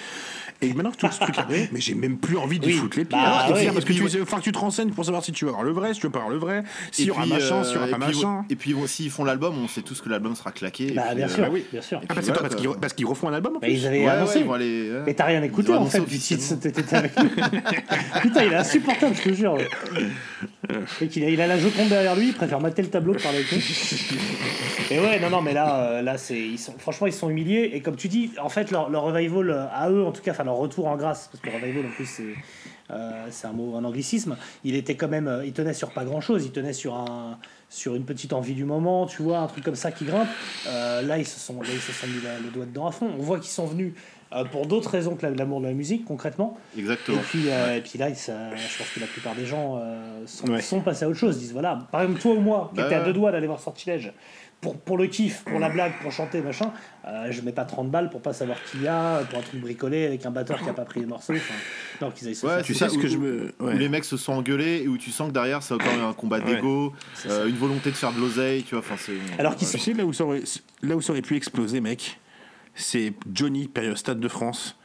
Et 0.62 0.72
maintenant 0.74 0.90
que 0.90 0.96
tout 0.96 1.10
ce 1.10 1.20
truc 1.20 1.38
arrive, 1.38 1.68
mais 1.72 1.80
j'ai 1.80 1.94
même 1.94 2.18
plus 2.18 2.36
envie 2.36 2.58
d'y 2.58 2.68
Oui. 2.68 2.72
foutre 2.74 2.98
les 2.98 3.04
pieds. 3.04 3.18
Bah, 3.18 3.40
Alors, 3.44 3.56
oui. 3.58 3.64
parce 3.66 3.78
que 3.80 3.84
puis, 3.92 3.96
tu 3.96 4.02
ouais. 4.02 4.24
faut 4.26 4.36
que 4.36 4.42
tu 4.42 4.52
te 4.52 4.58
renseignes 4.58 4.90
pour 4.90 5.04
savoir 5.04 5.24
si 5.24 5.32
tu 5.32 5.44
veux 5.44 5.50
avoir 5.50 5.64
le 5.64 5.72
vrai, 5.72 5.94
si 5.94 6.00
tu 6.00 6.06
veux 6.06 6.12
pas 6.12 6.18
avoir 6.20 6.32
le 6.32 6.38
vrai, 6.40 6.62
s'il 6.92 7.06
y 7.06 7.10
aura 7.10 7.22
puis, 7.22 7.30
machin, 7.32 7.64
s'il 7.64 7.74
y 7.74 7.76
euh, 7.76 7.80
aura 7.80 7.86
pas 7.88 7.96
et 7.96 8.10
puis, 8.10 8.16
machin. 8.16 8.44
Et 8.50 8.56
puis, 8.56 8.74
s'ils 8.86 9.10
font 9.10 9.24
l'album, 9.24 9.54
on 9.58 9.68
sait 9.68 9.82
tous 9.82 10.00
que 10.00 10.08
l'album 10.08 10.34
sera 10.34 10.52
claqué. 10.52 10.92
Bah, 10.92 11.14
bien 11.14 11.26
euh, 11.26 11.28
sûr, 11.28 11.42
bah 11.44 11.48
oui. 11.52 11.64
bien 11.72 11.80
sûr. 11.82 12.00
Ah, 12.08 12.14
puis 12.14 12.30
parce, 12.32 12.54
qu'ils 12.54 12.68
parce 12.80 12.92
qu'ils 12.92 13.06
refont 13.06 13.28
un 13.28 13.32
album 13.32 13.56
en 13.56 13.58
Bah, 13.60 13.66
plus. 13.66 13.74
ils 13.76 13.86
avaient 13.86 13.98
Ouais, 14.00 14.04
ouais, 14.06 14.10
annoncé. 14.10 14.42
ouais. 14.42 15.02
Mais 15.06 15.14
t'as 15.14 15.24
rien 15.26 15.42
écouté 15.42 15.72
en 15.72 15.86
fait 15.86 16.00
t'étais 16.36 16.96
avec 16.96 17.16
nous. 17.18 17.28
Putain, 18.20 18.44
il 18.44 18.52
est 18.52 18.56
insupportable, 18.56 19.14
je 19.14 19.22
te 19.22 19.34
jure. 19.34 19.58
Et 21.00 21.08
qu'il 21.08 21.24
a, 21.24 21.28
il 21.30 21.40
a 21.40 21.46
la 21.46 21.58
Joconde 21.58 21.88
derrière 21.88 22.14
lui, 22.14 22.28
il 22.28 22.34
préfère 22.34 22.60
mater 22.60 22.82
le 22.82 22.88
tableau 22.88 23.14
que 23.14 23.22
parler 23.22 23.38
avec 23.38 23.52
nous. 23.52 23.58
Et 24.90 25.00
ouais, 25.00 25.20
non, 25.20 25.30
non, 25.30 25.42
mais 25.42 25.52
là, 25.52 25.80
euh, 25.82 26.02
là 26.02 26.18
c'est, 26.18 26.38
ils 26.38 26.58
sont, 26.58 26.74
franchement, 26.78 27.06
ils 27.06 27.12
sont 27.12 27.30
humiliés. 27.30 27.70
Et 27.74 27.80
comme 27.80 27.96
tu 27.96 28.08
dis, 28.08 28.30
en 28.40 28.48
fait, 28.48 28.70
leur, 28.70 28.90
leur 28.90 29.02
revival 29.02 29.50
euh, 29.50 29.66
à 29.72 29.90
eux, 29.90 30.04
en 30.04 30.12
tout 30.12 30.22
cas, 30.22 30.32
enfin 30.32 30.44
leur 30.44 30.56
retour 30.56 30.86
en 30.86 30.96
grâce, 30.96 31.28
parce 31.32 31.42
que 31.42 31.50
revival 31.50 31.86
en 31.86 31.90
plus, 31.94 32.06
c'est, 32.06 32.34
euh, 32.90 33.26
c'est 33.30 33.46
un 33.46 33.52
mot, 33.52 33.76
un 33.76 33.84
anglicisme. 33.84 34.36
Il 34.64 34.74
était 34.74 34.94
quand 34.96 35.08
même, 35.08 35.28
euh, 35.28 35.44
il 35.46 35.52
tenait 35.52 35.74
sur 35.74 35.90
pas 35.90 36.04
grand 36.04 36.20
chose. 36.20 36.44
Il 36.44 36.52
tenait 36.52 36.72
sur 36.72 36.94
un, 36.94 37.38
sur 37.68 37.94
une 37.94 38.04
petite 38.04 38.32
envie 38.32 38.54
du 38.54 38.64
moment, 38.64 39.06
tu 39.06 39.22
vois, 39.22 39.38
un 39.38 39.46
truc 39.46 39.64
comme 39.64 39.76
ça 39.76 39.92
qui 39.92 40.04
grimpe. 40.04 40.28
Euh, 40.66 41.02
là, 41.02 41.18
ils 41.18 41.26
se 41.26 41.38
sont, 41.38 41.60
là, 41.62 41.68
ils 41.72 41.80
se 41.80 41.92
sont 41.92 42.06
mis 42.06 42.20
la- 42.22 42.38
le 42.38 42.50
doigt 42.50 42.66
dedans 42.66 42.86
à 42.86 42.92
fond. 42.92 43.10
On 43.18 43.22
voit 43.22 43.38
qu'ils 43.38 43.50
sont 43.50 43.66
venus. 43.66 43.92
Euh, 44.32 44.44
pour 44.44 44.66
d'autres 44.66 44.90
raisons 44.90 45.16
que 45.16 45.26
la- 45.26 45.32
l'amour 45.32 45.60
de 45.60 45.66
la 45.66 45.72
musique, 45.72 46.04
concrètement. 46.04 46.56
Exactement. 46.78 47.18
Et 47.18 47.22
puis, 47.22 47.44
euh, 47.48 47.76
et 47.76 47.80
puis 47.80 47.98
là, 47.98 48.14
ça- 48.14 48.54
je 48.56 48.78
pense 48.78 48.88
que 48.94 49.00
la 49.00 49.06
plupart 49.06 49.34
des 49.34 49.46
gens 49.46 49.78
euh, 49.82 50.22
sont, 50.26 50.48
Ouais. 50.48 50.60
sont 50.60 50.80
passés 50.80 51.04
à 51.04 51.08
autre 51.08 51.18
chose. 51.18 51.36
Ils 51.36 51.40
disent 51.40 51.52
voilà, 51.52 51.86
par 51.90 52.02
exemple, 52.02 52.20
toi 52.20 52.34
ou 52.34 52.40
moi, 52.40 52.70
qui 52.74 52.80
Bah 52.80 52.86
à 52.86 52.98
ouais. 53.00 53.04
deux 53.04 53.12
doigts 53.12 53.32
d'aller 53.32 53.46
voir 53.46 53.60
Sortilège, 53.60 54.12
pour, 54.60 54.76
pour 54.78 54.98
le 54.98 55.06
kiff, 55.06 55.42
pour 55.44 55.58
la 55.58 55.70
blague, 55.70 55.92
pour 56.02 56.12
chanter, 56.12 56.42
machin, 56.42 56.70
euh, 57.06 57.28
je 57.32 57.40
mets 57.40 57.50
pas 57.52 57.64
30 57.64 57.90
balles 57.90 58.10
pour 58.10 58.20
pas 58.20 58.34
savoir 58.34 58.58
qui 58.70 58.80
y 58.80 58.88
a, 58.88 59.20
pour 59.24 59.38
un 59.38 59.42
truc 59.42 59.58
bricolé 59.62 60.04
avec 60.06 60.26
un 60.26 60.30
batteur 60.30 60.60
qui 60.62 60.68
a 60.68 60.74
pas 60.74 60.84
pris 60.84 61.00
les 61.00 61.06
morceaux. 61.06 61.32
non, 62.02 62.10
qu'ils 62.10 62.28
aillent 62.28 62.34
se 62.34 62.46
Ouais, 62.46 62.62
tu 62.62 62.74
sais 62.74 62.88
ce 62.90 62.98
que 62.98 63.08
je 63.08 63.16
me. 63.16 63.54
Où 63.58 63.68
les 63.68 63.88
mecs 63.88 64.04
se 64.04 64.18
sont 64.18 64.34
engueulés 64.34 64.82
et 64.84 64.88
où 64.88 64.98
tu 64.98 65.10
sens 65.10 65.28
que 65.28 65.32
derrière 65.32 65.62
c'est 65.62 65.72
encore 65.74 65.94
un 66.06 66.12
combat 66.12 66.38
Ouais. 66.40 66.44
d'ego, 66.56 66.92
euh, 67.26 67.48
une 67.48 67.56
volonté 67.56 67.90
de 67.90 67.96
faire 67.96 68.12
de 68.12 68.20
l'oseille, 68.20 68.62
tu 68.62 68.74
vois. 68.74 68.84
Enfin, 68.84 68.96
c'est. 68.98 69.14
Alors 69.40 69.56
qu'ils 69.56 69.66
Tu 69.66 69.78
sais, 69.78 69.92
là 69.94 70.04
où, 70.04 70.12
ça 70.12 70.24
aurait, 70.24 70.42
là 70.82 70.94
où 70.94 71.00
ça 71.00 71.12
aurait 71.12 71.22
pu 71.22 71.36
exploser, 71.36 71.80
mec, 71.80 72.18
c'est 72.74 73.12
Johnny, 73.32 73.68
période 73.68 73.96
Stade 73.96 74.20
de 74.20 74.28
France. 74.28 74.76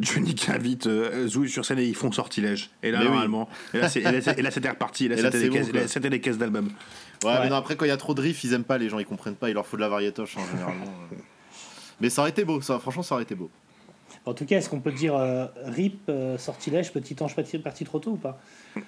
Johnny 0.00 0.34
qui 0.34 0.50
invite 0.50 0.88
euh, 0.88 1.28
Zouille 1.28 1.48
sur 1.48 1.64
scène 1.64 1.78
et 1.78 1.84
ils 1.84 1.94
font 1.94 2.10
sortilège. 2.10 2.70
Et 2.82 2.90
là, 2.90 2.98
Mais 2.98 3.04
normalement. 3.04 3.48
Et 3.72 3.78
là, 3.78 3.86
et 3.86 4.50
c'était 4.50 4.68
reparti. 4.68 5.04
Et 5.06 5.08
là, 5.08 5.30
c'était 5.30 5.48
bon, 5.48 6.08
des 6.10 6.20
caisses 6.20 6.38
d'albums. 6.38 6.70
Ouais, 7.22 7.30
Ouais. 7.30 7.38
mais 7.44 7.48
non, 7.48 7.56
après 7.56 7.76
quand 7.76 7.84
il 7.84 7.88
y 7.88 7.92
a 7.92 7.96
trop 7.96 8.12
de 8.12 8.20
riffs, 8.20 8.42
ils 8.44 8.52
aiment 8.52 8.64
pas 8.64 8.76
les 8.76 8.88
gens, 8.88 8.98
ils 8.98 9.06
comprennent 9.06 9.36
pas, 9.36 9.48
il 9.50 9.54
leur 9.54 9.66
faut 9.66 9.76
de 9.76 9.82
la 9.82 9.88
variétoche 9.88 10.36
hein, 10.36 10.42
généralement. 10.50 10.84
euh. 11.12 11.16
Mais 12.00 12.10
ça 12.10 12.22
aurait 12.22 12.30
été 12.30 12.44
beau, 12.44 12.60
ça, 12.60 12.78
franchement, 12.80 13.02
ça 13.04 13.14
aurait 13.14 13.22
été 13.22 13.34
beau. 13.34 13.50
En 14.26 14.34
tout 14.34 14.46
cas, 14.46 14.56
est-ce 14.56 14.68
qu'on 14.68 14.80
peut 14.80 14.92
dire 14.92 15.14
euh, 15.14 15.46
RIP, 15.64 16.08
euh, 16.08 16.38
Sortilège, 16.38 16.92
Petit 16.92 17.14
Ange 17.20 17.36
parti, 17.36 17.58
parti 17.58 17.84
trop 17.84 17.98
tôt 17.98 18.12
ou 18.12 18.16
pas? 18.16 18.40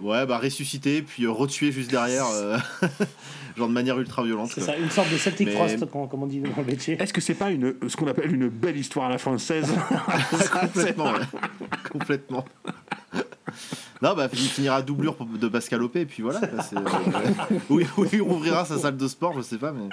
Ouais, 0.00 0.26
bah 0.26 0.38
ressusciter, 0.38 1.02
puis 1.02 1.24
euh, 1.24 1.30
retuer 1.30 1.72
juste 1.72 1.90
derrière, 1.90 2.26
euh, 2.32 2.56
genre 3.56 3.68
de 3.68 3.72
manière 3.72 3.98
ultra 3.98 4.22
violente. 4.22 4.50
C'est 4.54 4.60
ça, 4.60 4.76
une 4.76 4.90
sorte 4.90 5.10
de 5.12 5.16
Celtic 5.18 5.48
Mais- 5.48 5.54
Frost, 5.54 5.90
comme, 5.90 6.08
comme 6.08 6.22
on 6.22 6.26
dit 6.26 6.40
dans 6.40 6.50
le 6.56 6.64
métier. 6.64 6.96
Est-ce 7.00 7.12
que 7.12 7.20
c'est 7.20 7.34
pas 7.34 7.50
une, 7.50 7.74
ce 7.88 7.96
qu'on 7.96 8.06
appelle 8.06 8.32
une 8.32 8.48
belle 8.48 8.76
histoire 8.76 9.06
à 9.06 9.10
la 9.10 9.18
française? 9.18 9.66
Complètement, 10.60 11.12
ouais. 11.12 11.40
Complètement. 11.90 12.44
Non, 14.00 14.14
bah 14.14 14.28
il 14.32 14.38
finira 14.38 14.80
doublure 14.82 15.16
pour- 15.16 15.26
de 15.26 15.48
Pascal 15.48 15.82
Opé, 15.82 16.02
et 16.02 16.06
puis 16.06 16.22
voilà. 16.22 16.38
quoi, 16.40 16.64
euh, 16.76 17.58
oui, 17.68 17.84
oui, 17.96 18.08
il 18.12 18.22
rouvrira 18.22 18.64
sa 18.64 18.78
salle 18.78 18.96
de 18.96 19.08
sport, 19.08 19.32
je 19.36 19.42
sais 19.42 19.58
pas, 19.58 19.72
mais. 19.72 19.88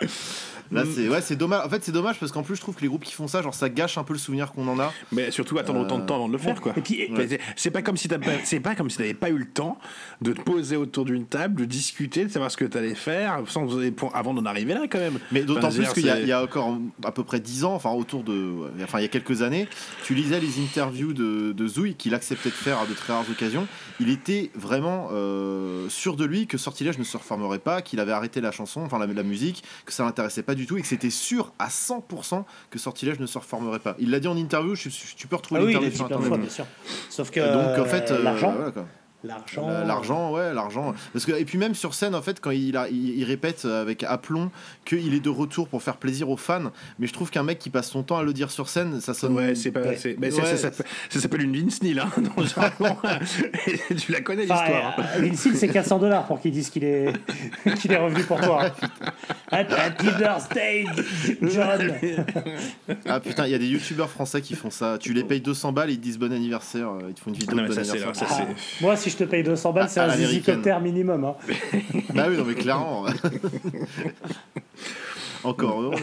Là, 0.71 0.83
Mm. 0.83 0.87
c'est 0.95 1.09
ouais, 1.09 1.21
c'est 1.21 1.35
dommage. 1.35 1.65
En 1.65 1.69
fait, 1.69 1.83
c'est 1.83 1.91
dommage 1.91 2.19
parce 2.19 2.31
qu'en 2.31 2.43
plus, 2.43 2.55
je 2.55 2.61
trouve 2.61 2.75
que 2.75 2.81
les 2.81 2.87
groupes 2.87 3.03
qui 3.03 3.13
font 3.13 3.27
ça, 3.27 3.41
genre, 3.41 3.53
ça 3.53 3.69
gâche 3.69 3.97
un 3.97 4.03
peu 4.03 4.13
le 4.13 4.19
souvenir 4.19 4.51
qu'on 4.51 4.67
en 4.67 4.79
a. 4.79 4.91
Mais 5.11 5.31
surtout 5.31 5.57
attendre 5.57 5.79
autant 5.81 5.99
de 5.99 6.05
temps 6.05 6.15
avant 6.15 6.27
de 6.27 6.33
le 6.33 6.39
faire, 6.39 6.59
quoi. 6.61 6.73
Et 6.77 6.81
puis- 6.81 7.09
c'est- 7.55 7.71
pas 7.71 7.81
comme 7.81 7.97
si 7.97 8.07
t'as 8.07 8.17
pas- 8.19 8.31
c'est 8.43 8.59
pas 8.59 8.75
comme 8.75 8.89
si 8.89 8.97
t'avais 8.97 9.13
pas 9.13 9.29
eu 9.29 9.37
le 9.37 9.45
temps 9.45 9.77
de 10.21 10.33
te 10.33 10.41
poser 10.41 10.75
autour 10.75 11.05
d'une 11.05 11.25
table, 11.25 11.61
de 11.61 11.65
discuter, 11.65 12.25
de 12.25 12.29
savoir 12.31 12.49
ce 12.51 12.57
que 12.57 12.65
t'allais 12.65 12.95
faire, 12.95 13.39
sans 13.47 13.67
pour- 13.95 14.15
avant 14.15 14.33
d'en 14.33 14.45
arriver 14.45 14.73
là, 14.73 14.81
quand 14.89 14.99
même. 14.99 15.19
Mais 15.31 15.41
d'autant 15.43 15.67
Enfin, 15.67 15.75
plus 15.83 15.93
qu'il 15.93 16.05
y, 16.05 16.09
a- 16.09 16.19
y 16.19 16.33
encore 16.33 16.77
à 17.03 17.11
peu 17.11 17.23
près 17.23 17.39
10 17.39 17.63
ans, 17.63 17.73
enfin 17.73 17.91
autour 17.91 18.23
de, 18.23 18.53
enfin 18.83 18.99
il 18.99 19.03
y 19.03 19.05
a 19.05 19.09
quelques 19.09 19.41
années, 19.41 19.67
tu 20.03 20.13
lisais 20.15 20.39
les 20.39 20.59
interviews 20.63 21.13
de, 21.13 21.51
de 21.51 21.67
Zouy 21.67 21.95
qu'il 21.95 22.13
acceptait 22.13 22.49
de 22.49 22.53
faire 22.55 22.79
à 22.79 22.85
de 22.85 22.93
très 22.93 23.13
rares 23.13 23.29
occasions. 23.29 23.67
Il 23.99 24.09
était 24.09 24.51
vraiment 24.55 25.09
euh, 25.11 25.87
sûr 25.89 26.15
de 26.15 26.25
lui 26.25 26.47
que 26.47 26.57
Sortilège 26.57 26.97
ne 26.97 27.03
se 27.03 27.17
reformerait 27.17 27.59
pas, 27.59 27.81
qu'il 27.81 27.99
avait 27.99 28.11
arrêté 28.11 28.41
la 28.41 28.51
chanson, 28.51 28.81
enfin 28.81 28.99
la, 28.99 29.05
la 29.07 29.23
musique, 29.23 29.63
que 29.85 29.93
ça 29.93 30.03
l'intéressait 30.03 30.43
pas 30.43 30.54
du 30.55 30.65
tout 30.65 30.77
et 30.77 30.81
que 30.81 30.87
c'était 30.87 31.09
sûr 31.11 31.51
à 31.59 31.67
100% 31.69 32.43
que 32.71 32.79
Sortilège 32.79 33.19
ne 33.19 33.25
se 33.27 33.37
reformerait 33.37 33.79
pas. 33.79 33.95
Il 33.99 34.09
l'a 34.09 34.19
dit 34.19 34.27
en 34.27 34.35
interview, 34.37 34.73
je, 34.75 34.89
je- 34.89 35.15
tu 35.15 35.27
peux 35.27 35.35
retrouver 35.35 35.61
Ah 35.61 35.65
oui, 35.65 35.73
l'interview 35.73 35.95
sur 35.95 36.05
internet. 36.05 36.27
fois, 36.27 36.37
bien 36.37 36.49
sûr. 36.49 36.65
Sauf 37.09 37.29
que 37.29 37.39
Donc 37.39 37.79
en 37.79 37.85
fait, 37.89 38.09
euh, 38.11 38.17
euh, 38.19 38.23
l'argent, 38.23 38.53
voilà. 38.53 38.71
L'argent, 39.25 39.67
L'argent, 39.85 40.31
ouais, 40.33 40.53
l'argent. 40.53 40.93
Parce 41.13 41.25
que 41.25 41.31
et 41.33 41.45
puis 41.45 41.57
même 41.57 41.75
sur 41.75 41.93
scène, 41.93 42.15
en 42.15 42.21
fait, 42.21 42.39
quand 42.39 42.51
il, 42.51 42.75
a, 42.77 42.87
il, 42.89 43.17
il 43.19 43.23
répète 43.23 43.65
avec 43.65 44.03
aplomb 44.03 44.51
qu'il 44.85 45.13
est 45.13 45.19
de 45.19 45.29
retour 45.29 45.67
pour 45.67 45.81
faire 45.83 45.97
plaisir 45.97 46.29
aux 46.29 46.37
fans, 46.37 46.71
mais 46.99 47.07
je 47.07 47.13
trouve 47.13 47.29
qu'un 47.29 47.43
mec 47.43 47.59
qui 47.59 47.69
passe 47.69 47.89
son 47.89 48.03
temps 48.03 48.17
à 48.17 48.23
le 48.23 48.33
dire 48.33 48.51
sur 48.51 48.69
scène, 48.69 49.01
ça 49.01 49.13
sonne. 49.13 49.33
Ouais, 49.33 49.55
c'est 49.55 49.71
pas. 49.71 49.81
Ouais. 49.81 49.97
ça, 49.97 51.19
s'appelle- 51.19 51.41
une 51.41 51.55
Vince 51.65 51.81
Neil, 51.83 51.99
hein, 51.99 52.09
dans 52.17 52.41
le 52.41 52.47
jargon. 52.47 52.97
Tu 53.97 54.11
la 54.11 54.21
connais 54.21 54.49
Enfin, 54.49 54.63
l'histoire. 54.63 54.99
euh, 54.99 55.21
Vince 55.21 55.45
Hill, 55.45 55.55
c'est 55.55 55.67
400 55.67 55.99
dollars 55.99 56.25
pour 56.25 56.39
qu'ils 56.39 56.51
disent 56.51 56.69
qu'il 56.69 56.83
est, 56.83 57.13
qu'il 57.81 57.91
est 57.91 57.97
revenu 57.97 58.23
pour 58.23 58.39
toi. 58.39 58.63
Happy 59.51 60.07
birthday, 60.17 60.85
John. 61.41 61.93
Ah 63.07 63.19
putain, 63.19 63.45
il 63.45 63.51
y 63.51 63.55
a 63.55 63.57
des 63.57 63.67
youtubeurs 63.67 64.09
français 64.09 64.41
qui 64.41 64.55
font 64.55 64.69
ça. 64.69 64.97
Tu 64.99 65.13
les 65.13 65.23
payes 65.23 65.41
200 65.41 65.71
balles, 65.71 65.91
ils 65.91 65.97
te 65.97 66.03
disent 66.03 66.17
bon 66.17 66.31
anniversaire, 66.31 66.89
euh, 66.89 66.99
ils 67.09 67.13
te 67.13 67.19
font 67.19 67.31
une 67.31 67.37
vidéo 67.37 67.55
Non, 67.55 67.63
de 67.63 67.67
mais 67.69 67.75
bon 67.75 67.75
ça, 67.75 67.83
c'est- 67.83 67.91
anniversaire. 67.91 68.29
ça, 68.29 68.37
Ah, 68.41 68.53
moi, 68.81 68.95
si 68.95 69.09
je 69.09 69.14
te 69.17 69.23
paye 69.23 69.43
200 69.43 69.73
balles, 69.73 69.89
c'est 69.89 69.99
un 69.99 70.09
zizicoptère 70.15 70.79
minimum. 70.81 71.23
hein. 71.25 71.35
bah 72.13 72.25
oui, 72.29 72.37
non 72.37 72.45
mais 72.45 72.55
clairement. 72.55 73.05
Encore 75.43 75.81
heureux. 75.81 75.95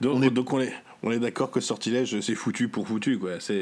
Donc 0.00 0.14
on 0.16 0.22
est, 0.22 0.30
donc 0.30 0.52
on 0.52 0.60
est, 0.60 0.72
on 1.02 1.10
est 1.10 1.18
d'accord 1.18 1.50
que 1.50 1.58
Sortilège, 1.60 2.20
c'est 2.20 2.36
foutu 2.36 2.68
pour 2.68 2.86
foutu, 2.86 3.18
quoi. 3.18 3.40
C'est 3.40 3.58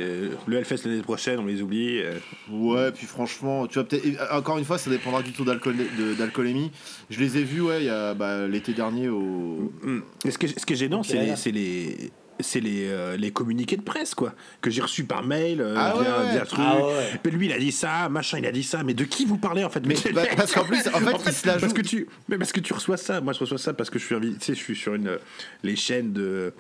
le 0.46 0.56
Hellfest 0.58 0.84
l'année 0.86 1.00
prochaine, 1.00 1.38
on 1.38 1.46
les 1.46 1.62
oublie. 1.62 2.00
euh. 2.02 2.18
Ouais, 2.50 2.92
puis 2.92 3.06
franchement, 3.06 3.66
tu 3.66 3.78
vas 3.78 3.84
peut-être. 3.84 4.04
euh, 4.04 4.36
Encore 4.38 4.58
une 4.58 4.64
fois, 4.66 4.76
ça 4.76 4.90
dépendra 4.90 5.22
du 5.22 5.32
taux 5.32 5.44
d'alcool- 5.44 5.76
de- 5.98 6.12
d'alcoolémie. 6.14 6.70
Je 7.08 7.18
les 7.18 7.38
ai 7.38 7.44
vus, 7.44 7.62
ouais, 7.62 7.80
il 7.80 7.86
y 7.86 7.90
a 7.90 8.12
bah, 8.12 8.46
l'été 8.46 8.74
dernier 8.74 9.08
au. 9.08 9.72
Mm. 9.82 10.00
Et 10.26 10.30
ce, 10.30 10.36
qui 10.36 10.46
est, 10.46 10.58
ce 10.58 10.66
qui 10.66 10.74
est 10.74 10.76
gênant, 10.76 11.00
les, 11.10 11.34
c'est 11.36 11.50
les, 11.50 12.10
c'est 12.40 12.60
les, 12.60 12.86
euh, 12.88 13.16
les 13.16 13.30
communiqués 13.30 13.76
de 13.76 13.82
presse, 13.82 14.14
quoi, 14.14 14.34
que 14.60 14.70
j'ai 14.70 14.82
reçus 14.82 15.04
par 15.04 15.24
mail, 15.24 15.60
euh, 15.60 15.74
Ah 15.76 15.94
via, 16.00 16.18
ouais. 16.20 16.30
via 16.32 16.46
truc. 16.46 16.60
Ah 16.62 16.76
ouais. 16.86 17.20
Mais 17.24 17.30
lui, 17.30 17.46
il 17.46 17.52
a 17.52 17.58
dit 17.58 17.72
ça, 17.72 18.08
machin, 18.08 18.38
il 18.38 18.46
a 18.46 18.52
dit 18.52 18.62
ça. 18.62 18.82
Mais 18.84 18.94
de 18.94 19.04
qui 19.04 19.24
vous 19.24 19.38
parlez, 19.38 19.64
en 19.64 19.70
fait? 19.70 19.84
Mais 19.86 19.94
bah, 20.12 20.22
parce 20.36 20.52
qu'en 20.52 20.64
plus, 20.64 20.86
en 20.88 21.00
fait, 21.00 21.16
il 21.26 21.32
se 21.32 21.46
la 21.46 21.54
parce 21.54 21.66
joue- 21.68 21.74
que 21.74 21.80
tu, 21.82 22.06
mais 22.28 22.38
parce 22.38 22.52
que 22.52 22.60
tu 22.60 22.72
reçois 22.72 22.96
ça. 22.96 23.20
Moi, 23.20 23.32
je 23.32 23.40
reçois 23.40 23.58
ça 23.58 23.72
parce 23.74 23.90
que 23.90 23.98
je 23.98 24.04
suis, 24.04 24.14
invi- 24.14 24.34
tu 24.38 24.44
sais, 24.44 24.54
je 24.54 24.58
suis 24.60 24.76
sur 24.76 24.94
une, 24.94 25.18
les 25.62 25.76
chaînes 25.76 26.12
de. 26.12 26.52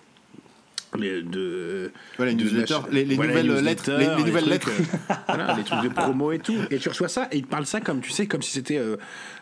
Les, 0.96 1.22
de, 1.22 1.92
Voilà, 2.16 2.32
les 2.32 2.36
de 2.38 2.44
newsletters, 2.44 2.74
la- 2.88 2.92
les- 2.94 3.04
les 3.04 3.14
voilà, 3.16 3.42
nouvelles 3.42 3.64
lettres, 3.64 3.90
les- 3.90 4.06
les 4.06 4.24
nouvelles 4.24 4.44
trucs, 4.44 4.48
lettres. 4.50 4.70
euh, 5.10 5.14
voilà, 5.28 5.54
les 5.56 5.62
trucs 5.64 5.82
de 5.82 5.88
promo 5.90 6.32
et 6.32 6.38
tout. 6.38 6.56
Et 6.70 6.78
tu 6.78 6.88
reçois 6.88 7.08
ça 7.08 7.28
et 7.30 7.36
ils 7.38 7.42
te 7.44 7.48
parlent 7.48 7.66
ça 7.66 7.80
comme 7.80 8.00
tu 8.00 8.10
sais, 8.10 8.26
comme 8.26 8.40
si 8.42 8.50
c'était, 8.52 8.78
euh, 8.78 8.96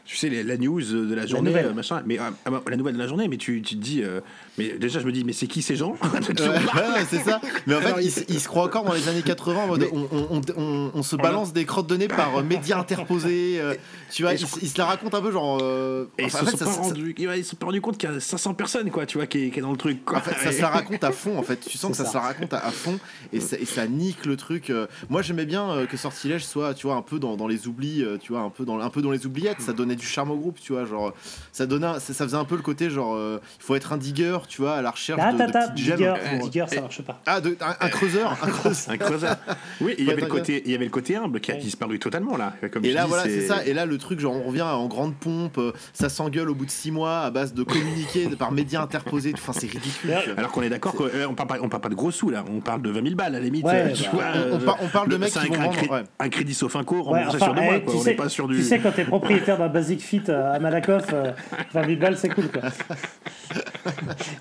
tu 0.05 0.16
sais, 0.16 0.28
les- 0.28 0.42
la 0.42 0.57
news 0.57 0.80
de 0.82 1.14
la 1.14 1.24
journée, 1.26 1.51
nouvelle. 1.51 1.66
euh, 1.66 1.72
machin. 1.72 2.03
Mais 2.05 2.18
euh, 2.18 2.22
ah 2.44 2.51
bah, 2.51 2.62
la 2.68 2.76
nouvelle 2.76 2.94
de 2.94 2.99
la 2.99 3.07
journée, 3.07 3.28
mais 3.28 3.36
tu, 3.36 3.62
tu 3.62 3.76
te 3.76 3.80
dis, 3.80 4.03
euh, 4.03 4.20
mais 4.59 4.70
déjà 4.78 4.99
je 4.99 5.07
me 5.07 5.12
dis, 5.12 5.22
mais 5.24 5.32
c'est 5.32 5.47
qui 5.47 5.62
ces 5.62 5.76
gens? 5.76 5.97
C'est 7.09 7.18
ça. 7.24 7.40
Mais 7.66 7.74
en 7.74 7.80
fait, 7.80 7.86
Alors, 7.86 8.01
il, 8.01 8.11
se- 8.11 8.49
croit 8.49 8.64
encore 8.64 8.84
dans 8.84 8.92
les 8.94 9.09
années 9.09 9.22
80. 9.22 9.61
en 9.62 9.66
mode, 9.68 9.86
on, 9.92 10.09
on- 10.12 10.28
on- 10.30 10.40
on- 10.57 10.90
on 10.94 11.03
se 11.03 11.16
balance 11.16 11.53
des 11.53 11.64
crottes 11.64 11.86
de 11.88 11.97
nez 11.97 12.09
par 12.09 12.38
euh, 12.38 12.42
médias 12.42 12.78
interposés. 12.78 13.59
euh, 13.61 13.74
tu 14.11 14.22
vois, 14.22 14.32
Et 14.32 14.36
il, 14.36 14.40
je- 14.40 14.47
se- 14.47 14.59
il 14.62 14.68
se 14.68 14.78
la 14.78 14.86
raconte 14.86 15.14
un 15.14 15.20
peu 15.22 15.30
genre. 15.30 15.59
euh, 15.62 16.07
Et 16.18 16.22
ils 16.22 16.26
enfin, 16.26 16.38
se 16.38 16.42
en 16.42 16.47
fait, 16.47 16.51
sont 16.53 16.57
ça- 16.59 16.64
pas 16.64 16.70
ça- 16.72 16.80
rendus, 16.80 17.14
ils 17.16 17.44
se 17.44 17.51
sont 17.51 17.57
pas 17.57 17.66
rendus 17.66 17.80
compte 17.80 17.99
qu'il 17.99 18.11
y 18.11 18.12
a 18.12 18.20
500 18.20 18.55
personnes, 18.55 18.90
quoi, 18.90 19.07
tu 19.07 19.18
vois, 19.18 19.26
qui, 19.26 19.44
est- 19.47 19.51
qui 19.51 19.59
est 19.59 19.62
dans 19.62 19.70
le 19.72 19.76
truc. 19.76 20.05
Quoi. 20.05 20.18
En 20.18 20.20
fait, 20.20 20.34
ça 20.44 20.53
se 20.53 20.61
la 20.61 20.68
raconte 20.68 21.05
à 21.05 21.12
fond. 21.12 21.36
En 21.39 21.43
fait, 21.43 21.61
tu 21.61 21.78
sens 21.78 21.91
que 21.93 21.97
ça, 21.97 22.05
ça. 22.05 22.11
se 22.11 22.14
la 22.16 22.22
raconte 22.22 22.53
à, 22.53 22.59
à 22.59 22.70
fond 22.70 22.99
et 23.32 23.41
ça, 23.41 23.57
et 23.59 23.64
ça 23.64 23.87
nique 23.87 24.26
le 24.26 24.37
truc. 24.37 24.70
euh. 24.70 24.87
Moi, 25.09 25.22
j'aimais 25.22 25.47
bien 25.47 25.70
euh, 25.70 25.87
que 25.87 25.97
Sortilège 25.97 26.45
soit, 26.45 26.74
tu 26.74 26.87
vois, 26.87 26.97
un 26.97 27.03
peu 27.03 27.18
dans, 27.18 27.37
dans 27.37 27.47
les 27.49 27.66
oublis, 27.68 28.03
euh, 28.03 28.18
tu 28.18 28.32
vois, 28.32 28.41
un 28.43 28.51
peu 28.51 28.64
dans 28.64 28.78
un 28.80 28.91
peu 28.91 29.03
dans 29.03 29.11
les 29.11 29.26
oubliettes. 29.26 29.61
Ça 29.61 29.72
donnait 29.72 29.97
du 29.97 30.07
charme 30.07 30.30
au 30.30 30.37
groupe, 30.37 30.59
tu 30.61 30.72
vois, 30.72 30.84
genre 30.84 31.12
ça 31.53 31.66
donnait, 31.66 31.99
ça, 32.01 32.12
ça 32.14 32.24
faisait 32.24 32.37
un 32.37 32.45
peu 32.45 32.57
le 32.57 32.62
côté 32.62 32.91
genre, 32.91 33.14
euh, 33.14 33.41
il 33.61 33.62
faut 33.64 33.74
être 33.74 33.93
un 33.93 33.97
digger, 33.97 34.39
tu 34.49 34.61
vois, 34.62 34.74
à 34.76 34.82
la 34.82 34.91
recherche 34.91 35.20
Ah, 35.22 35.32
de, 35.32 35.39
de 35.39 35.45
petites 35.45 35.76
gemmes. 35.78 35.97
digger, 35.97 36.14
pour- 36.39 36.49
digger, 36.49 36.64
ça 36.68 36.80
marche 36.80 37.03
pas. 37.03 37.20
Ah, 37.26 37.41
de- 37.41 37.57
un, 37.61 37.76
un 37.87 37.89
creuseur, 37.89 38.32
un 38.43 38.47
creuseur. 38.49 38.66
Un 38.89 38.97
creuseur. 38.99 39.37
Oui, 39.80 39.95
il 39.99 40.05
y, 40.07 40.11
avait 40.11 40.20
le 40.22 40.26
côté, 40.28 40.62
il 40.64 40.70
y 40.70 40.74
avait 40.74 40.84
le 40.84 40.91
côté 40.91 41.16
humble 41.16 41.41
qui 41.41 41.51
a 41.53 41.55
disparu 41.57 41.99
totalement, 41.99 42.37
là. 42.37 42.55
Comme 42.72 42.84
Et 42.84 42.93
là, 42.93 43.03
dis, 43.03 43.09
voilà, 43.09 43.24
c'est 43.24 43.47
ça. 43.47 43.64
Et 43.66 43.72
là, 43.74 43.87
le 43.87 43.99
truc, 43.99 44.20
genre, 44.20 44.34
on 44.34 44.43
revient 44.45 44.62
en 44.62 44.87
grande 44.87 45.14
pompe, 45.14 45.61
ça 45.93 46.09
s'engueule 46.09 46.49
au 46.51 46.55
bout 46.55 46.66
de 46.66 46.70
six 46.70 46.91
mois 46.91 47.20
à 47.20 47.30
base 47.30 47.53
de 47.55 47.62
communiquer 47.62 48.28
par 48.37 48.53
médias 48.53 48.82
interposés. 48.82 49.32
Enfin, 49.34 49.53
c'est 49.53 49.66
ridicule. 49.70 50.14
Alors 50.37 50.51
qu'on 50.53 50.62
est 50.62 50.68
d'accord 50.68 50.95
qu'on 51.29 51.35
parle, 51.35 51.49
pas- 51.49 51.59
on 51.62 51.68
parle 51.68 51.83
pas 51.83 51.89
de 51.89 51.95
gros 51.95 52.11
sous 52.11 52.31
là, 52.31 52.45
on 52.51 52.61
parle 52.61 52.83
de 52.83 52.91
20 52.91 53.03
000 53.03 53.14
balles 53.14 53.35
à 53.35 53.39
la 53.39 53.45
limite. 53.45 53.64
Ouais, 53.64 53.72
euh, 53.74 53.93
tu 53.93 54.03
bah, 54.05 54.09
vois, 54.12 54.24
on- 54.35 54.39
on 54.57 54.61
euh, 54.68 54.72
on 54.83 54.89
parle 54.89 55.09
de 55.09 55.16
mecs 55.16 55.31
qui 55.33 55.39
un, 55.39 55.43
vont 55.45 55.55
un, 55.55 55.59
vendre, 55.64 55.77
cré- 55.77 55.89
ouais. 55.89 56.03
un 56.18 56.29
crédit 56.29 56.55
sauf 56.55 56.74
un 56.77 56.85
cours, 56.85 57.09
Ouais, 57.09 57.18
remboursé 57.24 57.37
enfin, 57.37 57.45
sur 57.47 57.55
deux 57.55 57.61
mois. 57.62 57.74
eh, 57.77 57.83
Quoi. 57.83 57.93
tu, 57.93 57.99
on 57.99 58.03
sais, 58.03 58.11
n'est 58.11 58.16
pas 58.16 58.29
sur 58.29 58.49
du. 58.49 58.57
tu 58.57 58.62
sais, 58.62 58.79
quand 58.79 58.93
t'es 58.93 59.05
propriétaire 59.05 59.59
d'un 59.59 59.68
Basic 59.68 60.01
Fit 60.01 60.22
euh, 60.29 60.55
à 60.55 60.59
Malakoff, 60.59 61.07
euh, 61.12 61.33
20 61.74 61.87
000 61.87 62.01
balles, 62.01 62.16
c'est 62.18 62.29
cool. 62.29 62.49
Quoi. 62.51 62.62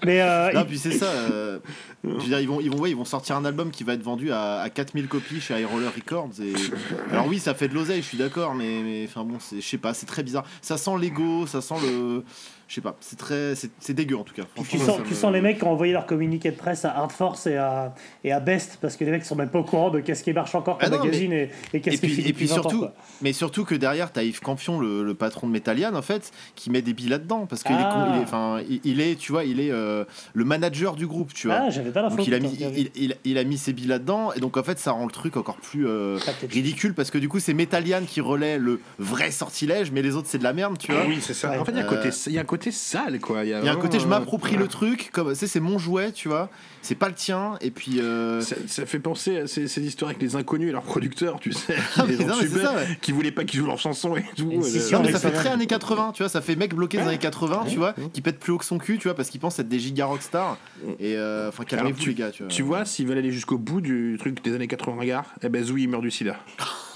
Mais 0.06 0.22
euh, 0.22 0.52
Non, 0.54 0.62
il- 0.62 0.66
puis 0.68 0.78
c'est 0.80 0.92
ça. 0.92 1.06
euh, 1.06 1.60
je 2.04 2.10
veux 2.10 2.18
dire, 2.20 2.40
ils 2.40 2.48
vont, 2.48 2.60
ils, 2.62 2.70
vont, 2.70 2.78
ouais, 2.80 2.90
ils 2.92 2.96
vont 2.96 3.06
sortir 3.06 3.36
un 3.36 3.46
album 3.46 3.72
qui 3.72 3.84
va 3.84 3.94
être 3.94 4.04
vendu 4.04 4.32
à, 4.32 4.60
à 4.62 4.70
4000 4.70 5.08
copies 5.08 5.42
chez 5.42 5.60
High 5.60 5.66
Roller 5.68 5.92
Records. 5.96 6.30
Et... 6.42 6.54
Alors, 7.12 7.28
oui, 7.28 7.40
ça 7.40 7.54
fait 7.54 7.68
de 7.68 7.74
l'oseille, 7.74 8.02
je 8.02 8.08
suis 8.08 8.18
d'accord, 8.18 8.56
mais, 8.56 8.82
mais 8.84 9.06
enfin 9.08 9.24
bon, 9.24 9.38
c'est- 9.40 9.62
je 9.62 9.68
sais 9.68 9.78
pas, 9.78 9.94
c'est 9.94 10.06
très 10.06 10.24
bizarre. 10.24 10.46
Ça 10.62 10.78
sent 10.78 10.92
l'ego, 11.00 11.46
ça 11.48 11.62
sent 11.62 11.76
le. 11.84 12.24
Je 12.68 12.74
sais 12.76 12.82
pas, 12.82 12.96
c'est 13.00 13.18
très. 13.18 13.54
C'est 13.80 13.94
dégueu 13.94 14.18
en 14.18 14.24
tout 14.24 14.34
cas. 14.34 14.42
tu, 14.68 14.78
sens, 14.80 14.88
ça 14.98 15.04
tu 15.04 15.12
me- 15.12 15.16
sens 15.16 15.32
les 15.32 15.42
mecs 15.42 15.60
qui 15.60 15.64
ont 15.66 15.72
envoyé 15.72 15.94
leur 15.94 16.08
communiqué 16.08 16.50
de 16.50 16.56
presse 16.56 16.84
à 16.84 16.90
Hard 16.98 17.12
Force 17.12 17.46
et 17.46 17.58
à, 17.58 17.94
et 18.24 18.32
à 18.32 18.40
Best 18.40 18.80
parce 18.82 18.98
que 18.98 19.04
les 19.06 19.12
mecs 19.12 19.24
sont 19.24 19.36
même 19.36 19.50
pas 19.50 19.60
au 19.60 19.64
courant 19.64 19.92
de 19.92 20.00
qu'est-ce 20.00 20.24
qui 20.24 20.34
marche 20.34 20.56
encore 20.56 20.80
comme 20.80 20.88
Ah 20.92 20.96
non, 20.98 21.04
magazine 21.04 21.30
mais- 21.30 21.52
et, 21.74 21.78
et 21.78 21.82
qu'est-ce 21.82 21.98
qui 22.02 22.08
et 22.08 22.10
puis 22.10 22.24
depuis 22.24 22.46
20 22.48 22.58
ans, 22.58 22.62
surtout, 22.62 22.80
quoi. 22.80 22.94
mais 23.22 23.34
surtout 23.34 23.66
que 23.66 23.76
derrière, 23.76 24.12
t'as 24.12 24.24
Yves 24.24 24.40
Campion, 24.40 24.80
le, 24.80 25.04
le 25.04 25.14
patron 25.14 25.46
de 25.46 25.52
Metallian, 25.52 25.94
en 25.94 26.02
fait, 26.02 26.32
qui 26.56 26.72
met 26.72 26.82
des 26.82 26.94
billes 26.94 27.10
là-dedans 27.10 27.46
parce 27.46 27.62
qu'il 27.62 27.76
est, 27.76 27.84
con- 27.84 27.84
Ah. 27.94 28.12
il 28.16 28.20
est, 28.20 28.24
enfin, 28.24 28.62
il, 28.68 28.82
il 28.84 29.00
est, 29.02 29.16
tu 29.16 29.32
vois, 29.32 29.44
il 29.44 29.60
est 29.60 29.70
euh, 29.72 30.04
le 30.34 30.44
manager 30.46 30.96
du 30.96 31.06
groupe, 31.06 31.34
tu 31.36 31.46
vois. 31.48 31.58
Ah, 31.68 31.70
j'avais 31.70 31.92
pas 31.92 32.02
l'info, 32.02 32.18
Donc 32.18 32.26
il 32.28 32.34
a 32.34 32.40
mis, 32.40 32.50
il, 32.60 32.90
il- 32.96 33.16
il 33.26 33.38
a 33.38 33.44
mis 33.44 33.58
ses 33.60 33.74
billes 33.74 33.86
là-dedans 33.88 34.34
et 34.34 34.40
donc 34.40 34.58
en 34.58 34.64
fait, 34.64 34.80
ça 34.80 34.92
rend 34.92 35.06
le 35.06 35.12
truc 35.12 35.38
encore 35.38 35.58
plus 35.58 35.88
euh, 35.88 36.18
ridicule 36.50 36.96
parce 36.96 37.12
que 37.12 37.20
du 37.20 37.30
coup, 37.30 37.40
c'est 37.40 37.54
Metallian 37.54 38.02
qui 38.08 38.22
relaie 38.22 38.58
le 38.58 38.80
vrai 38.98 39.30
sortilège, 39.30 39.92
mais 39.92 40.02
les 40.02 40.16
autres, 40.16 40.28
c'est 40.30 40.40
de 40.40 40.44
la 40.44 40.54
merde, 40.54 40.78
tu 40.80 40.92
vois. 40.92 41.06
Oui, 41.08 41.20
c'est 41.22 41.34
ça. 41.36 41.60
En 41.60 41.64
fait, 41.66 41.72
il 41.72 41.78
y, 41.78 41.82
a 41.82 41.86
un 41.86 41.88
côté- 41.88 42.10
Il 42.56 42.72
y 42.72 42.72
a 42.72 42.72
un 42.72 42.72
côté 42.72 42.72
sale, 42.72 43.20
quoi. 43.20 43.44
Il 43.44 43.50
y 43.50 43.54
a, 43.54 43.60
il 43.60 43.66
y 43.66 43.70
a 43.70 43.72
un 43.72 43.76
côté, 43.76 44.00
je 44.00 44.06
euh, 44.06 44.10
m'approprie 44.10 44.56
le 44.56 44.68
truc, 44.68 45.10
comme 45.12 45.36
c'est 45.36 45.60
mon 45.60 45.78
jouet, 45.78 46.12
tu 46.12 46.28
vois. 46.30 46.50
C'est 46.86 46.96
pas 46.96 47.08
le 47.08 47.16
tien, 47.16 47.58
et 47.62 47.72
puis. 47.72 48.00
euh, 48.00 48.42
Ça, 48.42 48.56
ça 48.68 48.86
fait 48.86 49.00
penser 49.00 49.40
à 49.40 49.48
ces, 49.48 49.68
ces 49.68 49.82
histoires 49.82 50.10
avec 50.10 50.22
les 50.22 50.36
inconnus 50.36 50.70
et 50.70 50.72
leurs 50.72 50.84
producteurs, 50.84 51.40
tu 51.40 51.52
sais, 51.52 51.76
Ah, 51.98 52.04
les 52.08 52.24
non, 52.24 52.36
ça, 52.36 52.76
ouais. 52.76 52.98
qui 53.02 53.12
voulaient 53.12 53.32
pas 53.32 53.44
qu'ils 53.44 53.60
jouent 53.60 53.66
leurs 53.66 53.80
chansons 53.80 54.16
et 54.16 54.24
tout. 54.38 54.52
Euh, 54.52 55.00
mais 55.04 55.12
ça 55.12 55.20
fait 55.20 55.32
très 55.32 55.50
années 55.50 55.66
80, 55.66 56.12
tu 56.14 56.22
vois, 56.24 56.30
ça 56.30 56.42
fait 56.42 56.56
mec 56.56 56.76
bloqué 56.76 56.98
des 56.98 57.04
années 57.04 57.18
80, 57.18 57.66
tu 57.70 57.78
vois, 57.78 57.96
qui 58.14 58.22
pète 58.22 58.38
plus 58.40 58.52
haut 58.54 58.58
que 58.60 58.66
son 58.66 58.78
cul, 58.78 58.98
tu 59.00 59.08
vois, 59.08 59.16
parce 59.16 59.30
qu'il 59.30 59.40
pense 59.42 59.58
être 59.60 59.68
des 59.68 59.80
giga 59.80 60.06
rockstars. 60.06 60.58
Et 61.00 61.16
euh, 61.18 61.50
enfin, 61.50 61.64
Alors, 61.68 61.82
calmez-vous, 61.84 62.00
tu, 62.00 62.10
les 62.10 62.16
gars, 62.16 62.30
tu 62.30 62.44
vois. 62.44 62.52
tu 62.52 62.62
vois, 62.62 62.86
s'ils 62.86 63.08
veulent 63.08 63.18
aller 63.18 63.32
jusqu'au 63.32 63.58
bout 63.58 63.82
du 63.82 64.16
truc 64.20 64.44
des 64.44 64.54
années 64.54 64.68
80 64.68 64.98
regards, 65.00 65.26
eh 65.42 65.50
ben 65.50 65.64
Zoui 65.64 65.84
il 65.84 65.90
meurt 65.90 66.04
du 66.04 66.12
sida. 66.12 66.36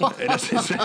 et 0.22 0.26
là, 0.26 0.38
c'est 0.38 0.56
ça. 0.58 0.76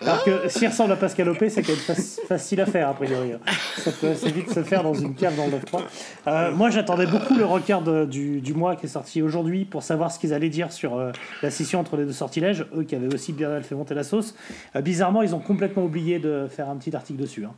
Alors 0.00 0.22
que 0.24 0.48
s'il 0.48 0.68
ressemble 0.68 0.92
à 0.92 0.96
Pascal 0.96 1.28
Opé, 1.30 1.48
c'est 1.48 1.62
quand 1.62 1.72
même 1.72 1.80
fac- 1.80 2.26
facile 2.28 2.60
à 2.60 2.66
faire, 2.66 2.88
a 2.88 2.94
priori. 2.94 3.32
Ça 3.78 3.90
peut 3.92 4.08
assez 4.10 4.30
vite 4.30 4.52
se 4.52 4.62
faire 4.62 4.82
dans 4.82 4.92
une 4.94 5.14
cave 5.14 5.34
dans 5.36 5.46
le 5.46 5.52
9-3. 5.52 5.82
Euh, 6.26 6.52
moi, 6.52 6.70
j'attendais 6.74 7.06
beaucoup 7.06 7.34
le 7.34 7.44
record 7.46 7.82
de- 7.82 8.04
du, 8.04 8.40
du 8.40 8.52
mois 8.54 8.76
qui 8.76 8.86
est 8.86 8.88
sorti 8.88 9.22
aujourd'hui 9.22 9.64
pour 9.64 9.82
savoir 9.82 10.10
ce 10.12 10.18
qu'ils 10.18 10.34
allaient 10.34 10.48
dire 10.50 10.72
sur 10.72 10.96
euh, 10.98 11.12
la 11.42 11.50
scission 11.50 11.80
entre 11.80 11.96
les 11.96 12.04
deux 12.04 12.12
sortilèges, 12.12 12.66
eux 12.76 12.82
qui 12.82 12.94
avaient 12.94 13.12
aussi 13.14 13.32
bien 13.32 13.60
fait 13.62 13.74
monter 13.74 13.94
la 13.94 14.04
sauce. 14.04 14.34
Euh, 14.76 14.80
bizarrement, 14.82 15.22
ils 15.22 15.34
ont 15.34 15.38
complètement 15.40 15.84
oublié 15.84 16.18
de 16.18 16.46
faire 16.50 16.68
un 16.68 16.76
petit 16.76 16.94
article 16.94 17.20
dessus. 17.20 17.44
hein. 17.46 17.52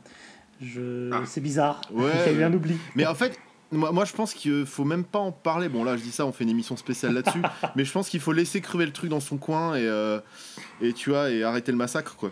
Je... 0.61 1.11
C'est 1.25 1.41
bizarre. 1.41 1.81
Ouais, 1.91 2.11
Il 2.27 2.33
y 2.33 2.35
a 2.35 2.39
eu 2.39 2.43
un 2.43 2.53
oubli. 2.53 2.77
Mais 2.95 3.05
en 3.05 3.13
fait, 3.15 3.37
moi, 3.71 3.91
moi 3.91 4.05
je 4.05 4.13
pense 4.13 4.33
qu'il 4.33 4.65
faut 4.65 4.85
même 4.85 5.03
pas 5.03 5.19
en 5.19 5.31
parler. 5.31 5.69
Bon, 5.69 5.83
là, 5.83 5.97
je 5.97 6.01
dis 6.03 6.11
ça, 6.11 6.25
on 6.25 6.31
fait 6.31 6.43
une 6.43 6.49
émission 6.49 6.77
spéciale 6.77 7.13
là-dessus. 7.13 7.41
mais 7.75 7.83
je 7.85 7.91
pense 7.91 8.09
qu'il 8.09 8.19
faut 8.19 8.31
laisser 8.33 8.61
crever 8.61 8.85
le 8.85 8.91
truc 8.93 9.09
dans 9.09 9.19
son 9.19 9.37
coin 9.37 9.75
et, 9.75 9.85
euh, 9.87 10.19
et 10.81 10.93
tu 10.93 11.09
vois, 11.09 11.29
et 11.31 11.43
arrêter 11.43 11.71
le 11.71 11.77
massacre, 11.77 12.15
quoi. 12.15 12.31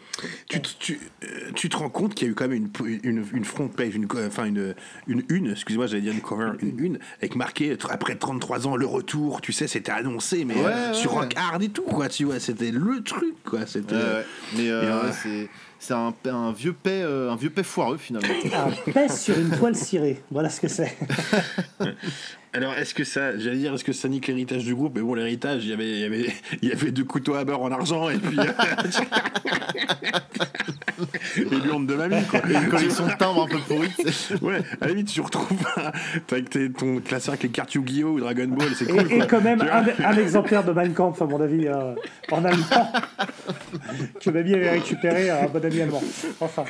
tu, 0.50 0.62
te- 0.62 0.70
tu, 0.80 1.00
euh, 1.24 1.52
tu 1.56 1.70
te 1.70 1.78
rends 1.78 1.90
compte 1.90 2.16
qu'il 2.16 2.28
y 2.28 2.30
a 2.30 2.32
eu 2.32 2.36
quand 2.36 2.48
même 2.48 2.70
une, 2.86 3.00
une, 3.04 3.26
une 3.34 3.46
front 3.46 3.68
page, 3.68 3.96
une, 3.96 4.08
enfin 4.28 4.46
une, 4.46 4.76
une 5.08 5.24
une, 5.30 5.52
excuse-moi, 5.52 5.88
j'allais 5.88 6.02
dire 6.04 6.14
une 6.14 6.22
cover, 6.22 6.52
une 6.62 6.80
une, 6.84 7.00
avec 7.20 7.36
marqué 7.36 7.76
après 7.90 8.16
33 8.16 8.68
ans 8.68 8.76
le 8.76 8.86
retour, 8.86 9.42
tu 9.42 9.52
sais, 9.54 9.68
c'était 9.68 9.92
annoncé, 9.92 10.46
mais 10.46 10.56
Ouais, 10.56 10.66
euh, 10.66 10.94
sur. 10.94 11.12
Rock 11.12 11.34
Hard 11.38 11.64
et 11.64 11.70
tout, 11.70 11.84
quoi, 11.84 12.08
tu 12.10 12.26
vois, 12.26 12.40
c'était 12.40 12.72
le 12.72 13.02
truc, 13.02 13.36
quoi. 13.46 13.66
C'était. 13.66 13.96
Ouais, 13.96 14.02
ouais. 14.02 14.26
Mais 14.58 14.70
euh, 14.70 15.02
Et, 15.02 15.06
ouais, 15.08 15.12
c'est. 15.14 15.50
C'est 15.80 15.94
un, 15.94 16.14
un 16.26 16.52
vieux 16.52 16.74
paix, 16.74 17.02
euh, 17.04 17.32
un 17.32 17.36
vieux 17.36 17.50
paix 17.50 17.64
foireux 17.64 17.98
finalement. 17.98 18.28
Un 18.54 18.92
pèse 18.92 19.22
sur 19.22 19.38
une 19.38 19.52
toile 19.52 19.76
cirée. 19.76 20.22
Voilà 20.32 20.50
ce 20.50 20.62
que 20.62 20.68
c'est. 20.68 20.96
Alors, 22.56 22.74
est-ce 22.76 22.94
que 22.94 23.04
ça, 23.04 23.38
j'allais 23.38 23.58
dire, 23.58 23.74
est-ce 23.74 23.84
que 23.84 23.92
ça 23.94 24.08
nique 24.08 24.28
l'héritage 24.28 24.64
du 24.64 24.74
groupe? 24.74 24.94
Mais 24.96 25.02
bon, 25.02 25.14
l'héritage, 25.14 25.66
il 25.66 25.72
y 25.72 25.74
avait, 25.74 25.90
il 25.90 26.00
y 26.00 26.04
avait, 26.06 26.34
il 26.62 26.70
y 26.70 26.72
avait 26.72 26.92
deux 26.92 27.04
couteaux 27.04 27.36
à 27.36 27.44
beurre 27.44 27.62
en 27.62 27.72
argent 27.72 28.10
et 28.10 28.18
puis. 28.18 28.38
et 31.38 31.44
l'urne 31.66 31.86
de 31.86 31.96
mamie, 31.96 32.24
quoi. 32.30 32.40
Et 32.50 32.54
une 32.54 32.70
collection 32.70 33.08
de 33.08 33.14
timbres 33.14 33.44
un 33.44 33.48
peu 33.48 33.60
pourris. 33.60 33.92
Ouais, 34.42 34.60
à 34.80 34.86
la 34.86 34.88
limite, 34.88 35.08
tu 35.10 35.22
retrouves 35.22 35.66
un, 35.78 35.92
t'as 36.28 36.36
avec 36.38 36.50
tes- 36.50 36.72
ton 36.72 37.00
classeur 37.00 37.34
avec 37.34 37.44
les 37.44 37.50
cartes 37.50 37.74
Yu-Gi-Oh! 37.76 38.10
ou 38.12 38.20
Dragon 38.20 38.48
Ball, 38.48 38.70
c'est 38.76 38.86
Et, 38.86 38.88
cool. 38.88 39.12
et 39.12 39.18
quoi. 39.18 39.26
quand 39.26 39.42
même 39.42 39.62
un, 39.62 39.86
un 40.06 40.18
exemplaire 40.18 40.64
de 40.64 40.72
Mein 40.72 40.94
Kampf, 40.94 41.22
à 41.22 41.26
mon 41.26 41.42
avis, 41.42 41.68
euh, 41.68 41.94
en 42.32 42.46
allemand, 42.46 42.66
que 44.22 44.30
Mamie 44.30 44.54
avait 44.54 44.72
récupéré 44.72 45.30
à 45.30 45.44
un 45.44 45.48
bon 45.48 45.64
ami 45.64 45.82
allemand. 45.82 46.04
Enfin, 46.40 46.64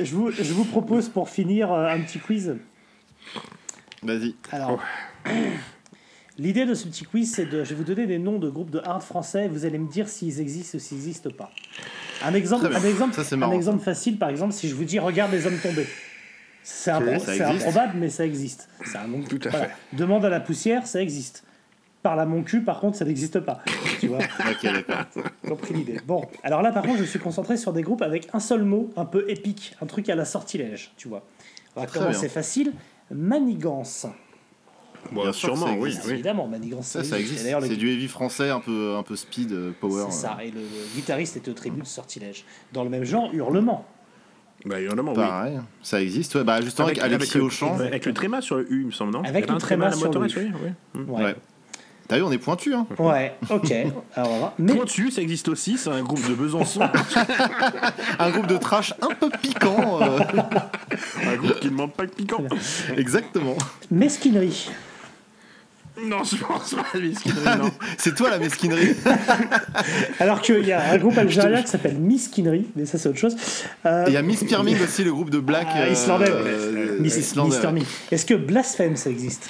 je 0.00 0.14
vous, 0.14 0.30
je 0.30 0.52
vous 0.52 0.64
propose 0.64 1.08
pour 1.08 1.28
finir 1.28 1.72
euh, 1.72 1.88
un 1.88 2.00
petit 2.00 2.18
quiz. 2.20 2.54
Vas-y. 4.02 4.34
Alors, 4.50 4.80
l'idée 6.38 6.64
de 6.66 6.74
ce 6.74 6.86
petit 6.88 7.04
quiz, 7.04 7.32
c'est 7.32 7.46
de. 7.46 7.64
Je 7.64 7.70
vais 7.70 7.74
vous 7.76 7.84
donner 7.84 8.06
des 8.06 8.18
noms 8.18 8.38
de 8.38 8.48
groupes 8.48 8.70
de 8.70 8.80
hard 8.84 9.02
français 9.02 9.44
et 9.46 9.48
vous 9.48 9.64
allez 9.64 9.78
me 9.78 9.88
dire 9.90 10.08
s'ils 10.08 10.40
existent 10.40 10.78
ou 10.78 10.80
s'ils 10.80 10.98
n'existent 10.98 11.30
pas. 11.30 11.50
Un 12.24 12.34
exemple, 12.34 12.66
un 12.66 12.84
exemple, 12.84 13.14
Ça, 13.14 13.24
c'est 13.24 13.34
un 13.34 13.50
exemple 13.50 13.82
facile, 13.82 14.18
par 14.18 14.28
exemple, 14.28 14.52
si 14.52 14.68
je 14.68 14.74
vous 14.74 14.84
dis 14.84 14.98
regarde 14.98 15.32
les 15.32 15.46
hommes 15.46 15.58
tombés. 15.60 15.86
C'est 16.62 16.92
c'est 17.18 17.42
improbable, 17.42 17.94
mais 17.96 18.08
ça 18.08 18.24
existe. 18.24 18.68
C'est 18.84 18.98
un 18.98 19.08
nom. 19.08 19.22
Tout 19.22 19.40
à 19.46 19.48
voilà. 19.48 19.66
fait. 19.66 19.96
Demande 19.96 20.24
à 20.24 20.28
la 20.28 20.38
poussière, 20.38 20.86
ça 20.86 21.02
existe. 21.02 21.42
Parle 22.04 22.20
à 22.20 22.26
mon 22.26 22.42
cul, 22.42 22.62
par 22.62 22.80
contre, 22.80 22.96
ça 22.96 23.04
n'existe 23.04 23.40
pas. 23.40 23.62
Tu 24.00 24.08
vois 24.08 24.18
compris 25.48 25.74
l'idée. 25.74 26.00
Bon, 26.04 26.24
alors 26.42 26.60
là, 26.60 26.72
par 26.72 26.82
contre, 26.82 26.98
je 26.98 27.04
suis 27.04 27.20
concentré 27.20 27.56
sur 27.56 27.72
des 27.72 27.82
groupes 27.82 28.02
avec 28.02 28.28
un 28.32 28.40
seul 28.40 28.64
mot, 28.64 28.90
un 28.96 29.04
peu 29.04 29.24
épique, 29.30 29.76
un 29.80 29.86
truc 29.86 30.08
à 30.08 30.16
la 30.16 30.24
sortilège, 30.24 30.90
tu 30.96 31.06
vois. 31.06 31.24
On 31.76 31.80
va 31.80 31.86
Très 31.86 32.00
commencer 32.00 32.20
bien. 32.22 32.28
facile. 32.28 32.72
Manigance. 33.10 34.06
Bon, 35.10 35.22
Bien 35.22 35.32
sûrement, 35.32 35.66
ça 35.66 35.72
oui, 35.72 35.88
existe. 35.88 36.06
oui. 36.06 36.12
Évidemment, 36.14 36.46
Manigance. 36.46 36.86
Ça, 36.86 37.18
existe. 37.18 37.44
le- 37.44 37.66
C'est 37.66 37.76
du 37.76 37.90
heavy 37.90 38.08
français 38.08 38.50
un 38.50 38.60
peu, 38.60 38.94
un 38.96 39.02
peu 39.02 39.16
speed, 39.16 39.52
euh, 39.52 39.72
power. 39.80 40.04
C'est 40.10 40.26
euh. 40.26 40.30
ça. 40.30 40.38
Et 40.44 40.50
le, 40.50 40.60
le 40.60 40.94
guitariste 40.94 41.36
était 41.36 41.50
au 41.50 41.54
tribut 41.54 41.80
de 41.82 41.86
sortilège. 41.86 42.44
Dans 42.72 42.84
le 42.84 42.90
même 42.90 43.04
genre, 43.04 43.30
Hurlement. 43.32 43.84
Bah, 44.64 44.76
oui. 44.78 45.14
Pareil, 45.14 45.58
ça 45.82 46.00
existe. 46.00 46.36
Ouais, 46.36 46.44
bah, 46.44 46.60
justement, 46.60 46.86
avec, 46.86 47.00
Alexis 47.00 47.36
le, 47.38 47.44
Auchan. 47.44 47.74
avec 47.80 48.06
le 48.06 48.14
tréma 48.14 48.40
sur 48.40 48.56
le 48.56 48.72
U, 48.72 48.82
il 48.82 48.86
me 48.86 48.90
semble, 48.92 49.12
non 49.12 49.24
Avec 49.24 49.50
le 49.50 49.58
tréma 49.58 49.90
sur 49.90 50.12
le 50.12 50.28
U. 50.28 50.32
oui, 50.36 50.52
oui. 50.94 51.00
Mm. 51.02 51.10
Ouais. 51.10 51.24
Ouais. 51.24 51.36
T'as 52.12 52.18
vu, 52.18 52.24
on 52.24 52.32
est 52.32 52.36
pointu. 52.36 52.74
Hein. 52.74 52.86
Ouais, 52.98 53.32
ok. 53.48 53.72
Alors, 54.14 54.28
on 54.28 54.32
va 54.34 54.38
voir. 54.38 54.52
Mais 54.58 54.74
Pointu, 54.74 55.10
ça 55.10 55.22
existe 55.22 55.48
aussi, 55.48 55.78
c'est 55.78 55.88
un 55.88 56.02
groupe 56.02 56.28
de 56.28 56.34
Besançon. 56.34 56.82
Un 58.18 58.30
groupe 58.30 58.46
de 58.48 58.58
trash 58.58 58.92
un 59.00 59.14
peu 59.14 59.30
piquant. 59.40 59.98
euh. 60.02 60.18
un 61.26 61.36
groupe 61.36 61.58
qui 61.60 61.68
ne 61.68 61.74
manque 61.74 61.94
pas 61.94 62.04
de 62.04 62.10
piquant. 62.10 62.44
Exactement. 62.98 63.56
Mesquinerie. 63.90 64.68
Non, 66.04 66.22
je 66.22 66.36
pense 66.36 66.74
pas, 66.74 66.98
mesquinerie, 66.98 67.58
non. 67.58 67.70
C'est 67.96 68.14
toi 68.14 68.28
la 68.28 68.38
mesquinerie. 68.38 68.94
Alors 70.20 70.42
qu'il 70.42 70.66
y 70.66 70.72
a 70.72 70.90
un 70.92 70.98
groupe 70.98 71.16
algérien 71.16 71.62
qui 71.62 71.68
s'appelle 71.68 71.96
Miskinerie, 71.96 72.66
mais 72.76 72.84
ça, 72.84 72.98
c'est 72.98 73.08
autre 73.08 73.18
chose. 73.18 73.36
Euh, 73.86 74.04
Et 74.06 74.10
il 74.10 74.12
y 74.12 74.16
a 74.18 74.22
Miss 74.22 74.44
Pirming 74.44 74.76
aussi, 74.82 75.02
le 75.02 75.12
groupe 75.12 75.30
de 75.30 75.38
Black. 75.38 75.66
Ah, 75.70 75.78
euh, 75.84 75.88
islandais, 75.92 76.30
ouais. 76.30 76.36
euh, 76.44 76.98
Miss- 77.00 77.16
islandais, 77.16 77.56
Mr. 77.58 77.66
ouais. 77.68 77.72
Me. 77.72 77.80
Est-ce 78.10 78.26
que 78.26 78.34
Blasphème, 78.34 78.96
ça 78.96 79.08
existe? 79.08 79.48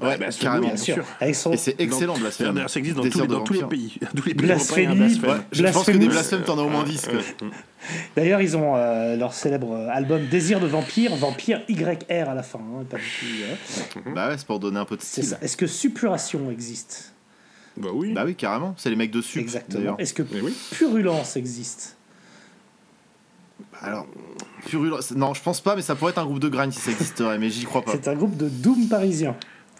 Ouais, 0.00 0.16
bah, 0.16 0.26
c'est 0.30 0.40
carrément. 0.40 0.66
oui, 0.66 0.72
bien 0.74 0.76
sûr. 0.76 1.04
Avec 1.20 1.34
son 1.34 1.52
Et 1.52 1.56
c'est 1.56 1.80
excellent, 1.80 2.16
Blasphème. 2.16 2.54
D'ailleurs, 2.54 2.70
ça 2.70 2.78
existe 2.78 2.96
dans, 2.96 3.08
tous 3.08 3.20
les, 3.20 3.26
dans 3.26 3.40
tous 3.40 3.52
les 3.52 3.64
pays. 3.64 3.98
Tous 4.16 4.26
les 4.26 4.34
pays 4.34 4.46
Blasphémie. 4.46 4.96
Blasphème. 4.96 5.30
Ouais, 5.30 5.36
je 5.52 5.62
pense 5.64 5.86
que 5.86 5.92
des 5.92 6.08
blasphèmes, 6.08 6.42
t'en 6.42 6.58
as 6.58 6.62
au 6.62 6.68
moins 6.68 6.84
10. 6.84 7.08
quoi. 7.08 7.48
D'ailleurs, 8.16 8.40
ils 8.40 8.56
ont 8.56 8.76
euh, 8.76 9.16
leur 9.16 9.32
célèbre 9.32 9.72
euh, 9.72 9.88
album 9.90 10.26
Désir 10.26 10.60
de 10.60 10.66
vampire, 10.66 11.14
vampire 11.16 11.62
YR 11.68 12.28
à 12.28 12.34
la 12.34 12.42
fin. 12.42 12.58
hein, 12.58 12.84
pas 12.88 12.96
du 12.98 13.02
tout, 13.02 13.98
euh, 13.98 14.12
Bah 14.14 14.28
ouais, 14.28 14.38
c'est 14.38 14.46
pour 14.46 14.60
donner 14.60 14.78
un 14.78 14.84
peu 14.84 14.96
de 14.96 15.02
style. 15.02 15.36
Est-ce 15.40 15.56
que 15.56 15.66
suppuration 15.66 16.50
existe? 16.50 17.12
Bah 17.76 17.90
oui. 17.92 18.12
Bah 18.12 18.22
oui, 18.24 18.34
carrément. 18.34 18.74
C'est 18.76 18.90
les 18.90 18.96
mecs 18.96 19.10
de 19.12 19.20
sup. 19.20 19.40
Exactement. 19.40 19.96
Est-ce 19.98 20.14
que 20.14 20.22
oui. 20.22 20.52
purulence 20.72 21.36
existe? 21.36 21.96
Alors, 23.80 24.06
Purulent. 24.66 24.98
Non, 25.14 25.34
je 25.34 25.42
pense 25.42 25.60
pas, 25.60 25.76
mais 25.76 25.82
ça 25.82 25.94
pourrait 25.94 26.10
être 26.10 26.18
un 26.18 26.24
groupe 26.24 26.40
de 26.40 26.48
grind 26.48 26.72
si 26.72 26.80
ça 26.80 26.90
existerait, 26.90 27.38
mais 27.38 27.50
j'y 27.50 27.64
crois 27.64 27.82
pas. 27.82 27.92
C'est 27.92 28.08
un 28.08 28.14
groupe 28.14 28.36
de 28.36 28.48
doom 28.48 28.88
parisien 28.88 29.36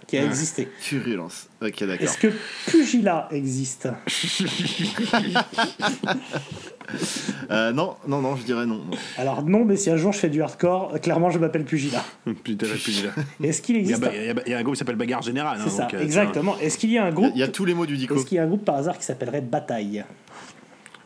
qui 0.09 0.19
a 0.19 0.25
existé. 0.25 0.69
Purulence. 0.83 1.49
Ok, 1.63 1.85
d'accord. 1.85 2.03
Est-ce 2.09 2.19
que 2.19 2.33
pugilat 2.67 3.29
existe? 3.31 3.89
Euh, 7.51 7.73
non, 7.73 7.97
non, 8.07 8.23
non, 8.23 8.35
je 8.37 8.45
dirais 8.45 8.65
non. 8.65 8.77
non. 8.77 8.97
Alors 9.19 9.43
non, 9.43 9.65
mais 9.67 9.77
si 9.77 9.91
un 9.91 9.97
jour 9.99 10.13
je 10.15 10.19
fais 10.21 10.31
du 10.31 10.41
hardcore, 10.43 10.93
euh, 10.95 10.99
clairement 10.99 11.29
je 11.31 11.39
m'appelle 11.39 11.65
pugilat. 11.65 12.03
Putain, 12.43 12.67
la 12.67 12.75
pugilat. 12.83 13.11
Est-ce 13.43 13.61
qu'il 13.61 13.77
existe 13.77 14.03
il 14.11 14.25
y 14.25 14.31
a- 14.31 14.35
il 14.47 14.51
y 14.53 14.55
a 14.55 14.59
un 14.59 14.63
groupe 14.63 14.75
qui 14.75 14.79
s'appelle 14.79 14.97
Bagarre 14.97 15.21
Générale. 15.21 15.59
hein, 15.61 15.65
C'est 15.65 15.71
ça, 15.77 15.83
donc, 15.83 15.95
euh, 15.95 16.01
exactement. 16.03 16.57
Est-ce 16.61 16.79
qu'il 16.79 16.91
y 16.91 16.97
a 16.97 17.05
un 17.05 17.11
groupe 17.13 17.33
il 17.35 17.41
y 17.41 17.43
a 17.43 17.49
tous 17.49 17.67
les 17.67 17.75
mots 17.75 17.85
du 17.85 17.97
dico. 17.99 18.17
Est-ce 18.17 18.25
qu'il 18.25 18.37
y 18.37 18.39
a 18.39 18.45
un 18.45 18.47
groupe 18.47 18.65
par 18.65 18.77
hasard 18.77 18.97
qui 18.99 19.05
s'appellerait 19.05 19.43
Bataille? 19.43 20.05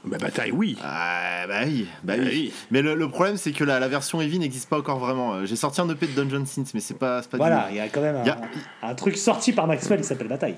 Bah, 0.04 0.18
bataille, 0.18 0.50
oui. 0.50 0.76
Ah, 0.82 1.44
bah 1.46 1.60
oui, 1.64 1.86
bah 2.02 2.14
Bah 2.16 2.22
oui. 2.24 2.28
oui. 2.32 2.52
Mais 2.72 2.82
le, 2.82 2.94
le 2.96 3.08
problème, 3.08 3.36
c'est 3.36 3.52
que 3.52 3.62
la, 3.62 3.78
la 3.78 3.86
version 3.88 4.20
Heavy 4.20 4.38
n'existe 4.40 4.68
pas 4.68 4.78
encore 4.78 4.98
vraiment. 4.98 5.34
Euh, 5.34 5.44
J'ai 5.46 5.54
sorti 5.56 5.80
un 5.80 5.88
EP 5.88 6.06
de 6.08 6.20
Dungeon 6.22 6.44
Synth, 6.44 6.74
mais 6.74 6.80
c'est 6.80 6.98
pas, 6.98 7.22
c'est 7.22 7.30
pas 7.30 7.36
Voilà, 7.36 7.68
il 7.70 7.76
y 7.76 7.80
a 7.80 7.88
quand 7.88 8.00
même 8.00 8.16
un, 8.16 8.22
Il 8.22 8.26
y 8.26 8.30
a- 8.30 8.40
un 8.82 8.94
truc 8.96 9.16
sorti 9.16 9.52
par 9.52 9.66
Maxwell 9.68 10.00
qui 10.00 10.06
s'appelle 10.06 10.26
Bataille. 10.28 10.56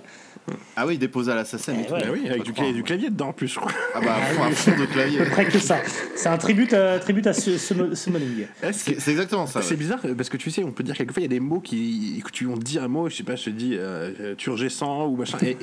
Ah 0.76 0.86
oui, 0.86 0.98
déposé 0.98 1.32
à 1.32 1.34
l'assassin. 1.34 1.72
et 1.74 1.76
Eh 1.82 1.86
tout. 1.86 1.94
ouais. 1.94 2.02
Oui, 2.12 2.28
avec 2.28 2.42
du, 2.42 2.52
croire. 2.52 2.54
clavier, 2.54 2.72
du 2.74 2.82
clavier 2.82 3.10
dedans 3.10 3.28
en 3.28 3.32
plus, 3.32 3.48
je 3.48 3.56
crois. 3.58 3.70
Ah 3.94 4.00
bah, 4.00 4.16
à 4.16 4.20
fond, 4.26 4.42
à 4.42 4.50
fond 4.50 4.80
de 4.80 4.86
clavier. 4.86 5.20
Après 5.26 5.46
que 5.46 5.58
ça. 5.58 5.78
C'est 6.16 6.28
un 6.28 6.36
tribut 6.38 6.72
à, 6.72 6.98
tribut 6.98 7.26
à 7.26 7.32
ce, 7.32 7.56
ce, 7.58 7.74
C'est 8.72 9.08
exactement 9.10 9.46
ça. 9.46 9.62
C'est 9.62 9.70
ouais. 9.70 9.76
bizarre 9.76 10.00
euh, 10.04 10.14
parce 10.14 10.28
que 10.28 10.36
tu 10.36 10.50
sais, 10.50 10.64
on 10.64 10.72
peut 10.72 10.82
dire 10.82 10.96
quelquefois 10.96 11.20
il 11.20 11.24
y 11.24 11.26
a 11.26 11.28
des 11.28 11.40
mots 11.40 11.60
qui, 11.60 12.22
tu 12.32 12.46
on 12.46 12.56
te 12.56 12.62
dit 12.62 12.78
un 12.78 12.88
mot, 12.88 13.08
je 13.08 13.16
sais 13.16 13.22
pas, 13.22 13.36
je 13.36 13.44
te 13.44 13.50
dis 13.50 13.74
euh, 13.76 14.12
euh, 14.20 14.34
turgescent 14.34 15.06
ou 15.06 15.16
machin. 15.16 15.38
Et, 15.42 15.50
et, 15.50 15.54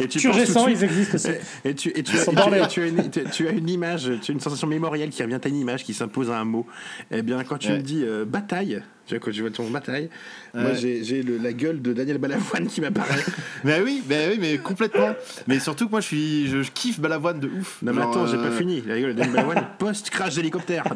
et, 0.00 0.04
et 0.04 0.08
tu 0.08 0.18
Turgescent, 0.18 0.66
ils 0.68 0.82
existent 0.84 1.14
aussi. 1.16 1.28
Et, 1.64 1.74
tu, 1.74 1.88
et 1.90 2.02
tu, 2.02 2.12
tu- 2.12 2.18
as 2.18 2.86
une, 2.86 3.10
tu, 3.10 3.24
tu 3.32 3.48
as 3.48 3.50
une 3.50 3.68
image, 3.68 4.10
tu 4.22 4.30
as 4.32 4.34
une 4.34 4.40
sensation 4.40 4.66
mémorielle 4.66 5.10
qui 5.10 5.22
revient 5.22 5.38
à 5.42 5.48
une 5.48 5.56
image 5.56 5.84
qui 5.84 5.94
s'impose 5.94 6.30
à 6.30 6.38
un 6.38 6.44
mot. 6.44 6.66
Eh 7.10 7.22
bien, 7.22 7.42
quand 7.44 7.58
tu 7.58 7.68
Ouais. 7.70 7.76
me 7.76 7.82
dis 7.82 8.02
euh, 8.04 8.24
bataille, 8.24 8.82
tu 9.10 9.16
vois, 9.16 9.24
quand 9.24 9.30
tu 9.32 9.40
vois 9.40 9.50
ton 9.50 9.68
bataille, 9.70 10.08
moi 10.54 10.64
Ouais. 10.70 10.76
j'ai 10.76 11.02
j'ai 11.04 11.22
le- 11.22 11.38
la 11.38 11.52
gueule 11.52 11.82
de 11.82 11.92
Daniel 11.92 12.18
Balavoine 12.18 12.66
qui 12.68 12.80
m'apparaît. 12.80 13.24
Mais 13.64 13.80
oui, 13.84 14.02
mais 14.08 14.28
oui, 14.30 14.38
mais 14.40 14.58
complètement. 14.58 15.14
Mais 15.48 15.58
surtout 15.58 15.86
que 15.86 15.90
moi, 15.90 16.00
je 16.00 16.06
suis, 16.06 16.46
je, 16.48 16.62
je 16.62 16.70
kiffe 16.70 17.00
Balavoine 17.00 17.40
de 17.40 17.48
ouf. 17.48 17.78
Non, 17.82 17.92
mais 17.92 18.00
Genre, 18.02 18.10
attends, 18.10 18.26
j'ai 18.26 18.36
euh, 18.36 18.48
pas 18.50 18.56
fini. 18.56 18.82
La 18.86 18.98
gueule 19.00 19.14
de 19.14 19.18
Daniel 19.18 19.34
Balavoine 19.34 19.66
post-crash 19.78 20.34
d'hélicoptère. 20.36 20.84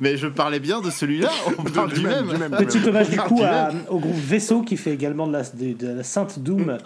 Mais 0.00 0.16
je 0.16 0.26
parlais 0.28 0.60
bien 0.60 0.80
de 0.80 0.90
celui-là. 0.90 1.30
On 1.58 1.64
parle 1.64 1.88
du, 1.92 2.00
du 2.00 2.06
même, 2.06 2.26
même. 2.26 2.34
du 2.34 2.38
même. 2.38 2.50
Petit 2.52 2.86
hommage 2.86 3.08
du 3.10 3.16
coup 3.18 3.40
à- 3.42 3.70
au 3.88 3.98
groupe 3.98 4.14
Vaisseau 4.16 4.62
qui 4.62 4.76
fait 4.76 4.92
également 4.92 5.26
de 5.26 5.32
la, 5.32 5.42
de, 5.42 5.72
de 5.72 5.88
la 5.88 6.02
Sainte 6.02 6.38
Doom. 6.38 6.78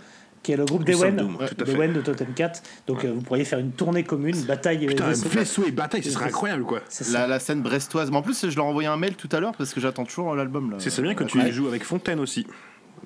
Qui 0.42 0.52
est 0.52 0.56
le 0.56 0.64
groupe 0.64 0.84
d'Ewen, 0.84 1.16
d'Ewen 1.58 1.92
de 1.92 2.00
Totem 2.00 2.32
4. 2.34 2.62
Donc 2.86 3.04
euh, 3.04 3.12
vous 3.14 3.20
pourriez 3.20 3.44
faire 3.44 3.58
une 3.58 3.72
tournée 3.72 4.04
commune, 4.04 4.40
bataille 4.44 4.84
et 4.84 4.86
Putain, 4.86 5.08
vaisseau. 5.08 5.28
vaisseau 5.28 5.64
et 5.66 5.70
bataille, 5.70 6.02
ce 6.02 6.10
serait 6.10 6.26
incroyable 6.26 6.64
quoi. 6.64 6.80
La, 7.12 7.26
la 7.26 7.38
scène 7.38 7.60
brestoise. 7.60 8.10
Mais 8.10 8.16
en 8.16 8.22
plus, 8.22 8.48
je 8.48 8.56
leur 8.56 8.64
ai 8.64 8.68
envoyé 8.68 8.88
un 8.88 8.96
mail 8.96 9.16
tout 9.16 9.28
à 9.32 9.40
l'heure 9.40 9.52
parce 9.56 9.74
que 9.74 9.80
j'attends 9.80 10.04
toujours 10.06 10.34
l'album. 10.34 10.70
là. 10.70 10.76
C'est 10.78 10.88
ça 10.88 11.02
bien 11.02 11.14
que 11.14 11.24
tu 11.24 11.38
Ouais. 11.38 11.52
joues 11.52 11.68
avec 11.68 11.84
Fontaine 11.84 12.20
aussi. 12.20 12.46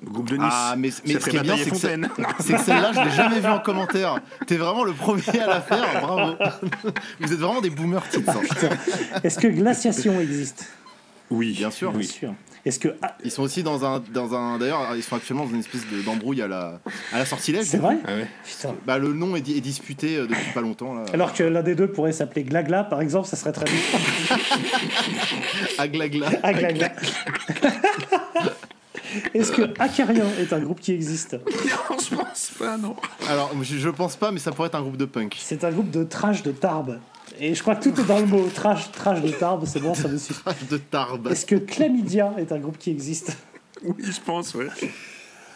Le 0.05 0.11
groupe 0.11 0.29
de 0.29 0.35
Nice. 0.37 0.45
Ah, 0.49 0.75
mais, 0.77 0.89
mais 1.05 1.19
ce 1.19 1.29
qui 1.29 1.35
est 1.37 1.41
bien, 1.41 1.55
c'est 1.57 1.69
que, 1.71 1.77
celle-là, 1.77 2.91
je 2.93 2.99
l'ai 3.01 3.11
jamais 3.11 3.39
vue 3.39 3.47
en 3.47 3.59
commentaire. 3.59 4.19
T'es 4.45 4.57
vraiment 4.57 4.83
le 4.83 4.91
premier 4.93 5.21
à 5.41 5.47
la 5.47 5.61
faire, 5.61 6.01
bravo. 6.01 6.35
Vous 7.21 7.31
êtes 7.33 7.39
vraiment 7.39 7.61
des 7.61 7.69
boomers 7.69 8.07
titres. 8.09 8.31
hein. 8.31 8.69
Est-ce 9.23 9.39
que 9.39 9.47
glaciation 9.47 10.19
existe? 10.19 10.67
Oui, 11.29 11.53
Bien 11.53 11.71
sûr. 11.71 11.91
Bien 11.93 12.07
sûr. 12.07 12.33
Est-ce 12.65 12.79
que 12.79 12.95
ah, 13.03 13.15
Ils 13.23 13.29
sont 13.29 13.43
aussi 13.43 13.61
dans 13.61 13.85
un, 13.85 14.01
dans 14.11 14.33
un. 14.33 14.57
D'ailleurs, 14.57 14.95
ils 14.95 15.03
sont 15.03 15.15
actuellement 15.15 15.45
dans 15.45 15.51
une 15.51 15.59
espèce 15.59 15.85
de- 15.87 16.01
d'embrouille 16.01 16.41
à 16.41 16.47
la, 16.47 16.79
à 17.13 17.19
la 17.19 17.25
sortilège. 17.25 17.65
c'est 17.65 17.77
vrai 17.77 17.97
Ah 18.07 18.15
ouais. 18.15 18.27
Bah, 18.87 18.97
le 18.97 19.13
nom 19.13 19.35
est, 19.35 19.41
di- 19.41 19.55
est 19.55 19.61
disputé 19.61 20.17
euh, 20.17 20.25
depuis 20.25 20.51
pas 20.53 20.61
longtemps. 20.61 20.95
Là. 20.95 21.03
Alors 21.13 21.31
que 21.33 21.43
l'un 21.43 21.61
des 21.61 21.75
deux 21.75 21.87
pourrait 21.87 22.11
s'appeler 22.11 22.43
Glagla, 22.43 22.83
par 22.83 23.01
exemple, 23.01 23.27
ça 23.27 23.35
serait 23.35 23.51
très 23.51 23.65
bien. 23.65 23.73
Aglagla. 25.77 26.29
Ah, 26.43 26.53
Glagla. 26.53 26.91
Est-ce 29.33 29.51
que 29.51 29.61
Acarian 29.79 30.25
est 30.39 30.51
un 30.51 30.59
groupe 30.59 30.79
qui 30.81 30.91
existe? 30.91 31.33
Non, 31.33 31.97
je 31.99 32.15
pense 32.15 32.24
pas, 32.57 32.77
non. 32.77 32.95
Alors, 33.29 33.51
je, 33.61 33.77
je 33.77 33.89
pense 33.89 34.15
pas, 34.15 34.31
mais 34.31 34.39
ça 34.39 34.51
pourrait 34.51 34.67
être 34.67 34.75
un 34.75 34.81
groupe 34.81 34.97
de 34.97 35.05
punk. 35.05 35.35
C'est 35.39 35.63
un 35.63 35.71
groupe 35.71 35.91
de 35.91 36.03
trash 36.03 36.43
de 36.43 36.51
Tarbes. 36.51 36.99
Et 37.39 37.53
je 37.55 37.61
crois 37.61 37.75
que 37.75 37.89
tout 37.89 37.99
est 37.99 38.05
dans 38.05 38.19
le 38.19 38.25
mot 38.27 38.47
trash, 38.53 38.91
trash 38.91 39.21
de 39.21 39.29
Tarbes, 39.29 39.63
c'est 39.65 39.79
bon, 39.81 39.93
ça 39.93 40.07
me 40.07 40.17
suffit. 40.17 40.41
de 40.69 40.77
Tarbes. 40.77 41.27
Est-ce 41.31 41.45
que 41.45 41.55
Chlamydia 41.55 42.33
est 42.37 42.51
un 42.51 42.59
groupe 42.59 42.77
qui 42.77 42.91
existe? 42.91 43.37
Oui, 43.83 43.93
je 44.03 44.19
pense, 44.25 44.53
ouais. 44.55 44.67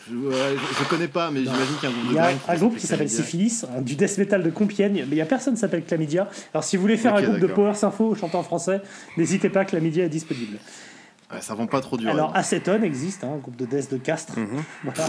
Je, 0.10 0.16
ouais, 0.16 0.34
je- 0.56 0.84
je 0.84 0.89
connais 0.89 1.08
pas, 1.08 1.30
mais 1.30 1.41
j'imagine 1.41 1.76
qu'il 1.80 1.84
y 1.84 1.86
a 1.86 1.89
un 1.89 1.93
groupe 1.93 2.08
de 2.08 2.12
Il 2.12 2.16
y 2.16 2.20
a 2.20 2.32
un 2.54 2.58
groupe 2.58 2.76
qui 2.78 2.88
s'appelle. 2.88 3.10
Syphilis, 3.10 3.64
un- 3.78 3.82
du 3.82 3.95
death 3.95 4.18
metal 4.18 4.41
de 4.43 4.50
Compiègne, 4.50 5.06
mais 5.08 5.16
il 5.16 5.18
y 5.18 5.22
a 5.22 5.26
personne 5.26 5.54
qui 5.54 5.60
s'appelle 5.60 5.84
Chlamydia. 5.86 6.28
Alors 6.54 6.64
si 6.64 6.76
vous 6.76 6.82
voulez 6.82 6.97
faire 6.97 7.16
un 7.16 7.22
groupe 7.22 7.39
de. 7.39 7.47
Power 7.47 7.76
Sympho 7.76 8.16
chantant 8.16 8.39
en 8.39 8.43
français, 8.43 8.82
n'hésitez 9.18 9.50
pas, 9.50 9.66
Chlamydia 9.66 10.06
est 10.06 10.10
disponible. 10.10 10.58
Ouais, 11.32 11.41
ça 11.41 11.53
vend 11.53 11.67
pas 11.67 11.80
trop 11.82 11.95
dur. 11.97 12.09
Alors, 12.09 12.36
Acetone 12.36 12.84
existe, 12.84 13.23
hein, 13.23 13.34
un 13.36 13.38
groupe 13.38 13.55
de 13.55 13.65
death 13.65 13.91
de 13.91 13.97
Castres. 13.97 14.34
Voilà. 14.84 15.05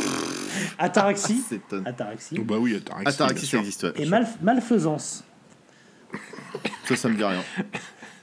Ataraxie. 0.78 1.42
Acetone. 1.46 1.86
Ataraxie. 1.86 2.38
Bah 2.40 2.56
oui, 2.58 2.76
Ataraxie. 2.76 3.08
Ataraxie, 3.08 3.40
bien 3.46 3.50
ça 3.50 3.58
existe, 3.58 3.82
ouais. 3.84 3.92
Et 3.96 4.06
mal- 4.06 4.28
malfaisance. 4.42 5.24
Ça, 6.84 6.96
ça 6.96 7.08
me 7.08 7.14
dit 7.16 7.24
rien. 7.24 7.42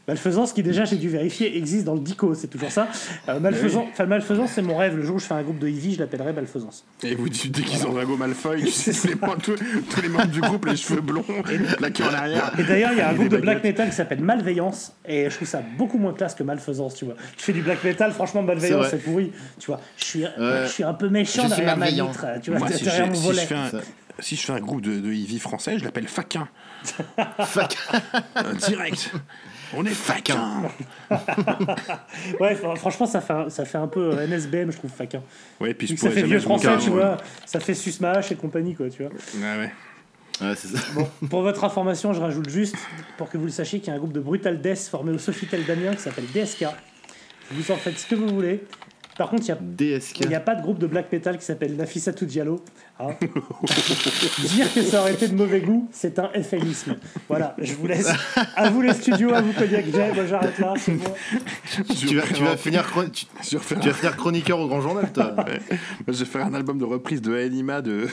Malfaisance 0.07 0.53
qui 0.53 0.63
déjà 0.63 0.85
j'ai 0.85 0.95
dû 0.95 1.09
vérifier 1.09 1.57
existe 1.57 1.83
dans 1.83 1.93
le 1.93 1.99
dico, 1.99 2.33
c'est 2.33 2.47
toujours 2.47 2.71
ça. 2.71 2.87
Euh, 3.27 3.39
malfaisance, 3.41 3.87
enfin, 3.91 4.05
malfaisance 4.05 4.51
c'est 4.55 4.61
mon 4.61 4.77
rêve. 4.77 4.95
Le 4.95 5.03
jour 5.03 5.17
où 5.17 5.19
je 5.19 5.25
fais 5.25 5.33
un 5.33 5.41
groupe 5.43 5.59
de 5.59 5.67
Eevee, 5.67 5.95
je 5.95 5.99
l'appellerai 5.99 6.31
malfaisance. 6.31 6.85
Et 7.03 7.13
vous 7.15 7.27
dites 7.27 7.61
qu'ils 7.65 7.85
ont 7.85 7.91
Drago 7.91 8.15
Malfoy, 8.15 8.61
tu 8.63 8.71
sais, 8.71 8.93
tous 8.93 9.07
les, 9.07 9.15
membres- 9.15 9.37
tous, 9.41 9.55
tous 9.89 10.01
les 10.01 10.07
membres 10.07 10.27
du 10.27 10.39
groupe, 10.39 10.65
les 10.65 10.77
cheveux 10.77 11.01
blonds, 11.01 11.25
la 11.81 11.89
queue 11.91 12.05
en 12.05 12.13
arrière. 12.13 12.53
Et 12.57 12.63
d'ailleurs, 12.63 12.91
il 12.93 12.99
y 12.99 13.01
a 13.01 13.09
un 13.09 13.13
groupe 13.13 13.27
de 13.27 13.37
black 13.37 13.61
metal 13.63 13.89
qui 13.89 13.95
s'appelle 13.95 14.21
Malveillance, 14.21 14.93
et 15.05 15.29
je 15.29 15.35
trouve 15.35 15.47
ça 15.47 15.61
beaucoup 15.77 15.97
moins 15.97 16.13
classe 16.13 16.35
que 16.35 16.43
Malfaisance, 16.43 16.95
tu 16.95 17.03
vois. 17.05 17.15
Tu 17.35 17.43
fais 17.43 17.53
du 17.53 17.61
black 17.61 17.83
metal, 17.83 18.13
franchement, 18.13 18.43
Malveillance, 18.43 18.87
C'est 18.89 19.03
pourri. 19.03 19.31
Tu 19.59 19.65
vois, 19.67 19.81
je 19.97 20.05
suis, 20.05 20.23
Ouais. 20.23 20.63
je 20.63 20.67
suis 20.71 20.83
un 20.83 20.93
peu 20.93 21.09
méchant 21.09 21.43
Je 21.43 21.49
derrière 21.55 21.75
ma 21.77 21.89
vitre, 21.89 22.25
tu 22.41 22.51
vois, 22.51 22.59
Moi, 22.59 22.71
si, 22.71 22.83
derrière 22.85 23.07
je, 23.07 23.11
mon 23.11 23.33
si 23.33 23.39
je 23.39 23.45
fais 23.45 23.55
un, 23.55 23.71
si 24.19 24.35
je 24.37 24.41
fais 24.41 24.53
un 24.53 24.59
groupe 24.61 24.81
de, 24.81 24.99
de 25.01 25.11
Eevee 25.11 25.39
français, 25.39 25.77
je 25.77 25.83
l'appelle 25.83 26.07
Faquin. 26.07 26.47
Fac. 27.39 27.75
Euh, 28.37 28.53
direct. 28.53 29.11
On 29.75 29.85
est 29.85 29.89
Faquin. 29.89 30.63
Ouais, 32.39 32.55
fr- 32.55 32.75
franchement, 32.77 33.05
ça 33.05 33.21
fait, 33.21 33.33
un, 33.33 33.49
ça 33.49 33.65
fait 33.65 33.77
un 33.77 33.87
peu 33.87 34.11
euh, 34.17 34.27
NSBM, 34.27 34.71
je 34.71 34.77
trouve, 34.77 34.91
faquin. 34.91 35.21
Ouais, 35.59 35.73
puis 35.73 35.87
je 35.87 35.95
ça 35.95 36.09
fait 36.09 36.23
vieux 36.23 36.39
français, 36.39 36.69
tu 36.79 36.89
ouais. 36.89 36.95
vois, 36.95 37.17
ça 37.45 37.59
fait 37.59 37.73
Susmash 37.73 38.31
et 38.31 38.35
compagnie, 38.35 38.75
quoi, 38.75 38.89
tu 38.89 39.03
vois. 39.03 39.11
Ouais, 39.11 39.57
ouais. 39.57 39.71
Ouais, 40.39 40.53
c'est 40.55 40.67
ça. 40.67 40.79
Pour 41.29 41.41
votre 41.41 41.63
information, 41.63 42.13
je 42.13 42.21
rajoute 42.21 42.49
juste, 42.49 42.75
pour 43.17 43.29
que 43.29 43.37
vous 43.37 43.45
le 43.45 43.51
sachiez, 43.51 43.79
qu'il 43.79 43.87
y 43.87 43.91
a 43.91 43.95
un 43.95 43.99
groupe 43.99 44.13
de 44.13 44.19
Brutal 44.19 44.61
Death 44.61 44.87
formé 44.89 45.11
au 45.11 45.17
Sofitel 45.17 45.65
d'Amiens 45.65 45.95
qui 45.95 46.01
s'appelle 46.01 46.25
DSK. 46.33 46.65
Vous 47.51 47.71
en 47.71 47.75
faites 47.75 47.97
ce 47.97 48.05
que 48.05 48.15
vous 48.15 48.27
voulez. 48.27 48.63
Par 49.17 49.29
contre, 49.29 49.43
il 49.47 49.51
a 49.51 50.27
n'y 50.27 50.35
a 50.35 50.39
pas 50.39 50.53
de 50.53 50.61
groupe 50.61 50.77
de 50.77 50.85
black 50.85 51.11
metal 51.11 51.39
qui 51.39 51.45
s'appelle 51.45 51.75
Nafissatou 51.75 52.25
Diallo. 52.25 52.63
Hein. 52.99 53.15
Dire 54.39 54.73
que 54.73 54.81
ça 54.81 55.01
aurait 55.01 55.13
été 55.13 55.27
de 55.27 55.35
mauvais 55.35 55.61
goût, 55.61 55.87
c'est 55.91 56.19
un 56.19 56.29
euphémisme. 56.35 56.97
Voilà, 57.27 57.55
je 57.57 57.73
vous 57.73 57.87
laisse. 57.87 58.11
À 58.55 58.69
vous 58.69 58.81
les 58.81 58.93
studios, 58.93 59.33
à 59.33 59.41
vous 59.41 59.53
Cognac 59.53 59.85
Jay. 59.91 60.11
Moi 60.13 60.25
j'arrête 60.25 60.57
là, 60.59 60.73
c'est 60.77 60.93
bon. 60.93 61.13
Tu 61.95 62.15
vas, 62.15 62.23
tu 62.23 62.43
vas 62.43 62.57
finir, 62.57 62.85
tu, 63.11 63.25
tu 63.41 63.57
vas 63.57 64.11
chroniqueur 64.11 64.59
au 64.59 64.67
grand 64.67 64.81
journal, 64.81 65.11
toi. 65.11 65.33
Ouais. 65.37 65.59
Moi, 65.69 65.79
je 66.09 66.19
vais 66.19 66.25
faire 66.25 66.45
un 66.45 66.53
album 66.53 66.77
de 66.77 66.85
reprise 66.85 67.21
de 67.21 67.35
Anima 67.35 67.81
de, 67.81 68.07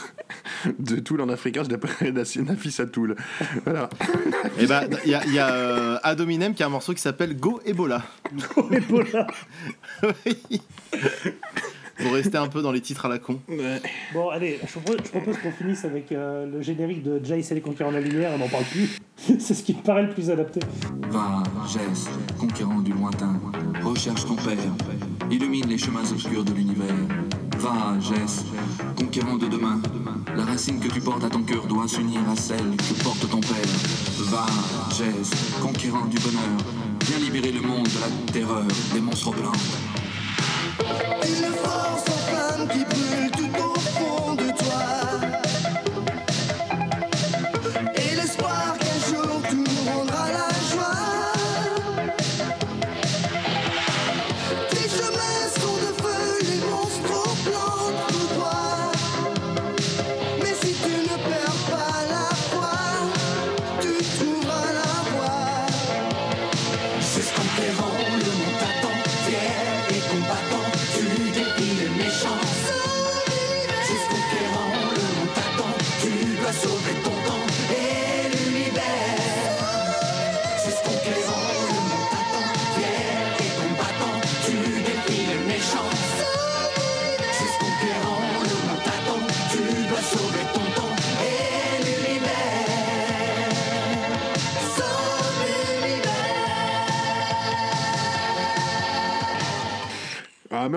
de 0.79 0.97
Tool 0.97 1.21
en 1.21 1.29
africain, 1.29 1.63
je 1.65 1.71
l'appellerai 1.71 2.13
Nafis 2.13 2.77
à 2.81 2.87
Tool. 2.87 3.17
Voilà. 3.65 3.89
Et 4.59 4.67
bah, 4.67 4.85
il 5.05 5.11
y 5.11 5.15
a, 5.15 5.25
il 5.27 5.33
y 5.33 5.39
a 5.39 5.53
euh, 5.53 5.99
Adominem 6.03 6.55
qui 6.55 6.63
a 6.63 6.67
un 6.67 6.71
morceau 6.71 6.95
qui 6.95 7.01
s'appelle 7.01 7.37
Go 7.37 7.61
Ebola. 7.65 8.03
Ebola. 8.71 9.27
Oui. 10.27 10.61
Pour 11.99 12.13
rester 12.13 12.39
un 12.39 12.49
peu 12.49 12.63
dans 12.63 12.73
les 12.73 12.81
titres 12.81 13.07
à 13.07 13.09
la 13.09 13.19
con. 13.19 13.41
Bon, 14.13 14.29
allez, 14.31 14.59
je 14.63 14.79
propose, 14.79 14.97
je 15.05 15.11
propose 15.11 15.39
qu'on 15.39 15.53
finisse 15.53 15.85
avec 15.85 16.11
euh, 16.13 16.47
le 16.47 16.63
générique 16.63 17.03
de 17.03 17.25
Jace 17.25 17.53
et 17.53 17.55
les 17.55 17.61
conquérants 17.61 17.91
de 17.91 17.97
la 17.97 18.03
lumière. 18.03 18.33
On 18.35 18.39
n'en 18.39 18.49
parle 18.49 18.65
plus. 18.65 18.99
c'est 19.39 19.55
ce 19.55 19.63
qui 19.63 19.75
me 19.75 19.83
paraît 19.83 20.03
le 20.03 20.11
plus 20.11 20.31
adapté. 20.31 20.61
Va, 21.11 21.43
Jess, 21.67 22.09
conquérant 22.39 22.81
du 22.81 22.93
lointain, 22.93 23.41
recherche 23.83 24.27
ton 24.27 24.37
père, 24.37 24.57
illumine 25.31 25.67
les 25.69 25.79
chemins 25.79 26.09
obscurs 26.11 26.45
de 26.45 26.53
l'univers. 26.53 26.95
Va, 27.59 27.99
Jess, 28.01 28.45
conquérant 28.97 29.37
de 29.37 29.47
demain, 29.47 29.81
la 30.37 30.45
racine 30.45 30.81
que 30.81 30.89
tu 30.93 31.01
portes 31.01 31.25
à 31.25 31.31
ton 31.31 31.43
cœur 31.43 31.67
doit 31.67 31.89
s'unir 31.89 32.21
à 32.29 32.37
celle 32.37 32.77
que 32.77 33.03
porte 33.03 33.29
ton 33.31 33.41
père. 33.41 34.31
Va, 34.31 34.47
Jess, 34.91 35.31
conquérant 35.63 36.07
du 36.07 36.19
bonheur, 36.19 36.59
viens 37.07 37.19
libérer 37.19 37.53
le 37.53 37.61
monde 37.61 37.87
de 37.87 38.01
la 38.01 38.33
terreur 38.33 38.67
des 38.93 39.01
monstres 39.01 39.33
blancs. 39.33 39.55
Qui 42.75 42.85
brûle 42.85 43.24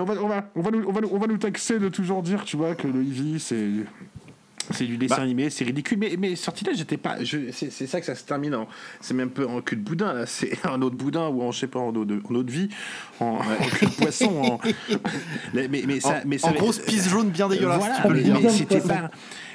mais 0.06 0.12
on 0.12 0.14
va, 0.14 0.22
on, 0.22 0.28
va, 0.28 0.50
on, 0.54 0.60
va 0.62 0.70
nous, 0.70 0.84
on, 0.86 0.92
va 0.92 1.00
nous, 1.00 1.08
on 1.12 1.18
va 1.18 1.26
nous 1.26 1.38
taxer 1.38 1.78
de 1.78 1.88
toujours 1.88 2.22
dire, 2.22 2.44
tu 2.44 2.56
vois, 2.56 2.74
que 2.74 2.86
le 2.86 3.00
Eevee, 3.02 3.38
c'est. 3.40 3.68
C'est 4.70 4.84
du 4.84 4.98
dessin 4.98 5.16
Bah. 5.16 5.22
animé, 5.22 5.48
c'est 5.48 5.64
ridicule. 5.64 5.96
Mais, 5.98 6.14
mais 6.18 6.36
sorti-là, 6.36 6.72
j'étais 6.74 6.98
pas. 6.98 7.16
C'est 7.24 7.70
ça 7.86 8.00
que 8.00 8.04
ça 8.06 8.14
se 8.14 8.24
termine 8.24 8.54
en. 8.54 8.68
C'est 9.00 9.14
même 9.14 9.30
peu 9.30 9.46
en 9.46 9.62
cul 9.62 9.76
de 9.76 9.80
boudin, 9.80 10.12
là. 10.12 10.26
C'est 10.26 10.58
un 10.66 10.82
autre 10.82 10.94
boudin 10.96 11.28
ou 11.28 11.40
en, 11.40 11.52
je 11.52 11.60
sais 11.60 11.66
pas, 11.68 11.78
en 11.78 11.94
eau 11.96 12.04
de, 12.04 12.20
en 12.28 12.34
eau 12.34 12.42
de 12.42 12.50
vie, 12.50 12.68
en, 13.18 13.36
en 13.38 13.66
cul 13.78 13.86
de 13.86 13.90
poisson. 13.92 14.26
en- 14.42 14.60
mais, 15.54 15.68
mais, 15.68 16.00
ça, 16.00 16.08
En- 16.10 16.20
mais 16.26 16.36
ça- 16.36 16.48
en 16.48 16.52
grosse 16.52 16.80
pisse 16.80 17.08
jaune 17.08 17.30
bien 17.30 17.48
dégueulasse, 17.48 17.78
Voilà, 18.04 18.40
mais 18.42 18.48
c'était 18.50 18.80
pas. 18.80 19.10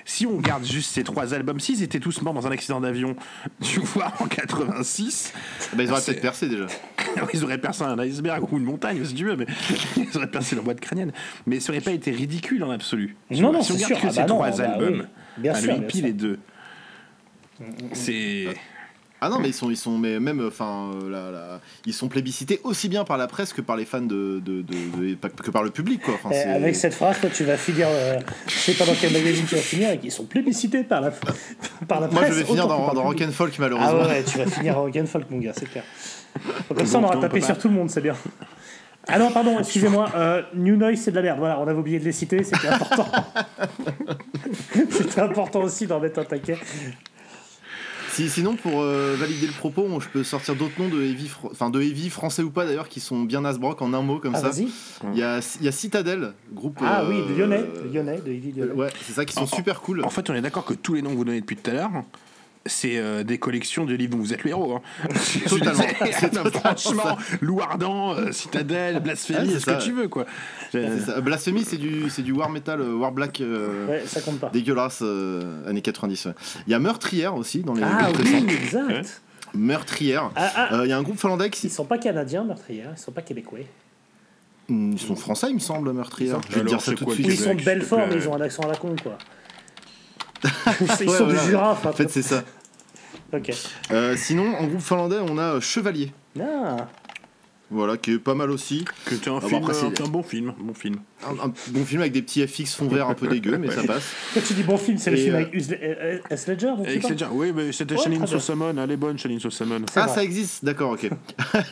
Si 0.05 0.25
on 0.25 0.37
regarde 0.37 0.65
juste 0.65 0.91
ces 0.91 1.03
trois 1.03 1.33
albums, 1.33 1.59
s'ils 1.59 1.81
étaient 1.83 1.99
tous 1.99 2.21
morts 2.21 2.33
dans 2.33 2.45
un 2.47 2.51
accident 2.51 2.81
d'avion, 2.81 3.15
tu 3.61 3.79
vois, 3.79 4.11
en 4.19 4.25
86. 4.25 5.33
Bah, 5.73 5.83
ils 5.83 5.91
auraient 5.91 6.01
peut-être 6.01 6.21
percé 6.21 6.49
déjà. 6.49 6.65
ils 7.33 7.43
auraient 7.43 7.57
percé 7.57 7.83
un 7.83 7.97
iceberg 7.99 8.51
ou 8.51 8.57
une 8.57 8.65
montagne, 8.65 9.03
si 9.05 9.13
tu 9.13 9.25
veux, 9.25 9.35
mais 9.35 9.45
ils 9.97 10.17
auraient 10.17 10.29
percé 10.29 10.55
leur 10.55 10.63
boîte 10.63 10.79
crânienne. 10.81 11.11
Mais 11.45 11.59
ça 11.59 11.71
aurait 11.71 11.81
pas 11.81 11.91
été 11.91 12.11
ridicule 12.11 12.63
en 12.63 12.71
absolu. 12.71 13.15
Non, 13.31 13.51
non, 13.53 13.61
si 13.61 13.71
on 13.73 13.77
c'est 13.77 13.85
regarde 13.85 13.93
sûr. 13.93 14.01
que 14.01 14.07
Ah 14.07 14.11
ces 14.11 14.17
bah 14.21 14.25
non, 14.27 14.35
trois 14.35 14.51
bah 14.51 14.63
albums, 14.63 14.99
oui. 15.01 15.07
Bien 15.37 15.53
bah, 15.53 15.59
sûr, 15.59 15.67
le 15.71 15.77
bien 15.77 15.83
hippie, 15.87 15.97
sûr. 15.97 16.07
les 16.07 16.13
deux, 16.13 16.39
c'est. 17.93 18.47
Ah 19.26 19.30
non, 19.30 19.39
mais 19.39 19.47
ils 19.49 19.53
sont, 19.53 19.69
ils 19.69 19.78
sont, 19.78 19.97
mais 19.97 20.19
même, 20.19 20.45
enfin, 20.45 20.91
euh, 21.01 21.09
là, 21.09 21.32
là, 21.32 21.59
ils 21.86 21.93
sont 21.93 22.09
plébiscités 22.09 22.59
aussi 22.65 22.89
bien 22.89 23.05
par 23.05 23.17
la 23.17 23.28
presse 23.28 23.53
que 23.53 23.61
par 23.61 23.78
les 23.78 23.86
fans 23.86 24.01
de, 24.01 24.41
de, 24.43 24.61
de- 24.61 24.97
de- 25.11 25.15
pas- 25.15 25.30
que 25.30 25.49
par 25.49 25.63
le 25.63 25.69
public, 25.69 26.01
quoi. 26.01 26.15
Enfin, 26.15 26.30
Eh, 26.34 26.49
avec 26.49 26.76
cette 26.76 26.93
phrase, 26.93 27.19
toi, 27.21 27.30
tu 27.34 27.45
vas 27.45 27.55
finir. 27.55 27.88
euh, 27.89 28.19
je 28.47 28.53
sais 28.53 28.74
pas 28.74 28.86
dans 28.86 28.95
quel 28.99 29.13
magazine 29.13 29.45
tu 29.47 29.55
vas 29.55 29.61
finir, 29.61 29.91
et 29.91 29.97
qu'ils 29.99 30.11
sont 30.11 30.26
plébiscités 30.26 30.84
par 30.84 30.99
la, 31.01 31.11
par 31.88 32.01
la 32.01 32.07
presse. 32.07 32.19
Moi, 32.19 32.30
je 32.30 32.34
vais 32.34 32.43
finir 32.43 32.67
dans, 32.67 32.93
dans. 32.93 33.03
Rock'n'Folk, 33.03 33.53
Ah 33.55 33.61
malheureusement. 33.61 34.01
ouais, 34.01 34.07
ouais, 34.07 34.24
tu 34.24 34.38
vas 34.38 34.45
finir 34.45 34.78
en 34.78 34.82
Rock'n'Folk, 34.84 35.32
mon 35.32 35.38
gars, 35.39 35.53
c'est 35.55 35.69
clair. 35.71 35.84
Comme 36.76 36.86
ça, 36.86 36.99
on 36.99 37.03
aura 37.03 37.17
tapé 37.17 37.39
sur 37.41 37.57
tout 37.57 37.69
le 37.69 37.76
monde, 37.76 37.89
c'est 37.89 38.01
bien. 38.01 38.15
Ah 39.07 39.19
non, 39.19 39.32
pardon, 39.32 39.59
excusez-moi. 39.59 40.09
euh, 40.15 40.41
New 40.55 40.76
Noise, 40.78 40.99
c'est 41.01 41.11
de 41.11 41.17
la 41.17 41.21
merde. 41.21 41.39
Voilà, 41.39 41.59
on 41.59 41.67
avait 41.67 41.78
oublié 41.78 41.99
de 41.99 42.05
les 42.05 42.11
citer, 42.13 42.41
c'était 42.43 42.69
important. 42.69 43.05
c'était 44.89 45.21
important 45.21 45.61
aussi 45.61 45.88
d'en 45.88 45.99
mettre 45.99 46.19
un 46.19 46.24
taquet. 46.24 46.57
Si, 48.14 48.30
sinon, 48.30 48.55
pour 48.55 48.82
euh, 48.82 49.16
valider 49.18 49.47
le 49.47 49.53
propos, 49.53 49.88
je 49.99 50.07
peux 50.07 50.24
sortir 50.24 50.55
d'autres 50.55 50.80
noms 50.80 50.88
de 50.88 51.01
heavy, 51.01 51.32
enfin 51.45 51.72
de 51.72 51.82
heavy 51.82 52.11
français 52.11 52.43
ou 52.43 52.51
pas 52.51 52.64
d'ailleurs, 52.66 52.88
qui 52.88 52.99
sont 52.99 53.22
bien 53.24 53.41
Nasbrock 53.41 53.82
en 53.82 53.91
un 53.93 54.01
mot 54.03 54.20
comme 54.20 54.36
Ah, 54.36 54.39
ça. 54.39 54.49
vas-y. 54.49 54.68
Il 55.14 55.18
y 55.20 55.24
a, 55.24 55.39
il 55.59 55.66
y 55.66 55.68
a 55.68 55.72
Citadel, 55.72 56.34
groupe. 56.53 56.78
Ah 56.84 57.05
oui, 57.09 57.16
euh, 57.20 57.30
de 57.30 57.34
Lyonnais, 57.39 57.64
de 57.64 57.91
Lyonnais, 57.91 58.22
de 58.24 58.32
Heavy 58.32 58.51
Lyonnais. 58.51 58.74
Ouais, 58.74 58.89
c'est 59.03 59.14
ça 59.14 59.26
qui 59.26 59.34
sont 59.34 59.41
En- 59.41 59.47
super 59.47 59.82
cool. 59.82 60.03
En 60.05 60.09
fait, 60.11 60.30
on 60.30 60.36
est 60.36 60.41
d'accord 60.41 60.64
que 60.64 60.76
tous 60.76 60.93
les 60.93 61.01
noms 61.01 61.09
que 61.09 61.16
vous 61.16 61.26
donnez 61.26 61.41
depuis 61.41 61.55
tout 61.57 61.72
à 61.72 61.74
l'heure, 61.74 61.91
c'est 62.66 62.97
euh, 62.97 63.24
des 63.24 63.38
collections 63.38 63.84
de 63.86 63.93
livres 63.93 64.11
dont 64.11 64.20
vous 64.20 64.34
êtes 64.34 64.43
le 64.43 64.51
héros. 64.51 64.76
hein. 64.78 65.07
Totalement. 65.49 65.84
non, 66.34 66.49
franchement, 66.51 67.18
Loup 67.41 67.61
Ardent, 67.61 68.14
euh, 68.16 68.32
Citadelle, 68.32 68.99
Blasphémie, 69.01 69.49
c'est 69.51 69.59
ce 69.59 69.66
que 69.66 69.84
tu 69.84 69.91
veux, 69.91 70.07
quoi. 70.07 70.26
C'est 70.72 70.99
ça. 70.99 71.20
Blasphemy, 71.22 71.64
c'est 71.66 71.78
du, 71.78 72.09
c'est 72.09 72.22
du 72.22 72.32
war 72.32 72.49
metal, 72.49 72.80
euh, 72.82 72.93
war 72.95 73.11
black. 73.11 73.41
euh, 73.41 73.88
Ouais, 73.88 74.03
ça 74.05 74.22
compte 74.22 74.39
pas. 74.39 74.49
Dégueulasse, 74.49 74.99
euh, 75.02 75.69
années 75.69 75.81
90. 75.81 76.26
ouais. 76.27 76.31
Il 76.68 76.72
y 76.72 76.73
a 76.73 76.80
Meurtrière 76.80 77.35
aussi 77.35 77.60
dans 77.64 77.73
les 77.73 77.84
Ah 77.84 78.10
oui, 78.18 78.45
exact. 78.64 79.22
Meurtrière. 79.53 80.31
Ah, 80.35 80.52
ah. 80.56 80.73
Euh, 80.76 80.85
Il 80.85 80.90
y 80.90 80.94
a 80.94 80.98
un 80.98 81.03
groupe 81.03 81.19
finlandais 81.19 81.49
qui. 81.49 81.68
Ils 81.68 81.69
sont 81.69 81.85
pas 81.85 81.98
canadiens, 81.98 82.44
meurtrières, 82.44 82.94
ils 82.95 82.99
sont 82.99 83.11
pas 83.11 83.22
québécois. 83.22 83.60
Hmm, 84.69 84.94
Ils 84.94 84.99
sont 84.99 85.15
français, 85.15 85.48
il 85.49 85.56
me 85.56 85.60
semble, 85.60 85.91
Meurtrière. 85.91 86.40
Je 86.49 86.60
vais 86.60 86.64
dire 86.65 86.80
ça 86.80 86.91
c'est 86.91 86.95
tout 86.95 87.06
de 87.06 87.11
suite. 87.11 87.27
Ils 87.27 87.38
sont 87.38 87.53
de 87.56 87.61
Belfort, 87.61 88.07
mais 88.10 88.15
ils 88.15 88.27
ont 88.30 88.35
un 88.35 88.41
accent 88.41 88.64
à 88.64 88.68
la 88.69 88.76
con, 88.77 88.95
quoi. 89.03 89.18
ils 90.82 91.10
Ouais, 91.10 91.18
sont 91.18 91.30
Jura, 91.30 91.72
enfin. 91.72 91.90
En 91.90 91.94
fait, 91.94 92.10
c'est 92.10 92.22
ça. 92.22 92.44
Ok. 93.34 93.52
Euh, 93.91 94.15
sinon, 94.15 94.56
en 94.57 94.68
groupe 94.68 94.82
finlandais, 94.82 95.18
on 95.22 95.38
a 95.38 95.56
euh, 95.56 95.61
Chevalier. 95.61 96.11
Ah. 96.40 96.88
Voilà, 97.72 97.98
qui 97.98 98.11
est 98.14 98.20
pas 98.20 98.36
mal 98.36 98.52
aussi. 98.52 98.86
Que 99.06 99.15
tu 99.15 99.30
un, 99.30 99.38
Ah, 99.38 99.40
bon, 99.40 99.48
film, 99.48 99.64
après, 99.64 99.84
un, 99.84 100.06
un 100.06 100.10
bon 100.10 100.24
film, 100.24 100.53
bon 100.60 100.74
film. 100.74 100.98
Un, 101.27 101.47
un 101.47 101.53
bon 101.69 101.85
film 101.85 102.01
avec 102.01 102.13
des 102.13 102.21
petits 102.21 102.45
FX 102.45 102.75
fond 102.75 102.87
vert 102.87 103.07
un 103.09 103.13
peu 103.13 103.27
dégueu, 103.27 103.57
mais 103.57 103.69
ça 103.71 103.83
passe. 103.83 104.03
Quand 104.33 104.41
tu 104.45 104.53
dis 104.53 104.63
bon 104.63 104.77
film, 104.77 104.97
c'est 104.97 105.11
le 105.11 105.17
film 105.17 105.35
euh, 105.35 105.37
avec 105.37 105.55
euh, 105.55 106.17
Heath 106.29 106.47
Ledger 106.47 106.73
Avec 106.85 107.09
Ledger, 107.09 107.25
oui, 107.31 107.51
mais 107.55 107.71
c'était 107.71 107.95
bien. 107.95 108.25
Sossamon, 108.25 108.73
elle 108.77 108.91
est 108.91 108.97
bonne, 108.97 109.17
Shailene 109.17 109.39
Sossamon. 109.39 109.81
Ah, 109.95 110.07
ça 110.07 110.23
existe, 110.23 110.63
d'accord, 110.65 110.91
ok. 110.91 111.09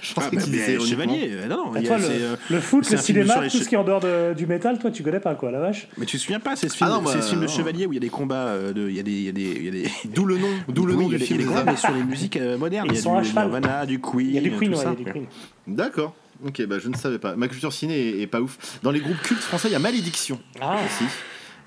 Je 0.02 0.14
pensais 0.14 0.28
Ah, 0.32 0.36
bah, 0.36 0.42
disait 0.42 0.74
ironiquement. 0.74 1.04
Chevalier, 1.04 1.30
euh, 1.32 1.48
non, 1.48 1.58
non, 1.58 1.72
Bah, 1.72 1.80
il 1.80 1.84
y 1.84 1.88
toi, 1.88 1.96
a- 1.96 2.00
le, 2.00 2.06
c'est, 2.06 2.12
euh, 2.22 2.36
le 2.50 2.60
foot, 2.60 2.86
c'est 2.86 2.96
le 2.96 3.02
cinéma, 3.02 3.34
tout 3.36 3.42
che- 3.58 3.64
ce 3.64 3.68
qui 3.70 3.76
est 3.76 3.78
en 3.78 3.84
dehors 3.84 4.00
de- 4.00 4.34
du 4.34 4.46
métal, 4.48 4.80
toi, 4.80 4.92
tu 4.92 5.04
connais 5.04 5.20
pas 5.20 5.36
quoi, 5.36 5.52
la 5.52 5.60
vache 5.60 5.88
Mais 5.98 6.06
tu 6.06 6.18
te 6.18 6.22
souviens 6.22 6.40
pas, 6.40 6.56
c'est 6.56 6.70
ce 6.70 6.78
film, 6.78 6.90
Ah 6.94 7.00
bah, 7.04 7.12
c'est 7.22 7.36
de 7.40 7.48
chevalier 7.48 7.86
où 7.86 7.92
il 7.94 7.96
y 7.96 7.98
a 7.98 8.02
des 8.02 8.10
combats, 8.10 8.48
euh, 8.48 8.74
de, 8.74 8.88
il 8.90 8.96
y 8.96 9.00
a 9.00 9.04
des, 9.04 9.12
il 9.12 9.24
y 9.26 9.30
a 9.30 9.32
des, 9.32 9.42
il 9.42 9.66
y 9.66 9.68
a 9.68 9.72
des... 9.72 9.92
D'où 10.06 10.26
le 10.26 10.38
nom, 10.38 10.48
d'où 10.70 10.86
le 10.86 10.96
du 10.96 11.18
des- 11.18 11.26
film. 11.26 11.40
il 11.42 11.46
y 11.46 11.50
a 11.50 11.50
des 11.50 11.54
c'est 11.54 11.60
combats, 11.60 11.72
mais 11.72 11.78
sur 11.78 11.92
les 11.94 12.04
musiques 12.04 12.38
euh, 12.38 12.58
modernes, 12.58 12.88
Ils 12.90 12.94
il 12.94 12.96
y 12.96 13.00
a 13.00 13.02
sont 13.02 13.16
à 13.18 13.22
du 13.22 13.30
cheval. 13.30 13.46
Nirvana, 13.50 13.86
du 13.86 14.00
Queen, 14.00 14.28
Il 14.28 14.36
y 14.36 14.38
a 14.38 14.42
du 14.42 14.52
Queen, 14.52 14.72
tout 14.72 14.78
ouais, 14.78 14.82
il 14.82 14.82
y 14.82 14.84
ça. 14.84 14.90
a 14.92 14.96
du 14.96 15.04
Queen. 15.06 15.26
D'accord. 15.68 16.16
Ok, 16.46 16.66
bah 16.66 16.80
je 16.80 16.90
ne 16.90 16.96
savais 16.96 17.20
pas. 17.20 17.36
Ma 17.36 17.48
culture 17.48 17.72
ciné 17.74 17.98
est, 18.00 18.22
est 18.22 18.28
pas 18.28 18.42
ouf. 18.42 18.58
Dans 18.84 18.92
les 18.92 19.00
groupes 19.00 19.22
cultes 19.22 19.42
français, 19.42 19.68
il 19.70 19.72
y 19.72 19.76
a 19.76 19.80
Malédiction 19.80 20.40
Ah. 20.60 20.80
aussi, 20.86 21.06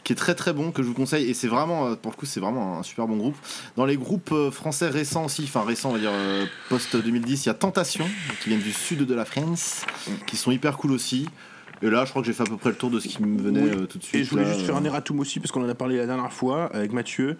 qui 0.02 0.12
est 0.12 0.16
très 0.16 0.34
très 0.34 0.52
bon, 0.52 0.72
que 0.72 0.82
je 0.82 0.88
vous 0.88 0.94
conseille. 0.94 1.30
Et 1.30 1.34
c'est 1.34 1.46
vraiment, 1.48 1.86
euh, 1.86 1.94
pour 1.94 2.10
le 2.10 2.16
coup, 2.16 2.26
c'est 2.26 2.40
vraiment 2.40 2.78
un 2.78 2.82
super 2.82 3.06
bon 3.06 3.16
groupe. 3.16 3.36
Dans 3.76 3.84
les 3.86 3.96
groupes 3.96 4.32
euh, 4.32 4.50
français 4.50 4.88
récents 4.88 5.24
aussi, 5.26 5.42
enfin 5.44 5.62
récents, 5.64 5.90
on 5.90 5.92
va 5.94 5.98
dire 6.00 6.10
euh, 6.12 6.46
post 6.68 6.96
2010, 6.96 7.44
il 7.44 7.46
y 7.46 7.50
a 7.50 7.54
Tentation, 7.54 8.06
qui 8.42 8.48
viennent 8.48 8.60
du 8.62 8.72
sud 8.72 9.04
de 9.06 9.14
la 9.14 9.24
France, 9.24 9.82
qui 10.26 10.36
sont 10.36 10.50
hyper 10.50 10.76
cool 10.76 10.92
aussi. 10.92 11.28
Et 11.84 11.90
là, 11.90 12.04
je 12.06 12.10
crois 12.10 12.22
que 12.22 12.26
j'ai 12.26 12.32
fait 12.32 12.42
à 12.42 12.46
peu 12.46 12.56
près 12.56 12.70
le 12.70 12.76
tour 12.76 12.90
de 12.90 12.98
ce 12.98 13.06
qui 13.08 13.22
me 13.22 13.38
venait 13.40 13.60
Oui. 13.60 13.70
euh, 13.70 13.86
tout 13.86 13.98
de 13.98 14.02
suite. 14.02 14.20
Et 14.20 14.24
je 14.24 14.30
voulais 14.30 14.44
là, 14.44 14.52
juste 14.54 14.64
faire 14.64 14.74
euh. 14.74 14.78
un 14.80 14.84
erratum 14.84 15.20
aussi, 15.20 15.38
parce 15.38 15.52
qu'on 15.52 15.62
en 15.64 15.68
a 15.68 15.74
parlé 15.74 15.98
la 15.98 16.06
dernière 16.06 16.32
fois 16.32 16.64
avec 16.74 16.92
Mathieu. 16.92 17.36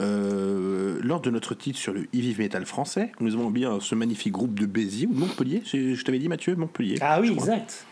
Euh, 0.00 0.98
lors 1.02 1.20
de 1.20 1.30
notre 1.30 1.54
titre 1.54 1.78
sur 1.78 1.92
le 1.92 2.06
heavy 2.14 2.34
metal 2.38 2.64
français, 2.66 3.12
nous 3.20 3.34
avons 3.34 3.50
bien 3.50 3.78
ce 3.80 3.94
magnifique 3.94 4.32
groupe 4.32 4.58
de 4.58 4.66
Béziers 4.66 5.06
ou 5.06 5.14
de 5.14 5.18
Montpellier. 5.18 5.62
Je 5.64 6.02
t'avais 6.04 6.18
dit 6.18 6.28
Mathieu, 6.28 6.54
Montpellier. 6.56 6.96
Ah 7.00 7.20
oui, 7.20 7.30
exact. 7.32 7.84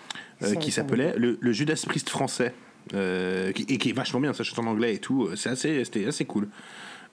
euh, 0.42 0.54
qui 0.54 0.70
s'appelait 0.70 1.14
le, 1.16 1.38
le 1.40 1.52
Judas 1.52 1.82
Priest 1.86 2.08
français. 2.08 2.54
euh, 2.94 3.50
qui- 3.50 3.66
et 3.68 3.78
qui 3.78 3.88
est 3.90 3.92
vachement 3.92 4.20
bien, 4.20 4.32
ça 4.32 4.44
chante 4.44 4.60
en 4.60 4.66
anglais 4.68 4.94
et 4.94 4.98
tout. 4.98 5.28
C'est 5.34 5.48
assez, 5.48 5.84
c'était 5.84 6.06
assez 6.06 6.24
cool. 6.24 6.46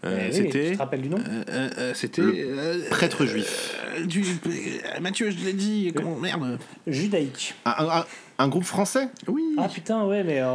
Euh, 0.06 0.18
Eh 0.20 0.26
oui, 0.28 0.34
c'était. 0.34 0.70
tu 0.70 0.74
te 0.74 0.78
rappelles 0.80 1.02
du 1.02 1.10
nom 1.10 1.18
euh, 1.18 1.70
euh, 1.78 1.92
c'était. 1.94 2.22
Euh, 2.22 2.90
prêtre 2.90 3.26
juif. 3.26 3.76
euh, 3.98 4.06
du, 4.06 4.22
euh, 4.22 5.00
Mathieu, 5.02 5.30
je 5.32 5.46
l'ai 5.46 5.54
dit. 5.54 5.94
Comment 5.96 6.16
merde 6.18 6.58
Judaïque. 6.88 7.56
Un, 7.66 7.72
un- 7.80 8.06
un 8.40 8.48
groupe 8.50 8.66
français? 8.66 9.08
Oui. 9.28 9.44
Ah 9.58 9.70
putain, 9.70 10.04
ouais, 10.06 10.24
mais. 10.24 10.40
Euh, 10.42 10.46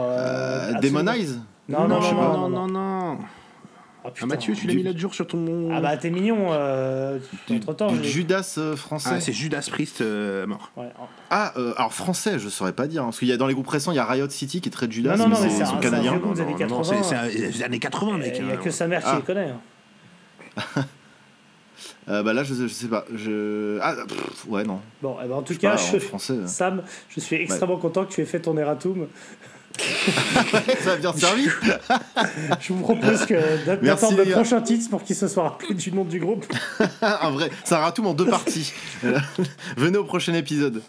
Euh. 0.74 0.80
Demonize? 0.80 1.40
Non, 1.68 1.86
non, 1.88 2.00
je 2.00 2.08
sais 2.08 2.14
non, 2.14 2.22
non, 2.22 2.48
non, 2.48 2.66
non, 2.66 3.14
non. 3.14 3.18
Ah, 4.16 4.18
Ah. 4.22 4.26
Mathieu, 4.26 4.54
tu 4.54 4.66
l'as 4.66 4.74
mis 4.74 4.82
l'autre 4.82 4.98
jour 4.98 5.14
sur 5.14 5.26
ton. 5.26 5.70
Ah 5.72 5.80
bah 5.80 5.96
t'es 5.96 6.10
mignon, 6.10 6.48
euh, 6.52 7.18
entre 7.50 7.72
temps. 7.74 7.92
Du 7.92 8.04
Judas 8.08 8.54
euh, 8.58 8.76
français 8.76 9.10
Ah, 9.14 9.20
c'est 9.20 9.32
Judas 9.32 9.66
Priest 9.70 10.00
euh, 10.00 10.46
mort. 10.46 10.70
Ah, 11.30 11.52
euh, 11.56 11.72
alors 11.76 11.92
français, 11.92 12.38
je 12.38 12.48
saurais 12.48 12.72
pas 12.72 12.86
dire. 12.86 13.02
hein, 13.02 13.06
parce 13.06 13.18
qu'il 13.18 13.28
y 13.28 13.32
a 13.32 13.36
dans 13.36 13.46
les 13.46 13.54
groupes 13.54 13.68
récents, 13.68 13.92
il 13.92 13.96
y 13.96 13.98
a 13.98 14.04
Riot 14.04 14.28
City 14.30 14.60
qui 14.60 14.68
est 14.68 14.72
très 14.72 14.90
Judas. 14.90 15.16
Non, 15.16 15.24
non, 15.28 15.34
non, 15.36 15.40
mais 15.42 15.48
c'est 15.50 15.56
c'est 15.56 15.62
ils 15.62 15.66
sont 15.66 15.76
un- 15.76 15.92
années 15.92 16.06
Non, 16.08 16.14
non, 16.14 16.34
80. 16.56 16.92
c'est- 17.02 17.62
années 17.64 17.78
80, 17.78 18.18
mec. 18.18 18.34
Il 18.38 18.44
n'y 18.46 18.50
a 18.50 18.54
hein. 18.54 18.56
que 18.62 18.70
sa 18.70 18.86
mère 18.86 19.00
qui 19.02 19.08
Ah. 19.10 19.16
les 19.16 19.22
connaît. 19.22 19.50
hein. 19.50 20.84
Euh, 22.08 22.22
bah 22.22 22.32
là, 22.32 22.42
je, 22.42 22.54
je 22.54 22.66
sais 22.68 22.86
pas. 22.88 23.04
Je... 23.14 23.78
Ah, 23.82 23.94
pff, 24.08 24.46
ouais, 24.48 24.64
non. 24.64 24.80
Bon, 25.02 25.16
eh 25.22 25.28
ben, 25.28 25.34
en 25.34 25.42
tout 25.42 25.52
Je 25.52 25.58
cas, 25.58 25.76
pas, 25.76 25.82
en 25.82 25.86
je- 25.92 25.98
français, 25.98 26.32
euh. 26.32 26.46
Sam, 26.46 26.82
je 27.10 27.20
suis 27.20 27.36
extrêmement 27.36 27.76
content 27.76 28.06
que 28.06 28.12
tu 28.12 28.22
aies 28.22 28.26
fait 28.26 28.40
ton 28.40 28.56
erratum. 28.56 29.06
Ça 30.84 30.92
a 30.92 30.96
bien 30.96 31.12
servi. 31.12 31.46
je 32.60 32.72
vous 32.72 32.80
propose 32.80 33.26
que 33.26 33.76
d'attendre 33.80 34.18
le 34.18 34.30
prochain 34.30 34.60
titre 34.60 34.90
pour 34.90 35.02
qu'il 35.02 35.16
se 35.16 35.28
soit 35.28 35.44
rappelé 35.44 35.74
du 35.74 35.92
nom 35.92 36.04
du 36.04 36.18
groupe. 36.18 36.46
un 37.02 37.30
vrai. 37.30 37.50
Ça 37.64 37.78
ratoum 37.78 38.06
en 38.06 38.14
deux 38.14 38.26
parties. 38.26 38.72
Venez 39.76 39.98
au 39.98 40.04
prochain 40.04 40.34
épisode. 40.34 40.82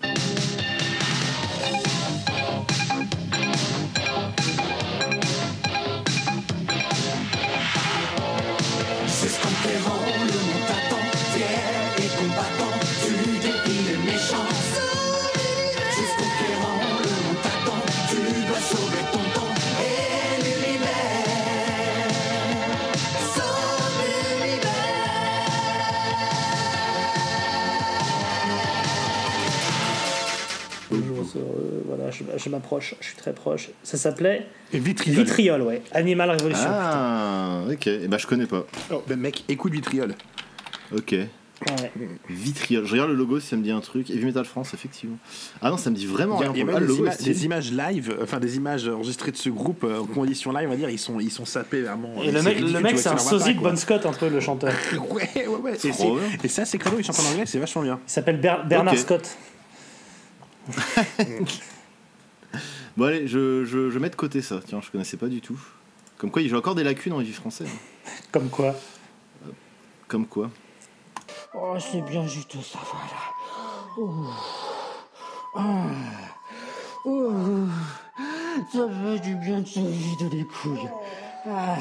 Je, 32.20 32.24
je 32.44 32.50
m'approche, 32.50 32.96
je 33.00 33.06
suis 33.08 33.16
très 33.16 33.34
proche. 33.34 33.70
Ça 33.84 33.98
s'appelait 33.98 34.46
Vitriol. 34.74 35.18
Vitriol, 35.24 35.62
ouais. 35.64 35.82
Animal 35.94 36.32
Revolution. 36.32 36.68
Ah, 36.70 37.62
ok. 37.72 37.88
Et 37.88 38.08
bah, 38.08 38.18
je 38.18 38.28
connais 38.28 38.46
pas. 38.46 38.66
Oh, 38.92 39.02
bah, 39.08 39.16
mec, 39.16 39.44
écoute 39.50 39.72
Vitriol. 39.74 40.14
Ok. 40.96 41.12
Ouais. 41.68 41.92
Vitriol. 42.30 42.86
Je 42.86 42.92
regarde 42.94 43.10
le 43.10 43.16
logo 43.18 43.38
si 43.42 43.48
ça 43.48 43.58
me 43.58 43.64
dit 43.64 43.72
un 43.72 43.82
truc. 43.82 44.10
Heavy 44.10 44.24
Metal 44.24 44.46
France, 44.46 44.74
effectivement. 44.74 45.18
Ah 45.62 45.70
non, 45.70 45.76
ça 45.76 45.90
me 45.90 45.96
dit 45.96 46.06
vraiment 46.06 46.38
rien. 46.38 46.54
il 46.56 46.60
y 46.66 46.70
a 46.70 46.74
Ah, 46.74 46.80
des, 46.80 46.86
logo 46.86 47.04
ima- 47.06 47.10
est 47.10 47.14
stylé. 47.16 47.34
des 47.34 47.46
images 47.46 47.72
live, 47.74 48.16
enfin 48.24 48.40
des 48.40 48.56
images 48.56 48.88
enregistrées 48.88 49.32
de 49.32 49.36
ce 49.38 49.50
groupe 49.50 49.84
euh, 49.84 50.00
en 50.00 50.06
condition 50.06 50.54
live, 50.54 50.68
on 50.68 50.72
va 50.72 50.78
dire, 50.78 50.90
ils 50.90 50.98
sont, 50.98 51.20
ils 51.20 51.30
sont 51.32 51.44
sapés 51.44 51.82
vraiment. 51.82 52.14
Et 52.24 52.32
le 52.32 52.40
C'est 52.40 52.46
mec, 52.46 52.60
le 52.62 52.80
mec 52.80 52.98
c'est 52.98 53.10
un 53.10 53.18
sosie 53.18 53.56
de. 53.56 53.60
Bon 53.60 53.76
Scott, 53.76 54.06
un 54.06 54.14
peu, 54.14 54.30
le 54.30 54.40
chanteur. 54.40 54.72
Ouais, 55.12 55.30
ouais, 55.36 55.48
ouais. 55.48 55.78
Et, 55.84 56.46
et 56.46 56.48
ça, 56.48 56.64
c'est 56.64 56.78
cadeau, 56.78 56.96
il 56.98 57.04
chante 57.04 57.20
en 57.20 57.30
anglais, 57.32 57.44
c'est 57.46 57.60
vachement 57.60 57.82
bien. 57.82 58.00
Il 58.08 58.12
s'appelle 58.12 58.40
Ber- 58.40 58.64
Bernard. 58.66 58.98
Scott. 58.98 59.30
Bon, 63.00 63.06
allez, 63.06 63.30
je, 63.30 63.64
je, 63.64 63.90
je 63.90 63.98
mets 63.98 64.10
de 64.10 64.16
côté 64.18 64.42
ça. 64.42 64.60
Tiens, 64.60 64.82
je 64.82 64.92
connaissais 64.92 65.16
pas 65.16 65.28
du 65.28 65.40
tout. 65.40 65.58
Comme 66.18 66.32
quoi, 66.32 66.42
j'ai 66.42 66.54
encore 66.54 66.76
des 66.76 66.84
lacunes 66.84 67.14
en 67.14 67.20
vie 67.20 67.32
français. 67.32 67.64
Comme 68.34 68.50
quoi 68.50 68.76
Comme 70.10 70.28
quoi. 70.28 70.52
Oh, 71.54 71.78
c'est 71.80 72.02
bien 72.02 72.28
juste 72.28 72.62
ça, 72.62 72.80
voilà. 72.92 74.12
Ouh. 74.12 74.28
Ah. 75.56 75.86
Ouh. 77.06 77.70
Ça 78.70 78.90
fait 78.90 79.20
du 79.22 79.36
bien 79.36 79.62
de 79.62 79.68
se 79.68 79.80
vider 79.80 80.30
les 80.36 80.44
couilles. 80.44 80.90
Ah. 81.48 81.78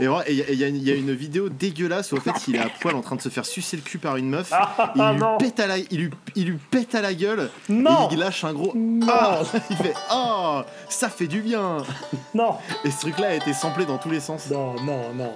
Et 0.00 0.06
voilà, 0.06 0.28
et 0.28 0.32
il 0.32 0.38
y, 0.58 0.64
a- 0.64 0.66
y 0.66 0.70
une- 0.70 0.76
il 0.76 0.82
y 0.88 0.90
a 0.90 0.94
une 0.94 1.12
vidéo 1.14 1.48
dégueulasse 1.48 2.12
où 2.12 2.16
en 2.16 2.20
fait 2.20 2.32
il 2.48 2.56
est 2.56 2.60
à 2.60 2.68
poil 2.80 2.94
en 2.94 3.00
train 3.02 3.16
de 3.16 3.20
se 3.22 3.28
faire 3.28 3.46
sucer 3.46 3.76
le 3.76 3.82
cul 3.82 3.98
par 3.98 4.16
une 4.16 4.28
meuf. 4.28 4.48
Ah, 4.52 4.92
il, 4.94 5.02
lui 5.02 5.18
non. 5.20 5.38
pète 5.38 5.60
à 5.60 5.66
la, 5.66 5.78
il, 5.78 5.86
lui, 5.98 6.10
il 6.34 6.46
lui 6.46 6.58
pète 6.70 6.94
à 6.94 7.00
la 7.00 7.14
gueule. 7.14 7.50
Non. 7.68 8.08
Et 8.10 8.14
il 8.14 8.18
lâche 8.18 8.44
un 8.44 8.52
gros. 8.52 8.74
Ah 9.08 9.40
il 9.70 9.76
fait 9.76 9.94
Oh 10.12 10.60
Ça 10.88 11.08
fait 11.08 11.26
du 11.26 11.40
bien 11.40 11.78
Non 12.34 12.56
Et 12.84 12.90
ce 12.90 13.00
truc 13.00 13.18
là 13.18 13.28
a 13.28 13.34
été 13.34 13.52
samplé 13.52 13.84
dans 13.86 13.98
tous 13.98 14.10
les 14.10 14.20
sens. 14.20 14.50
Non, 14.50 14.74
non, 14.82 15.12
non. 15.14 15.32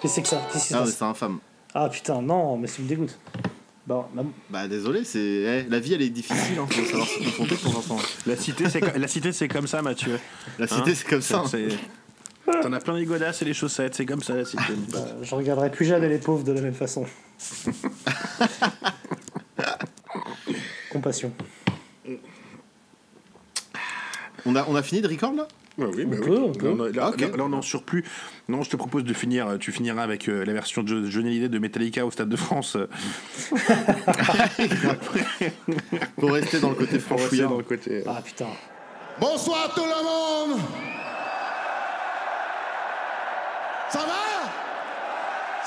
Qu'est-ce 0.00 0.02
que 0.02 0.08
c'est 0.14 0.22
que 0.22 0.28
ça? 0.28 0.42
Qu'est-ce 0.52 0.74
Ah, 0.74 0.82
mais 0.84 0.90
c'est 0.90 1.02
infâme. 1.04 1.38
Ah 1.74 1.88
putain, 1.88 2.20
non, 2.22 2.56
mais 2.56 2.66
ça 2.68 2.82
me 2.82 2.88
dégoûte. 2.88 3.18
Bon, 3.86 4.04
bah, 4.14 4.22
Bah 4.48 4.66
désolé, 4.68 5.04
c'est 5.04 5.18
eh, 5.18 5.66
la 5.68 5.78
vie 5.78 5.92
elle 5.92 6.00
est 6.00 6.08
difficile, 6.08 6.58
hein, 6.58 6.66
faut 6.70 6.84
savoir 6.86 7.06
se 7.06 7.18
confronter 7.18 7.54
de 7.56 7.60
temps 7.60 7.78
en 7.78 7.82
temps. 7.82 8.02
La 8.26 8.34
cité, 8.36 8.70
c'est 8.70 8.80
co- 8.80 8.96
la 8.98 9.08
cité, 9.08 9.30
c'est 9.32 9.48
comme 9.48 9.66
ça, 9.66 9.82
Mathieu. 9.82 10.18
La 10.58 10.66
cité, 10.66 10.94
c'est 10.94 11.06
comme 11.06 11.20
ça. 11.20 11.42
T'en 12.62 12.72
as 12.72 12.80
plein 12.80 12.94
les 12.96 13.04
godasses 13.06 13.40
et 13.42 13.44
les 13.46 13.54
chaussettes, 13.54 13.94
c'est 13.94 14.04
comme 14.06 14.22
ça 14.22 14.34
la 14.34 14.44
cité. 14.44 14.62
bah, 14.92 14.98
je 15.22 15.34
regarderai 15.34 15.70
plus 15.70 15.86
jamais 15.86 16.08
les 16.08 16.18
pauvres 16.18 16.44
de 16.44 16.52
la 16.52 16.60
même 16.60 16.74
façon. 16.74 17.06
Compassion. 20.90 21.32
On 24.46 24.54
a, 24.56 24.64
on 24.68 24.74
a 24.76 24.82
fini 24.82 25.00
de 25.00 25.08
record 25.08 25.32
là? 25.32 25.48
Ouais, 25.78 25.86
oui, 25.92 26.04
bah 26.04 26.16
On 26.20 26.20
oui. 26.20 26.26
peut, 26.28 26.38
on 26.38 26.52
peut. 26.52 26.66
Là, 26.68 26.74
on 26.76 26.80
a- 26.84 26.90
là- 26.90 27.08
ok. 27.08 27.20
là- 27.20 27.28
là, 27.36 27.44
on 27.46 27.52
est 27.52 27.56
en 27.56 27.62
surplus. 27.62 28.04
Non, 28.48 28.62
je 28.62 28.70
te 28.70 28.76
propose 28.76 29.02
de 29.04 29.12
finir. 29.14 29.56
Tu 29.58 29.72
finiras 29.72 30.02
avec 30.04 30.28
euh, 30.28 30.44
la 30.44 30.52
version 30.52 30.82
de 30.84 31.06
Johnny 31.10 31.28
Hallyday 31.30 31.48
de 31.48 31.58
Metallica 31.58 32.04
au 32.06 32.10
Stade 32.12 32.28
de 32.28 32.36
France. 32.36 32.76
Pour 36.18 36.30
rester 36.32 36.60
dans 36.60 36.68
le 36.70 36.74
côté 36.76 36.98
pour 36.98 37.18
rester 37.18 37.26
franchouillard. 37.28 37.50
dans 37.50 37.56
le 37.58 37.64
côté. 37.64 37.98
euh. 37.98 38.02
Ah 38.06 38.20
putain. 38.24 38.46
Bonsoir 39.18 39.72
tout 39.74 39.82
le 39.82 40.04
monde 40.52 40.60
Ça 43.94 44.04
va 44.04 44.50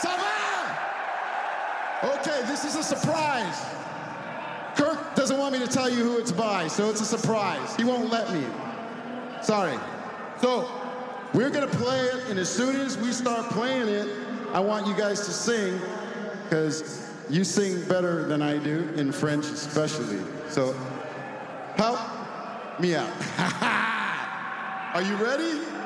Ça 0.02 0.10
va 0.18 0.28
Okay, 2.16 2.42
this 2.46 2.66
is 2.66 2.76
a 2.76 2.84
surprise. 2.84 3.66
Kirk 4.76 5.16
doesn't 5.16 5.38
want 5.38 5.54
me 5.54 5.60
to 5.60 5.68
tell 5.68 5.90
you 5.90 6.04
who 6.04 6.18
it's 6.18 6.34
by, 6.34 6.68
so 6.68 6.90
it's 6.90 7.00
a 7.00 7.06
surprise. 7.06 7.74
He 7.78 7.86
won't 7.86 8.10
let 8.12 8.34
me. 8.34 8.46
Sorry. 9.42 9.80
So, 10.42 10.70
we're 11.34 11.50
gonna 11.50 11.68
play 11.68 12.02
it, 12.02 12.30
and 12.30 12.38
as 12.38 12.50
soon 12.50 12.76
as 12.76 12.98
we 12.98 13.14
start 13.14 13.50
playing 13.50 13.88
it, 13.88 14.10
I 14.52 14.60
want 14.60 14.88
you 14.88 14.94
guys 14.94 15.22
to 15.26 15.32
sing, 15.32 15.80
because 16.44 17.10
you 17.30 17.46
sing 17.46 17.82
better 17.86 18.28
than 18.28 18.42
I 18.42 18.58
do, 18.58 18.90
in 18.98 19.14
French 19.14 19.46
especially. 19.46 20.20
So, 20.50 20.76
help 21.78 22.00
me 22.78 22.94
out. 22.94 23.10
Are 24.94 25.02
you 25.02 25.16
ready? 25.16 25.77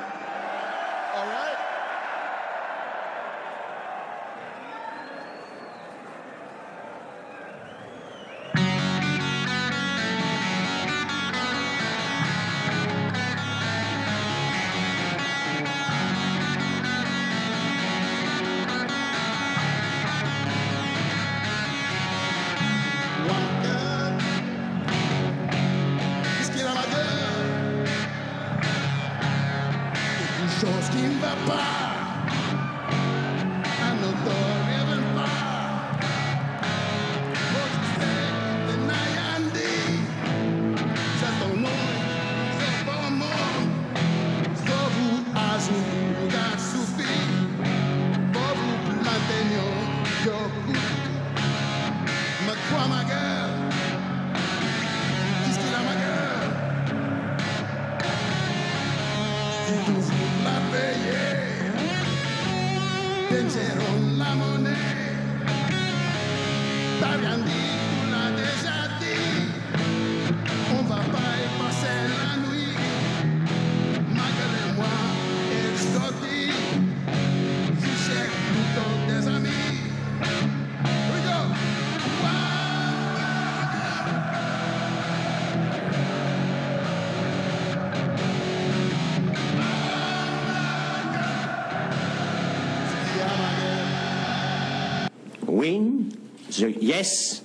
The 96.62 96.82
yes 96.82 97.42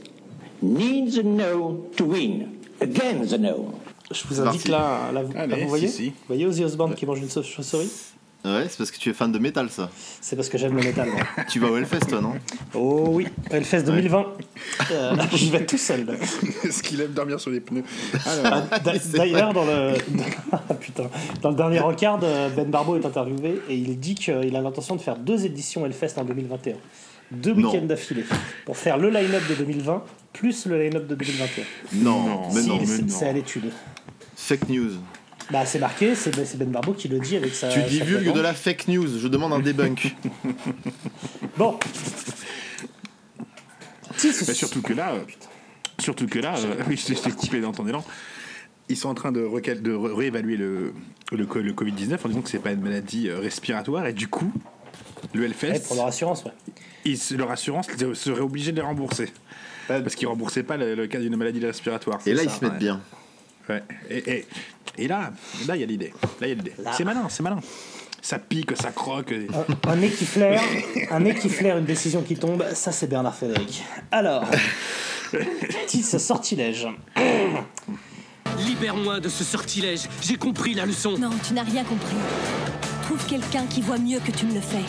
needs 0.62 1.18
a 1.18 1.24
no 1.24 1.88
to 1.96 2.06
win. 2.06 2.48
Again 2.82 3.26
the 3.26 3.38
no. 3.40 3.74
Je 4.12 4.24
vous 4.30 4.40
invite 4.40 4.68
là, 4.70 5.12
là, 5.14 5.22
vous, 5.24 5.34
là, 5.34 5.48
vous 5.48 5.68
voyez 5.68 5.88
si, 5.88 5.94
si. 5.96 6.10
Vous 6.10 6.16
voyez 6.28 6.46
Ozzy 6.46 6.64
Osbourne 6.64 6.94
qui 6.96 7.06
mange 7.06 7.20
une 7.20 7.30
sauce 7.30 7.48
chauve-souris 7.48 7.90
Ouais, 8.46 8.66
c'est 8.70 8.78
parce 8.78 8.92
que 8.92 8.98
tu 8.98 9.10
es 9.10 9.14
fan 9.14 9.30
de 9.32 9.40
métal, 9.40 9.70
ça. 9.70 9.90
C'est 10.22 10.38
parce 10.38 10.48
que 10.48 10.58
j'aime 10.58 10.76
le 10.78 10.84
métal. 10.84 11.10
moi. 11.10 11.20
tu 11.50 11.60
vas 11.60 11.68
au 11.70 11.76
Hellfest, 11.76 12.08
toi, 12.08 12.22
non 12.22 12.34
Oh 12.74 13.08
oui, 13.10 13.28
Hellfest 13.50 13.84
2020. 13.84 14.26
Euh, 14.92 15.16
je 15.36 15.50
vais 15.52 15.66
tout 15.66 15.78
seul. 15.78 16.06
Est-ce 16.64 16.82
qu'il 16.84 17.02
aime 17.02 17.12
dormir 17.12 17.40
sur 17.40 17.50
les 17.52 17.60
pneus 17.60 17.84
Ah, 18.26 18.62
d'a- 18.80 18.94
D'ailleurs, 19.16 19.52
dans 19.54 19.66
le 19.66 19.96
Ah, 20.52 20.74
putain. 20.80 21.10
dans 21.42 21.50
le 21.50 21.56
dernier 21.56 21.80
rencard, 21.80 22.20
euh, 22.24 22.50
Ben 22.56 22.70
Barbeau 22.70 22.96
est 22.96 23.06
interviewé 23.06 23.60
et 23.68 23.76
il 23.76 24.00
dit 24.00 24.16
qu'il 24.16 24.56
a 24.56 24.62
l'intention 24.62 24.96
de 24.96 25.02
faire 25.02 25.18
deux 25.18 25.46
éditions 25.46 25.86
Hellfest 25.86 26.14
en 26.18 26.24
2021. 26.24 26.76
Deux 27.32 27.52
week-ends 27.54 27.86
d'affilée. 27.86 28.24
Pour 28.66 28.78
faire 28.78 28.98
le 28.98 29.10
line-up 29.10 29.44
de 29.50 29.56
2020 29.56 30.04
plus 30.34 30.66
le 30.68 30.82
line-up 30.84 31.08
de 31.08 31.16
2021. 31.16 31.64
Non, 31.94 32.50
mais 32.54 32.62
Si, 32.62 32.68
non, 32.68 32.78
mais 32.80 32.86
c'est- 32.86 33.02
non. 33.02 33.08
C'est 33.10 33.28
à 33.28 33.34
l'étude. 33.34 33.72
Fake 34.36 34.70
news. 34.70 34.92
Bah, 35.50 35.66
c'est 35.66 35.80
marqué, 35.80 36.14
c'est 36.14 36.46
c'est 36.46 36.58
Ben 36.58 36.70
Barbeau 36.70 36.94
qui 36.94 37.08
le 37.08 37.20
dit 37.20 37.36
avec 37.38 37.56
sa. 37.56 37.70
tu 37.70 37.82
divulgues 37.82 38.34
de 38.34 38.40
la 38.42 38.54
fake 38.54 38.88
news. 38.90 39.08
Je 39.20 39.28
demande 39.28 39.54
un 39.54 39.60
debunk. 39.60 40.16
Bon. 41.58 41.80
Bah, 44.10 44.54
surtout 44.54 44.82
que 44.82 44.94
là, 44.94 45.14
euh, 45.14 45.20
surtout 46.00 46.28
que 46.28 46.40
là, 46.40 46.56
euh, 46.58 46.76
oui, 46.88 46.98
je 46.98 47.14
t'ai- 47.14 47.32
coupé 47.32 47.62
dans 47.62 47.72
ton 47.72 47.88
élan. 47.88 48.04
Ils 48.90 48.98
sont 48.98 49.10
en 49.10 49.14
train 49.14 49.32
de, 49.32 49.42
de 49.42 49.94
réévaluer 49.94 50.56
le, 50.58 50.94
le, 51.32 51.38
le 51.38 51.74
Covid-19 51.74 52.18
en 52.24 52.28
disant 52.30 52.42
que 52.42 52.50
c'est 52.50 52.60
pas 52.60 52.72
une 52.72 52.82
maladie 52.82 53.28
euh, 53.30 53.40
respiratoire 53.40 54.06
et 54.08 54.14
du 54.14 54.28
coup, 54.28 54.52
le 55.34 55.46
Hellfest, 55.46 55.72
Ouais, 55.72 55.80
pour 55.80 55.96
leur 55.96 56.08
assurance, 56.08 56.44
ouais. 56.46 56.52
ils- 57.06 57.20
leur 57.38 57.52
assurance 57.52 57.88
serait 58.14 58.40
obligée 58.42 58.72
de 58.72 58.78
les 58.78 58.82
rembourser. 58.84 59.32
Parce 59.88 60.16
qu'ils 60.16 60.28
remboursaient 60.28 60.64
pas 60.64 60.76
le, 60.78 60.96
le 60.96 61.08
cas 61.08 61.20
d'une 61.20 61.36
maladie 61.38 61.66
respiratoire. 61.66 62.20
Et 62.26 62.34
là, 62.34 62.44
ils 62.44 62.50
se 62.50 62.62
mettent 62.64 62.74
ouais. 62.74 62.78
bien. 62.80 63.02
Ouais. 63.70 63.84
Et, 64.10 64.32
et, 64.32 64.46
et 64.98 65.08
là, 65.08 65.32
là, 65.68 65.76
il 65.76 65.80
y 65.80 65.84
a 65.84 65.88
l'idée. 65.88 66.14
Là, 66.42 66.48
il 66.48 66.50
y 66.50 66.52
a 66.52 66.56
l'idée. 66.56 66.74
C'est 66.96 67.04
malin, 67.06 67.28
c'est 67.30 67.44
malin. 67.44 67.60
Ça 68.22 68.40
pique, 68.40 68.76
ça 68.76 68.92
croque. 68.92 69.32
et- 69.32 69.48
Un 69.88 69.96
nez 69.96 70.10
qui 70.10 70.26
flaire, 70.26 70.62
un 71.12 71.20
nez 71.22 71.36
qui 71.36 71.48
flaire 71.50 71.78
une 71.78 71.86
décision 71.86 72.22
qui 72.24 72.36
tombe, 72.36 72.66
ça 72.74 72.92
c'est 72.92 73.08
Bernard 73.08 73.36
Frédéric. 73.36 73.84
Alors, 74.12 74.44
petit 75.32 76.02
sortilège. 76.04 76.88
Libère-moi 78.60 79.20
de 79.20 79.30
ce 79.30 79.44
sortilège. 79.44 80.08
J'ai 80.22 80.36
compris 80.36 80.74
la 80.74 80.86
leçon. 80.86 81.18
Non, 81.18 81.30
tu 81.48 81.54
n'as 81.54 81.64
rien 81.64 81.84
compris. 81.84 82.16
Trouve 83.04 83.26
quelqu'un 83.28 83.66
qui 83.68 83.82
voit 83.82 83.98
mieux 84.00 84.20
que 84.20 84.32
tu 84.32 84.46
ne 84.46 84.54
le 84.56 84.62
fais. 84.62 84.84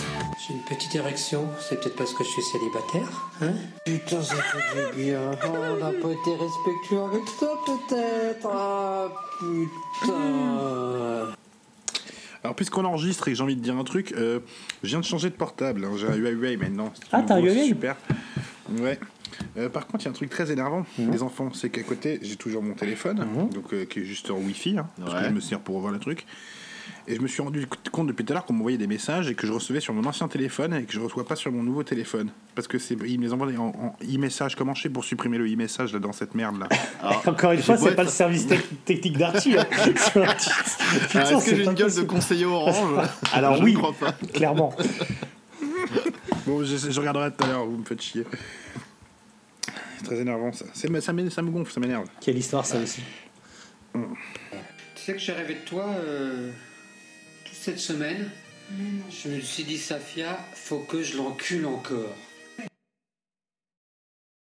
J'ai 0.48 0.54
une 0.54 0.62
petite 0.62 0.94
érection, 0.94 1.46
c'est 1.60 1.78
peut-être 1.80 1.96
parce 1.96 2.14
que 2.14 2.24
je 2.24 2.28
suis 2.30 2.42
célibataire, 2.42 3.30
hein 3.42 3.52
Putain, 3.84 4.22
ça 4.22 4.34
fait 4.36 4.96
du 4.96 5.02
bien. 5.04 5.30
Oh, 5.44 5.48
on 5.48 5.76
n'a 5.76 5.92
pas 5.92 6.10
été 6.10 6.30
respectueux 6.36 7.00
avec 7.02 7.24
toi, 7.38 7.62
peut-être. 7.66 8.48
Ah, 8.50 9.08
putain. 9.38 11.34
Alors, 12.44 12.54
puisqu'on 12.56 12.84
enregistre 12.84 13.28
et 13.28 13.32
que 13.32 13.36
j'ai 13.36 13.42
envie 13.42 13.56
de 13.56 13.60
dire 13.60 13.76
un 13.76 13.84
truc, 13.84 14.12
euh, 14.12 14.40
je 14.82 14.88
viens 14.88 15.00
de 15.00 15.04
changer 15.04 15.28
de 15.28 15.34
portable. 15.34 15.84
hein. 15.84 15.90
J'ai 15.98 16.06
un 16.06 16.14
Huawei 16.14 16.56
maintenant. 16.56 16.92
C'est 16.94 17.08
Ah, 17.12 17.22
t'as 17.26 17.34
un 17.34 17.40
Huawei 17.40 17.66
Super. 17.66 17.96
Ouais. 18.78 18.98
Euh, 19.58 19.68
par 19.68 19.86
contre, 19.86 20.04
il 20.04 20.06
y 20.06 20.08
a 20.08 20.10
un 20.12 20.14
truc 20.14 20.30
très 20.30 20.50
énervant, 20.50 20.86
Mhm. 20.98 21.10
les 21.12 21.22
enfants, 21.22 21.50
c'est 21.52 21.68
qu'à 21.68 21.82
côté, 21.82 22.18
j'ai 22.22 22.36
toujours 22.36 22.62
mon 22.62 22.74
téléphone, 22.74 23.24
donc 23.52 23.72
euh, 23.74 23.84
qui 23.84 24.00
est 24.00 24.04
juste 24.04 24.30
en 24.30 24.36
Wi-Fi, 24.38 24.78
hein, 24.78 24.86
parce 24.98 25.12
que 25.12 25.18
Ouais. 25.18 25.24
je 25.28 25.34
me 25.34 25.40
sers 25.40 25.60
pour 25.60 25.76
revoir 25.76 25.92
le 25.92 25.98
truc. 25.98 26.26
Et 27.10 27.14
je 27.16 27.22
me 27.22 27.26
suis 27.26 27.40
rendu 27.40 27.66
compte 27.90 28.06
depuis 28.06 28.22
tout 28.22 28.32
à 28.32 28.35
l'heure 28.35 28.44
qu'on 28.44 28.52
m'envoyait 28.52 28.76
des 28.76 28.86
messages 28.86 29.30
et 29.30 29.35
que 29.35 29.47
je 29.47 29.52
recevais 29.52 29.80
sur 29.80 29.94
mon 29.94 30.05
ancien 30.05 30.28
téléphone 30.28 30.74
et 30.74 30.82
que 30.85 30.93
je 30.93 31.01
reçois 31.01 31.26
pas 31.26 31.36
sur 31.36 31.51
mon 31.51 31.62
nouveau 31.62 31.82
téléphone. 31.82 32.28
Parce 32.55 32.68
que 32.68 32.78
c'est 32.78 32.97
ils 33.06 33.18
me 33.18 33.24
les 33.24 33.32
envoient 33.32 33.47
en, 33.59 33.68
en 33.68 33.97
e-message. 34.05 34.56
Comment 34.56 34.74
je 34.74 34.82
fais 34.82 34.89
pour 34.90 35.05
supprimer 35.05 35.39
le 35.39 35.47
e-message 35.51 35.94
là, 35.94 36.01
dans 36.01 36.12
cette 36.12 36.35
merde 36.35 36.59
là 36.59 36.68
Encore 37.26 37.52
une 37.52 37.62
fois, 37.62 37.78
c'est 37.78 37.94
pas 37.94 38.02
le 38.02 38.10
service 38.10 38.47
tec- 38.47 38.85
technique 38.85 39.16
d'Arty. 39.16 39.56
hein. 39.56 39.64
Putain, 39.94 40.26
Ah, 41.14 41.32
Est-ce 41.32 41.44
que 41.51 41.56
j'ai 41.56 41.64
une 41.64 41.72
gueule 41.72 41.94
de 41.94 42.02
conseiller 42.02 42.44
orange? 42.44 43.09
Alors 43.32 43.56
Je 43.56 43.62
oui, 43.62 43.72
ne 43.72 43.78
crois 43.78 43.94
pas. 43.94 44.12
clairement. 44.35 44.76
Bon, 46.47 46.62
je, 46.62 46.76
je 46.76 47.01
regarderai 47.01 47.30
tout 47.30 47.44
à 47.44 47.47
l'heure, 47.48 47.64
vous 47.64 47.78
me 47.78 47.85
faites 47.85 48.02
chier. 48.02 48.24
C'est 49.98 50.05
très 50.05 50.16
énervant 50.20 50.52
ça. 50.52 50.66
C'est- 50.74 51.01
Ça, 51.01 51.12
me 51.14 51.51
gonfle, 51.51 51.72
ça 51.72 51.80
m'énerve. 51.80 52.05
Quelle 52.20 52.36
histoire 52.36 52.66
ça 52.66 52.78
aussi. 52.78 53.01
Tu 53.94 54.01
sais 54.94 55.12
que 55.14 55.18
j'ai 55.18 55.32
rêvé 55.32 55.55
de 55.55 55.60
toi 55.60 55.86
euh, 55.89 56.51
cette 57.69 57.81
semaine 57.81 58.31
Je 59.11 59.28
me 59.28 59.43
suis 59.43 59.62
dit, 59.62 59.77
Safia, 59.77 60.39
faut 60.55 60.78
que 60.78 61.03
je 61.03 61.19
l'encule 61.19 61.66
encore. 61.66 62.16